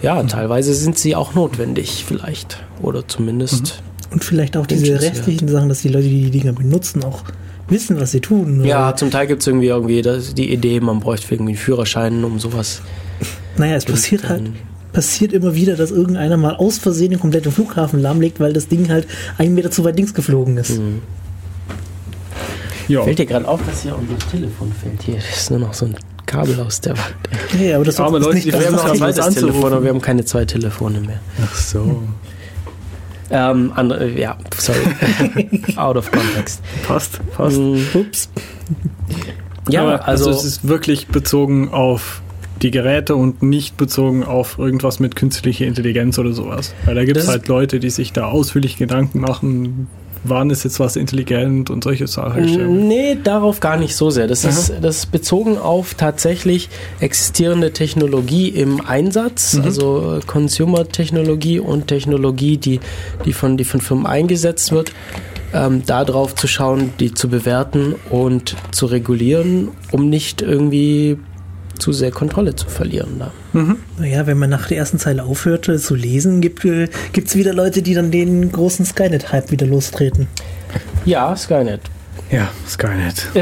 ja, 0.03 0.23
Mhm. 0.23 0.29
teilweise 0.29 0.75
sind 0.75 0.99
sie 0.99 1.17
auch 1.17 1.35
notwendig 1.35 2.05
vielleicht. 2.07 2.63
Oder 2.83 3.07
zumindest. 3.09 3.83
Und 4.13 4.23
vielleicht 4.25 4.57
auch 4.57 4.67
diese 4.67 5.01
restlichen 5.01 5.49
Sachen, 5.49 5.69
dass 5.69 5.83
die 5.83 5.89
Leute, 5.89 6.09
die 6.09 6.31
die 6.31 6.39
Dinger 6.39 6.53
benutzen, 6.53 7.03
auch 7.05 7.25
wissen, 7.69 8.01
was 8.01 8.13
sie 8.13 8.21
tun. 8.21 8.65
Ja, 8.65 8.95
zum 8.97 9.11
Teil 9.11 9.27
gibt 9.27 9.43
es 9.43 9.47
irgendwie, 9.49 9.67
irgendwie 9.67 10.01
das, 10.01 10.35
die 10.35 10.53
Idee, 10.53 10.81
man 10.81 11.01
bräuchte 11.01 11.35
irgendwie 11.35 11.53
einen 11.53 11.59
Führerschein, 11.59 12.23
um 12.25 12.39
sowas. 12.39 12.81
naja, 13.57 13.75
es 13.77 13.85
passiert 13.85 14.23
dann- 14.25 14.31
halt 14.31 14.51
passiert 14.93 15.33
immer 15.35 15.55
wieder, 15.55 15.77
dass 15.77 15.91
irgendeiner 15.91 16.37
mal 16.39 16.57
aus 16.57 16.79
Versehen 16.79 17.11
den 17.11 17.21
kompletten 17.21 17.53
Flughafen 17.53 18.01
lahmlegt, 18.01 18.41
weil 18.41 18.53
das 18.55 18.69
Ding 18.69 18.89
halt 18.89 19.07
einen 19.37 19.55
Meter 19.55 19.71
zu 19.71 19.85
weit 19.85 19.97
links 19.97 20.15
geflogen 20.15 20.57
ist. 20.57 20.79
Mhm. 20.79 21.03
Ja. 22.89 23.03
Fällt 23.03 23.19
dir 23.19 23.27
gerade 23.27 23.47
auf, 23.47 23.61
dass 23.67 23.83
hier 23.83 23.97
unser 23.97 24.17
Telefon 24.31 24.73
fällt? 24.73 25.03
Hier 25.03 25.19
ist 25.19 25.51
nur 25.51 25.61
noch 25.61 25.75
so 25.75 25.87
ein 25.87 25.97
Kabel 26.29 26.61
aus 26.61 26.81
der 26.81 26.97
Wand. 26.97 27.15
Ja, 27.59 27.77
aber 27.77 27.85
das 27.85 27.99
Arme 27.99 28.19
ist 28.19 28.25
Leute, 28.25 28.37
nicht 28.37 28.47
die 28.47 28.51
das, 28.53 28.61
Wir 28.61 28.67
haben 28.69 28.77
noch 28.77 28.85
ein 28.85 28.97
zweites 28.97 29.35
Telefon, 29.35 29.73
aber 29.73 29.83
wir 29.83 29.91
haben 29.91 30.01
keine 30.01 30.25
zwei 30.25 30.45
Telefone 30.45 31.01
mehr. 31.01 31.21
Ach 31.43 31.55
so. 31.57 32.03
Ähm, 33.31 33.73
andere, 33.75 34.09
ja, 34.11 34.39
sorry. 34.57 34.79
Out 35.77 35.97
of 35.97 36.11
context. 36.11 36.63
Passt, 36.87 37.21
passt. 37.37 37.59
Mm, 37.59 37.79
Ups. 37.95 38.31
Ja, 39.69 39.83
Aber 39.83 40.07
also, 40.07 40.31
es 40.31 40.45
ist 40.45 40.69
wirklich 40.69 41.09
bezogen 41.09 41.71
auf 41.71 42.23
die 42.63 42.71
Geräte 42.71 43.17
und 43.17 43.43
nicht 43.43 43.77
bezogen 43.77 44.25
auf 44.25 44.59
irgendwas 44.59 44.99
mit 45.01 45.17
künstlicher 45.17 45.67
Intelligenz 45.67 46.19
oder 46.19 46.33
sowas. 46.33 46.75
Weil 46.85 46.95
da 46.95 47.05
gibt 47.05 47.17
es 47.17 47.29
halt 47.29 47.49
Leute, 47.49 47.81
die 47.81 47.91
sich 47.91 48.13
da 48.13 48.27
ausführlich 48.27 48.77
Gedanken 48.77 49.21
machen, 49.21 49.89
wann 50.25 50.51
ist 50.51 50.65
jetzt 50.65 50.81
was 50.81 50.97
intelligent 50.97 51.71
und 51.71 51.85
solche 51.85 52.07
Sachen. 52.07 52.89
Nee, 52.89 53.19
darauf 53.23 53.61
gar 53.61 53.77
nicht 53.77 53.95
so 53.95 54.11
sehr. 54.11 54.27
Das, 54.27 54.45
ist, 54.45 54.73
das 54.81 54.99
ist 54.99 55.13
bezogen 55.13 55.59
auf 55.59 55.95
tatsächlich 55.95 56.69
existierende 57.01 57.73
Technologie 57.73 58.49
im 58.49 58.85
Einsatz, 58.85 59.59
also 59.63 60.19
äh, 60.19 60.27
Consumer-Technologie 60.27 61.61
und 61.61 61.87
Technologie, 61.89 62.57
die, 62.57 62.81
die, 63.25 63.33
von, 63.33 63.57
die 63.57 63.65
von 63.65 63.81
Firmen 63.81 64.07
eingesetzt 64.07 64.73
wird. 64.73 64.93
Ähm, 65.55 65.83
da 65.87 66.05
drauf 66.05 66.35
zu 66.35 66.47
schauen, 66.47 66.93
die 67.01 67.15
zu 67.15 67.29
bewerten 67.29 67.95
und 68.11 68.55
zu 68.71 68.85
regulieren, 68.85 69.71
um 69.91 70.11
nicht 70.11 70.43
irgendwie 70.43 71.19
zu 71.79 71.93
sehr 71.93 72.11
Kontrolle 72.11 72.55
zu 72.57 72.69
verlieren. 72.69 73.19
Da. 73.19 73.33
Naja, 73.99 74.27
wenn 74.27 74.39
man 74.39 74.51
nach 74.51 74.69
der 74.69 74.79
ersten 74.79 74.99
Zeile 74.99 75.25
aufhört 75.25 75.69
äh, 75.69 75.79
zu 75.79 75.95
lesen, 75.95 76.41
gibt 76.41 76.65
es 76.65 77.35
wieder 77.37 77.53
Leute, 77.55 77.83
die 77.83 77.95
dann 77.95 78.11
den 78.11 78.51
großen 78.53 78.85
Skynet-Hype 78.85 79.51
wieder 79.51 79.67
lostreten. 79.67 80.27
Ja, 81.05 81.35
Skynet. 81.37 81.81
Ja, 82.31 82.49
Skynet. 82.69 83.27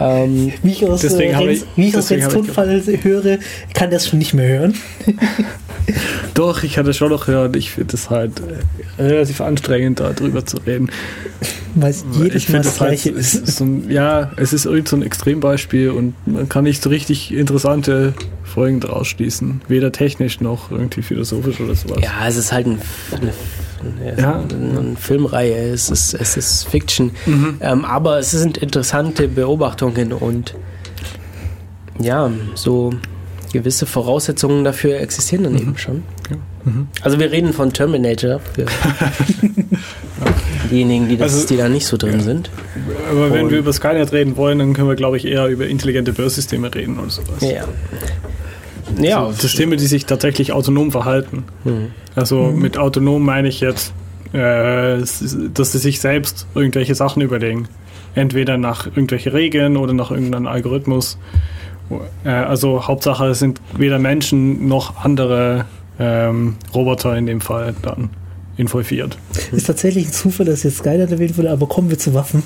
Ähm, 0.00 0.52
Wie 0.62 0.72
ich 0.72 0.84
aus, 0.86 1.02
Deswegen 1.02 1.32
äh, 1.32 1.34
habe 1.34 1.48
Rens, 1.48 1.60
ich- 1.62 1.66
wie 1.76 1.88
ich 1.88 1.96
aus 1.96 2.06
deswegen 2.08 2.22
Rens 2.22 2.34
habe 2.34 2.46
ich 2.46 2.54
Tonfall 3.02 3.02
höre, 3.02 3.38
kann 3.74 3.90
das 3.90 4.08
schon 4.08 4.18
nicht 4.18 4.32
mehr 4.32 4.48
hören. 4.48 4.74
Doch, 6.34 6.62
ich 6.62 6.78
hatte 6.78 6.92
schon 6.94 7.10
noch 7.10 7.26
gehört, 7.26 7.56
ich 7.56 7.70
finde 7.70 7.94
es 7.94 8.10
halt 8.10 8.32
äh, 8.98 9.02
relativ 9.02 9.40
anstrengend, 9.40 10.00
da 10.00 10.12
drüber 10.12 10.44
zu 10.44 10.58
reden. 10.58 10.90
Weil 11.74 11.90
es 11.90 12.04
jedes 12.12 12.34
ich 12.34 12.48
Mal 12.48 12.62
finde 12.62 12.68
das 12.68 12.74
es 12.74 12.80
halt, 12.80 13.02
gleiche 13.02 13.10
es 13.18 13.34
ist. 13.34 13.56
so 13.58 13.64
ein, 13.64 13.90
ja, 13.90 14.30
es 14.36 14.52
ist 14.52 14.64
irgend 14.66 14.88
so 14.88 14.96
ein 14.96 15.02
Extrembeispiel 15.02 15.90
und 15.90 16.14
man 16.26 16.48
kann 16.48 16.64
nicht 16.64 16.82
so 16.82 16.90
richtig 16.90 17.32
interessante 17.34 18.14
Folgen 18.44 18.80
daraus 18.80 19.06
schließen. 19.08 19.60
Weder 19.68 19.92
technisch 19.92 20.40
noch 20.40 20.70
irgendwie 20.70 21.02
philosophisch 21.02 21.60
oder 21.60 21.74
sowas. 21.74 21.98
Ja, 22.02 22.26
es 22.26 22.36
ist 22.36 22.52
halt 22.52 22.66
ein, 22.66 22.78
eine, 23.12 23.32
eine, 24.10 24.20
Ja. 24.20 24.40
eine 24.40 24.96
Filmreihe, 24.96 25.70
es 25.72 25.90
ist, 25.90 26.14
es 26.14 26.36
ist 26.36 26.64
Fiction. 26.68 27.12
Mhm. 27.26 27.56
Ähm, 27.60 27.84
aber 27.84 28.18
es 28.18 28.30
sind 28.30 28.56
interessante 28.58 29.28
Beobachtungen 29.28 30.12
und 30.12 30.54
ja, 31.98 32.30
so 32.54 32.92
gewisse 33.52 33.86
Voraussetzungen 33.86 34.64
dafür 34.64 35.00
existieren 35.00 35.44
dann 35.44 35.58
eben 35.58 35.76
schon. 35.78 36.02
Mhm. 36.64 36.88
Also 37.02 37.18
wir 37.18 37.30
reden 37.32 37.52
von 37.52 37.72
Terminator 37.72 38.40
für 38.40 38.66
diejenigen, 40.70 41.08
die, 41.08 41.16
das, 41.16 41.34
Also, 41.34 41.46
die 41.48 41.56
da 41.56 41.68
nicht 41.68 41.86
so 41.86 41.96
drin 41.96 42.20
sind. 42.20 42.50
Aber 43.10 43.32
wenn 43.32 43.44
Und- 43.46 43.50
wir 43.50 43.58
über 43.58 43.72
Skynet 43.72 44.12
reden 44.12 44.36
wollen, 44.36 44.58
dann 44.58 44.72
können 44.74 44.88
wir, 44.88 44.96
glaube 44.96 45.16
ich, 45.16 45.26
eher 45.26 45.46
über 45.48 45.66
intelligente 45.66 46.12
Börsysteme 46.12 46.74
reden 46.74 46.98
oder 46.98 47.10
sowas. 47.10 47.40
Ja. 47.40 47.64
Ja, 49.00 49.26
so 49.26 49.32
Systeme, 49.32 49.76
die 49.76 49.86
sich 49.86 50.06
tatsächlich 50.06 50.52
autonom 50.52 50.92
verhalten. 50.92 51.44
Mhm. 51.64 51.88
Also 52.14 52.52
mit 52.52 52.78
autonom 52.78 53.24
meine 53.24 53.48
ich 53.48 53.60
jetzt, 53.60 53.92
äh, 54.32 54.98
dass 54.98 55.18
sie 55.72 55.78
sich 55.78 56.00
selbst 56.00 56.46
irgendwelche 56.54 56.94
Sachen 56.94 57.22
überlegen. 57.22 57.68
Entweder 58.14 58.56
nach 58.56 58.86
irgendwelche 58.86 59.32
Regeln 59.34 59.76
oder 59.76 59.92
nach 59.92 60.10
irgendeinem 60.10 60.46
Algorithmus. 60.46 61.18
Äh, 62.24 62.28
also 62.30 62.86
Hauptsache 62.86 63.26
es 63.26 63.38
sind 63.38 63.60
weder 63.76 63.98
Menschen 63.98 64.68
noch 64.68 65.04
andere 65.04 65.64
ähm, 65.98 66.56
Roboter 66.74 67.16
in 67.16 67.26
dem 67.26 67.40
Fall 67.40 67.74
dann 67.82 68.10
involviert. 68.56 69.18
Ist 69.52 69.66
tatsächlich 69.66 70.06
ein 70.06 70.12
Zufall, 70.12 70.46
dass 70.46 70.62
jetzt 70.62 70.78
Skynet 70.78 71.10
erwähnt 71.10 71.36
wurde, 71.36 71.50
aber 71.50 71.66
kommen 71.66 71.90
wir 71.90 71.98
zu 71.98 72.14
Waffen. 72.14 72.42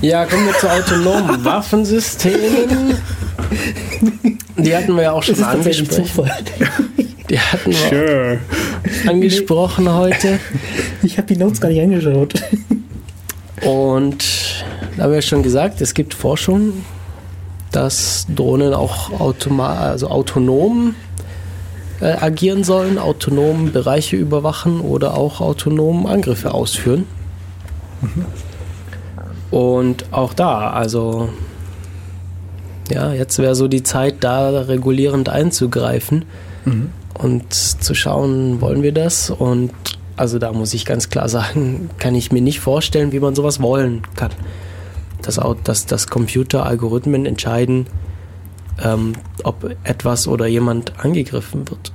Ja, 0.00 0.24
kommen 0.26 0.46
wir 0.46 0.54
zu 0.54 0.70
autonomen 0.70 1.44
Waffensystemen. 1.44 2.96
Die 4.58 4.76
hatten 4.76 4.94
wir 4.96 5.02
ja 5.02 5.12
auch 5.12 5.22
schon 5.22 5.42
angesprochen. 5.42 6.04
Zufall. 6.04 6.30
Die 7.30 7.38
hatten 7.38 7.70
wir 7.70 7.76
Sure. 7.88 8.38
angesprochen 9.06 9.92
heute. 9.92 10.38
Ich 11.02 11.16
habe 11.18 11.28
die 11.28 11.36
Notes 11.36 11.60
gar 11.60 11.68
nicht 11.68 11.80
angeschaut. 11.80 12.34
Und 13.64 14.64
da 14.96 15.04
haben 15.04 15.10
wir 15.10 15.16
ja 15.16 15.22
schon 15.22 15.42
gesagt, 15.42 15.80
es 15.80 15.94
gibt 15.94 16.14
Forschung, 16.14 16.72
dass 17.72 18.26
Drohnen 18.34 18.74
auch 18.74 19.18
automa 19.20 19.74
also 19.74 20.08
autonom 20.08 20.94
äh, 22.00 22.12
agieren 22.12 22.64
sollen, 22.64 22.98
autonom 22.98 23.72
Bereiche 23.72 24.16
überwachen 24.16 24.80
oder 24.80 25.16
auch 25.16 25.40
autonom 25.40 26.06
Angriffe 26.06 26.52
ausführen. 26.52 27.06
Und 29.50 30.12
auch 30.12 30.34
da, 30.34 30.70
also 30.70 31.28
ja, 32.90 33.12
jetzt 33.12 33.38
wäre 33.38 33.54
so 33.54 33.68
die 33.68 33.82
Zeit, 33.82 34.16
da 34.20 34.62
regulierend 34.62 35.28
einzugreifen 35.28 36.24
und 37.14 37.54
zu 37.54 37.94
schauen, 37.94 38.60
wollen 38.60 38.82
wir 38.82 38.92
das? 38.92 39.30
Und 39.30 39.72
also 40.16 40.38
da 40.38 40.52
muss 40.52 40.74
ich 40.74 40.84
ganz 40.84 41.08
klar 41.08 41.28
sagen, 41.28 41.90
kann 41.98 42.14
ich 42.14 42.32
mir 42.32 42.42
nicht 42.42 42.60
vorstellen, 42.60 43.12
wie 43.12 43.20
man 43.20 43.34
sowas 43.34 43.60
wollen 43.60 44.02
kann. 44.16 44.30
Dass, 45.22 45.40
dass, 45.64 45.86
dass 45.86 46.06
Computer 46.08 46.66
Algorithmen 46.66 47.26
entscheiden, 47.26 47.86
ähm, 48.82 49.12
ob 49.44 49.74
etwas 49.84 50.26
oder 50.26 50.46
jemand 50.46 50.98
angegriffen 50.98 51.68
wird. 51.68 51.92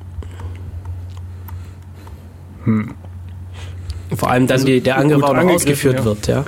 Vor 4.16 4.30
allem 4.30 4.48
dann 4.48 4.56
Also 4.56 4.68
die, 4.68 4.80
der 4.82 4.98
Angriff 4.98 5.24
auch 5.24 5.34
noch 5.34 5.44
ausgeführt 5.44 6.00
ja. 6.00 6.06
wird, 6.06 6.28
ja. 6.28 6.46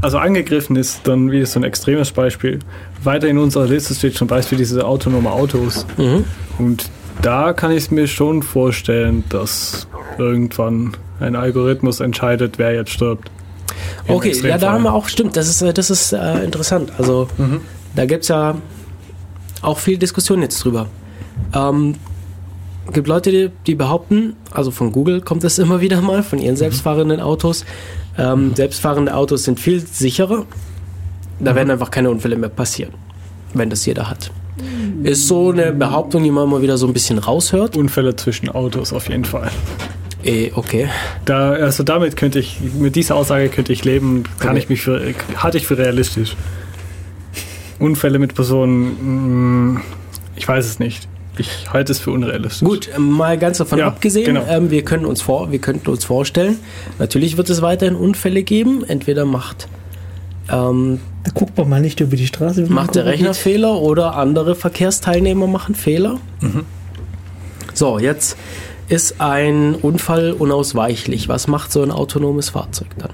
Also 0.00 0.18
angegriffen 0.18 0.76
ist 0.76 1.00
dann 1.04 1.30
wie 1.30 1.44
so 1.44 1.60
ein 1.60 1.64
extremes 1.64 2.12
Beispiel. 2.12 2.60
Weiter 3.02 3.28
in 3.28 3.38
unserer 3.38 3.66
Liste 3.66 3.94
steht 3.94 4.14
zum 4.14 4.28
Beispiel 4.28 4.58
diese 4.58 4.86
autonome 4.86 5.30
Autos. 5.30 5.86
Mhm. 5.98 6.24
Und 6.58 6.90
da 7.20 7.52
kann 7.52 7.70
ich 7.70 7.84
es 7.84 7.90
mir 7.90 8.06
schon 8.06 8.42
vorstellen, 8.42 9.24
dass 9.28 9.86
irgendwann 10.18 10.96
ein 11.20 11.36
Algorithmus 11.36 12.00
entscheidet, 12.00 12.58
wer 12.58 12.74
jetzt 12.74 12.90
stirbt. 12.90 13.30
Okay, 14.08 14.32
ja, 14.42 14.58
da 14.58 14.72
haben 14.72 14.84
wir 14.84 14.92
auch, 14.92 15.08
stimmt, 15.08 15.36
das 15.36 15.48
ist, 15.48 15.62
äh, 15.62 15.72
das 15.72 15.90
ist 15.90 16.12
äh, 16.12 16.44
interessant. 16.44 16.92
Also, 16.98 17.28
da 17.94 18.06
gibt 18.06 18.22
es 18.22 18.28
ja 18.28 18.56
auch 19.62 19.78
viel 19.78 19.98
Diskussion 19.98 20.42
jetzt 20.42 20.62
drüber. 20.64 20.88
Ähm, 21.54 21.94
gibt 22.92 23.06
Leute, 23.06 23.30
die, 23.30 23.50
die 23.66 23.74
behaupten, 23.74 24.34
also 24.50 24.70
von 24.70 24.92
Google 24.92 25.20
kommt 25.20 25.44
das 25.44 25.58
immer 25.58 25.80
wieder 25.80 26.00
mal, 26.00 26.22
von 26.22 26.38
ihren 26.38 26.56
selbstfahrenden 26.56 27.20
Autos, 27.20 27.64
ähm, 28.18 28.54
selbstfahrende 28.54 29.14
Autos 29.14 29.44
sind 29.44 29.60
viel 29.60 29.80
sicherer. 29.80 30.44
Da 31.40 31.54
werden 31.54 31.70
einfach 31.70 31.90
keine 31.90 32.10
Unfälle 32.10 32.36
mehr 32.36 32.50
passieren, 32.50 32.92
wenn 33.54 33.70
das 33.70 33.84
jeder 33.86 34.08
hat. 34.08 34.30
Ist 35.02 35.26
so 35.26 35.50
eine 35.50 35.72
Behauptung, 35.72 36.22
die 36.22 36.30
man 36.30 36.48
mal 36.48 36.62
wieder 36.62 36.76
so 36.76 36.86
ein 36.86 36.92
bisschen 36.92 37.18
raushört. 37.18 37.76
Unfälle 37.76 38.14
zwischen 38.14 38.48
Autos 38.48 38.92
auf 38.92 39.08
jeden 39.08 39.24
Fall. 39.24 39.50
Eh, 40.24 40.52
okay. 40.54 40.88
Da, 41.24 41.50
also 41.50 41.82
damit 41.82 42.16
könnte 42.16 42.38
ich, 42.38 42.58
mit 42.78 42.94
dieser 42.96 43.16
Aussage 43.16 43.48
könnte 43.48 43.72
ich 43.72 43.84
leben, 43.84 44.22
kann 44.38 44.50
Okay. 44.50 44.58
ich 44.60 44.68
mich 44.68 44.82
für, 44.82 45.00
halte 45.36 45.58
ich 45.58 45.66
für 45.66 45.76
realistisch. 45.78 46.36
Unfälle 47.78 48.18
mit 48.18 48.34
Personen, 48.34 49.72
mh, 49.74 49.80
ich 50.36 50.46
weiß 50.46 50.64
es 50.66 50.78
nicht. 50.78 51.08
Ich 51.38 51.72
halte 51.72 51.92
es 51.92 51.98
für 51.98 52.10
unrealistisch. 52.10 52.68
Gut, 52.68 52.90
ähm, 52.94 53.10
mal 53.10 53.38
ganz 53.38 53.58
davon 53.58 53.78
Ja, 53.78 53.86
abgesehen, 53.88 54.26
genau. 54.26 54.44
ähm, 54.48 54.70
wir, 54.70 54.84
können 54.84 55.06
uns 55.06 55.22
vor, 55.22 55.50
wir 55.50 55.58
könnten 55.60 55.88
uns 55.90 56.04
vorstellen, 56.04 56.58
natürlich 56.98 57.36
wird 57.38 57.48
es 57.50 57.62
weiterhin 57.62 57.96
Unfälle 57.96 58.42
geben. 58.42 58.84
Entweder 58.86 59.24
macht, 59.24 59.66
ähm, 60.50 61.00
Da 61.24 61.30
guckt 61.34 61.56
man 61.56 61.68
mal 61.68 61.80
nicht 61.80 62.00
über 62.00 62.16
die 62.16 62.26
Straße. 62.26 62.66
macht 62.68 62.94
der 62.96 63.06
Rechner 63.06 63.32
Fehler 63.34 63.76
oder 63.80 64.14
andere 64.16 64.54
Verkehrsteilnehmer 64.54 65.46
machen 65.46 65.74
Fehler. 65.74 66.18
Mhm. 66.40 66.64
So, 67.74 67.98
jetzt 67.98 68.36
ist 68.92 69.20
ein 69.20 69.74
Unfall 69.74 70.32
unausweichlich. 70.32 71.28
Was 71.28 71.48
macht 71.48 71.72
so 71.72 71.82
ein 71.82 71.90
autonomes 71.90 72.50
Fahrzeug 72.50 72.88
dann? 72.98 73.10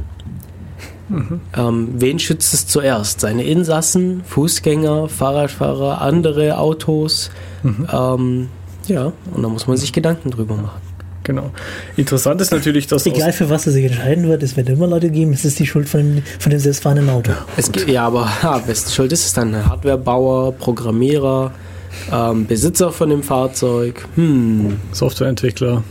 Mhm. 1.08 1.40
Ähm, 1.56 1.88
wen 1.94 2.18
schützt 2.18 2.52
es 2.52 2.66
zuerst? 2.66 3.20
Seine 3.20 3.44
Insassen, 3.44 4.22
Fußgänger, 4.24 5.08
Fahrradfahrer, 5.08 6.02
andere 6.02 6.58
Autos? 6.58 7.30
Mhm. 7.62 7.88
Ähm, 7.90 8.48
ja, 8.88 9.12
und 9.32 9.42
da 9.42 9.48
muss 9.48 9.66
man 9.68 9.76
sich 9.76 9.92
Gedanken 9.92 10.30
drüber 10.30 10.56
machen. 10.56 10.80
Genau. 11.22 11.50
Interessant 11.96 12.40
ist 12.40 12.50
natürlich, 12.50 12.86
dass 12.86 13.06
Egal 13.06 13.32
für 13.32 13.48
was 13.50 13.66
er 13.66 13.72
sich 13.72 13.84
entscheiden 13.84 14.28
wird, 14.28 14.42
es 14.42 14.56
wird 14.56 14.68
immer 14.70 14.86
Leute 14.86 15.10
geben, 15.10 15.32
es 15.32 15.44
ist 15.44 15.58
die 15.58 15.66
Schuld 15.66 15.88
von 15.88 16.00
dem, 16.00 16.22
von 16.38 16.50
dem 16.50 16.58
selbstfahrenden 16.58 17.10
Auto. 17.10 17.32
Es 17.56 17.70
ja, 17.86 18.06
aber 18.06 18.26
ha, 18.42 18.62
wessen 18.66 18.90
Schuld 18.90 19.12
ist 19.12 19.26
es 19.26 19.32
dann? 19.34 19.54
Hardwarebauer, 19.68 20.52
Programmierer, 20.52 21.52
ähm, 22.12 22.46
Besitzer 22.46 22.90
von 22.92 23.10
dem 23.10 23.22
Fahrzeug, 23.22 24.06
hm, 24.14 24.76
Softwareentwickler, 24.92 25.82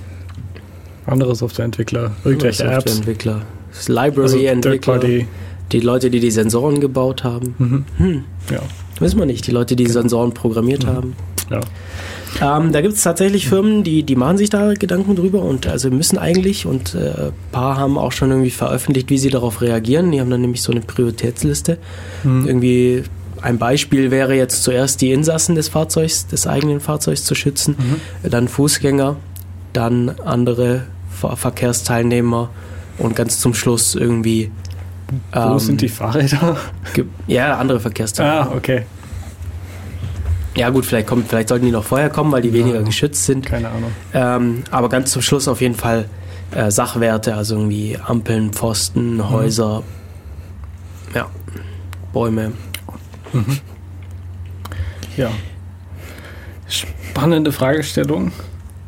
andere 1.05 1.35
Softwareentwickler, 1.35 2.11
irgendwelche 2.25 2.63
Apps, 2.63 2.75
Softwareentwickler, 2.91 3.41
also 3.73 3.93
Library-Entwickler, 3.93 4.99
Third-Party. 4.99 5.27
die 5.71 5.79
Leute, 5.79 6.09
die 6.09 6.19
die 6.19 6.31
Sensoren 6.31 6.79
gebaut 6.79 7.23
haben. 7.23 7.55
Mhm. 7.57 7.85
Hm, 7.97 8.23
Ja, 8.51 8.59
wissen 8.99 9.19
wir 9.19 9.25
nicht, 9.25 9.45
die 9.47 9.51
Leute, 9.51 9.75
die 9.75 9.84
die 9.85 9.91
Sensoren 9.91 10.34
programmiert 10.34 10.85
haben. 10.85 11.15
ja. 11.49 11.61
Ähm, 12.41 12.71
da 12.73 12.81
gibt 12.81 12.93
es 12.95 13.01
tatsächlich 13.03 13.47
Firmen, 13.47 13.84
die, 13.84 14.03
die 14.03 14.15
machen 14.17 14.38
sich 14.38 14.49
da 14.49 14.73
Gedanken 14.73 15.15
drüber 15.15 15.41
und 15.41 15.65
also 15.65 15.89
müssen 15.89 16.17
eigentlich 16.17 16.65
und 16.65 16.93
äh, 16.93 17.27
ein 17.27 17.31
paar 17.53 17.77
haben 17.77 17.97
auch 17.97 18.11
schon 18.11 18.29
irgendwie 18.29 18.49
veröffentlicht, 18.51 19.09
wie 19.09 19.17
sie 19.17 19.29
darauf 19.29 19.61
reagieren. 19.61 20.11
Die 20.11 20.19
haben 20.19 20.29
dann 20.29 20.41
nämlich 20.41 20.61
so 20.61 20.71
eine 20.73 20.81
Prioritätsliste. 20.81 21.77
Irgendwie 22.25 23.03
ein 23.41 23.57
Beispiel 23.57 24.11
wäre 24.11 24.35
jetzt 24.35 24.64
zuerst 24.64 25.01
die 25.01 25.11
Insassen 25.11 25.55
des 25.55 25.69
Fahrzeugs, 25.69 26.27
des 26.27 26.47
eigenen 26.47 26.80
Fahrzeugs 26.80 27.23
zu 27.23 27.35
schützen, 27.35 27.76
äh, 28.23 28.30
dann 28.30 28.47
Fußgänger, 28.47 29.18
dann 29.73 30.09
andere 30.23 30.84
Ver 31.11 31.35
Verkehrsteilnehmer 31.35 32.49
und 32.97 33.15
ganz 33.15 33.39
zum 33.39 33.53
Schluss 33.53 33.95
irgendwie 33.95 34.51
Wo 35.31 35.39
ähm, 35.53 35.59
sind 35.59 35.81
die 35.81 35.89
Fahrräder? 35.89 36.57
ja 37.27 37.57
andere 37.57 37.80
Verkehrsteilnehmer. 37.80 38.51
Ah, 38.51 38.55
okay. 38.55 38.85
Ja 40.55 40.69
gut, 40.69 40.85
vielleicht 40.85 41.07
kommt, 41.07 41.27
vielleicht 41.27 41.49
sollten 41.49 41.65
die 41.65 41.72
noch 41.72 41.84
vorher 41.84 42.09
kommen, 42.09 42.31
weil 42.31 42.41
die 42.41 42.51
weniger 42.51 42.81
geschützt 42.81 43.26
sind. 43.26 43.45
Keine 43.45 43.69
Ahnung. 43.69 43.91
Ähm, 44.14 44.64
aber 44.72 44.89
ganz 44.89 45.11
zum 45.11 45.22
Schluss 45.22 45.47
auf 45.47 45.61
jeden 45.61 45.76
Fall 45.76 46.05
äh, 46.51 46.72
Sachwerte, 46.72 47.35
also 47.35 47.55
irgendwie 47.55 47.97
Ampeln, 48.03 48.51
Pfosten, 48.53 49.30
Häuser, 49.30 49.84
ja, 51.14 51.27
Bäume. 52.11 52.53
Ja. 55.17 55.31
Spannende 56.67 57.51
Fragestellung. 57.51 58.31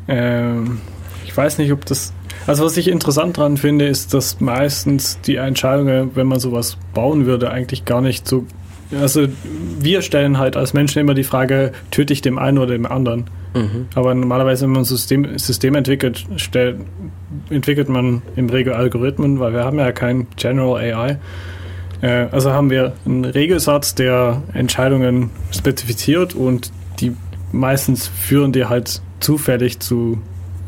Ähm, 0.06 0.80
ich 1.24 1.36
weiß 1.36 1.58
nicht, 1.58 1.72
ob 1.72 1.84
das. 1.86 2.12
Also, 2.46 2.64
was 2.64 2.76
ich 2.76 2.88
interessant 2.88 3.36
dran 3.36 3.56
finde, 3.56 3.86
ist, 3.86 4.14
dass 4.14 4.40
meistens 4.40 5.20
die 5.20 5.36
Entscheidungen, 5.36 6.10
wenn 6.14 6.26
man 6.26 6.40
sowas 6.40 6.78
bauen 6.94 7.26
würde, 7.26 7.50
eigentlich 7.50 7.84
gar 7.84 8.00
nicht 8.00 8.26
so. 8.26 8.46
Also, 8.98 9.26
wir 9.78 10.02
stellen 10.02 10.38
halt 10.38 10.56
als 10.56 10.72
Menschen 10.72 11.00
immer 11.00 11.14
die 11.14 11.24
Frage, 11.24 11.72
töte 11.90 12.12
ich 12.12 12.22
dem 12.22 12.38
einen 12.38 12.58
oder 12.58 12.72
dem 12.72 12.86
anderen? 12.86 13.26
Mhm. 13.54 13.86
Aber 13.94 14.14
normalerweise, 14.14 14.64
wenn 14.64 14.72
man 14.72 14.82
ein 14.82 14.84
System, 14.84 15.38
System 15.38 15.74
entwickelt, 15.74 16.26
stellt, 16.36 16.80
entwickelt 17.50 17.88
man 17.88 18.22
im 18.36 18.48
Regel 18.48 18.72
Algorithmen, 18.72 19.38
weil 19.38 19.52
wir 19.52 19.64
haben 19.64 19.78
ja 19.78 19.92
kein 19.92 20.26
General 20.36 20.80
AI. 20.80 21.18
Äh, 22.02 22.26
also 22.30 22.52
haben 22.52 22.70
wir 22.70 22.92
einen 23.04 23.24
Regelsatz, 23.24 23.94
der 23.94 24.42
Entscheidungen 24.52 25.30
spezifiziert 25.50 26.34
und 26.34 26.72
die 27.00 27.14
meistens 27.52 28.06
führen 28.06 28.52
die 28.52 28.66
halt 28.66 29.02
zufällig 29.20 29.80
zu 29.80 30.18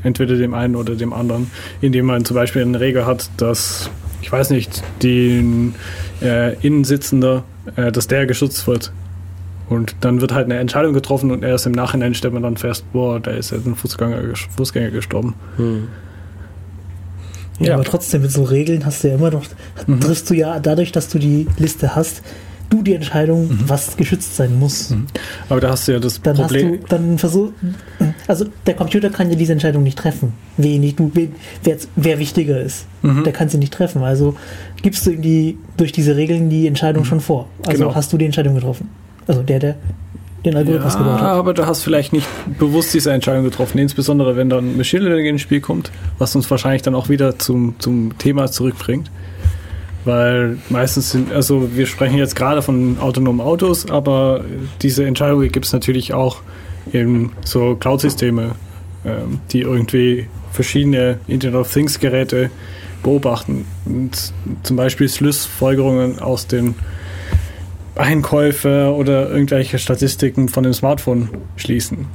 entweder 0.02 0.36
dem 0.36 0.54
einen 0.54 0.76
oder 0.76 0.94
dem 0.94 1.12
anderen, 1.12 1.50
indem 1.80 2.06
man 2.06 2.24
zum 2.24 2.34
Beispiel 2.34 2.62
eine 2.62 2.80
Regel 2.80 3.06
hat, 3.06 3.30
dass, 3.36 3.90
ich 4.20 4.30
weiß 4.30 4.50
nicht, 4.50 4.82
den 5.02 5.74
äh, 6.20 6.54
Innensitzender, 6.56 7.44
äh, 7.76 7.92
dass 7.92 8.09
der 8.09 8.26
geschützt 8.26 8.66
wird. 8.66 8.92
Und 9.68 9.96
dann 10.00 10.20
wird 10.20 10.34
halt 10.34 10.46
eine 10.46 10.59
Entscheidung 10.59 10.92
getroffen 10.92 11.30
und 11.30 11.44
erst 11.44 11.66
im 11.66 11.72
Nachhinein 11.72 12.14
stellt 12.14 12.34
man 12.34 12.42
dann 12.42 12.56
fest, 12.56 12.84
boah, 12.92 13.20
da 13.20 13.30
ist 13.30 13.52
jetzt 13.52 13.66
ein 13.66 13.76
Fußgänger, 13.76 14.34
Fußgänger 14.56 14.90
gestorben. 14.90 15.34
Hm. 15.56 15.88
Ja, 17.58 17.66
Ja. 17.68 17.74
aber 17.74 17.84
trotzdem 17.84 18.22
mit 18.22 18.32
so 18.32 18.42
Regeln 18.44 18.84
hast 18.86 19.04
du 19.04 19.08
ja 19.08 19.14
immer 19.14 19.30
noch, 19.30 19.44
Mhm. 19.86 20.00
triffst 20.00 20.28
du 20.30 20.34
ja 20.34 20.58
dadurch, 20.60 20.92
dass 20.92 21.08
du 21.08 21.18
die 21.18 21.46
Liste 21.58 21.94
hast, 21.94 22.22
du 22.70 22.82
die 22.82 22.94
Entscheidung, 22.94 23.48
Mhm. 23.48 23.58
was 23.66 23.96
geschützt 23.98 24.34
sein 24.36 24.58
muss. 24.58 24.94
Aber 25.50 25.60
da 25.60 25.70
hast 25.70 25.86
du 25.86 25.92
ja 25.92 25.98
das 26.00 26.22
Dann 26.22 26.34
Problem. 26.36 26.72
hast 26.80 26.82
du, 26.84 26.86
dann 26.88 27.18
versuch, 27.18 27.50
also 28.26 28.46
der 28.66 28.74
Computer 28.74 29.10
kann 29.10 29.28
ja 29.28 29.36
diese 29.36 29.52
Entscheidung 29.52 29.82
nicht 29.82 29.98
treffen. 29.98 30.32
Wen, 30.56 30.80
nicht, 30.80 30.98
du, 30.98 31.10
wen, 31.12 31.34
wer, 31.64 31.76
wer 31.96 32.18
wichtiger 32.18 32.58
ist. 32.62 32.86
Mhm. 33.02 33.24
Der 33.24 33.32
kann 33.34 33.50
sie 33.50 33.58
nicht 33.58 33.74
treffen. 33.74 34.02
Also 34.02 34.36
gibst 34.80 35.04
du 35.04 35.10
ihm 35.10 35.20
die, 35.20 35.58
durch 35.76 35.92
diese 35.92 36.16
Regeln 36.16 36.48
die 36.48 36.66
Entscheidung 36.66 37.04
schon 37.04 37.20
vor. 37.20 37.46
Also 37.66 37.82
Genau. 37.84 37.94
hast 37.94 38.10
du 38.12 38.16
die 38.16 38.24
Entscheidung 38.24 38.54
getroffen. 38.54 38.88
Also 39.26 39.42
der, 39.42 39.58
der 39.58 39.74
den 40.44 40.56
Algorithmus 40.56 40.97
gebaut 40.97 41.20
Ja, 41.20 41.27
hat. 41.27 41.31
aber 41.39 41.55
du 41.55 41.66
hast 41.66 41.82
vielleicht 41.82 42.12
nicht 42.12 42.27
bewusst 42.59 42.93
diese 42.94 43.12
Entscheidung 43.12 43.44
getroffen, 43.44 43.78
insbesondere 43.78 44.36
wenn 44.36 44.48
dann 44.51 44.77
Machine 44.77 45.05
Learning 45.05 45.27
ins 45.27 45.43
Spiel 45.43 45.60
kommt, 45.60 45.90
was 46.19 46.35
uns 46.35 46.51
wahrscheinlich 46.51 46.82
dann 46.82 46.94
auch 46.94 47.09
wieder 47.09 47.39
zum, 47.39 47.77
zum 47.78 48.16
Thema 48.19 48.51
zurückbringt. 48.51 49.10
Weil 50.05 50.59
meistens 50.69 51.10
sind, 51.10 51.32
also 51.32 51.77
wir 51.77 51.86
sprechen 51.86 52.19
jetzt 52.19 52.35
gerade 52.35 52.60
von 52.60 52.98
autonomen 52.98 53.40
Autos, 53.40 53.89
aber 53.89 54.44
diese 54.82 55.05
Entscheidung 55.05 55.40
gibt 55.48 55.64
es 55.66 55.73
natürlich 55.73 56.12
auch 56.12 56.39
in 56.93 57.31
so 57.44 57.77
Cloud-Systeme, 57.77 58.56
ähm, 59.05 59.39
die 59.52 59.60
irgendwie 59.60 60.27
verschiedene 60.51 61.19
Internet 61.28 61.60
of 61.60 61.73
Things 61.73 62.01
Geräte 62.01 62.51
beobachten. 63.05 63.64
Und 63.85 64.32
zum 64.64 64.77
Beispiel 64.77 65.09
Schlussfolgerungen 65.09 66.19
aus 66.19 66.48
den 66.48 66.74
Einkäufe 67.94 68.93
oder 68.94 69.31
irgendwelche 69.31 69.78
Statistiken 69.78 70.48
von 70.48 70.64
dem 70.64 70.73
Smartphone 70.73 71.28
schließen. 71.56 72.06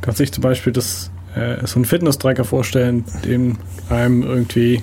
Kannst 0.00 0.18
sich 0.18 0.32
zum 0.32 0.42
Beispiel 0.42 0.72
das, 0.72 1.10
äh, 1.36 1.64
so 1.66 1.76
einen 1.76 1.84
Fitness-Tracker 1.84 2.44
vorstellen, 2.44 3.04
dem 3.24 3.58
einem 3.88 4.22
irgendwie 4.22 4.82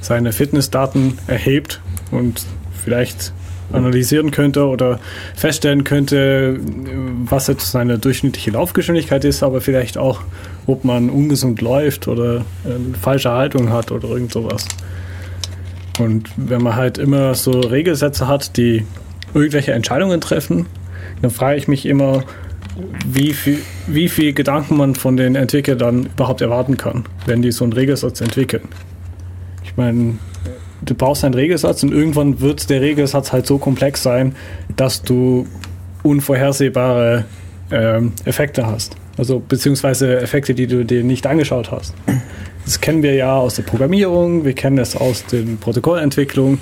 seine 0.00 0.32
Fitnessdaten 0.32 1.18
erhebt 1.26 1.80
und 2.10 2.44
vielleicht 2.84 3.32
analysieren 3.72 4.30
könnte 4.30 4.66
oder 4.66 4.98
feststellen 5.34 5.84
könnte, 5.84 6.58
was 7.24 7.48
jetzt 7.48 7.70
seine 7.70 7.98
durchschnittliche 7.98 8.50
Laufgeschwindigkeit 8.52 9.24
ist, 9.24 9.42
aber 9.42 9.60
vielleicht 9.60 9.98
auch, 9.98 10.22
ob 10.66 10.84
man 10.84 11.10
ungesund 11.10 11.60
läuft 11.60 12.08
oder 12.08 12.38
äh, 12.64 12.96
falsche 13.00 13.30
Haltung 13.30 13.70
hat 13.70 13.90
oder 13.90 14.08
irgend 14.08 14.32
sowas. 14.32 14.66
Und 15.98 16.30
wenn 16.36 16.62
man 16.62 16.76
halt 16.76 16.96
immer 16.98 17.34
so 17.34 17.60
Regelsätze 17.60 18.28
hat, 18.28 18.56
die 18.56 18.84
irgendwelche 19.40 19.72
Entscheidungen 19.72 20.20
treffen, 20.20 20.66
dann 21.22 21.30
frage 21.30 21.56
ich 21.56 21.68
mich 21.68 21.86
immer, 21.86 22.24
wie 23.06 23.32
viel, 23.32 23.58
wie 23.86 24.08
viel 24.08 24.32
Gedanken 24.32 24.76
man 24.76 24.94
von 24.94 25.16
den 25.16 25.34
Entwicklern 25.34 26.08
überhaupt 26.14 26.40
erwarten 26.40 26.76
kann, 26.76 27.04
wenn 27.26 27.42
die 27.42 27.50
so 27.50 27.64
einen 27.64 27.72
Regelsatz 27.72 28.20
entwickeln. 28.20 28.68
Ich 29.64 29.76
meine, 29.76 30.18
du 30.82 30.94
brauchst 30.94 31.24
einen 31.24 31.34
Regelsatz 31.34 31.82
und 31.82 31.92
irgendwann 31.92 32.40
wird 32.40 32.70
der 32.70 32.80
Regelsatz 32.80 33.32
halt 33.32 33.46
so 33.46 33.58
komplex 33.58 34.02
sein, 34.02 34.34
dass 34.76 35.02
du 35.02 35.46
unvorhersehbare 36.02 37.24
ähm, 37.70 38.12
Effekte 38.24 38.66
hast. 38.66 38.96
Also 39.16 39.40
beziehungsweise 39.40 40.20
Effekte, 40.20 40.54
die 40.54 40.68
du 40.68 40.84
dir 40.84 41.02
nicht 41.02 41.26
angeschaut 41.26 41.72
hast. 41.72 41.94
Das 42.64 42.80
kennen 42.80 43.02
wir 43.02 43.14
ja 43.14 43.34
aus 43.34 43.54
der 43.56 43.64
Programmierung, 43.64 44.44
wir 44.44 44.52
kennen 44.52 44.78
es 44.78 44.94
aus 44.94 45.24
den 45.26 45.58
Protokollentwicklungen, 45.58 46.60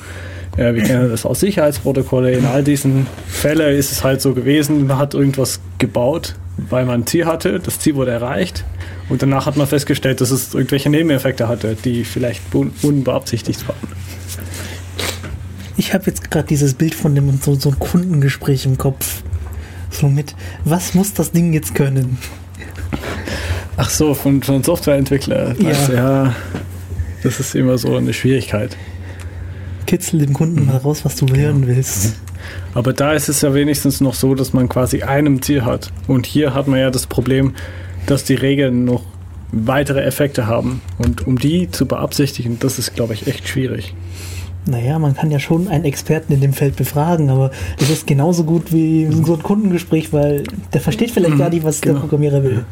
äh, 0.57 0.75
wir 0.75 0.83
kennen 0.83 1.11
das 1.11 1.25
aus 1.27 1.41
Sicherheitsprotokolle. 1.41 2.33
In 2.33 2.47
all 2.47 2.63
diesen 2.63 3.07
Fällen 3.27 3.77
ist 3.77 3.93
es 3.93 4.05
halt 4.05 4.21
so 4.21 4.35
gewesen, 4.35 4.87
man 4.87 4.99
hat 4.99 5.15
irgendwas 5.15 5.61
gebaut, 5.79 6.35
weil 6.57 6.85
man 6.85 7.03
ein 7.03 7.07
Ziel 7.07 7.27
hatte, 7.27 7.61
das 7.61 7.79
Ziel 7.79 7.95
wurde 7.95 8.13
erreicht 8.13 8.65
und 9.09 9.23
danach 9.23 9.47
hat 9.47 9.57
man 9.57 9.67
festgestellt, 9.67 10.21
dass 10.21 10.31
es 10.31 10.55
irgendwelche 10.55 10.91
Nebeneffekte 10.91 11.49
hatte, 11.49 11.77
die 11.85 12.05
vielleicht 12.05 12.43
un 12.55 12.73
unbeabsichtigt 12.83 13.67
waren. 13.69 13.77
Ich 15.77 15.93
habe 15.93 16.05
jetzt 16.07 16.31
gerade 16.31 16.49
dieses 16.49 16.75
Bild 16.75 16.95
von 16.95 17.15
dem 17.15 17.39
so, 17.41 17.55
so 17.55 17.71
ein 17.71 17.79
Kundengespräch 17.79 18.65
im 18.65 18.79
Kopf. 18.79 19.23
So 19.91 20.09
mit, 20.09 20.35
was 20.65 20.95
muss 20.95 21.13
das 21.13 21.33
Ding 21.33 21.53
jetzt 21.53 21.75
können? 21.75 22.19
Ach 23.77 23.91
so, 23.91 24.15
von, 24.15 24.43
von 24.43 24.63
Softwareentwickler. 24.63 25.55
Ja. 25.61 25.95
Ja, 25.95 26.35
das 27.23 27.41
ist 27.41 27.55
immer 27.55 27.77
so 27.77 27.95
eine 27.95 28.15
Schwierigkeit. 28.15 28.77
Kitzel 29.87 30.21
dem 30.21 30.33
Kunden 30.33 30.67
mal 30.67 30.77
raus, 30.77 31.05
was 31.05 31.17
du 31.17 31.27
hören 31.27 31.67
willst. 31.67 32.17
Aber 32.75 32.93
da 32.93 33.13
ist 33.13 33.29
es 33.29 33.41
ja 33.41 33.55
wenigstens 33.55 34.01
noch 34.01 34.15
so, 34.15 34.35
dass 34.35 34.53
man 34.53 34.69
quasi 34.69 35.03
einem 35.03 35.43
Ziel 35.43 35.65
hat. 35.65 35.93
Und 36.07 36.27
hier 36.27 36.55
hat 36.55 36.69
man 36.69 36.79
ja 36.79 36.91
das 36.91 37.07
Problem, 37.07 37.55
dass 38.07 38.25
die 38.25 38.35
Regeln 38.35 38.85
noch 38.85 39.03
weitere 39.53 40.03
Effekte 40.03 40.47
haben. 40.47 40.81
Und 40.99 41.27
um 41.27 41.39
die 41.39 41.71
zu 41.71 41.87
beabsichtigen, 41.87 42.59
das 42.59 42.79
ist, 42.79 42.95
glaube 42.95 43.15
ich, 43.15 43.27
echt 43.27 43.49
schwierig. 43.49 43.95
Naja, 44.69 44.99
man 44.99 45.15
kann 45.15 45.31
ja 45.31 45.39
schon 45.39 45.69
einen 45.69 45.85
Experten 45.85 46.33
in 46.33 46.41
dem 46.41 46.53
Feld 46.53 46.75
befragen, 46.75 47.31
aber 47.31 47.53
es 47.81 47.89
ist 47.89 48.07
genauso 48.07 48.43
gut 48.43 48.73
wie 48.73 49.09
so 49.11 49.35
ein 49.35 49.43
Kundengespräch, 49.43 50.13
weil 50.13 50.43
der 50.73 50.81
versteht 50.81 51.13
vielleicht 51.13 51.39
gar 51.39 51.51
nicht, 51.51 51.63
was 51.63 51.81
der 51.81 51.93
genau. 51.93 52.01
Programmierer 52.01 52.43
will. 52.43 52.65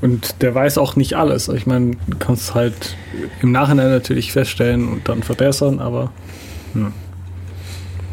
Und 0.00 0.42
der 0.42 0.54
weiß 0.54 0.78
auch 0.78 0.96
nicht 0.96 1.14
alles. 1.14 1.48
Ich 1.48 1.66
meine, 1.66 1.96
du 2.06 2.18
kannst 2.18 2.54
halt 2.54 2.96
im 3.42 3.52
Nachhinein 3.52 3.90
natürlich 3.90 4.32
feststellen 4.32 4.88
und 4.88 5.08
dann 5.08 5.22
verbessern, 5.22 5.80
aber 5.80 6.12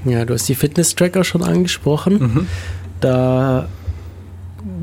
Ja, 0.06 0.26
du 0.26 0.34
hast 0.34 0.48
die 0.48 0.56
Fitness-Tracker 0.56 1.24
schon 1.24 1.44
angesprochen. 1.44 2.18
Mhm. 2.20 2.48
Da 3.02 3.68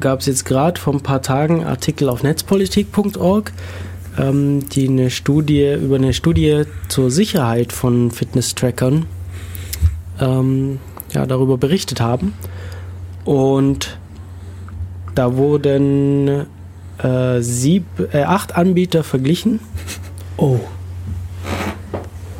gab 0.00 0.20
es 0.20 0.26
jetzt 0.26 0.44
gerade 0.44 0.80
vor 0.80 0.94
ein 0.94 1.00
paar 1.00 1.22
Tagen 1.22 1.64
Artikel 1.64 2.08
auf 2.08 2.22
netzpolitik.org, 2.22 3.52
ähm, 4.18 4.68
die 4.68 4.88
eine 4.88 5.10
Studie 5.10 5.74
über 5.74 5.96
eine 5.96 6.12
Studie 6.12 6.64
zur 6.88 7.10
Sicherheit 7.10 7.72
von 7.72 8.10
Fitness-Trackern 8.10 9.06
ähm, 10.20 10.78
ja, 11.12 11.26
darüber 11.26 11.56
berichtet 11.56 12.00
haben. 12.00 12.34
Und 13.24 13.98
da 15.14 15.36
wurden 15.36 16.46
äh, 17.02 17.40
sieb, 17.40 17.84
äh, 18.12 18.22
acht 18.22 18.56
Anbieter 18.56 19.04
verglichen 19.04 19.60
Oh, 20.36 20.60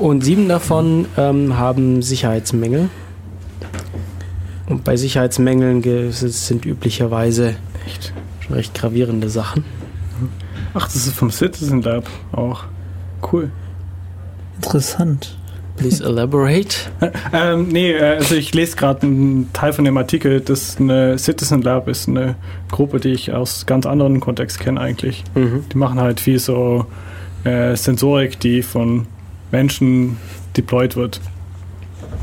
und 0.02 0.24
sieben 0.24 0.48
davon 0.48 1.06
ähm, 1.16 1.56
haben 1.56 2.02
Sicherheitsmängel. 2.02 2.89
Und 4.66 4.82
bei 4.82 4.97
Sicherheitsmängeln 4.97 6.10
sind 6.10 6.66
üblicherweise 6.66 7.55
echt. 7.86 8.12
schon 8.40 8.56
recht 8.56 8.74
gravierende 8.74 9.28
Sachen. 9.28 9.64
Ach, 10.74 10.86
das 10.86 11.06
ist 11.06 11.14
vom 11.14 11.30
Citizen 11.30 11.82
Lab 11.82 12.09
auch. 12.32 12.64
Cool. 13.32 13.52
interessant. 14.56 15.39
Please 15.83 16.05
elaborate. 16.05 16.77
Ähm, 17.35 17.69
nee, 17.69 17.93
äh, 17.93 18.17
also 18.17 18.35
ich 18.35 18.55
lese 18.55 18.77
gerade 18.77 19.07
einen 19.07 19.51
Teil 19.53 19.73
von 19.73 19.85
dem 19.85 19.97
Artikel, 19.97 20.41
das 20.41 20.77
eine 20.79 21.19
Citizen 21.19 21.63
Lab 21.63 21.89
ist, 21.89 22.09
eine 22.09 22.37
Gruppe, 22.71 23.01
die 23.01 23.13
ich 23.13 23.33
aus 23.33 23.67
ganz 23.67 23.87
anderen 23.87 24.21
Kontext 24.21 24.61
kenne 24.61 24.81
eigentlich. 24.81 25.25
Mhm. 25.35 25.65
Die 25.73 25.79
machen 25.79 26.01
halt 26.01 26.21
viel 26.21 26.39
so 26.39 26.87
äh, 27.45 27.75
Sensorik, 27.75 28.39
die 28.41 28.63
von 28.63 29.07
Menschen 29.51 30.19
deployed 30.57 30.97
wird. 30.97 31.21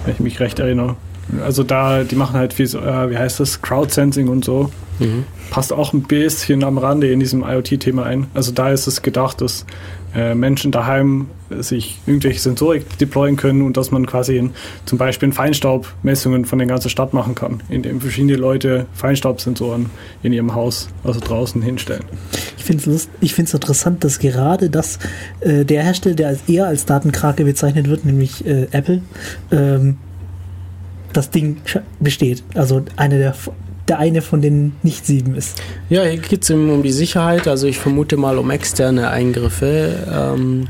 Wenn 0.05 0.13
ich 0.13 0.19
mich 0.19 0.39
recht 0.39 0.59
erinnere. 0.59 0.95
Also 1.43 1.63
da, 1.63 2.03
die 2.03 2.15
machen 2.15 2.35
halt 2.35 2.53
viel 2.53 2.67
so, 2.67 2.79
äh, 2.79 3.09
wie 3.09 3.17
heißt 3.17 3.39
das, 3.39 3.61
Crowdsensing 3.61 4.27
und 4.27 4.45
so. 4.45 4.71
Mhm. 4.99 5.25
Passt 5.49 5.71
auch 5.73 5.93
ein 5.93 6.03
bisschen 6.03 6.63
am 6.63 6.77
Rande 6.77 7.11
in 7.11 7.19
diesem 7.19 7.43
IoT-Thema 7.43 8.03
ein. 8.03 8.27
Also 8.33 8.51
da 8.51 8.71
ist 8.71 8.87
es 8.87 9.01
gedacht, 9.01 9.41
dass 9.41 9.65
Menschen 10.35 10.71
daheim 10.71 11.27
sich 11.49 11.99
irgendwelche 12.05 12.39
Sensorik 12.39 12.97
deployen 12.97 13.35
können 13.35 13.61
und 13.61 13.77
dass 13.77 13.91
man 13.91 14.05
quasi 14.05 14.37
in, 14.37 14.51
zum 14.85 14.97
Beispiel 14.97 15.29
in 15.29 15.33
Feinstaubmessungen 15.33 16.45
von 16.45 16.59
der 16.59 16.67
ganzen 16.67 16.89
Stadt 16.89 17.13
machen 17.13 17.35
kann, 17.35 17.61
indem 17.69 18.01
verschiedene 18.01 18.35
Leute 18.35 18.85
Feinstaubsensoren 18.93 19.87
in 20.23 20.33
ihrem 20.33 20.53
Haus, 20.53 20.89
also 21.03 21.19
draußen 21.19 21.61
hinstellen. 21.61 22.03
Ich 22.57 22.63
finde 22.63 22.91
es 22.93 23.53
interessant, 23.53 24.03
dass 24.03 24.19
gerade 24.19 24.69
das 24.69 24.99
äh, 25.39 25.65
der 25.65 25.83
Hersteller, 25.83 26.15
der 26.15 26.27
als 26.29 26.41
eher 26.47 26.67
als 26.67 26.85
Datenkrake 26.85 27.43
bezeichnet 27.45 27.87
wird, 27.87 28.05
nämlich 28.05 28.45
äh, 28.45 28.67
Apple, 28.71 29.01
ähm, 29.51 29.97
das 31.13 31.31
Ding 31.31 31.57
besteht. 31.99 32.43
Also 32.53 32.83
eine 32.95 33.17
der, 33.17 33.35
der 33.89 33.99
eine 33.99 34.21
von 34.21 34.41
den 34.41 34.73
nicht 34.83 35.05
sieben 35.05 35.35
ist. 35.35 35.61
Ja, 35.89 36.03
hier 36.03 36.17
geht 36.17 36.43
es 36.43 36.49
um 36.49 36.83
die 36.83 36.91
Sicherheit. 36.91 37.47
Also 37.47 37.67
ich 37.67 37.77
vermute 37.77 38.17
mal 38.17 38.37
um 38.37 38.51
externe 38.51 39.09
Eingriffe. 39.09 40.07
Ähm, 40.11 40.67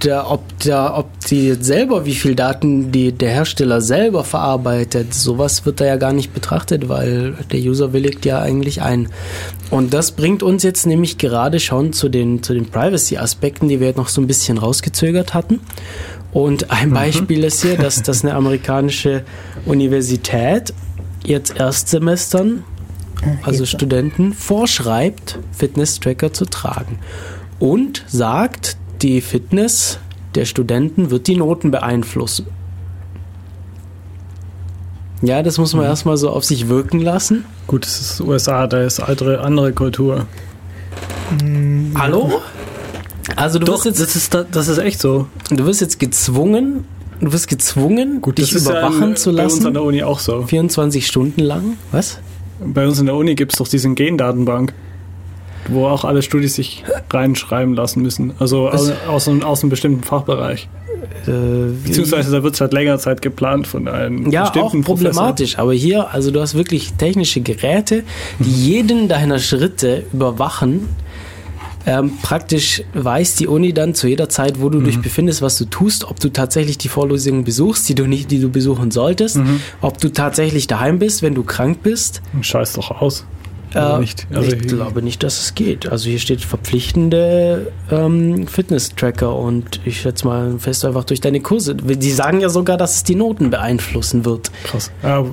da, 0.00 0.30
ob, 0.30 0.42
da, 0.64 0.96
ob 0.96 1.10
die 1.26 1.48
jetzt 1.48 1.64
selber, 1.64 2.06
wie 2.06 2.14
viel 2.14 2.34
Daten 2.34 2.90
die, 2.90 3.12
der 3.12 3.30
Hersteller 3.30 3.82
selber 3.82 4.24
verarbeitet, 4.24 5.12
sowas 5.12 5.66
wird 5.66 5.80
da 5.80 5.84
ja 5.84 5.96
gar 5.96 6.14
nicht 6.14 6.32
betrachtet, 6.32 6.88
weil 6.88 7.34
der 7.52 7.60
User 7.60 7.92
willigt 7.92 8.24
ja 8.24 8.40
eigentlich 8.40 8.80
ein. 8.80 9.08
Und 9.70 9.92
das 9.92 10.12
bringt 10.12 10.42
uns 10.42 10.62
jetzt 10.62 10.86
nämlich 10.86 11.18
gerade 11.18 11.60
schon 11.60 11.92
zu 11.92 12.08
den, 12.08 12.42
zu 12.42 12.54
den 12.54 12.66
Privacy-Aspekten, 12.66 13.68
die 13.68 13.78
wir 13.78 13.88
jetzt 13.88 13.98
noch 13.98 14.08
so 14.08 14.22
ein 14.22 14.26
bisschen 14.26 14.56
rausgezögert 14.56 15.34
hatten. 15.34 15.60
Und 16.32 16.70
ein 16.70 16.90
Beispiel 16.90 17.44
ist 17.44 17.62
hier, 17.62 17.76
dass, 17.76 18.02
dass 18.02 18.24
eine 18.24 18.34
amerikanische 18.34 19.24
Universität 19.66 20.72
jetzt 21.24 21.56
Erstsemestern 21.56 22.64
also 23.42 23.60
Jetzt. 23.60 23.70
Studenten, 23.70 24.32
vorschreibt, 24.32 25.38
Fitness-Tracker 25.52 26.32
zu 26.32 26.44
tragen. 26.44 26.98
Und 27.58 28.04
sagt, 28.06 28.76
die 29.02 29.20
Fitness 29.20 29.98
der 30.34 30.44
Studenten 30.44 31.10
wird 31.10 31.26
die 31.26 31.36
Noten 31.36 31.70
beeinflussen. 31.70 32.46
Ja, 35.20 35.42
das 35.42 35.58
muss 35.58 35.74
man 35.74 35.84
erstmal 35.84 36.16
so 36.16 36.30
auf 36.30 36.44
sich 36.44 36.68
wirken 36.68 37.00
lassen. 37.00 37.44
Gut, 37.66 37.84
das 37.84 38.00
ist 38.00 38.20
USA, 38.20 38.68
da 38.68 38.82
ist 38.82 39.00
andere, 39.00 39.40
andere 39.40 39.72
Kultur. 39.72 40.26
Hallo? 41.96 42.40
Also 43.34 43.58
du 43.58 43.66
wirst 43.66 43.84
jetzt, 43.84 44.00
das 44.00 44.14
ist, 44.14 44.34
das 44.52 44.68
ist 44.68 44.78
echt 44.78 45.00
so. 45.00 45.26
du 45.50 45.66
wirst 45.66 45.80
jetzt 45.80 45.98
gezwungen, 45.98 46.84
du 47.20 47.32
wirst 47.32 47.48
gezwungen, 47.48 48.20
dich 48.22 48.50
das 48.52 48.62
überwachen 48.62 49.10
ja 49.10 49.14
zu 49.16 49.32
bei 49.34 49.44
uns 49.44 49.54
an 49.54 49.58
lassen. 49.62 49.74
der 49.74 49.82
Uni 49.82 50.02
auch 50.02 50.18
so. 50.18 50.42
24 50.42 51.06
Stunden 51.06 51.40
lang. 51.40 51.76
Was? 51.92 52.18
Bei 52.64 52.86
uns 52.86 52.98
in 52.98 53.06
der 53.06 53.14
Uni 53.14 53.34
gibt 53.34 53.52
es 53.52 53.58
doch 53.58 53.68
diesen 53.68 53.94
Gendatenbank, 53.94 54.72
wo 55.68 55.86
auch 55.86 56.04
alle 56.04 56.22
Studis 56.22 56.54
sich 56.56 56.84
reinschreiben 57.10 57.74
lassen 57.74 58.02
müssen. 58.02 58.32
Also 58.38 58.68
aus, 58.68 58.90
aus, 59.08 59.28
einem, 59.28 59.42
aus 59.42 59.62
einem 59.62 59.70
bestimmten 59.70 60.02
Fachbereich. 60.02 60.68
Äh, 61.26 61.30
Beziehungsweise 61.84 62.32
da 62.32 62.42
wird 62.42 62.54
es 62.54 62.58
seit 62.58 62.72
längerer 62.72 62.98
Zeit 62.98 63.22
geplant 63.22 63.66
von 63.66 63.86
einem 63.86 64.30
Ja, 64.30 64.44
auch 64.44 64.52
bestimmten 64.52 64.82
Professor. 64.82 65.10
problematisch. 65.12 65.58
Aber 65.58 65.72
hier, 65.72 66.12
also 66.12 66.30
du 66.30 66.40
hast 66.40 66.54
wirklich 66.54 66.94
technische 66.94 67.40
Geräte, 67.40 68.02
die 68.40 68.50
jeden 68.50 69.08
deiner 69.08 69.38
Schritte 69.38 70.04
überwachen. 70.12 70.88
Ähm, 71.88 72.18
praktisch 72.20 72.82
weiß 72.92 73.36
die 73.36 73.46
Uni 73.46 73.72
dann 73.72 73.94
zu 73.94 74.08
jeder 74.08 74.28
Zeit, 74.28 74.60
wo 74.60 74.68
du 74.68 74.82
dich 74.82 75.00
befindest, 75.00 75.40
was 75.40 75.56
du 75.56 75.64
tust, 75.64 76.04
ob 76.04 76.20
du 76.20 76.28
tatsächlich 76.28 76.76
die 76.76 76.88
Vorlesungen 76.88 77.44
besuchst, 77.44 77.88
die 77.88 77.94
du 77.94 78.06
nicht, 78.06 78.30
die 78.30 78.40
du 78.40 78.50
besuchen 78.50 78.90
solltest, 78.90 79.40
ob 79.80 79.96
du 79.96 80.10
tatsächlich 80.10 80.66
daheim 80.66 80.98
bist, 80.98 81.22
wenn 81.22 81.34
du 81.34 81.44
krank 81.44 81.78
bist. 81.82 82.20
Scheiß 82.42 82.74
doch 82.74 82.90
aus. 82.90 83.24
Äh, 83.74 83.98
nicht? 83.98 84.26
Also 84.32 84.52
ich 84.52 84.62
glaube 84.66 85.02
nicht, 85.02 85.22
dass 85.22 85.40
es 85.40 85.54
geht. 85.54 85.90
Also 85.90 86.08
hier 86.08 86.18
steht 86.18 86.40
verpflichtende 86.40 87.72
ähm, 87.90 88.46
Fitness-Tracker 88.46 89.34
und 89.34 89.80
ich 89.84 90.00
schätze 90.00 90.26
mal 90.26 90.58
fest 90.58 90.84
einfach 90.84 91.04
durch 91.04 91.20
deine 91.20 91.40
Kurse. 91.40 91.74
Die 91.74 92.10
sagen 92.10 92.40
ja 92.40 92.48
sogar, 92.48 92.76
dass 92.76 92.96
es 92.96 93.04
die 93.04 93.14
Noten 93.14 93.50
beeinflussen 93.50 94.24
wird. 94.24 94.50
krass. 94.64 94.90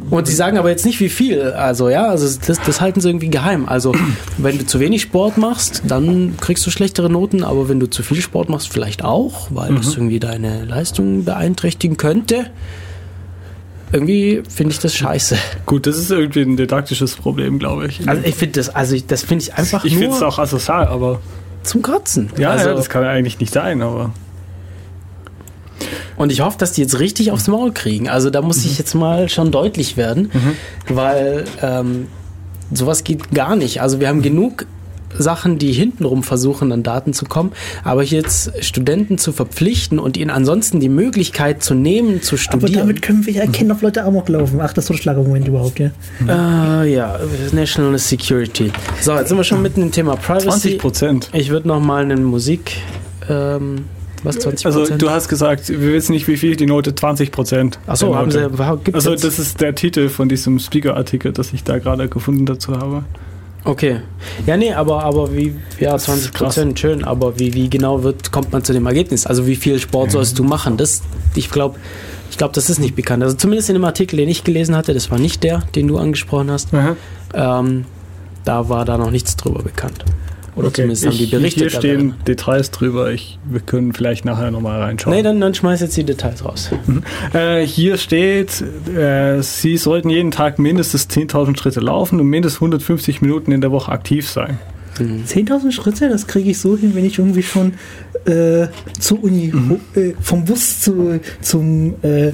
Und 0.10 0.28
sie 0.28 0.36
sagen 0.36 0.57
aber 0.57 0.70
jetzt 0.70 0.86
nicht 0.86 0.99
wie 0.99 1.10
viel. 1.10 1.52
Also 1.52 1.90
ja, 1.90 2.07
also 2.07 2.26
das, 2.45 2.60
das 2.62 2.82
halten 2.82 3.02
sie 3.02 3.10
irgendwie 3.10 3.30
geheim. 3.30 3.68
Also 3.68 3.94
wenn 4.38 4.57
du 4.57 4.66
zu 4.66 4.80
wenig 4.80 5.02
Sport 5.03 5.38
machst, 5.38 5.84
dann 5.88 6.36
kriegst 6.40 6.66
du 6.66 6.72
schlechtere 6.72 7.10
Noten, 7.10 7.44
aber 7.44 7.70
wenn 7.70 7.80
du 7.80 7.90
zu 7.90 8.03
viel 8.03 8.22
Sport 8.22 8.49
machst, 8.49 8.72
vielleicht 8.72 9.03
auch, 9.03 9.48
weil 9.52 9.76
das 9.76 9.95
irgendwie 9.95 10.20
deine 10.20 10.66
Leistung 10.66 11.26
beeinträchtigen 11.26 11.98
könnte. 11.98 12.48
Irgendwie 13.95 14.43
finde 14.49 14.73
ich 14.73 14.80
das 14.80 14.93
scheiße. 14.93 15.38
gut, 15.65 15.88
das 15.88 15.97
ist 15.97 16.11
irgendwie 16.11 16.41
ein 16.41 16.57
didaktisches 16.57 17.15
Problem, 17.15 17.59
glaube 17.59 17.88
ich. 17.88 18.07
Also 18.09 18.22
ich 18.26 18.35
finde 18.35 18.59
das, 18.59 18.67
also 18.67 18.93
ich, 18.93 19.07
das 19.07 19.23
finde 19.23 19.43
ich 19.43 19.53
einfach 19.53 19.85
ich 19.85 19.95
finde 19.95 20.13
es 20.13 20.22
auch 20.22 20.38
asozial, 20.38 20.88
aber 20.88 21.22
zum 21.63 21.81
Kotzen. 21.81 22.30
ja, 22.38 22.49
also, 22.51 22.69
ja, 22.69 22.76
das 22.76 22.89
kann 22.89 23.03
ja 23.03 23.09
eigentlich 23.09 23.39
nicht 23.39 23.53
sein, 23.53 23.81
aber 23.81 24.11
Und 26.17 26.30
ich 26.34 26.41
hoffe, 26.41 26.57
dass 26.57 26.73
die 26.73 26.81
jetzt 26.81 26.99
richtig 26.99 27.31
aufs 27.31 27.47
Maul 27.47 27.72
kriegen. 27.72 28.09
Also 28.09 28.30
da 28.30 28.41
muss 28.41 28.65
ich 28.65 28.77
jetzt 28.77 28.95
mal 28.95 29.30
schon 29.30 29.51
deutlich 29.51 29.95
werden, 29.95 30.30
weil 30.89 31.45
ähm, 31.61 32.07
sowas 32.73 33.05
geht 33.05 33.31
gar 33.31 33.55
nicht. 33.55 33.81
Also 33.81 34.01
wir 34.01 34.09
haben 34.09 34.22
genug 34.22 34.65
Sachen, 35.17 35.57
die 35.57 35.71
hintenrum 35.71 36.23
versuchen, 36.23 36.71
an 36.71 36.83
Daten 36.83 37.13
zu 37.13 37.25
kommen, 37.25 37.51
aber 37.83 38.03
jetzt 38.03 38.51
Studenten 38.63 39.17
zu 39.17 39.31
verpflichten 39.31 39.99
und 39.99 40.17
ihnen 40.17 40.29
ansonsten 40.29 40.79
die 40.79 40.89
Möglichkeit 40.89 41.63
zu 41.63 41.73
nehmen, 41.73 42.21
zu 42.21 42.35
Aber 42.35 42.41
studieren. 42.41 42.79
damit 42.79 43.01
können 43.01 43.25
wir 43.25 43.33
ja 43.33 43.41
erkennen, 43.41 43.71
ob 43.71 43.81
Leute 43.81 44.03
Amok 44.03 44.29
laufen. 44.29 44.59
Ach, 44.61 44.73
das 44.73 44.85
ist 44.85 44.87
so 44.87 44.93
ein 44.93 44.97
Schlagmoment 44.97 45.47
überhaupt, 45.47 45.79
ja. 45.79 45.91
äh, 46.83 46.93
ja, 46.93 47.19
National 47.51 47.97
Security. 47.97 48.71
So, 49.01 49.13
jetzt 49.15 49.29
sind 49.29 49.37
wir 49.37 49.43
schon 49.43 49.61
mitten 49.61 49.81
im 49.81 49.91
Thema 49.91 50.15
Privacy. 50.15 50.47
20 50.47 50.77
Prozent. 50.79 51.29
Ich 51.33 51.49
würde 51.49 51.67
noch 51.67 51.79
mal 51.79 52.03
eine 52.03 52.17
Musik, 52.17 52.77
ähm, 53.29 53.85
was 54.23 54.39
20 54.39 54.65
Also 54.65 54.85
du 54.97 55.09
hast 55.09 55.29
gesagt, 55.29 55.69
wir 55.69 55.93
wissen 55.93 56.13
nicht, 56.13 56.27
wie 56.27 56.37
viel 56.37 56.55
die 56.55 56.65
Note 56.65 56.95
20 56.95 57.31
Prozent. 57.31 57.79
Achso, 57.87 58.15
haben 58.15 58.31
sie, 58.31 58.39
gibt's 58.83 58.93
Also 58.93 59.15
das 59.15 59.39
ist 59.39 59.61
der 59.61 59.75
Titel 59.75 60.09
von 60.09 60.29
diesem 60.29 60.59
Speaker-Artikel, 60.59 61.31
das 61.31 61.53
ich 61.53 61.63
da 61.63 61.77
gerade 61.77 62.09
gefunden 62.09 62.45
dazu 62.45 62.73
habe. 62.77 63.03
Okay. 63.65 64.01
Ja, 64.45 64.57
nee, 64.57 64.71
aber, 64.71 65.03
aber 65.03 65.35
wie, 65.35 65.55
ja, 65.79 65.97
20 65.97 66.33
Prozent, 66.33 66.79
schön, 66.79 67.03
aber 67.03 67.39
wie, 67.39 67.53
wie 67.55 67.67
genau 67.67 68.03
wird, 68.03 68.31
kommt 68.31 68.51
man 68.53 68.63
zu 68.63 68.73
dem 68.73 68.85
Ergebnis? 68.85 69.25
Also 69.25 69.47
wie 69.47 69.55
viel 69.55 69.79
Sport 69.79 70.11
sollst 70.11 70.37
du 70.37 70.43
machen? 70.43 70.77
Das, 70.77 71.01
ich 71.33 71.49
glaube, 71.49 71.79
ich 72.29 72.37
glaube, 72.37 72.53
das 72.53 72.69
ist 72.69 72.79
nicht 72.79 72.95
bekannt. 72.95 73.23
Also 73.23 73.35
zumindest 73.35 73.69
in 73.69 73.73
dem 73.73 73.83
Artikel, 73.83 74.17
den 74.17 74.29
ich 74.29 74.43
gelesen 74.43 74.75
hatte, 74.75 74.93
das 74.93 75.09
war 75.09 75.17
nicht 75.17 75.43
der, 75.43 75.63
den 75.73 75.87
du 75.87 75.97
angesprochen 75.97 76.51
hast, 76.51 76.69
ähm, 77.33 77.85
da 78.43 78.69
war 78.69 78.85
da 78.85 78.97
noch 78.99 79.09
nichts 79.09 79.35
drüber 79.35 79.63
bekannt. 79.63 80.05
Oder 80.56 80.73
zumindest 80.73 81.06
haben 81.06 81.18
die 81.18 81.26
ich, 81.26 81.32
berichtet. 81.32 81.61
Hier 81.61 81.69
stehen 81.69 82.10
darüber. 82.10 82.23
Details 82.26 82.72
drüber. 82.72 83.11
Ich, 83.11 83.38
wir 83.45 83.60
können 83.60 83.94
vielleicht 83.94 84.23
nachher 84.23 84.52
nochmal 84.52 84.82
reinschauen. 84.82 85.15
Nee, 85.15 85.22
dann, 85.22 85.41
dann 85.41 85.53
schmeiß 85.53 85.82
jetzt 85.82 85.98
die 85.98 86.03
Details 86.03 86.45
raus. 86.45 86.72
Äh, 87.34 87.65
hier 87.65 87.98
steht, 87.98 88.64
äh, 88.95 89.41
Sie 89.41 89.77
sollten 89.77 90.10
jeden 90.10 90.32
Tag 90.32 90.60
mindestens 90.60 91.10
10.000 91.10 91.57
Schritte 91.57 91.80
laufen 91.82 92.19
und 92.19 92.27
mindestens 92.27 92.57
150 92.57 93.22
Minuten 93.22 93.52
in 93.52 93.61
der 93.61 93.72
Woche 93.72 93.91
aktiv 93.91 94.30
sein. 94.30 94.57
10.000 94.97 95.72
Schritte, 95.72 96.09
das 96.09 96.26
kriege 96.27 96.51
ich 96.51 96.57
so 96.59 96.77
hin, 96.77 96.95
wenn 96.95 97.03
ich 97.05 97.19
irgendwie 97.19 97.43
schon 97.43 97.73
äh, 98.26 98.67
zur 98.99 99.23
Uni, 99.23 99.51
ho- 99.51 99.99
äh, 99.99 100.13
vom 100.22 100.45
Bus 100.45 100.80
zu, 100.81 101.19
zum 101.41 101.95
äh, 102.01 102.31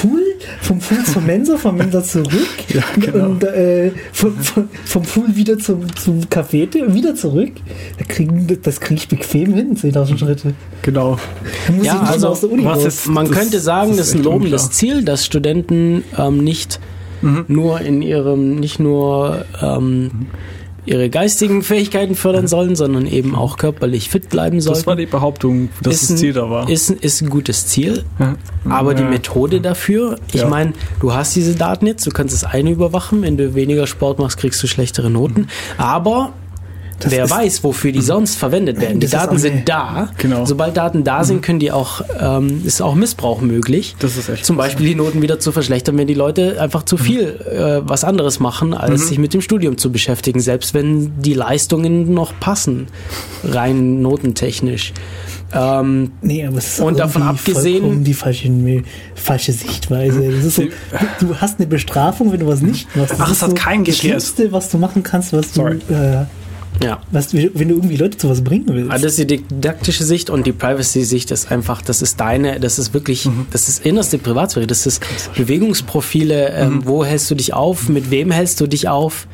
Pool, 0.00 0.22
vom 0.62 0.78
Pool 0.78 1.04
zur 1.04 1.20
Mensa, 1.22 1.56
vom 1.58 1.76
Mensa 1.76 2.02
zurück 2.02 2.30
Ja, 2.68 2.82
genau. 2.98 3.26
und 3.26 3.44
äh, 3.44 3.92
vom, 4.12 4.34
vom, 4.38 4.68
vom 4.84 5.02
Pool 5.02 5.36
wieder 5.36 5.58
zum, 5.58 5.94
zum 5.96 6.20
Café, 6.22 6.68
wieder 6.94 7.14
zurück. 7.14 7.52
Da 7.98 8.04
kriegen, 8.06 8.46
das 8.62 8.80
kriege 8.80 9.00
ich 9.00 9.08
bequem 9.08 9.52
hin, 9.54 9.76
10.000 9.76 10.18
Schritte. 10.18 10.54
Genau. 10.82 11.18
Da 11.66 11.72
muss 11.74 11.86
Ja, 11.86 12.00
also, 12.00 12.26
mal 12.26 12.32
aus 12.32 12.40
der 12.40 12.50
Uni 12.52 12.64
was 12.64 12.78
raus. 12.78 12.86
ist- 12.86 13.06
Man 13.08 13.26
Das- 13.28 13.36
könnte 13.36 13.60
sagen, 13.60 13.90
das 13.90 13.98
das 13.98 14.08
ist 14.08 14.14
ein 14.16 14.22
lobendes 14.24 14.62
unklar. 14.62 14.70
Ziel, 14.72 15.04
dass 15.04 15.26
Studenten 15.26 16.02
ähm, 16.18 16.38
nicht 16.42 16.80
nur 17.48 17.82
in 17.82 18.00
ihrem, 18.00 18.54
nicht 18.56 18.80
nur 18.80 19.44
ähm, 19.60 20.10
ihre 20.90 21.08
geistigen 21.08 21.62
Fähigkeiten 21.62 22.14
fördern 22.16 22.46
sollen, 22.48 22.74
sondern 22.76 23.06
eben 23.06 23.34
auch 23.34 23.56
körperlich 23.56 24.08
fit 24.10 24.28
bleiben 24.28 24.60
sollen. 24.60 24.74
Das 24.76 24.86
war 24.86 24.96
die 24.96 25.06
Behauptung, 25.06 25.68
dass 25.82 25.94
ist 25.94 26.02
das 26.02 26.10
ein, 26.10 26.16
Ziel 26.18 26.32
da 26.32 26.50
war. 26.50 26.68
Ist, 26.68 26.90
ein- 26.90 26.96
ist 27.00 27.22
ein 27.22 27.30
gutes 27.30 27.66
Ziel, 27.68 28.04
Ja. 28.18 28.36
aber 28.68 28.94
die 28.94 29.02
Ja. 29.04 29.08
Methode 29.08 29.60
dafür, 29.60 30.16
ich 30.32 30.40
Ja. 30.40 30.48
meine, 30.48 30.72
du 31.00 31.14
hast 31.14 31.34
diese 31.36 31.54
Daten 31.54 31.86
jetzt, 31.86 32.06
du 32.06 32.10
kannst 32.10 32.34
das 32.34 32.44
eine 32.44 32.70
überwachen, 32.70 33.22
wenn 33.22 33.36
du 33.36 33.54
weniger 33.54 33.86
Sport 33.86 34.18
machst, 34.18 34.36
kriegst 34.38 34.62
du 34.62 34.66
schlechtere 34.66 35.10
Noten, 35.10 35.46
aber 35.78 36.32
Das 37.00 37.12
wer 37.12 37.28
weiß, 37.28 37.64
wofür 37.64 37.92
die 37.92 38.00
sonst 38.00 38.36
verwendet 38.36 38.80
werden. 38.80 39.00
Die 39.00 39.06
Das 39.06 39.10
Daten 39.22 39.38
sind 39.38 39.68
da. 39.68 40.10
Genau. 40.18 40.44
Sobald 40.46 40.76
Daten 40.76 41.02
da 41.04 41.24
sind, 41.24 41.42
können 41.42 41.58
die 41.58 41.72
auch, 41.72 42.02
ähm, 42.20 42.62
ist 42.64 42.80
auch 42.82 42.94
Missbrauch 42.94 43.40
möglich. 43.40 43.96
Das 43.98 44.16
ist 44.16 44.28
echt 44.28 44.44
Zum 44.46 44.56
Beispiel 44.56 44.86
die 44.86 44.94
Noten 44.94 45.22
wieder 45.22 45.38
zu 45.38 45.52
verschlechtern, 45.52 45.96
wenn 45.98 46.06
die 46.06 46.14
Leute 46.14 46.60
einfach 46.60 46.82
zu 46.84 46.96
viel 46.96 47.40
äh, 47.50 47.80
was 47.88 48.04
anderes 48.04 48.40
machen, 48.40 48.74
als 48.74 49.08
sich 49.08 49.18
mit 49.18 49.34
dem 49.34 49.40
Studium 49.40 49.78
zu 49.78 49.90
beschäftigen, 49.92 50.40
selbst 50.40 50.74
wenn 50.74 51.20
die 51.20 51.34
Leistungen 51.34 52.12
noch 52.14 52.38
passen, 52.38 52.86
rein 53.44 54.00
notentechnisch. 54.02 54.92
Ähm, 55.52 56.12
Nee, 56.22 56.46
aber 56.46 56.58
es 56.58 56.74
ist 56.74 56.80
Und 56.80 56.98
davon 56.98 57.22
abgesehen- 57.22 58.04
die 58.04 58.14
falsche, 58.14 58.48
falsche 59.16 59.52
Sichtweise. 59.52 60.30
Das 60.42 60.54
so, 60.54 60.62
du, 61.20 61.34
hast 61.40 61.58
eine 61.58 61.66
Bestrafung, 61.66 62.30
wenn 62.32 62.40
du 62.40 62.46
was 62.46 62.60
nicht 62.60 62.86
machst. 62.94 63.12
Das 63.12 63.20
Ach, 63.20 63.30
es 63.32 63.42
hat 63.42 63.48
so 63.50 63.54
kein 63.56 63.84
das 63.84 63.96
GPS. 63.96 64.00
Schlimmste, 64.00 64.52
was 64.52 64.68
du 64.70 64.78
machen 64.78 65.02
kannst, 65.02 65.32
was 65.32 65.52
Sorry. 65.52 65.78
du, 65.88 65.94
äh, 65.94 66.24
ja. 66.82 67.00
was, 67.10 67.32
wenn 67.34 67.68
du 67.68 67.74
irgendwie 67.76 67.96
Leute 67.96 68.16
zu 68.18 68.28
was 68.28 68.42
bringen 68.42 68.66
willst. 68.68 68.90
Also 68.90 69.04
das 69.06 69.18
ist 69.18 69.30
die 69.30 69.38
didaktische 69.42 70.04
Sicht 70.04 70.30
und 70.30 70.46
die 70.46 70.52
Privacy-Sicht 70.52 71.30
ist 71.30 71.50
einfach, 71.52 71.82
das 71.82 72.02
ist 72.02 72.18
deine, 72.20 72.58
das 72.60 72.78
ist 72.78 72.94
wirklich, 72.94 73.28
das 73.52 73.68
ist 73.68 73.84
innerste 73.84 74.18
Privatsphäre, 74.18 74.66
das 74.66 74.86
ist 74.86 75.00
Bewegungsprofile, 75.36 76.48
ähm, 76.50 76.82
wo 76.86 77.04
hältst 77.04 77.30
du 77.30 77.34
dich 77.34 77.52
auf, 77.54 77.88
mit 77.88 78.10
wem 78.10 78.30
hältst 78.30 78.60
du 78.60 78.66
dich 78.66 78.88
auf. 78.88 79.26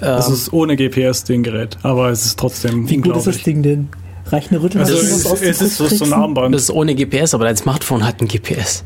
Es 0.00 0.26
Ähm, 0.28 0.34
ist 0.34 0.52
ohne 0.52 0.76
GPS 0.76 1.24
den 1.24 1.42
Gerät, 1.42 1.78
aber 1.82 2.10
es 2.10 2.24
ist 2.26 2.38
trotzdem 2.38 2.88
Wie 2.88 2.96
gut 2.98 3.16
ist 3.16 3.26
das. 3.26 3.42
Ding 3.42 3.62
denn? 3.62 3.88
Reicht 4.26 4.50
eine 4.50 4.62
Rüttel? 4.62 4.80
Also 4.80 4.94
Das 4.94 5.02
es, 5.02 5.24
ist- 5.24 5.42
es 5.42 5.60
ist 5.62 5.76
so, 5.76 5.86
so 5.88 6.04
ein 6.04 6.12
Armband. 6.12 6.54
das 6.54 6.62
ist 6.62 6.70
ohne 6.70 6.94
GPS, 6.94 7.34
aber 7.34 7.44
dein 7.44 7.56
Smartphone 7.56 8.04
hat 8.06 8.20
ein 8.20 8.28
GPS. 8.28 8.82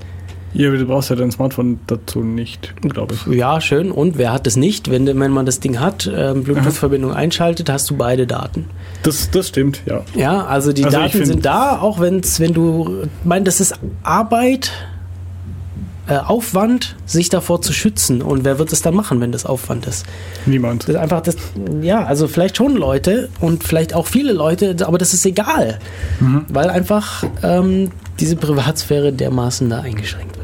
Ja, 0.57 0.69
aber 0.69 0.79
du 0.79 0.87
brauchst 0.87 1.11
ja 1.11 1.17
dein 1.17 1.31
Smartphone 1.31 1.81
dazu 1.87 2.21
nicht, 2.21 2.73
glaube 2.81 3.15
ich. 3.15 3.27
Ja, 3.35 3.61
schön. 3.61 3.91
Und 3.91 4.17
wer 4.17 4.33
hat 4.33 4.47
es 4.47 4.57
nicht? 4.57 4.91
Wenn, 4.91 5.07
wenn 5.07 5.31
man 5.31 5.45
das 5.45 5.61
Ding 5.61 5.81
hat, 5.81 6.11
ähm, 6.13 6.45
Bluetooth-Verbindung 6.45 7.13
einschaltet, 7.13 7.69
hast 7.69 7.91
du 7.91 7.97
beide 7.97 8.27
Daten. 8.27 8.65
Das, 9.03 9.31
das 9.31 9.49
stimmt, 9.49 9.83
ja. 9.85 10.01
Ja, 10.15 10.47
also 10.47 10.73
die 10.73 10.85
Also 10.87 10.97
Daten 10.97 11.27
sind 11.27 11.45
da, 11.45 11.79
auch 11.79 12.01
wenn's, 12.01 12.41
wenn 12.41 12.55
du, 12.55 13.03
ich 13.03 13.27
meine, 13.27 13.45
das 13.45 13.61
ist 13.61 13.75
Arbeit, 14.03 14.73
äh, 16.09 16.17
Aufwand, 16.17 16.97
sich 17.05 17.29
davor 17.29 17.61
zu 17.61 17.75
schützen. 17.75 18.23
Und 18.23 18.45
wer 18.45 18.59
wird 18.59 18.73
es 18.73 18.81
dann 18.81 18.95
machen, 18.95 19.21
wenn 19.21 19.33
das 19.33 19.45
Aufwand 19.45 19.87
ist? 19.87 20.07
Niemand. 20.47 20.85
Das 20.85 20.91
ist 20.91 20.97
einfach 20.97 21.21
das, 21.21 21.37
ja, 21.83 22.03
also 22.05 22.29
vielleicht 22.29 22.57
schon 22.57 22.77
Leute 22.77 23.29
und 23.41 23.63
vielleicht 23.63 23.93
auch 23.93 24.07
viele 24.07 24.33
Leute, 24.33 24.75
aber 24.87 24.97
das 24.97 25.13
ist 25.13 25.27
egal, 25.27 25.81
weil 26.49 26.71
einfach 26.71 27.25
ähm, 27.43 27.91
diese 28.21 28.37
Privatsphäre 28.37 29.13
dermaßen 29.13 29.69
da 29.69 29.81
eingeschränkt 29.81 30.36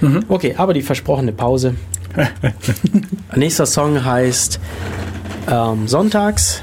wird. 0.00 0.24
Okay, 0.28 0.54
aber 0.56 0.74
die 0.74 0.82
versprochene 0.82 1.32
Pause. 1.32 1.74
Nächster 3.34 3.66
Song 3.66 4.04
heißt 4.04 4.60
ähm, 5.50 5.86
Sonntags 5.88 6.62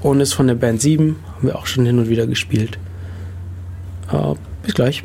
und 0.00 0.20
ist 0.20 0.34
von 0.34 0.46
der 0.46 0.54
Band 0.54 0.80
7, 0.80 1.16
haben 1.36 1.48
wir 1.48 1.56
auch 1.56 1.66
schon 1.66 1.86
hin 1.86 1.98
und 1.98 2.08
wieder 2.08 2.26
gespielt. 2.26 2.78
Äh, 4.12 4.34
bis 4.62 4.74
gleich. 4.74 5.02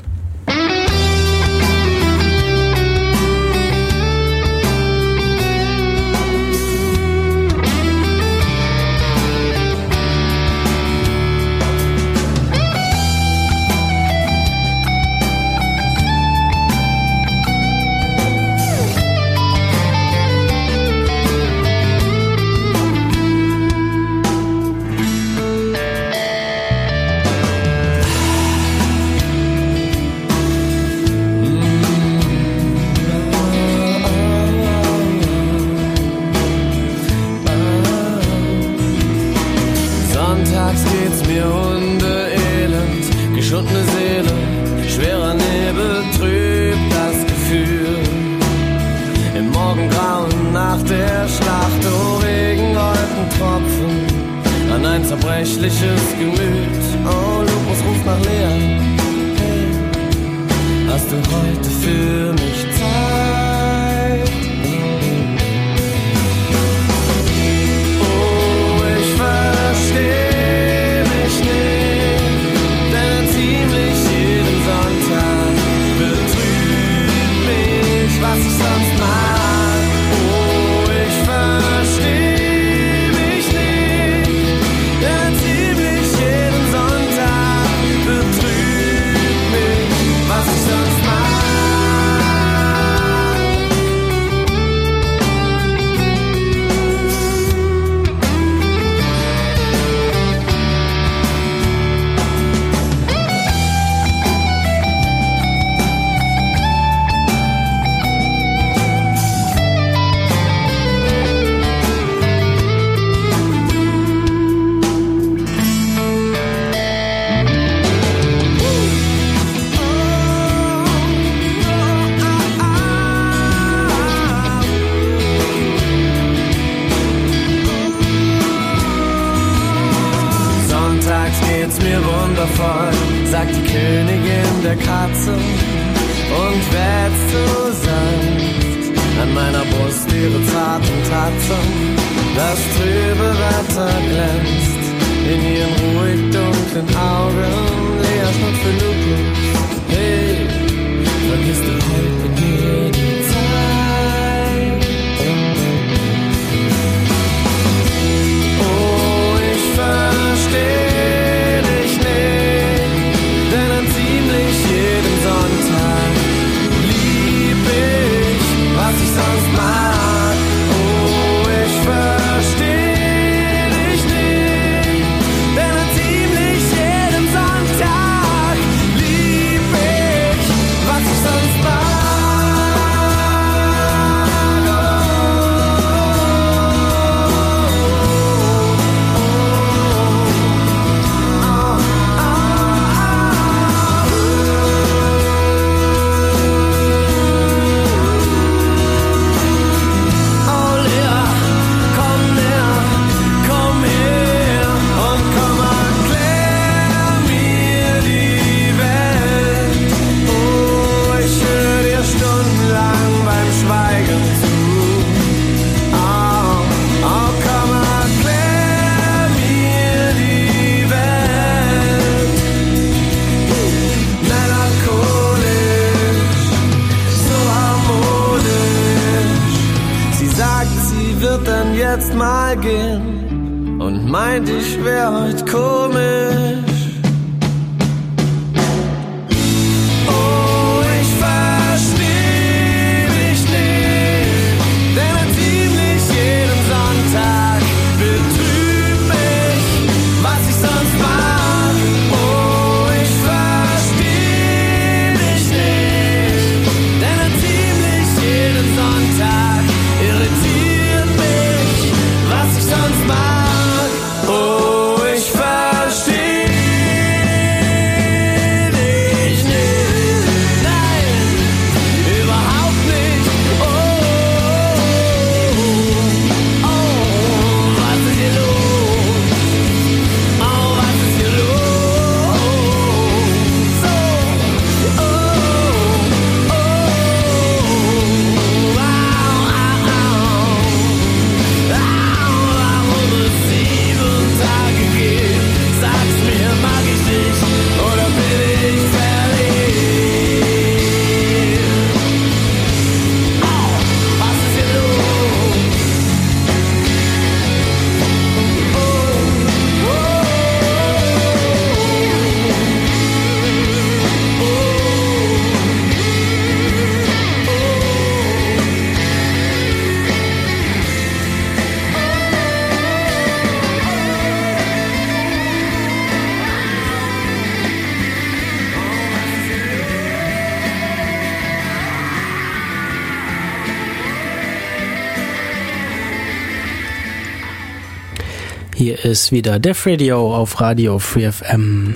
Ist 339.24 339.34
wieder 339.34 339.60
Def 339.60 339.86
Radio 339.86 340.34
auf 340.34 340.62
Radio 340.62 340.98
Free 340.98 341.30
FM. 341.30 341.94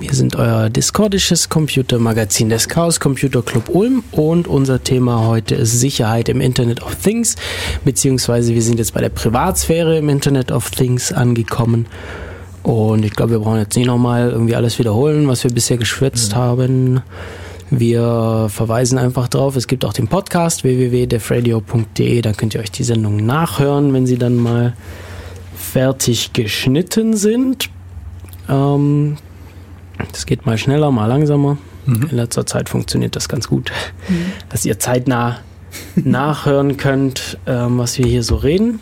Wir 0.00 0.12
sind 0.12 0.34
euer 0.34 0.68
discordisches 0.68 1.48
Computermagazin 1.48 2.48
des 2.48 2.68
Chaos 2.68 2.98
Computer 2.98 3.40
Club 3.42 3.68
Ulm 3.68 4.02
und 4.10 4.48
unser 4.48 4.82
Thema 4.82 5.28
heute 5.28 5.54
ist 5.54 5.78
Sicherheit 5.78 6.28
im 6.28 6.40
Internet 6.40 6.82
of 6.82 6.96
Things, 6.96 7.36
beziehungsweise 7.84 8.52
wir 8.52 8.62
sind 8.62 8.80
jetzt 8.80 8.94
bei 8.94 9.00
der 9.00 9.10
Privatsphäre 9.10 9.96
im 9.96 10.08
Internet 10.08 10.50
of 10.50 10.72
Things 10.72 11.12
angekommen. 11.12 11.86
Und 12.64 13.04
ich 13.04 13.12
glaube, 13.12 13.32
wir 13.32 13.38
brauchen 13.38 13.60
jetzt 13.60 13.76
nicht 13.76 13.86
nochmal 13.86 14.30
irgendwie 14.30 14.56
alles 14.56 14.80
wiederholen, 14.80 15.28
was 15.28 15.44
wir 15.44 15.52
bisher 15.52 15.76
geschwätzt 15.76 16.34
haben. 16.34 17.00
Wir 17.70 18.48
verweisen 18.50 18.98
einfach 18.98 19.28
drauf. 19.28 19.54
Es 19.54 19.68
gibt 19.68 19.84
auch 19.84 19.92
den 19.92 20.08
Podcast 20.08 20.64
www.defradio.de. 20.64 22.22
Da 22.22 22.32
könnt 22.32 22.54
ihr 22.54 22.60
euch 22.60 22.72
die 22.72 22.84
Sendung 22.84 23.24
nachhören, 23.24 23.92
wenn 23.92 24.04
sie 24.04 24.18
dann 24.18 24.34
mal 24.34 24.74
fertig 25.56 26.32
geschnitten 26.32 27.16
sind. 27.16 27.70
Ähm, 28.48 29.16
das 30.12 30.26
geht 30.26 30.46
mal 30.46 30.58
schneller, 30.58 30.90
mal 30.90 31.06
langsamer. 31.06 31.58
In 31.86 32.08
letzter 32.10 32.44
Zeit 32.46 32.68
funktioniert 32.68 33.14
das 33.14 33.28
ganz 33.28 33.46
gut, 33.46 33.70
dass 34.48 34.64
ihr 34.64 34.78
zeitnah 34.78 35.38
nachhören 35.94 36.76
könnt, 36.76 37.38
ähm, 37.46 37.78
was 37.78 37.98
wir 37.98 38.06
hier 38.06 38.24
so 38.24 38.36
reden. 38.36 38.80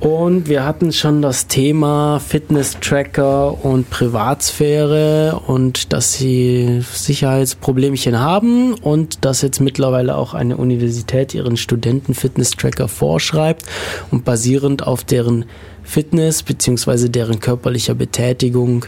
Und 0.00 0.48
wir 0.48 0.64
hatten 0.64 0.92
schon 0.92 1.22
das 1.22 1.48
Thema 1.48 2.20
Fitness-Tracker 2.20 3.64
und 3.64 3.90
Privatsphäre 3.90 5.40
und 5.44 5.92
dass 5.92 6.12
sie 6.12 6.84
Sicherheitsproblemchen 6.92 8.20
haben 8.20 8.74
und 8.74 9.24
dass 9.24 9.42
jetzt 9.42 9.60
mittlerweile 9.60 10.16
auch 10.16 10.34
eine 10.34 10.56
Universität 10.56 11.34
ihren 11.34 11.56
Studenten 11.56 12.14
Fitness-Tracker 12.14 12.86
vorschreibt 12.86 13.64
und 14.12 14.24
basierend 14.24 14.86
auf 14.86 15.02
deren 15.02 15.46
Fitness 15.88 16.42
bzw. 16.42 17.08
deren 17.08 17.40
körperlicher 17.40 17.94
Betätigung 17.94 18.84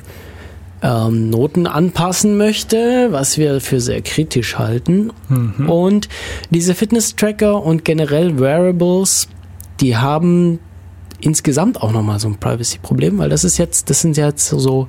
ähm, 0.82 1.30
Noten 1.30 1.66
anpassen 1.66 2.36
möchte, 2.36 3.08
was 3.10 3.38
wir 3.38 3.60
für 3.60 3.80
sehr 3.80 4.02
kritisch 4.02 4.58
halten. 4.58 5.10
Und 5.66 6.08
diese 6.50 6.74
Fitness-Tracker 6.74 7.62
und 7.62 7.84
generell 7.84 8.38
Wearables, 8.38 9.28
die 9.80 9.96
haben 9.96 10.58
insgesamt 11.20 11.82
auch 11.82 11.92
nochmal 11.92 12.18
so 12.18 12.28
ein 12.28 12.36
Privacy-Problem, 12.36 13.18
weil 13.18 13.28
das 13.28 13.44
ist 13.44 13.58
jetzt, 13.58 13.90
das 13.90 14.00
sind 14.00 14.16
jetzt 14.16 14.48
so 14.48 14.88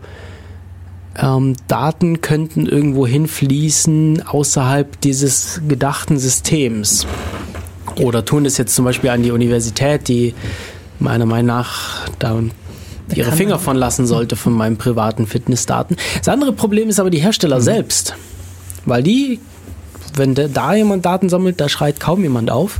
ähm, 1.18 1.56
Daten 1.68 2.22
könnten 2.22 2.66
irgendwo 2.66 3.06
hinfließen 3.06 4.24
außerhalb 4.26 5.00
dieses 5.02 5.62
gedachten 5.68 6.20
Systems. 6.20 7.06
Oder 8.00 8.24
tun 8.24 8.46
das 8.46 8.58
jetzt 8.58 8.76
zum 8.76 8.86
Beispiel 8.86 9.10
an 9.10 9.24
die 9.24 9.32
Universität, 9.32 10.08
die 10.08 10.34
meiner 11.02 11.26
Meinung 11.26 11.48
nach 11.48 12.08
da 12.20 12.40
ihre 13.14 13.32
Finger 13.32 13.60
von 13.60 13.76
lassen 13.76 14.06
sollte 14.08 14.36
von 14.36 14.54
meinen 14.54 14.78
privaten 14.78 15.28
Fitnessdaten. 15.28 15.98
Das 16.20 16.30
andere 16.30 16.54
Problem 16.54 16.88
ist 16.90 17.00
aber 17.00 17.10
die 17.10 17.20
Hersteller 17.20 17.60
selbst. 17.60 18.16
Weil 18.86 19.04
die, 19.04 19.40
wenn 20.16 20.34
da- 20.34 20.74
jemand 20.74 21.06
Daten 21.06 21.28
sammelt, 21.30 21.60
da 21.60 21.68
schreit 21.68 22.00
kaum 22.00 22.24
jemand 22.24 22.50
auf. 22.50 22.80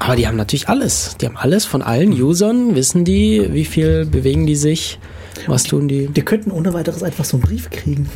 Aber 0.00 0.16
die 0.16 0.26
haben 0.26 0.36
natürlich 0.36 0.68
alles. 0.68 1.16
Die 1.20 1.26
haben 1.26 1.36
alles 1.36 1.64
von 1.64 1.82
allen 1.82 2.12
Usern, 2.12 2.74
wissen 2.74 3.04
die, 3.04 3.48
wie 3.52 3.64
viel 3.64 4.06
bewegen 4.06 4.46
die 4.46 4.54
sich, 4.56 4.98
was 5.46 5.64
tun 5.64 5.88
die. 5.88 6.06
Die 6.08 6.22
könnten 6.22 6.50
ohne 6.50 6.72
weiteres 6.72 7.02
einfach 7.02 7.24
so 7.24 7.36
einen 7.36 7.42
Brief 7.42 7.68
kriegen. 7.70 8.08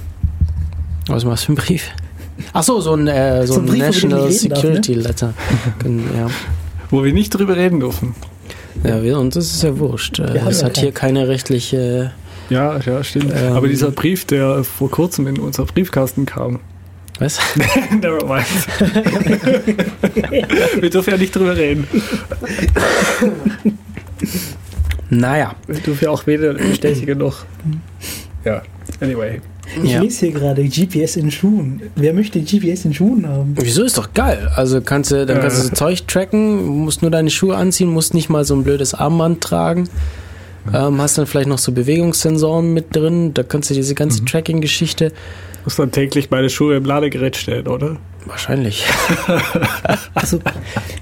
Was 1.09 1.25
ist 1.25 1.29
das 1.31 1.43
für 1.45 1.53
ein 1.53 1.57
Brief? 1.57 1.89
Ach 2.53 2.63
so, 2.63 2.81
so 2.81 2.95
ein, 2.95 3.07
äh, 3.09 3.47
so 3.47 3.55
So 3.55 3.61
ein 3.61 3.67
ein 3.67 3.71
Brief, 3.71 3.81
National 3.83 4.29
ich 4.29 4.37
reden 4.43 4.49
darf, 4.51 4.59
Security 4.61 4.95
Letter. 4.95 5.35
Können- 5.81 6.09
ja. 6.17 6.29
Wo 6.91 7.03
wir 7.05 7.13
nicht 7.13 7.31
drüber 7.31 7.57
reden 7.57 7.81
dürfen. 7.81 8.15
Ja, 8.85 9.03
wir, 9.03 9.19
und 9.19 9.37
das 9.37 9.47
ist 9.47 9.63
ja 9.63 9.79
wurscht. 9.79 10.19
Haben 10.19 10.35
Das 10.35 10.61
ja 10.61 10.67
hat 10.67 10.79
hier 10.79 10.93
keine 10.93 11.29
rechtliche. 11.29 12.13
Ja, 12.51 12.79
ja, 12.79 13.03
stimmt. 13.05 13.33
Ähm. 13.35 13.53
Aber 13.53 13.69
dieser 13.69 13.91
Brief, 13.91 14.25
der 14.25 14.65
vor 14.65 14.91
kurzem 14.91 15.27
in 15.27 15.39
unser 15.39 15.65
Briefkasten 15.65 16.27
kam. 16.27 16.61
Was? 17.19 17.39
Never 17.91 18.25
mind. 18.27 18.47
wir 20.81 20.91
dürfen 20.91 21.11
ja 21.11 21.17
nicht 21.17 21.35
drüber 21.35 21.57
reden. 21.57 21.87
Naja. 25.11 25.55
Wir 25.67 25.81
dürfen 25.81 26.05
ja 26.05 26.11
auch 26.11 26.27
weder 26.27 26.55
bestätigen 26.55 27.19
noch. 27.19 27.45
Ja, 28.45 28.63
anyway. 29.01 29.41
Ich 29.83 29.93
Ja. 29.93 30.01
lese 30.03 30.27
hier 30.27 30.35
gerade 30.35 30.65
GPS 30.65 31.17
in 31.17 31.31
Schuhen. 31.31 31.83
Wer 31.95 32.13
möchte 32.15 32.41
GPS 32.41 32.85
in 32.85 32.93
Schuhen 32.95 33.27
haben? 33.29 33.55
Wieso 33.61 33.85
ist 33.85 33.97
doch 33.97 34.13
geil? 34.13 34.51
Also 34.57 34.81
kannst 34.81 35.13
du, 35.13 35.25
dann 35.25 35.41
kannst 35.41 35.59
du 35.59 35.63
so 35.63 35.75
Zeug 35.75 36.07
tracken, 36.07 36.67
musst 36.85 37.03
nur 37.03 37.11
deine 37.11 37.31
Schuhe 37.31 37.57
anziehen, 37.57 37.89
musst 37.89 38.13
nicht 38.15 38.29
mal 38.29 38.45
so 38.45 38.55
ein 38.55 38.65
blödes 38.65 38.93
Armband 38.95 39.41
tragen. 39.41 39.89
Ähm, 40.73 41.01
hast 41.01 41.19
dann 41.19 41.27
vielleicht 41.27 41.49
noch 41.49 41.59
so 41.59 41.73
Bewegungssensoren 41.73 42.73
mit 42.73 42.95
drin, 42.95 43.35
da 43.35 43.43
kannst 43.43 43.71
du 43.71 43.75
diese 43.75 43.95
ganze 43.95 44.25
Tracking-Geschichte. 44.25 45.13
Muss 45.65 45.77
dann 45.77 45.91
täglich 45.91 46.31
meine 46.31 46.51
Schuhe 46.51 46.77
im 46.77 46.85
Ladegerät 46.85 47.37
stellen, 47.37 47.67
oder? 47.67 47.97
Wahrscheinlich. 48.27 48.85
Also, 50.15 50.39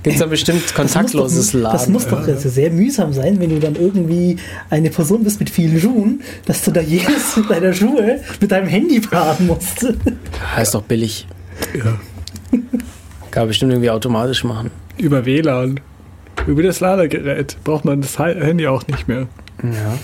Gibt 0.02 0.14
es 0.14 0.18
da 0.18 0.26
bestimmt 0.26 0.74
kontaktloses 0.74 1.52
das 1.52 1.54
muss 1.54 1.62
doch, 1.62 1.72
Das 1.72 1.80
Laden? 1.82 1.92
muss 1.92 2.06
doch 2.06 2.26
also 2.26 2.48
sehr 2.48 2.70
mühsam 2.70 3.12
sein, 3.12 3.38
wenn 3.40 3.50
du 3.50 3.58
dann 3.58 3.74
irgendwie 3.74 4.36
eine 4.70 4.88
Person 4.88 5.24
bist 5.24 5.38
mit 5.40 5.50
vielen 5.50 5.78
Schuhen, 5.80 6.22
dass 6.46 6.62
du 6.62 6.70
da 6.70 6.80
jedes 6.80 7.34
deiner 7.48 7.72
Schuhe 7.74 8.20
mit 8.40 8.50
deinem 8.50 8.68
Handy 8.68 9.02
fahren 9.02 9.46
musst. 9.48 9.82
Ist 10.60 10.74
doch 10.74 10.82
billig. 10.82 11.26
Ja. 11.76 11.98
Kann 13.30 13.42
man 13.42 13.48
bestimmt 13.48 13.72
irgendwie 13.72 13.90
automatisch 13.90 14.44
machen. 14.44 14.70
Über 14.96 15.26
WLAN. 15.26 15.80
Über 16.46 16.62
das 16.62 16.80
Ladegerät 16.80 17.56
braucht 17.64 17.84
man 17.84 18.00
das 18.00 18.18
Ha- 18.18 18.26
Handy 18.34 18.66
auch 18.66 18.86
nicht 18.86 19.08
mehr. 19.08 19.26
Ja. 19.62 19.98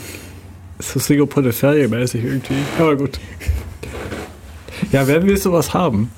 Das 0.78 0.88
ist 0.88 0.92
so 0.92 0.98
mäßig 1.88 2.22
irgendwie. 2.24 2.54
Aber 2.78 2.96
gut. 2.96 3.18
Ja, 4.92 5.06
werden 5.06 5.26
wir 5.28 5.38
sowas 5.38 5.72
haben? 5.72 6.10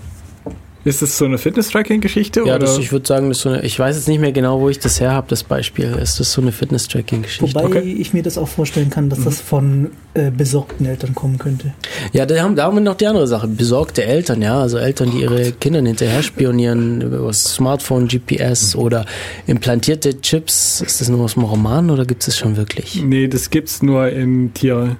Ist 0.88 1.02
das 1.02 1.18
so 1.18 1.26
eine 1.26 1.36
Fitness-Tracking-Geschichte? 1.36 2.40
Ja, 2.40 2.56
oder? 2.56 2.60
das, 2.60 2.78
ich 2.78 2.90
würde 2.92 3.06
sagen, 3.06 3.28
das 3.28 3.38
ist 3.38 3.42
so 3.42 3.48
eine, 3.50 3.62
ich 3.62 3.78
weiß 3.78 3.94
jetzt 3.96 4.08
nicht 4.08 4.20
mehr 4.20 4.32
genau, 4.32 4.60
wo 4.60 4.68
ich 4.70 4.78
das 4.78 5.00
her 5.00 5.12
habe, 5.12 5.26
das 5.28 5.44
Beispiel. 5.44 5.92
Ist 6.00 6.18
das 6.18 6.32
so 6.32 6.40
eine 6.40 6.50
Fitness-Tracking-Geschichte? 6.52 7.54
Wobei 7.54 7.66
Okay. 7.66 7.80
ich 7.98 8.14
mir 8.14 8.22
das 8.22 8.38
auch 8.38 8.48
vorstellen 8.48 8.88
kann, 8.88 9.10
dass 9.10 9.22
das 9.24 9.40
von 9.40 9.90
äh, 10.14 10.30
besorgten 10.30 10.86
Eltern 10.86 11.14
kommen 11.14 11.36
könnte. 11.38 11.74
Ja, 12.12 12.24
da 12.24 12.40
haben, 12.42 12.56
da 12.56 12.64
haben 12.64 12.76
wir 12.76 12.80
noch 12.80 12.94
die 12.94 13.06
andere 13.06 13.26
Sache. 13.26 13.46
Besorgte 13.48 14.04
Eltern, 14.04 14.40
ja. 14.40 14.60
Also 14.60 14.78
Eltern, 14.78 15.10
die 15.10 15.18
ihre 15.20 15.52
Kindern 15.52 15.84
hinterher 15.84 16.22
spionieren 16.22 17.02
über 17.02 17.32
Smartphone, 17.34 18.08
GPS 18.08 18.74
oder 18.74 19.04
implantierte 19.46 20.20
Chips. 20.22 20.80
Ist 20.80 21.00
das 21.00 21.08
nur 21.10 21.20
aus 21.24 21.34
dem 21.34 21.42
Roman 21.44 21.90
oder 21.90 22.06
gibt 22.06 22.22
es 22.22 22.26
das 22.26 22.38
schon 22.38 22.56
wirklich? 22.56 23.02
Nee, 23.02 23.28
das 23.28 23.50
gibt's 23.50 23.82
nur 23.82 24.08
in 24.08 24.54
Tier, 24.54 24.96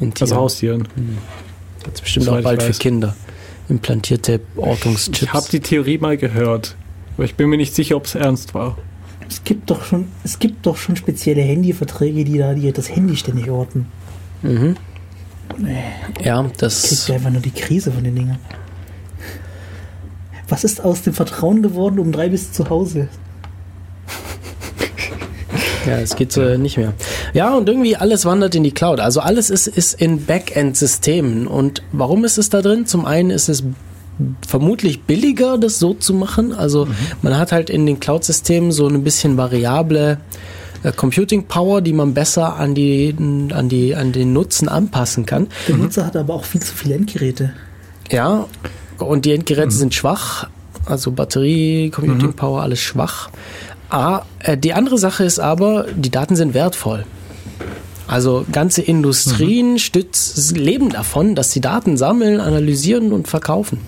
In 0.00 0.08
also 0.12 0.24
Tieren? 0.24 0.36
Haustieren. 0.40 0.88
Gibt's 1.84 2.00
bestimmt 2.00 2.26
soweit 2.26 2.40
auch 2.40 2.44
bald 2.44 2.62
für. 2.62 2.72
Kinder. 2.72 3.14
Implantierte 3.68 4.40
Ortungschips. 4.56 5.22
Ich 5.22 5.32
habe 5.32 5.46
die 5.50 5.60
Theorie 5.60 5.98
mal 5.98 6.16
gehört. 6.16 6.76
Aber 7.16 7.24
ich 7.24 7.34
bin 7.34 7.48
mir 7.48 7.56
nicht 7.56 7.74
sicher, 7.74 7.96
ob 7.96 8.04
es 8.06 8.14
ernst 8.14 8.54
war. 8.54 8.78
Es 9.28 9.44
gibt 9.44 9.68
doch 9.70 9.84
schon, 9.84 10.06
es 10.24 10.38
gibt 10.38 10.64
doch 10.64 10.76
schon 10.76 10.96
spezielle 10.96 11.42
Handyverträge, 11.42 12.24
die 12.24 12.38
da 12.38 12.54
die 12.54 12.72
das 12.72 12.88
Handy 12.94 13.16
ständig 13.16 13.50
orten. 13.50 13.86
mhm. 14.42 14.76
Ja, 16.22 16.42
Kriegt 16.42 16.62
das. 16.62 17.08
ja 17.08 17.14
einfach 17.16 17.30
nur 17.30 17.40
die 17.40 17.50
Krise 17.50 17.90
von 17.90 18.04
den 18.04 18.14
Dingen. 18.14 18.38
Was 20.46 20.62
ist 20.64 20.82
aus 20.84 21.02
dem 21.02 21.14
Vertrauen 21.14 21.62
geworden 21.62 21.98
um 21.98 22.12
drei 22.12 22.28
bis 22.28 22.52
zu 22.52 22.70
Hause? 22.70 23.08
Ja, 25.86 25.98
es 25.98 26.16
geht 26.16 26.32
so 26.32 26.42
nicht 26.56 26.76
mehr. 26.76 26.92
Ja, 27.34 27.54
und 27.54 27.68
irgendwie 27.68 27.96
alles 27.96 28.24
wandert 28.24 28.54
in 28.54 28.62
die 28.62 28.72
Cloud. 28.72 29.00
Also 29.00 29.20
alles 29.20 29.50
ist, 29.50 29.66
ist 29.66 30.00
in 30.00 30.24
Backend-Systemen. 30.26 31.46
Und 31.46 31.82
warum 31.92 32.24
ist 32.24 32.38
es 32.38 32.50
da 32.50 32.62
drin? 32.62 32.86
Zum 32.86 33.04
einen 33.04 33.30
ist 33.30 33.48
es 33.48 33.64
vermutlich 34.46 35.02
billiger, 35.02 35.58
das 35.58 35.78
so 35.78 35.94
zu 35.94 36.14
machen. 36.14 36.52
Also 36.52 36.88
man 37.22 37.38
hat 37.38 37.52
halt 37.52 37.70
in 37.70 37.86
den 37.86 38.00
Cloud-Systemen 38.00 38.72
so 38.72 38.88
ein 38.88 39.04
bisschen 39.04 39.36
variable 39.36 40.18
äh, 40.82 40.92
Computing 40.92 41.44
Power, 41.46 41.80
die 41.80 41.92
man 41.92 42.14
besser 42.14 42.56
an 42.56 42.74
die, 42.74 43.14
an 43.18 43.68
die, 43.68 43.94
an 43.94 44.12
den 44.12 44.32
Nutzen 44.32 44.68
anpassen 44.68 45.26
kann. 45.26 45.48
Der 45.68 45.76
Nutzer 45.76 46.06
hat 46.06 46.16
aber 46.16 46.34
auch 46.34 46.44
viel 46.44 46.62
zu 46.62 46.74
viele 46.74 46.94
Endgeräte. 46.94 47.52
Ja, 48.10 48.46
und 48.98 49.24
die 49.24 49.32
Endgeräte 49.32 49.70
sind 49.70 49.94
schwach, 49.94 50.48
also 50.86 51.12
Batterie, 51.12 51.90
Computing 51.90 52.32
Power, 52.32 52.62
alles 52.62 52.80
schwach. 52.80 53.30
Ah, 53.90 54.22
die 54.56 54.74
andere 54.74 54.98
Sache 54.98 55.24
ist 55.24 55.38
aber, 55.38 55.86
die 55.94 56.10
Daten 56.10 56.36
sind 56.36 56.52
wertvoll. 56.54 57.06
Also 58.06 58.46
ganze 58.50 58.82
Industrien 58.82 59.78
stütz, 59.78 60.52
leben 60.52 60.88
davon, 60.88 61.34
dass 61.34 61.52
sie 61.52 61.60
Daten 61.60 61.96
sammeln, 61.96 62.40
analysieren 62.40 63.12
und 63.12 63.28
verkaufen. 63.28 63.80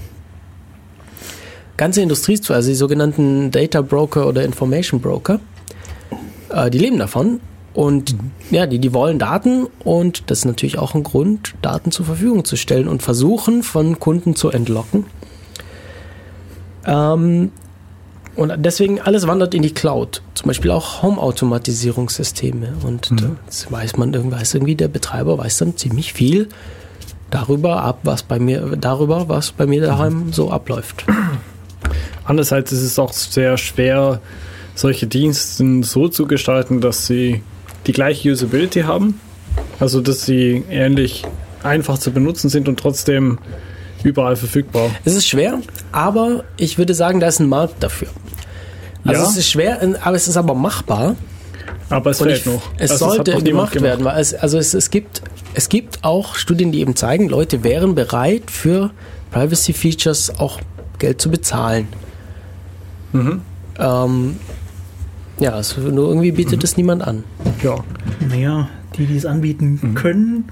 Ganze 1.78 2.02
Industrie, 2.02 2.39
also 2.48 2.68
die 2.68 2.74
sogenannten 2.74 3.51
Data 3.51 3.81
Broker 3.81 4.27
oder 4.27 4.44
Information 4.44 5.01
Broker, 5.01 5.40
äh, 6.51 6.70
die 6.70 6.78
leben 6.78 6.98
davon. 6.98 7.40
Und 7.72 8.16
ja, 8.51 8.66
die, 8.66 8.78
die 8.78 8.93
wollen 8.93 9.18
Daten 9.18 9.66
und 9.85 10.24
das 10.27 10.40
ist 10.40 10.44
natürlich 10.44 10.78
auch 10.78 10.94
ein 10.94 11.05
Grund, 11.05 11.55
Daten 11.62 11.93
zur 11.93 12.05
Verfügung 12.05 12.44
zu 12.44 12.56
stellen 12.56 12.89
und 12.89 13.02
versuchen, 13.02 13.62
von 13.62 13.98
Kunden 14.01 14.35
zu 14.35 14.51
entlocken. 14.51 15.06
Ähm, 16.85 17.52
und 18.41 18.55
deswegen 18.57 19.03
alles 19.03 19.27
wandert 19.27 19.53
in 19.53 19.61
die 19.61 19.75
Cloud. 19.75 20.23
Zum 20.33 20.47
Beispiel 20.47 20.71
auch 20.71 21.03
Home-Automatisierungssysteme. 21.03 22.73
Und 22.85 23.12
das 23.45 23.71
weiß 23.71 23.99
man 23.99 24.15
irgendwie, 24.15 24.35
weiß 24.35 24.55
irgendwie, 24.55 24.77
der 24.77 24.89
Betreiber 24.89 25.37
weiß 25.37 25.59
dann 25.59 25.77
ziemlich 25.77 26.15
viel 26.15 26.49
darüber 27.29 27.83
ab, 27.83 27.99
was 28.03 28.23
bei 28.23 28.39
mir, 28.39 28.79
darüber, 28.81 29.29
was 29.29 29.53
bei 29.53 29.67
mir 29.67 29.83
daheim 29.83 30.33
so 30.33 30.51
abläuft. 30.51 31.05
Andererseits 32.25 32.73
ist 32.73 32.81
es 32.81 32.99
auch 32.99 33.12
sehr 33.12 33.59
schwer, 33.59 34.23
solche 34.75 35.07
Dienste 35.07 35.83
so 35.83 36.09
zu 36.09 36.27
gestalten, 36.27 36.81
dass 36.81 37.07
sie 37.07 37.43
die 37.87 37.93
gleiche 37.93 38.31
Usability 38.31 38.85
haben. 38.85 39.21
Also, 39.81 40.01
dass 40.01 40.25
sie 40.25 40.65
ähnlich 40.71 41.25
einfach 41.62 41.99
zu 41.99 42.11
benutzen 42.11 42.49
sind 42.49 42.71
und 42.71 42.81
trotzdem 42.81 43.39
überall 44.02 44.36
verfügbar. 44.36 44.90
Es 45.05 45.14
ist 45.14 45.27
schwer, 45.28 45.59
aber 45.93 46.44
ich 46.56 46.78
würde 46.78 46.94
sagen, 46.94 47.20
da 47.20 47.27
ist 47.28 47.40
ein 47.40 47.48
Markt 47.48 47.82
dafür. 47.82 48.09
Also 49.05 49.22
Ja. 49.22 49.28
es 49.28 49.36
ist 49.36 49.48
schwer, 49.51 49.81
aber 50.02 50.16
es 50.16 50.28
ist 50.28 50.36
aber 50.36 50.55
machbar. 50.55 51.16
Aber 51.89 52.10
es 52.10 52.20
Und 52.20 52.28
fehlt 52.28 52.40
ich, 52.40 52.47
noch. 52.47 52.62
es 52.78 52.90
Also, 52.93 53.09
sollte 53.09 53.32
noch 53.32 53.43
niemand 53.43 53.72
gemacht 53.72 53.82
werden, 53.82 54.05
weil 54.05 54.20
es, 54.20 54.32
also 54.35 54.59
es, 54.59 54.74
es, 54.74 54.90
gibt, 54.90 55.22
es 55.55 55.68
gibt 55.68 56.05
auch 56.05 56.36
Studien, 56.36 56.70
die 56.70 56.81
eben 56.81 56.94
zeigen, 56.94 57.28
Leute 57.28 57.64
wären 57.64 57.94
bereit 57.97 58.51
für 58.51 58.90
Privacy 59.32 59.72
Features 59.72 60.39
auch 60.39 60.60
Geld 60.98 61.20
zu 61.20 61.31
bezahlen. 61.31 61.89
Mhm. 63.12 63.40
Ähm, 63.78 64.36
ja, 65.40 65.59
es, 65.59 65.77
nur 65.77 66.09
irgendwie 66.09 66.32
bietet 66.32 66.62
es 66.62 66.77
niemand 66.77 67.02
an. 67.02 67.24
Ja. 67.62 67.77
Naja, 68.28 68.68
die, 68.97 69.06
die 69.06 69.16
es 69.16 69.27
anbieten 69.27 69.78
Mhm. 69.82 69.94
können, 69.94 70.44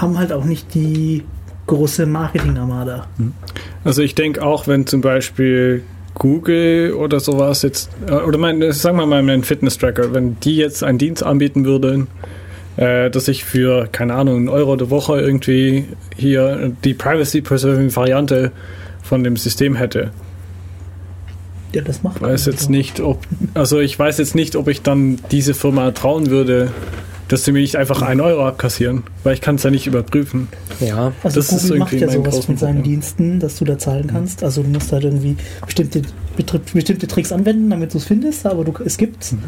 haben 0.00 0.18
halt 0.18 0.32
auch 0.32 0.44
nicht 0.44 0.74
die 0.74 1.22
große 1.68 2.06
Marketing-Armada. 2.06 3.06
Also 3.84 4.02
ich 4.02 4.16
denke 4.16 4.42
auch, 4.42 4.66
wenn 4.66 4.86
zum 4.86 5.00
Beispiel 5.00 5.84
Google 6.14 6.94
oder 6.94 7.20
sowas 7.20 7.62
jetzt, 7.62 7.90
äh, 8.08 8.12
oder 8.12 8.38
mein, 8.38 8.72
sagen 8.72 8.96
wir 8.96 9.06
mal 9.06 9.20
einen 9.20 9.44
Fitness-Tracker, 9.44 10.12
wenn 10.12 10.40
die 10.40 10.56
jetzt 10.56 10.82
einen 10.82 10.98
Dienst 10.98 11.22
anbieten 11.22 11.64
würden, 11.64 12.08
äh, 12.76 13.10
dass 13.10 13.28
ich 13.28 13.44
für, 13.44 13.86
keine 13.90 14.14
Ahnung, 14.14 14.36
einen 14.36 14.48
Euro 14.48 14.74
die 14.76 14.90
Woche 14.90 15.20
irgendwie 15.20 15.84
hier 16.16 16.72
die 16.84 16.94
Privacy-Preserving-Variante 16.94 18.50
von 19.02 19.22
dem 19.22 19.36
System 19.36 19.76
hätte. 19.76 20.10
Ja, 21.72 21.82
das 21.82 22.02
macht 22.02 22.16
Ich 22.16 22.22
weiß 22.22 22.46
man 22.46 22.54
jetzt 22.54 22.64
so. 22.64 22.70
nicht, 22.70 23.00
ob, 23.00 23.20
also 23.54 23.78
ich 23.78 23.98
weiß 23.98 24.18
jetzt 24.18 24.34
nicht, 24.34 24.56
ob 24.56 24.68
ich 24.68 24.82
dann 24.82 25.18
diese 25.30 25.54
Firma 25.54 25.90
trauen 25.92 26.30
würde, 26.30 26.72
dass 27.28 27.44
sie 27.44 27.52
mir 27.52 27.60
nicht 27.60 27.76
einfach 27.76 28.02
einen 28.02 28.20
Euro 28.20 28.46
abkassieren, 28.46 29.02
weil 29.22 29.34
ich 29.34 29.40
kann 29.40 29.56
es 29.56 29.62
ja 29.62 29.70
nicht 29.70 29.86
überprüfen. 29.86 30.48
Ja, 30.80 31.12
Also 31.22 31.40
das 31.40 31.52
ist 31.52 31.62
Google 31.64 31.78
macht 31.80 31.92
ja 31.92 32.08
sowas 32.08 32.48
mit 32.48 32.58
seinen 32.58 32.76
Problem. 32.76 32.82
Diensten, 32.92 33.38
dass 33.40 33.56
du 33.58 33.64
da 33.64 33.78
zahlen 33.78 34.06
kannst. 34.06 34.42
Also 34.42 34.62
du 34.62 34.68
musst 34.70 34.90
halt 34.92 35.04
irgendwie 35.04 35.36
bestimmte, 35.64 36.02
bestimmte 36.72 37.06
Tricks 37.06 37.30
anwenden, 37.32 37.70
damit 37.70 37.92
du 37.94 37.98
es 37.98 38.04
findest, 38.04 38.46
aber 38.46 38.64
du, 38.64 38.72
es 38.84 38.96
gibt's. 38.96 39.32
Mhm. 39.32 39.38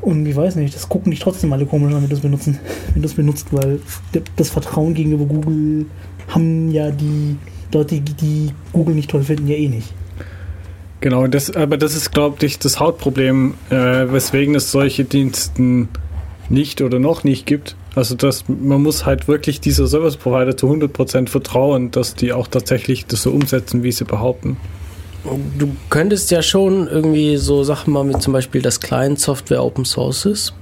Und 0.00 0.26
ich 0.26 0.36
weiß 0.36 0.56
nicht, 0.56 0.74
das 0.74 0.88
gucken 0.88 1.10
dich 1.10 1.20
trotzdem 1.20 1.52
alle 1.52 1.66
komisch 1.66 1.92
an, 1.94 2.02
wenn 2.02 2.08
du 2.08 2.14
es 2.16 2.22
benutzen, 2.22 2.58
wenn 2.94 3.02
du 3.02 3.08
es 3.08 3.14
benutzt, 3.14 3.48
weil 3.52 3.80
das 4.36 4.50
Vertrauen 4.50 4.94
gegenüber 4.94 5.24
Google 5.26 5.86
haben 6.28 6.70
ja 6.70 6.90
die 6.90 7.36
Leute, 7.72 8.00
die- 8.00 8.14
die 8.14 8.50
Google 8.72 8.94
nicht 8.94 9.10
toll 9.10 9.22
finden, 9.22 9.46
ja 9.48 9.56
eh 9.56 9.68
nicht. 9.68 9.92
Genau, 11.00 11.26
das, 11.28 11.54
aber 11.54 11.76
das 11.76 11.94
ist, 11.94 12.10
glaube 12.10 12.44
ich, 12.44 12.58
das 12.58 12.80
Hauptproblem, 12.80 13.54
äh, 13.70 13.74
weswegen 14.10 14.56
es 14.56 14.72
solche 14.72 15.04
Diensten 15.04 15.88
nicht 16.48 16.80
oder 16.82 16.98
noch 16.98 17.24
nicht 17.24 17.46
gibt. 17.46 17.76
Also 17.94 18.14
dass 18.14 18.44
man 18.48 18.82
muss 18.82 19.04
halt 19.04 19.28
wirklich 19.28 19.60
dieser 19.60 19.86
Service 19.86 20.16
Provider 20.16 20.56
zu 20.56 20.70
100% 20.70 21.28
vertrauen, 21.28 21.90
dass 21.90 22.14
die 22.14 22.32
auch 22.32 22.46
tatsächlich 22.46 23.06
das 23.06 23.22
so 23.22 23.30
umsetzen, 23.30 23.82
wie 23.82 23.92
sie 23.92 24.04
behaupten. 24.04 24.56
du 25.58 25.74
könntest 25.90 26.30
ja 26.30 26.42
schon 26.42 26.86
irgendwie 26.86 27.36
so 27.36 27.64
Sachen 27.64 27.92
machen, 27.92 28.10
wie 28.10 28.18
zum 28.18 28.32
Beispiel, 28.32 28.62
dass 28.62 28.80
Client-Software 28.80 29.62
Open 29.62 29.84
Source 29.84 30.26
ist. 30.26 30.54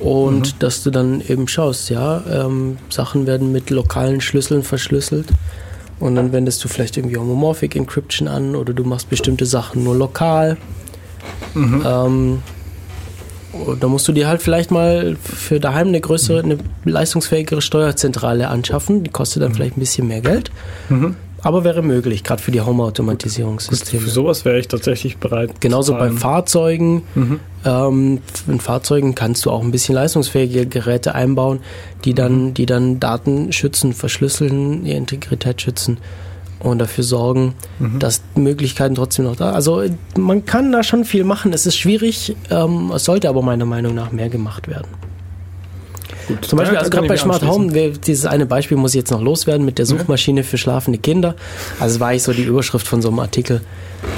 Und 0.00 0.62
dass 0.62 0.82
du 0.82 0.90
dann 0.90 1.22
eben 1.26 1.48
schaust, 1.48 1.88
ja, 1.88 2.22
ähm, 2.30 2.76
Sachen 2.90 3.26
werden 3.26 3.52
mit 3.52 3.70
lokalen 3.70 4.20
Schlüsseln 4.20 4.62
verschlüsselt. 4.62 5.28
Und 6.00 6.16
dann 6.16 6.32
wendest 6.32 6.62
du 6.62 6.68
vielleicht 6.68 6.96
irgendwie 6.96 7.16
Homomorphic 7.16 7.76
Encryption 7.76 8.28
an 8.28 8.56
oder 8.56 8.74
du 8.74 8.84
machst 8.84 9.08
bestimmte 9.08 9.46
Sachen 9.46 9.84
nur 9.84 9.94
lokal. 9.94 10.56
Ähm, 11.54 11.82
und 11.82 12.42
da 13.80 13.88
musst 13.88 14.06
du 14.08 14.12
dir 14.12 14.28
halt 14.28 14.42
vielleicht 14.42 14.70
mal 14.70 15.16
für 15.22 15.60
daheim 15.60 15.88
eine 15.88 16.00
größere, 16.00 16.40
eine 16.40 16.58
leistungsfähigere 16.84 17.60
Steuerzentrale 17.60 18.48
anschaffen. 18.48 19.04
Die 19.04 19.10
kostet 19.10 19.42
dann 19.42 19.54
vielleicht 19.54 19.76
ein 19.76 19.80
bisschen 19.80 20.08
mehr 20.08 20.20
Geld. 20.20 20.50
Aber 21.42 21.62
wäre 21.62 21.82
möglich, 21.82 22.24
gerade 22.24 22.42
für 22.42 22.52
die 22.52 22.62
Home-Automatisierungssysteme. 22.62 24.02
Für 24.02 24.10
sowas 24.10 24.46
wäre 24.46 24.58
ich 24.58 24.66
tatsächlich 24.66 25.18
bereit. 25.18 25.60
Genauso 25.60 25.92
bei. 25.92 26.10
Fahrzeugen. 26.10 27.02
Ähm, 27.66 28.20
in 28.48 28.60
Fahrzeugen 28.60 29.14
kannst 29.14 29.44
du 29.44 29.50
auch 29.50 29.62
ein 29.62 29.70
bisschen 29.70 29.94
leistungsfähige 29.94 30.66
Geräte 30.66 31.14
einbauen, 31.14 31.60
die 32.06 32.14
dann, 32.14 32.54
die 32.54 32.64
dann 32.64 32.98
Daten 32.98 33.52
schützen, 33.52 33.92
verschlüsseln, 33.92 34.86
ihre 34.86 34.96
Integrität 34.96 35.60
schützen 35.60 35.98
und 36.64 36.78
dafür 36.78 37.04
sorgen, 37.04 37.54
dass 37.98 38.22
Möglichkeiten 38.34 38.94
trotzdem 38.94 39.26
noch 39.26 39.36
da. 39.36 39.52
Also 39.52 39.82
man 40.16 40.44
kann 40.44 40.72
da 40.72 40.82
schon 40.82 41.04
viel 41.04 41.24
machen. 41.24 41.52
Es 41.52 41.66
ist 41.66 41.76
schwierig, 41.76 42.34
ähm, 42.50 42.90
es 42.94 43.04
sollte 43.04 43.28
aber 43.28 43.42
meiner 43.42 43.66
Meinung 43.66 43.94
nach 43.94 44.12
mehr 44.12 44.28
gemacht 44.28 44.66
werden. 44.68 44.88
Gut, 46.26 46.44
Zum 46.46 46.58
Beispiel, 46.58 46.78
also 46.78 46.90
gerade 46.90 47.06
bei 47.06 47.16
Smart 47.18 47.46
Home, 47.46 47.70
dieses 47.70 48.24
eine 48.24 48.46
Beispiel 48.46 48.78
muss 48.78 48.92
ich 48.94 48.98
jetzt 48.98 49.10
noch 49.10 49.20
loswerden 49.20 49.66
mit 49.66 49.78
der 49.78 49.84
Suchmaschine 49.84 50.42
für 50.42 50.56
schlafende 50.56 50.98
Kinder. 50.98 51.36
Also 51.80 52.00
war 52.00 52.14
ich 52.14 52.22
so 52.22 52.32
die 52.32 52.44
Überschrift 52.44 52.86
von 52.86 53.02
so 53.02 53.08
einem 53.08 53.18
Artikel, 53.18 53.60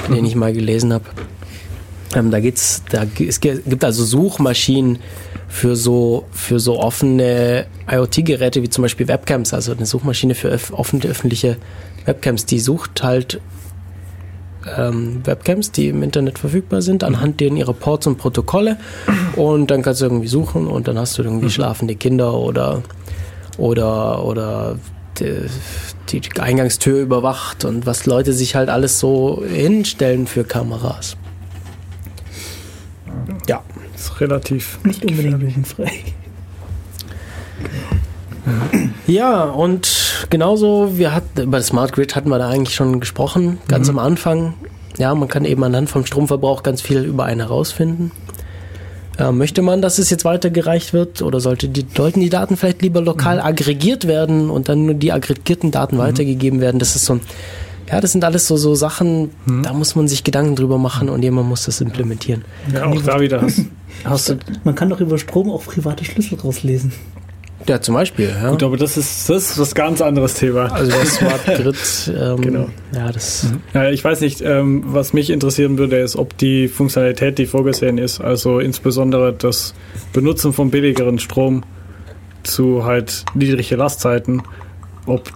den 0.09 0.25
ich 0.25 0.37
mal 0.37 0.53
gelesen 0.53 0.93
habe. 0.93 1.05
Ähm, 2.15 2.31
da 2.31 2.39
geht's, 2.39 2.83
da, 2.91 3.05
es 3.19 3.41
gibt 3.41 3.85
also 3.85 4.05
Suchmaschinen 4.05 5.01
für 5.49 5.75
so, 5.75 6.27
für 6.33 6.61
so 6.61 6.79
offene 6.79 7.67
IoT-Geräte 7.91 8.63
wie 8.63 8.69
zum 8.69 8.83
Beispiel 8.83 9.09
Webcams, 9.09 9.53
also 9.53 9.73
eine 9.73 9.87
Suchmaschine 9.87 10.35
für 10.35 10.49
öff, 10.49 10.73
offene 10.73 11.05
öffentliche 11.05 11.57
Webcams, 12.07 12.47
die 12.47 12.61
sucht 12.61 13.03
halt 13.03 13.41
ähm, 14.77 15.21
Webcams, 15.25 15.73
die 15.73 15.89
im 15.89 16.03
Internet 16.03 16.39
verfügbar 16.39 16.83
sind, 16.83 17.05
anhand 17.05 17.41
denen 17.41 17.57
ihre 17.57 17.75
Ports 17.75 18.07
und 18.07 18.17
Protokolle 18.17 18.79
und 19.37 19.71
dann 19.71 19.83
kannst 19.83 20.01
du 20.01 20.07
irgendwie 20.07 20.29
suchen 20.29 20.67
und 20.67 20.89
dann 20.89 20.99
hast 20.99 21.19
du 21.19 21.23
irgendwie 21.23 21.51
schlafende 21.51 21.95
Kinder 21.95 22.35
oder 22.35 22.83
oder 23.59 24.25
oder 24.25 24.79
die, 25.19 26.21
die 26.21 26.41
Eingangstür 26.41 27.01
überwacht 27.01 27.65
und 27.65 27.87
was 27.87 28.07
Leute 28.07 28.33
sich 28.33 28.55
halt 28.55 28.69
alles 28.69 28.99
so 28.99 29.43
hinstellen 29.47 30.27
für 30.27 30.45
Kameras. 30.45 31.17
Ja. 33.49 33.63
Das 33.93 34.03
ist 34.03 34.21
relativ. 34.21 34.79
Nicht 34.85 35.03
unbedingt 35.07 35.41
jugendfrei. 35.41 35.91
Ja, 39.07 39.45
und 39.45 40.27
genauso, 40.31 40.99
wir 40.99 41.15
hatten, 41.15 41.43
über 41.43 41.59
das 41.59 41.69
Smart 41.69 41.93
Grid 41.93 42.17
hatten 42.17 42.29
wir 42.29 42.39
da 42.39 42.49
eigentlich 42.49 42.75
schon 42.75 43.01
gesprochen, 43.01 43.59
ganz 43.69 43.89
am 43.89 43.99
Anfang. 43.99 44.55
Ja, 44.99 45.15
man 45.15 45.29
kann 45.29 45.45
eben 45.45 45.63
anhand 45.63 45.91
vom 45.91 46.07
Stromverbrauch 46.07 46.63
ganz 46.63 46.81
viel 46.81 47.05
über 47.05 47.25
einen 47.25 47.41
herausfinden. 47.41 48.13
Äh, 49.19 49.33
möchte 49.33 49.63
man, 49.63 49.83
dass 49.83 49.99
es 49.99 50.11
jetzt 50.11 50.25
weitergereicht 50.25 50.93
wird 50.93 51.23
oder 51.23 51.41
sollte 51.41 51.69
die, 51.69 51.87
sollten 51.95 52.21
die 52.21 52.29
Daten 52.29 52.57
vielleicht 52.57 52.83
lieber 52.83 53.01
lokal 53.01 53.41
aggregiert 53.41 54.07
werden 54.07 54.51
und 54.51 54.69
dann 54.69 54.87
nur 54.87 54.95
die 54.95 55.13
aggregierten 55.13 55.71
Daten 55.71 55.99
weitergegeben 55.99 56.61
werden? 56.61 56.79
Das 56.79 56.97
ist 56.97 57.07
so 57.07 57.15
ein, 57.15 57.21
ja, 57.91 58.01
das 58.01 58.13
sind 58.13 58.25
alles 58.25 58.47
so, 58.47 58.57
so 58.57 58.75
Sachen, 58.75 59.31
da 59.63 59.73
muss 59.73 59.95
man 59.95 60.09
sich 60.09 60.25
Gedanken 60.25 60.57
drüber 60.57 60.77
machen 60.77 61.09
und 61.09 61.23
jemand 61.23 61.49
muss 61.49 61.65
das 61.65 61.81
implementieren. 61.81 62.45
Ja, 62.73 62.87
auch 62.87 63.01
da 63.01 63.21
wieder 63.21 63.41
hast, 63.41 63.63
hast 64.05 64.29
du. 64.29 64.39
Man 64.65 64.75
kann 64.75 64.91
doch 64.91 65.01
über 65.01 65.19
Strom 65.19 65.51
auch 65.51 65.65
private 65.65 66.05
Schlüssel 66.05 66.39
rauslesen. 66.39 66.93
Ja, 67.69 67.81
zum 67.81 67.95
Beispiel. 67.95 68.29
Ja. 68.29 68.51
Gut, 68.51 68.63
aber 68.63 68.77
das 68.77 68.97
ist, 68.97 69.29
das 69.29 69.51
ist 69.51 69.59
was 69.59 69.75
ganz 69.75 70.01
anderes 70.01 70.35
Thema. 70.35 70.73
Also 70.73 70.91
das 70.93 71.17
Smart 71.17 71.45
Grid, 71.47 71.77
ähm, 72.17 72.41
Genau. 72.41 72.69
ja, 72.95 73.11
das 73.11 73.47
Ja, 73.75 73.91
ich 73.91 74.05
weiß 74.05 74.21
nicht, 74.21 74.41
ähm, 74.41 74.85
was 74.87 75.13
mich 75.13 75.31
interessieren 75.31 75.77
würde, 75.79 75.99
ist, 75.99 76.17
ob 76.17 76.37
die 76.39 76.69
Funktionalität, 76.69 77.39
die 77.39 77.47
vorgesehen 77.47 77.99
ist, 77.99 78.21
also 78.21 78.61
insbesondere 78.61 79.33
das 79.33 79.75
Benutzen 80.13 80.53
von 80.53 80.71
billigeren 80.71 81.19
Strom 81.19 81.65
zu 82.45 82.85
halt 82.85 83.25
niedrige 83.35 83.75
Lastzeiten, 83.77 84.43
ob 85.07 85.33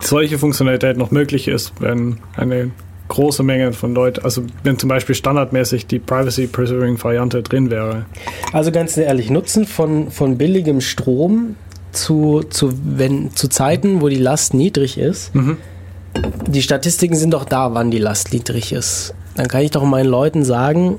solche 0.00 0.38
Funktionalität 0.38 0.96
noch 0.96 1.10
möglich 1.10 1.48
ist, 1.48 1.72
wenn 1.80 2.18
eine 2.36 2.70
große 3.08 3.42
Menge 3.42 3.72
von 3.74 3.94
Leuten, 3.94 4.24
also 4.24 4.42
wenn 4.62 4.78
zum 4.78 4.88
Beispiel 4.88 5.14
standardmäßig 5.14 5.86
die 5.86 5.98
Privacy 5.98 6.46
Preserving 6.46 7.02
Variante 7.02 7.42
drin 7.42 7.70
wäre. 7.70 8.06
Also 8.52 8.72
ganz 8.72 8.96
ehrlich, 8.96 9.30
Nutzen 9.30 9.66
von, 9.66 10.10
von 10.10 10.38
billigem 10.38 10.80
Strom 10.80 11.56
zu, 11.94 12.42
zu, 12.50 12.72
wenn, 12.84 13.34
zu 13.34 13.48
Zeiten, 13.48 14.00
wo 14.00 14.08
die 14.08 14.16
Last 14.16 14.54
niedrig 14.54 14.98
ist. 14.98 15.32
Die 16.46 16.62
Statistiken 16.62 17.16
sind 17.16 17.32
doch 17.32 17.44
da, 17.44 17.74
wann 17.74 17.90
die 17.90 17.98
Last 17.98 18.32
niedrig 18.32 18.72
ist. 18.72 19.14
Dann 19.36 19.48
kann 19.48 19.62
ich 19.62 19.70
doch 19.72 19.84
meinen 19.84 20.08
Leuten 20.08 20.44
sagen, 20.44 20.96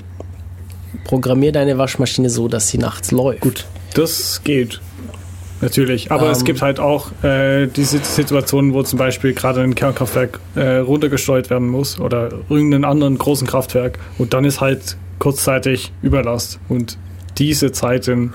programmier 1.04 1.52
deine 1.52 1.78
Waschmaschine 1.78 2.28
so, 2.30 2.48
dass 2.48 2.68
sie 2.68 2.78
nachts 2.78 3.10
läuft. 3.12 3.40
Gut. 3.40 3.66
Das 3.94 4.42
geht. 4.44 4.80
Natürlich. 5.62 6.12
Aber 6.12 6.30
es 6.30 6.40
Ähm. 6.40 6.44
gibt 6.44 6.60
halt 6.60 6.78
auch 6.80 7.10
äh, 7.22 7.66
diese 7.66 7.98
Situationen, 7.98 8.74
wo 8.74 8.82
zum 8.82 8.98
Beispiel 8.98 9.32
gerade 9.32 9.62
ein 9.62 9.74
Kernkraftwerk 9.74 10.38
äh, 10.54 10.76
runtergesteuert 10.78 11.48
werden 11.48 11.68
muss 11.68 11.98
oder 11.98 12.28
irgendeinen 12.50 12.84
anderen 12.84 13.16
großen 13.16 13.46
Kraftwerk 13.46 13.98
und 14.18 14.34
dann 14.34 14.44
ist 14.44 14.60
halt 14.60 14.98
kurzzeitig 15.18 15.92
Überlast. 16.02 16.58
Und 16.68 16.98
diese 17.38 17.72
Zeiten, 17.72 18.34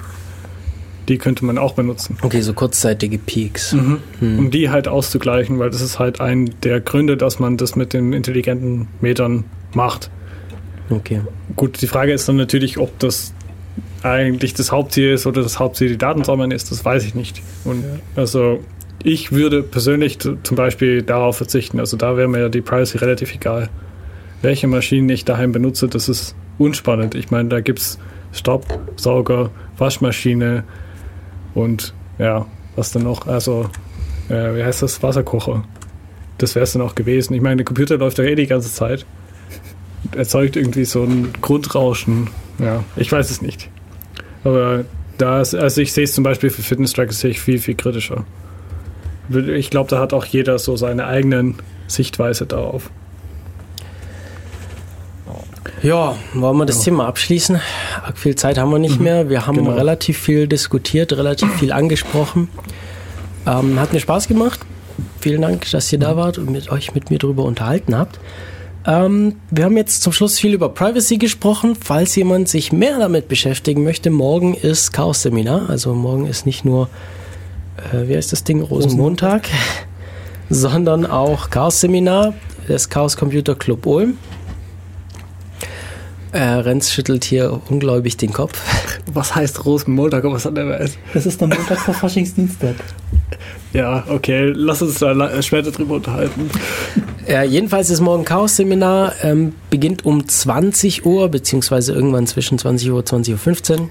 Die 1.11 1.17
könnte 1.17 1.43
man 1.43 1.57
auch 1.57 1.73
benutzen. 1.73 2.17
Okay, 2.21 2.39
so 2.39 2.53
kurzzeitige 2.53 3.17
Peaks. 3.17 3.73
um 4.21 4.49
die 4.49 4.69
halt 4.69 4.87
auszugleichen, 4.87 5.59
weil 5.59 5.69
das 5.69 5.81
ist 5.81 5.99
halt 5.99 6.21
ein 6.21 6.51
der 6.63 6.79
Gründe, 6.79 7.17
dass 7.17 7.37
man 7.37 7.57
das 7.57 7.75
mit 7.75 7.91
den 7.91 8.13
intelligenten 8.13 8.87
Metern 9.01 9.43
macht. 9.73 10.09
Okay. 10.89 11.19
Gut, 11.57 11.81
die 11.81 11.87
Frage 11.87 12.13
ist 12.13 12.29
dann 12.29 12.37
natürlich, 12.37 12.77
ob 12.77 12.97
das 12.99 13.33
eigentlich 14.03 14.53
das 14.53 14.71
Hauptziel 14.71 15.11
ist 15.11 15.27
oder 15.27 15.43
das 15.43 15.59
Hauptziel 15.59 15.89
die 15.89 15.97
Daten 15.97 16.23
sammeln 16.23 16.51
ist, 16.51 16.71
das 16.71 16.85
weiß 16.85 17.03
ich 17.03 17.13
nicht. 17.13 17.41
Und 17.65 17.83
also 18.15 18.63
ich 19.03 19.33
würde 19.33 19.63
persönlich 19.63 20.17
zum 20.17 20.55
Beispiel 20.55 21.01
darauf 21.01 21.35
verzichten. 21.35 21.81
Also 21.81 21.97
da 21.97 22.15
wäre 22.15 22.29
mir 22.29 22.39
ja 22.39 22.47
die 22.47 22.61
Privacy 22.61 22.99
relativ 22.99 23.35
egal. 23.35 23.69
Welche 24.41 24.67
Maschinen 24.67 25.09
ich 25.09 25.25
daheim 25.25 25.51
benutze, 25.51 25.89
das 25.89 26.07
ist 26.07 26.35
unspannend. 26.57 27.15
Ich 27.15 27.31
meine, 27.31 27.49
da 27.49 27.59
gibt 27.59 27.79
es 27.79 27.99
Staubsauger, 28.31 29.49
Waschmaschine 29.77 30.63
und 31.53 31.93
ja, 32.17 32.45
was 32.75 32.91
dann 32.91 33.03
noch? 33.03 33.27
Also, 33.27 33.69
äh, 34.29 34.55
wie 34.55 34.63
heißt 34.63 34.81
das? 34.81 35.01
Wasserkocher. 35.03 35.63
Das 36.37 36.55
wäre 36.55 36.63
es 36.63 36.73
dann 36.73 36.81
auch 36.81 36.95
gewesen. 36.95 37.33
Ich 37.33 37.41
meine, 37.41 37.57
der 37.57 37.65
Computer 37.65 37.97
läuft 37.97 38.17
ja 38.17 38.23
eh 38.23 38.35
die 38.35 38.47
ganze 38.47 38.73
Zeit. 38.73 39.05
Erzeugt 40.15 40.55
irgendwie 40.55 40.85
so 40.85 41.03
ein 41.03 41.33
Grundrauschen. 41.41 42.29
Ja, 42.59 42.83
ich 42.95 43.11
weiß 43.11 43.29
es 43.29 43.41
nicht. 43.41 43.69
Aber 44.43 44.85
da 45.17 45.41
ist, 45.41 45.53
also 45.53 45.81
ich 45.81 45.93
sehe 45.93 46.05
es 46.05 46.13
zum 46.13 46.23
Beispiel 46.23 46.49
für 46.49 46.63
Fitness-Trackers 46.63 47.19
sehe 47.19 47.31
ich 47.31 47.39
viel, 47.39 47.59
viel 47.59 47.75
kritischer. 47.75 48.25
Ich 49.29 49.69
glaube, 49.69 49.89
da 49.89 49.99
hat 49.99 50.13
auch 50.13 50.25
jeder 50.25 50.57
so 50.59 50.75
seine 50.75 51.05
eigenen 51.05 51.55
Sichtweise 51.87 52.45
darauf. 52.45 52.89
Ja, 55.83 56.15
wollen 56.33 56.57
wir 56.57 56.65
das 56.65 56.81
Thema 56.81 57.07
abschließen? 57.07 57.59
Viel 58.13 58.35
Zeit 58.35 58.59
haben 58.59 58.71
wir 58.71 58.77
nicht 58.77 58.99
mehr. 58.99 59.29
Wir 59.29 59.47
haben 59.47 59.57
Genau. 59.57 59.71
relativ 59.71 60.19
viel 60.19 60.47
diskutiert, 60.47 61.11
relativ 61.13 61.51
viel 61.55 61.71
angesprochen. 61.71 62.49
Ähm, 63.47 63.79
hat 63.79 63.91
mir 63.91 63.99
Spaß 63.99 64.27
gemacht. 64.27 64.59
Vielen 65.19 65.41
Dank, 65.41 65.69
dass 65.71 65.91
ihr 65.91 65.97
da 65.97 66.15
wart 66.15 66.37
und 66.37 66.51
mit 66.51 66.71
euch 66.71 66.93
mit 66.93 67.09
mir 67.09 67.17
darüber 67.17 67.43
unterhalten 67.45 67.97
habt. 67.97 68.19
Ähm, 68.85 69.35
wir 69.49 69.65
haben 69.65 69.77
jetzt 69.77 70.03
zum 70.03 70.13
Schluss 70.13 70.37
viel 70.37 70.53
über 70.53 70.69
Privacy 70.69 71.17
gesprochen. 71.17 71.75
Falls 71.75 72.15
jemand 72.15 72.47
sich 72.47 72.71
mehr 72.71 72.99
damit 72.99 73.27
beschäftigen 73.27 73.83
möchte, 73.83 74.11
morgen 74.11 74.53
ist 74.53 74.91
Chaos-Seminar. 74.93 75.67
Also 75.69 75.95
morgen 75.95 76.27
ist 76.27 76.45
nicht 76.45 76.63
nur, 76.63 76.89
äh, 77.91 78.07
wie 78.07 78.15
heißt 78.15 78.31
das 78.31 78.43
Ding, 78.43 78.61
Rosenmontag, 78.61 79.47
sondern 80.51 81.07
auch 81.07 81.49
Chaos-Seminar 81.49 82.35
des 82.67 82.89
Chaos 82.89 83.17
Computer 83.17 83.55
Club 83.55 83.85
Ulm. 83.87 84.17
Äh, 86.31 86.39
Renz 86.39 86.91
schüttelt 86.91 87.25
hier 87.25 87.59
ungläubig 87.69 88.15
den 88.17 88.31
Kopf. 88.31 88.61
Was 89.13 89.35
heißt 89.35 89.65
Rosenmontag? 89.65 90.23
Was 90.25 90.45
hat 90.45 90.55
der 90.55 90.67
weiß? 90.67 90.97
Das 91.13 91.25
ist 91.25 91.41
der 91.41 91.49
Montag 91.49 91.77
vor 91.79 91.93
Faschingsdienstag. 91.93 92.75
Ja, 93.73 94.03
okay, 94.09 94.51
lass 94.53 94.81
uns 94.81 94.99
da 94.99 95.41
später 95.41 95.71
drüber 95.71 95.95
unterhalten. 95.95 96.49
Ja, 97.27 97.43
jedenfalls 97.43 97.89
ist 97.89 98.01
morgen 98.01 98.25
Chaos-Seminar, 98.25 99.13
ähm, 99.23 99.53
beginnt 99.69 100.05
um 100.05 100.27
20 100.27 101.05
Uhr, 101.05 101.29
beziehungsweise 101.29 101.93
irgendwann 101.93 102.27
zwischen 102.27 102.57
20 102.57 102.91
Uhr 102.91 102.97
und 102.97 103.09
20.15 103.09 103.79
Uhr. 103.79 103.89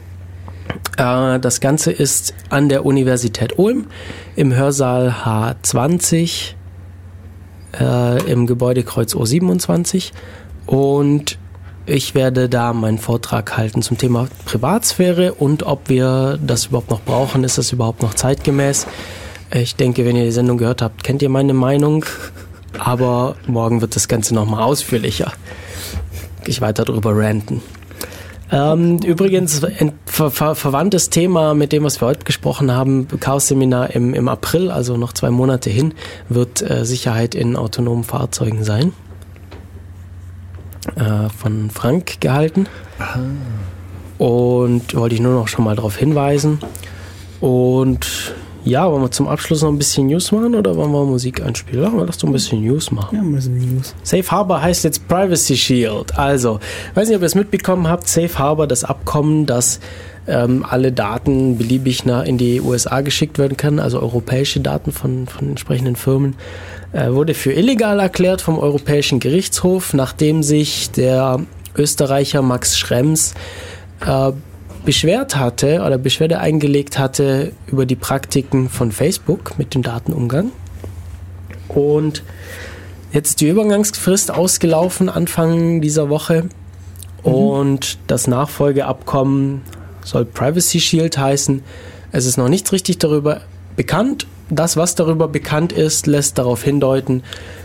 Äh, 0.96 1.40
das 1.40 1.60
Ganze 1.60 1.92
ist 1.92 2.34
an 2.48 2.68
der 2.68 2.84
Universität 2.84 3.58
Ulm 3.58 3.86
im 4.36 4.54
Hörsaal 4.54 5.14
H20 5.24 6.54
äh, 7.78 8.30
im 8.30 8.46
Gebäudekreuz 8.46 9.14
O27 9.14 10.12
und 10.66 11.38
ich 11.86 12.14
werde 12.14 12.48
da 12.48 12.72
meinen 12.72 12.98
Vortrag 12.98 13.56
halten 13.56 13.82
zum 13.82 13.98
Thema 13.98 14.28
Privatsphäre 14.44 15.34
und 15.34 15.64
ob 15.64 15.88
wir 15.88 16.38
das 16.44 16.66
überhaupt 16.66 16.90
noch 16.90 17.02
brauchen, 17.02 17.44
ist 17.44 17.58
das 17.58 17.72
überhaupt 17.72 18.02
noch 18.02 18.14
zeitgemäß. 18.14 18.86
Ich 19.52 19.74
denke, 19.76 20.04
wenn 20.04 20.16
ihr 20.16 20.24
die 20.24 20.30
Sendung 20.30 20.58
gehört 20.58 20.82
habt, 20.82 21.02
kennt 21.02 21.22
ihr 21.22 21.28
meine 21.28 21.54
Meinung, 21.54 22.04
aber 22.78 23.36
morgen 23.46 23.80
wird 23.80 23.96
das 23.96 24.06
Ganze 24.06 24.34
nochmal 24.34 24.62
ausführlicher. 24.62 25.32
Ich 26.46 26.60
weiter 26.60 26.84
drüber 26.84 27.16
ranten. 27.16 27.60
Ähm, 28.52 28.98
übrigens, 28.98 29.62
ein 29.62 29.92
ver 30.06 30.30
ver 30.30 30.54
verwandtes 30.54 31.08
Thema 31.08 31.54
mit 31.54 31.72
dem, 31.72 31.84
was 31.84 32.00
wir 32.00 32.08
heute 32.08 32.24
gesprochen 32.24 32.72
haben, 32.72 33.06
Chaos-Seminar 33.08 33.94
im, 33.94 34.12
im 34.14 34.28
April, 34.28 34.70
also 34.70 34.96
noch 34.96 35.12
zwei 35.12 35.30
Monate 35.30 35.70
hin, 35.70 35.94
wird 36.28 36.60
äh, 36.62 36.84
Sicherheit 36.84 37.34
in 37.34 37.56
autonomen 37.56 38.02
Fahrzeugen 38.02 38.64
sein. 38.64 38.92
Äh, 40.96 41.28
von 41.36 41.70
Frank 41.70 42.20
gehalten. 42.20 42.66
Und 44.18 44.94
wollte 44.94 45.14
ich 45.14 45.20
nur 45.20 45.34
noch 45.34 45.48
schon 45.48 45.64
mal 45.64 45.76
darauf 45.76 45.96
hinweisen. 45.96 46.58
Und 47.40 48.34
ja, 48.64 48.90
wollen 48.90 49.02
wir 49.02 49.10
zum 49.10 49.28
Abschluss 49.28 49.62
noch 49.62 49.70
ein 49.70 49.78
bisschen 49.78 50.08
News 50.08 50.32
machen 50.32 50.54
oder 50.54 50.76
wollen 50.76 50.92
wir 50.92 51.04
Musik 51.04 51.42
einspielen? 51.42 51.82
Ja, 51.82 52.04
lass 52.04 52.18
doch 52.18 52.28
ein 52.28 52.32
bisschen 52.32 52.62
News 52.62 52.90
machen. 52.90 53.16
Ja, 53.16 53.22
mal 53.22 53.40
so 53.40 53.50
News. 53.50 53.94
Safe 54.02 54.30
Harbor 54.30 54.60
heißt 54.60 54.84
jetzt 54.84 55.08
Privacy 55.08 55.56
Shield. 55.56 56.18
Also, 56.18 56.60
weiß 56.94 57.08
nicht, 57.08 57.16
ob 57.16 57.22
ihr 57.22 57.26
es 57.26 57.34
mitbekommen 57.34 57.88
habt, 57.88 58.08
Safe 58.08 58.38
Harbor, 58.38 58.66
das 58.66 58.84
Abkommen, 58.84 59.46
dass 59.46 59.80
ähm, 60.26 60.66
alle 60.68 60.92
Daten 60.92 61.56
beliebig 61.56 62.04
nach 62.04 62.24
in 62.24 62.36
die 62.36 62.60
USA 62.60 63.00
geschickt 63.00 63.38
werden 63.38 63.56
können, 63.56 63.78
also 63.78 64.00
europäische 64.00 64.60
Daten 64.60 64.92
von, 64.92 65.26
von 65.26 65.48
entsprechenden 65.48 65.96
Firmen, 65.96 66.36
wurde 66.92 67.34
für 67.34 67.52
illegal 67.52 68.00
erklärt 68.00 68.40
vom 68.40 68.58
Europäischen 68.58 69.20
Gerichtshof, 69.20 69.94
nachdem 69.94 70.42
sich 70.42 70.90
der 70.90 71.40
Österreicher 71.76 72.42
Max 72.42 72.76
Schrems 72.76 73.34
äh, 74.04 74.32
beschwert 74.84 75.36
hatte 75.36 75.82
oder 75.86 75.98
Beschwerde 75.98 76.40
eingelegt 76.40 76.98
hatte 76.98 77.52
über 77.66 77.86
die 77.86 77.96
Praktiken 77.96 78.68
von 78.68 78.92
Facebook 78.92 79.58
mit 79.58 79.74
dem 79.74 79.82
Datenumgang. 79.82 80.52
Und 81.68 82.22
jetzt 83.12 83.30
ist 83.30 83.40
die 83.40 83.48
Übergangsfrist 83.48 84.30
ausgelaufen 84.30 85.08
Anfang 85.08 85.80
dieser 85.80 86.08
Woche 86.08 86.48
und 87.22 87.98
das 88.06 88.26
Nachfolgeabkommen 88.26 89.62
soll 90.02 90.24
Privacy 90.24 90.80
Shield 90.80 91.18
heißen. 91.18 91.62
Es 92.12 92.26
ist 92.26 92.38
noch 92.38 92.48
nichts 92.48 92.72
richtig 92.72 92.98
darüber 92.98 93.42
bekannt. 93.76 94.26
Das, 94.50 94.76
was 94.76 94.94
darüber 94.94 95.28
bekannt 95.28 95.72
ist, 95.72 96.06
lässt 96.06 96.38
darauf 96.38 96.62
hindeuten, 96.62 97.22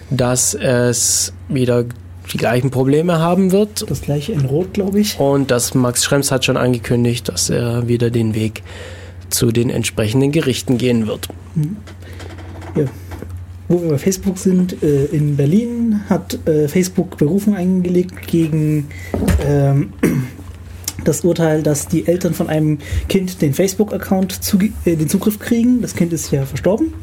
dass 0.10 0.54
es 0.54 1.34
wieder 1.50 1.86
die 2.32 2.38
gleichen 2.38 2.72
Probleme 2.72 3.20
haben 3.20 3.52
wird 3.52 3.90
Das 3.90 4.02
gleiche 4.02 4.34
in 4.34 4.46
Rot, 4.46 4.74
glaube 4.74 5.00
ich. 5.00 5.20
und 5.20 5.52
dass 5.52 5.74
Max 5.76 6.04
Schrems 6.04 6.32
hat 6.32 6.46
schon 6.46 6.58
angekündigt, 6.58 7.30
dass 7.30 7.50
er 7.50 7.88
wieder 7.88 8.10
den 8.10 8.34
Weg 8.34 8.64
zu 9.30 9.52
den 9.52 9.70
entsprechenden 9.70 10.32
Gerichten 10.32 10.78
gehen 10.78 11.08
wird. 11.08 11.28
Ja. 12.76 12.86
Wo 13.68 13.82
wir 13.82 13.90
bei 13.90 13.98
Facebook 13.98 14.38
sind, 14.38 14.84
äh, 14.84 15.06
in 15.06 15.38
Berlin 15.38 16.02
hat 16.08 16.38
äh, 16.48 16.68
Facebook 16.68 17.18
Berufung 17.18 17.56
eingelegt 17.56 18.28
gegen 18.28 18.88
ähm, 19.44 19.94
das 21.08 21.22
Urteil, 21.22 21.64
dass 21.64 21.88
die 21.88 22.08
Eltern 22.08 22.34
von 22.34 22.50
einem 22.50 22.80
Kind 23.08 23.42
den 23.42 23.54
Facebook-Account 23.54 24.34
zuge- 24.44 24.74
äh, 24.86 24.96
den 24.96 25.10
Zugriff 25.10 25.40
kriegen. 25.40 25.82
Das 25.82 25.96
Kind 25.96 26.14
ist 26.14 26.32
ja 26.32 26.46
verstorben. 26.46 26.94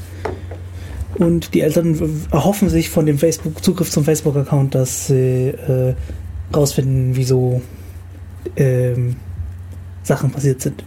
Und 1.17 1.55
die 1.55 1.61
Eltern 1.61 2.27
erhoffen 2.31 2.69
sich 2.71 2.89
von 2.89 3.07
dem 3.07 3.19
Facebook 3.19 3.63
Zugriff 3.63 3.91
zum 3.91 4.05
Facebook-Account, 4.05 4.75
dass 4.75 5.09
sie 5.09 5.49
äh, 5.49 5.95
rausfinden, 6.55 7.17
wieso 7.17 7.61
ähm, 8.57 9.17
Sachen 10.03 10.31
passiert 10.31 10.63
sind. 10.63 10.85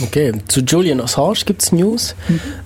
Okay, 0.00 0.32
zu 0.46 0.60
Julian 0.60 1.00
Assange 1.00 1.40
gibt's 1.44 1.72
News. 1.72 2.14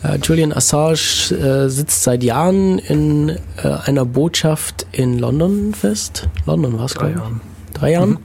Äh, 0.02 0.18
Julian 0.22 0.52
Assange 0.52 1.30
äh, 1.30 1.68
sitzt 1.70 2.02
seit 2.02 2.22
Jahren 2.22 2.78
in 2.78 3.30
äh, 3.30 3.68
einer 3.84 4.04
Botschaft 4.04 4.86
in 4.92 5.18
London 5.18 5.72
fest. 5.72 6.28
London 6.44 6.78
war 6.78 6.84
es, 6.84 6.94
glaube 6.94 7.12
ich. 7.12 7.16
Jahren. 7.16 7.40
Drei 7.72 7.92
Jahren. 7.92 8.18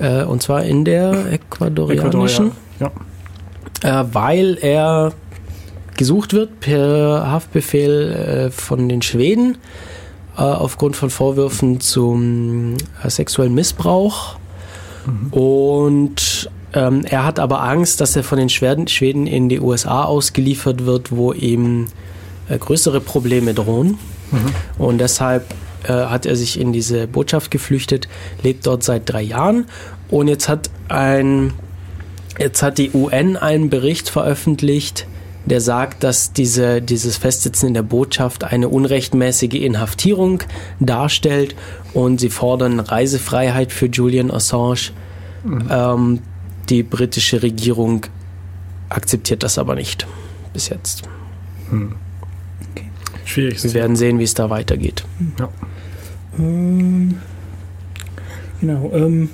Äh, 0.00 0.24
und 0.24 0.42
zwar 0.42 0.64
in 0.64 0.84
der 0.84 1.32
ecuadorianischen. 1.32 2.52
ja. 2.80 2.90
äh, 4.02 4.04
weil 4.12 4.58
er 4.60 5.12
gesucht 5.96 6.32
wird 6.32 6.60
per 6.60 7.30
Haftbefehl 7.30 8.48
äh, 8.48 8.50
von 8.50 8.88
den 8.88 9.02
Schweden 9.02 9.58
äh, 10.36 10.40
aufgrund 10.40 10.96
von 10.96 11.10
Vorwürfen 11.10 11.80
zum 11.80 12.74
äh, 13.04 13.10
sexuellen 13.10 13.54
Missbrauch. 13.54 14.36
Und 15.30 16.50
ähm, 16.72 17.04
er 17.04 17.24
hat 17.24 17.38
aber 17.38 17.62
Angst, 17.62 18.00
dass 18.00 18.14
er 18.16 18.22
von 18.22 18.38
den 18.38 18.48
Schweden, 18.48 19.26
in 19.26 19.48
die 19.48 19.60
USA 19.60 20.04
ausgeliefert 20.04 20.86
wird, 20.86 21.10
wo 21.10 21.32
ihm 21.32 21.86
äh, 22.48 22.58
größere 22.58 23.00
Probleme 23.00 23.54
drohen. 23.54 23.98
Und 24.78 24.98
deshalb 24.98 25.46
äh, 25.84 25.92
hat 25.92 26.26
er 26.26 26.36
sich 26.36 26.58
in 26.60 26.72
diese 26.72 27.06
Botschaft 27.06 27.50
geflüchtet, 27.50 28.08
lebt 28.42 28.66
dort 28.66 28.82
seit 28.82 29.10
drei 29.10 29.22
Jahren. 29.22 29.66
Und 30.08 30.28
jetzt 30.28 30.48
hat 30.48 30.70
ein 30.88 31.52
Jetzt 32.40 32.62
hat 32.62 32.78
die 32.78 32.90
UN 32.94 33.36
einen 33.36 33.68
Bericht 33.68 34.08
veröffentlicht, 34.08 35.06
der 35.44 35.60
sagt, 35.60 36.02
dass 36.02 36.32
diese, 36.32 36.80
dieses 36.80 37.18
Festsitzen 37.18 37.68
in 37.68 37.74
der 37.74 37.82
Botschaft 37.82 38.44
eine 38.44 38.70
unrechtmäßige 38.70 39.54
Inhaftierung 39.54 40.42
darstellt 40.78 41.54
und 41.92 42.18
sie 42.18 42.30
fordern 42.30 42.80
Reisefreiheit 42.80 43.72
für 43.72 43.86
Julian 43.86 44.30
Assange. 44.30 44.92
Ähm, 45.70 46.20
die 46.70 46.82
britische 46.82 47.42
Regierung 47.42 48.06
akzeptiert 48.88 49.42
das 49.42 49.58
aber 49.58 49.74
nicht. 49.74 50.06
Bis 50.54 50.70
jetzt. 50.70 51.02
Schwierig. 53.26 53.62
Wir 53.62 53.74
werden 53.74 53.96
sehen, 53.96 54.18
wie 54.18 54.24
es 54.24 54.34
da 54.34 54.48
weitergeht. 54.48 55.04
Ja. 55.38 55.50
Ähm, 56.40 57.14
genau. 58.60 58.90
Ähm, 58.92 59.30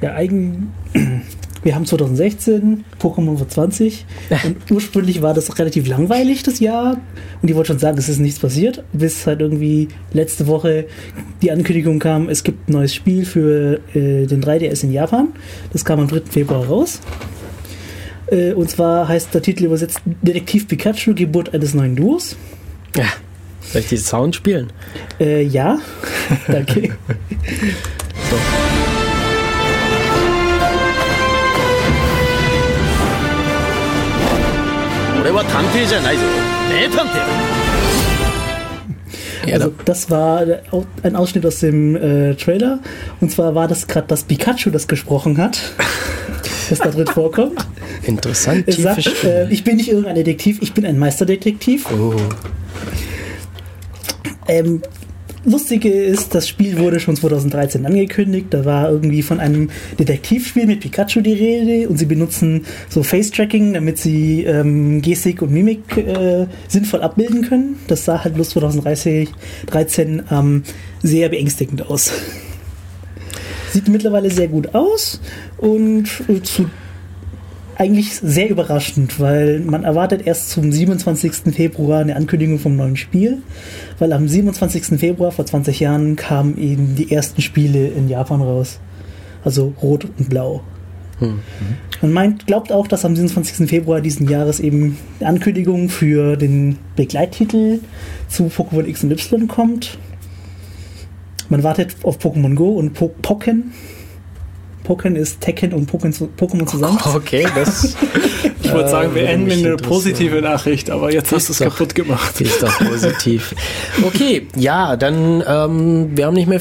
ja, 0.00 0.14
eigen. 0.14 0.72
Wir 1.64 1.76
haben 1.76 1.86
2016, 1.86 2.82
Pokémon 3.00 3.38
wird 3.38 3.52
20 3.52 4.04
und 4.44 4.68
ursprünglich 4.72 5.22
war 5.22 5.32
das 5.32 5.60
relativ 5.60 5.86
langweilig 5.86 6.42
das 6.42 6.58
Jahr 6.58 6.96
und 7.40 7.48
die 7.48 7.54
wollten 7.54 7.68
schon 7.68 7.78
sagen, 7.78 7.98
es 7.98 8.08
ist 8.08 8.18
nichts 8.18 8.40
passiert, 8.40 8.82
bis 8.92 9.28
halt 9.28 9.40
irgendwie 9.40 9.86
letzte 10.12 10.48
Woche 10.48 10.86
die 11.40 11.52
Ankündigung 11.52 12.00
kam, 12.00 12.28
es 12.28 12.42
gibt 12.42 12.68
ein 12.68 12.72
neues 12.72 12.92
Spiel 12.92 13.24
für 13.24 13.78
äh, 13.94 14.26
den 14.26 14.42
3DS 14.42 14.82
in 14.82 14.92
Japan. 14.92 15.28
Das 15.72 15.84
kam 15.84 16.00
am 16.00 16.08
3. 16.08 16.22
Februar 16.28 16.66
raus. 16.66 16.98
Äh, 18.26 18.54
und 18.54 18.68
zwar 18.68 19.06
heißt 19.06 19.32
der 19.32 19.42
Titel 19.42 19.66
übersetzt 19.66 20.00
Detektiv 20.04 20.66
Pikachu, 20.66 21.14
Geburt 21.14 21.54
eines 21.54 21.74
neuen 21.74 21.94
Duos. 21.94 22.36
Ja. 22.96 23.04
Soll 23.72 23.80
ich 23.82 23.88
diesen 23.88 24.04
Sound 24.06 24.36
spielen? 24.36 24.70
Äh, 25.18 25.42
ja, 25.42 25.78
danke. 26.48 26.90
Ja, 39.46 39.54
Also 39.54 39.72
das 39.84 40.10
war 40.10 40.44
au- 40.70 40.84
ein 41.02 41.16
Ausschnitt 41.16 41.44
aus 41.46 41.60
dem 41.60 41.96
äh, 41.96 42.34
Trailer. 42.34 42.78
Und 43.20 43.30
zwar 43.32 43.54
war 43.54 43.66
das 43.68 43.86
gerade 43.88 44.06
das 44.08 44.22
Pikachu, 44.24 44.70
das 44.70 44.86
gesprochen 44.86 45.38
hat, 45.38 45.58
das 46.70 46.78
da 46.78 46.90
drin 46.90 47.06
vorkommt. 47.06 47.58
interessant. 48.04 48.72
Sagt, 48.72 49.24
äh, 49.24 49.48
ich 49.50 49.64
bin 49.64 49.76
nicht 49.76 49.88
irgendein 49.90 50.14
Detektiv, 50.14 50.58
ich 50.60 50.72
bin 50.74 50.84
ein 50.86 50.98
Meisterdetektiv. 50.98 51.86
oh. 51.90 52.14
Ähm, 54.48 54.82
Lustige 55.44 55.90
ist, 55.90 56.36
das 56.36 56.48
Spiel 56.48 56.78
wurde 56.78 57.00
schon 57.00 57.16
2013 57.16 57.84
angekündigt. 57.84 58.46
Da 58.50 58.64
war 58.64 58.90
irgendwie 58.90 59.22
von 59.22 59.40
einem 59.40 59.70
Detektivspiel 59.98 60.66
mit 60.66 60.80
Pikachu 60.80 61.20
die 61.20 61.32
Rede 61.32 61.88
und 61.88 61.96
sie 61.96 62.06
benutzen 62.06 62.64
so 62.88 63.02
Face-Tracking, 63.02 63.74
damit 63.74 63.98
sie 63.98 64.44
ähm, 64.44 65.02
Gestik 65.02 65.42
und 65.42 65.50
Mimik 65.50 65.96
äh, 65.96 66.46
sinnvoll 66.68 67.02
abbilden 67.02 67.42
können. 67.42 67.76
Das 67.88 68.04
sah 68.04 68.22
halt 68.22 68.34
bloß 68.34 68.50
2013 68.50 69.28
13, 69.66 70.22
ähm, 70.30 70.62
sehr 71.02 71.28
beängstigend 71.28 71.90
aus. 71.90 72.12
Sieht 73.72 73.88
mittlerweile 73.88 74.30
sehr 74.30 74.48
gut 74.48 74.74
aus 74.76 75.20
und 75.58 76.08
äh, 76.28 76.40
zu 76.40 76.70
eigentlich 77.76 78.14
sehr 78.14 78.50
überraschend, 78.50 79.18
weil 79.18 79.60
man 79.60 79.84
erwartet 79.84 80.26
erst 80.26 80.50
zum 80.50 80.70
27. 80.70 81.54
Februar 81.54 82.00
eine 82.00 82.16
Ankündigung 82.16 82.58
vom 82.58 82.76
neuen 82.76 82.96
Spiel, 82.96 83.38
weil 83.98 84.12
am 84.12 84.28
27. 84.28 84.98
Februar 84.98 85.32
vor 85.32 85.46
20 85.46 85.80
Jahren 85.80 86.16
kamen 86.16 86.58
eben 86.58 86.94
die 86.96 87.10
ersten 87.12 87.42
Spiele 87.42 87.88
in 87.88 88.08
Japan 88.08 88.40
raus. 88.40 88.78
Also 89.44 89.74
Rot 89.82 90.06
und 90.18 90.28
Blau. 90.28 90.62
Man 92.00 92.12
meint, 92.12 92.46
glaubt 92.46 92.72
auch, 92.72 92.88
dass 92.88 93.04
am 93.04 93.14
27. 93.14 93.68
Februar 93.68 94.00
diesen 94.00 94.28
Jahres 94.28 94.58
eben 94.58 94.98
eine 95.20 95.28
Ankündigung 95.28 95.88
für 95.88 96.36
den 96.36 96.78
Begleittitel 96.96 97.80
zu 98.28 98.44
Pokémon 98.44 98.86
X 98.86 99.04
und 99.04 99.12
Y 99.12 99.46
kommt. 99.46 99.98
Man 101.48 101.62
wartet 101.62 101.96
auf 102.02 102.18
Pokémon 102.18 102.54
Go 102.54 102.70
und 102.70 102.94
po 102.94 103.08
Pokken. 103.08 103.72
Pokken 104.84 105.16
ist 105.16 105.40
Tekken 105.40 105.72
und 105.72 105.90
Pokémon 105.90 106.12
zu- 106.12 106.28
Pokémon 106.38 106.66
zusammen. 106.66 106.98
Okay, 107.14 107.46
das 107.54 107.94
Ich 108.62 108.72
wollte 108.72 108.90
sagen, 108.90 109.14
wir 109.14 109.22
würde 109.22 109.32
enden 109.32 109.46
mit 109.48 109.66
einer 109.66 109.76
positiven 109.76 110.42
Nachricht, 110.42 110.90
aber 110.90 111.12
jetzt 111.12 111.30
hast 111.32 111.48
du 111.48 111.52
es 111.52 111.58
doch- 111.58 111.66
kaputt 111.66 111.94
gemacht. 111.94 112.40
ist 112.40 112.62
doch 112.62 112.78
positiv. 112.78 113.54
Okay, 114.04 114.46
ja, 114.56 114.96
dann 114.96 115.42
ähm, 115.46 116.10
wir 116.16 116.26
haben 116.26 116.34
nicht 116.34 116.48
mehr. 116.48 116.60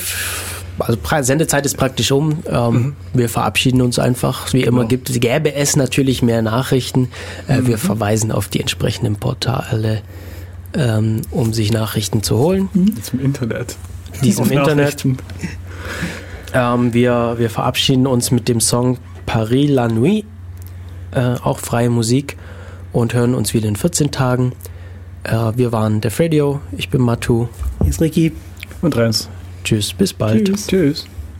Also 0.79 0.97
Sendezeit 1.21 1.65
ist 1.65 1.77
praktisch 1.77 2.11
um. 2.11 2.39
Ähm, 2.47 2.95
Wir 3.13 3.29
verabschieden 3.29 3.81
uns 3.81 3.99
einfach. 3.99 4.51
Wie 4.53 4.61
immer 4.63 4.85
gibt 4.85 5.09
es, 5.11 5.19
gäbe 5.19 5.53
es 5.53 5.75
natürlich 5.75 6.23
mehr 6.23 6.41
Nachrichten. 6.41 7.09
Äh, 7.47 7.59
Wir 7.67 7.77
verweisen 7.77 8.31
auf 8.31 8.47
die 8.47 8.61
entsprechenden 8.61 9.15
Portale, 9.17 10.01
ähm, 10.73 11.21
um 11.29 11.53
sich 11.53 11.71
Nachrichten 11.71 12.23
zu 12.23 12.37
holen. 12.37 12.69
Zum 13.03 13.19
Internet. 13.19 13.75
Diesem 14.23 14.49
Internet. 14.51 15.05
Ähm, 16.53 16.93
wir, 16.93 17.35
wir 17.37 17.49
verabschieden 17.49 18.07
uns 18.07 18.31
mit 18.31 18.47
dem 18.47 18.59
Song 18.59 18.97
Paris 19.25 19.69
la 19.69 19.87
Nuit, 19.87 20.25
äh, 21.11 21.35
auch 21.43 21.59
freie 21.59 21.89
Musik, 21.89 22.37
und 22.91 23.13
hören 23.13 23.33
uns 23.33 23.53
wieder 23.53 23.67
in 23.67 23.75
14 23.75 24.11
Tagen. 24.11 24.53
Äh, 25.23 25.53
wir 25.55 25.71
waren 25.71 26.01
Def 26.01 26.19
Radio, 26.19 26.61
ich 26.77 26.89
bin 26.89 27.01
Matu. 27.01 27.47
Hier 27.81 27.89
ist 27.89 28.01
Ricky. 28.01 28.33
Und 28.81 28.97
Renz. 28.97 29.29
Tschüss, 29.63 29.93
bis 29.93 30.13
bald. 30.13 30.45
Tschüss. 30.45 30.67
Tschüss. 30.67 31.05